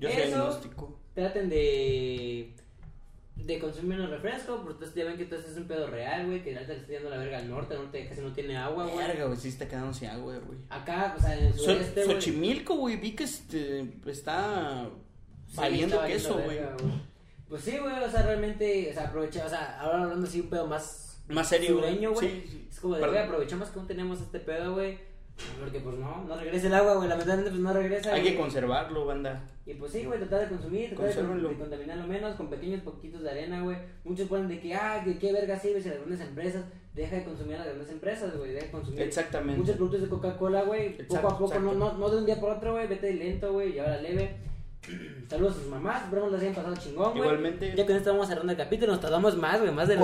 Yo 0.01 0.11
soy 0.11 0.23
agnóstico. 0.23 0.99
Traten 1.15 1.49
de 1.49 2.55
de 3.45 3.59
consumir 3.59 3.97
menos 3.97 4.11
refresco, 4.11 4.63
porque 4.63 4.85
ya 4.95 5.05
ven 5.05 5.17
que 5.17 5.23
esto 5.23 5.37
es 5.37 5.57
un 5.57 5.67
pedo 5.67 5.87
real, 5.87 6.27
güey, 6.27 6.43
que 6.43 6.55
ahorita 6.55 6.73
le 6.73 6.81
está 6.81 6.93
yendo 6.93 7.11
la 7.11 7.17
verga 7.17 7.39
al 7.39 7.49
norte, 7.49 7.75
el 7.75 7.81
norte 7.81 8.07
casi 8.07 8.21
no 8.21 8.33
tiene 8.33 8.57
agua, 8.57 8.87
güey. 8.87 9.07
Verga, 9.07 9.25
güey, 9.27 9.39
sí 9.39 9.49
está 9.49 9.67
quedando 9.67 9.95
sin 9.95 10.09
agua, 10.09 10.39
güey. 10.39 10.59
Acá, 10.69 11.15
o 11.17 11.21
sea, 11.21 11.39
en 11.39 11.47
el 11.47 11.55
sureste. 11.55 12.05
Xochimilco, 12.05 12.77
güey, 12.77 12.97
vi 12.97 13.13
que 13.13 13.25
este, 13.25 13.87
está 14.07 14.91
Sí, 15.49 15.83
está 15.83 16.07
queso, 16.07 16.35
güey. 16.35 16.59
Pues 17.49 17.63
sí, 17.63 17.79
güey, 17.79 18.03
o 18.03 18.11
sea, 18.11 18.23
realmente, 18.23 18.91
o 18.91 18.95
sea, 18.95 19.05
aprovecha, 19.05 19.47
o 19.47 19.49
sea, 19.49 19.81
ahora 19.81 20.03
hablando 20.03 20.27
así 20.27 20.41
un 20.41 20.51
pedo 20.51 20.67
más 20.67 21.23
Más 21.29 21.49
serio, 21.49 21.79
güey. 21.79 21.99
Sí, 22.21 22.45
sí. 22.47 22.69
Es 22.71 22.81
como 22.81 22.97
de, 22.97 23.07
güey, 23.07 23.19
aprovechamos 23.19 23.71
que 23.71 23.79
aún 23.79 23.89
tenemos 23.89 24.21
este 24.21 24.41
pedo, 24.41 24.75
güey. 24.75 24.99
Porque 25.61 25.81
pues 25.81 25.97
no, 25.99 26.25
no 26.25 26.37
regresa 26.37 26.67
el 26.67 26.75
agua, 26.75 26.95
güey, 26.95 27.09
lamentablemente 27.09 27.51
pues 27.51 27.63
no 27.63 27.73
regresa. 27.73 28.15
Hay 28.15 28.23
que 28.23 28.37
conservarlo, 28.37 29.07
banda. 29.07 29.43
Y 29.67 29.75
pues 29.75 29.93
sí, 29.93 30.05
güey, 30.05 30.19
tratar 30.19 30.41
de 30.41 30.49
consumir, 30.49 30.95
tratar 30.97 31.15
de, 31.15 31.49
de 31.49 31.55
contaminarlo 31.55 32.07
menos 32.07 32.35
con 32.37 32.49
pequeños 32.49 32.81
poquitos 32.83 33.23
de 33.23 33.31
arena, 33.31 33.63
güey. 33.63 33.77
Muchos 34.05 34.29
ponen 34.29 34.49
de 34.49 34.61
que, 34.61 34.75
ah, 34.75 35.03
que 35.05 35.19
qué 35.19 35.33
verga 35.33 35.59
sirve 35.59 35.81
si 35.81 35.89
las 35.91 35.99
grandes 35.99 36.21
empresas, 36.21 36.65
deja 36.95 37.17
de 37.17 37.25
consumir 37.25 37.55
a 37.55 37.59
las 37.59 37.67
grandes 37.69 37.91
empresas, 37.91 38.37
güey, 38.37 38.53
deja 38.53 38.67
de 38.67 38.73
consumir 38.73 39.03
Exactamente. 39.03 39.61
muchos 39.61 39.77
productos 39.77 40.03
de 40.03 40.09
Coca-Cola, 40.09 40.63
güey, 40.63 40.97
poco 41.07 41.29
a 41.29 41.39
poco, 41.39 41.55
no, 41.61 41.73
exacto. 41.73 41.75
no, 41.75 41.99
no 41.99 42.11
de 42.11 42.17
un 42.17 42.27
día 42.27 42.41
por 42.41 42.51
otro, 42.51 42.73
güey, 42.73 42.89
vete 42.89 43.15
lento, 43.15 43.53
güey, 43.53 43.77
y 43.77 43.79
ahora 43.79 44.01
leve. 44.01 44.37
Saludos 45.29 45.57
a 45.57 45.61
sus 45.61 45.69
mamás, 45.69 46.05
esperamos 46.05 46.33
les 46.33 46.41
hayan 46.41 46.55
pasado 46.55 46.77
chingón, 46.77 47.11
güey. 47.13 47.23
Igualmente. 47.23 47.75
Ya 47.77 47.87
con 47.87 47.97
esto 47.97 48.11
vamos 48.11 48.29
cerrando 48.29 48.53
el 48.53 48.59
capítulo, 48.59 48.93
nos 48.93 49.01
tardamos 49.01 49.37
más, 49.37 49.61
güey, 49.61 49.73
más 49.73 49.89
de. 49.89 49.97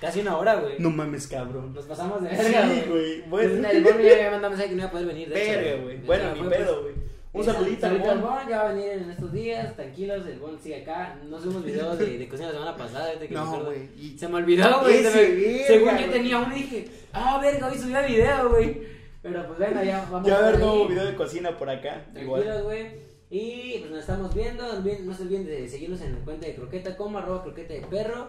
Casi 0.00 0.20
una 0.20 0.36
hora, 0.38 0.54
güey. 0.56 0.74
No 0.78 0.90
mames, 0.90 1.26
cabrón. 1.26 1.74
Nos 1.74 1.84
pasamos 1.86 2.22
de 2.22 2.30
Sí, 2.30 2.36
verga, 2.36 2.66
güey. 2.88 3.22
Pues, 3.28 3.50
Bueno, 3.52 3.68
el 3.68 3.82
Bono 3.84 4.00
ya 4.00 4.16
me 4.16 4.30
mandó 4.30 4.48
mensaje 4.50 4.68
que 4.70 4.74
no 4.76 4.80
iba 4.82 4.88
a 4.88 4.92
poder 4.92 5.06
venir, 5.06 5.28
verga, 5.28 5.82
güey. 5.82 5.96
Bueno, 5.98 6.32
ni 6.34 6.40
fue, 6.40 6.50
pedo, 6.50 6.82
pues, 6.82 6.94
güey. 6.94 7.08
Un 7.30 7.44
saludito 7.44 7.86
al 7.86 7.98
Bon. 7.98 8.20
Bon, 8.22 8.48
ya 8.48 8.62
va 8.62 8.70
a 8.70 8.72
venir 8.72 8.88
en 8.90 9.10
estos 9.10 9.32
días, 9.32 9.76
tranquilos, 9.76 10.26
el 10.26 10.38
Bon 10.38 10.58
sigue 10.58 10.82
acá. 10.82 11.18
No 11.28 11.38
subimos 11.40 11.64
videos 11.64 11.98
de, 11.98 12.18
de 12.18 12.28
cocina 12.28 12.48
la 12.48 12.54
semana 12.54 12.76
pasada, 12.76 13.12
que 13.18 13.28
No, 13.28 13.64
güey. 13.64 13.88
y- 13.96 14.18
Se 14.18 14.26
me 14.28 14.36
olvidó, 14.36 14.80
güey. 14.80 15.02
Se 15.02 15.64
Según 15.66 15.90
yo 15.90 15.96
güey. 15.96 16.10
tenía 16.10 16.38
uno 16.38 16.56
y 16.56 16.62
dije, 16.62 16.88
ah, 17.12 17.38
verga, 17.40 17.68
hoy 17.68 17.78
subía 17.78 18.00
video, 18.02 18.48
güey. 18.48 18.98
Pero 19.22 19.46
pues 19.46 19.58
bueno, 19.58 19.84
ya 19.84 20.08
vamos 20.10 20.26
Ya 20.28 20.34
va 20.38 20.44
a 20.44 20.48
haber 20.48 20.60
nuevo 20.60 20.88
video 20.88 21.04
de 21.04 21.14
cocina 21.16 21.56
por 21.58 21.68
acá. 21.68 22.06
Igual. 22.18 22.42
Tranquilos, 22.42 22.62
güey. 22.64 23.08
Y 23.30 23.76
pues 23.80 23.90
nos 23.90 24.00
estamos 24.00 24.34
viendo. 24.34 24.64
No 24.64 25.14
se 25.14 25.22
olviden 25.22 25.44
de 25.44 25.68
seguirnos 25.68 26.00
en 26.00 26.14
la 26.14 26.18
cuenta 26.20 26.46
de 26.46 26.54
croqueta 26.54 26.96
como 26.96 27.18
arroba 27.18 27.42
croqueta 27.42 27.74
de 27.74 27.80
perro. 27.82 28.28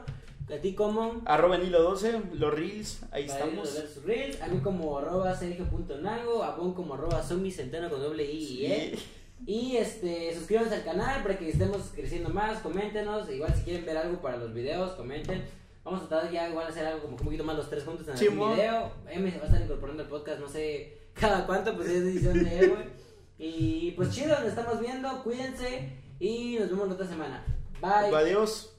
A 0.51 0.57
ti 0.61 0.73
como 0.73 1.21
Arroba 1.25 1.57
en 1.57 1.67
hilo 1.67 1.83
12, 1.83 2.21
los 2.33 2.53
reels, 2.53 3.01
ahí 3.11 3.27
para 3.27 3.45
estamos. 3.45 4.03
reels. 4.03 4.41
A 4.41 4.47
mí 4.47 4.59
como 4.61 4.97
arroba 4.97 5.35
sergio.nago. 5.35 6.43
A 6.43 6.55
Bon 6.55 6.73
como 6.73 6.95
arroba 6.95 7.21
zombie 7.21 7.51
centeno 7.51 7.89
con 7.89 8.01
doble 8.01 8.23
I 8.25 8.37
y 8.37 8.65
E. 8.65 8.99
Y 9.45 9.77
este, 9.77 10.33
suscríbanse 10.35 10.75
al 10.75 10.83
canal 10.83 11.23
para 11.23 11.37
que 11.37 11.49
estemos 11.49 11.91
creciendo 11.95 12.29
más, 12.29 12.59
coméntenos, 12.59 13.29
igual 13.31 13.53
si 13.55 13.63
quieren 13.63 13.85
ver 13.85 13.97
algo 13.97 14.21
para 14.21 14.37
los 14.37 14.53
videos, 14.53 14.91
comenten. 14.91 15.43
Vamos 15.83 16.03
a 16.03 16.07
tratar 16.07 16.31
ya 16.31 16.49
igual 16.49 16.65
a 16.67 16.69
hacer 16.69 16.85
algo 16.85 17.01
como 17.01 17.15
un 17.15 17.23
poquito 17.23 17.43
más 17.43 17.55
los 17.55 17.69
tres 17.69 17.83
juntos 17.83 18.07
en 18.07 18.13
el 18.13 18.29
video. 18.29 18.91
M 19.09 19.31
se 19.31 19.37
va 19.37 19.43
a 19.43 19.47
estar 19.47 19.61
incorporando 19.61 20.03
al 20.03 20.09
podcast, 20.09 20.39
no 20.39 20.49
sé 20.49 20.97
cada 21.13 21.45
cuánto, 21.45 21.75
pues 21.75 21.89
es 21.89 22.03
decisión 22.03 22.43
de 22.43 22.59
él, 22.59 22.69
güey. 22.69 22.85
Y 23.37 23.91
pues 23.91 24.11
chido, 24.11 24.37
nos 24.37 24.49
estamos 24.49 24.79
viendo, 24.81 25.23
cuídense 25.23 25.93
y 26.19 26.57
nos 26.59 26.69
vemos 26.69 26.89
la 26.89 26.93
otra 26.95 27.07
semana. 27.07 27.45
Bye. 27.81 28.13
Adiós. 28.13 28.75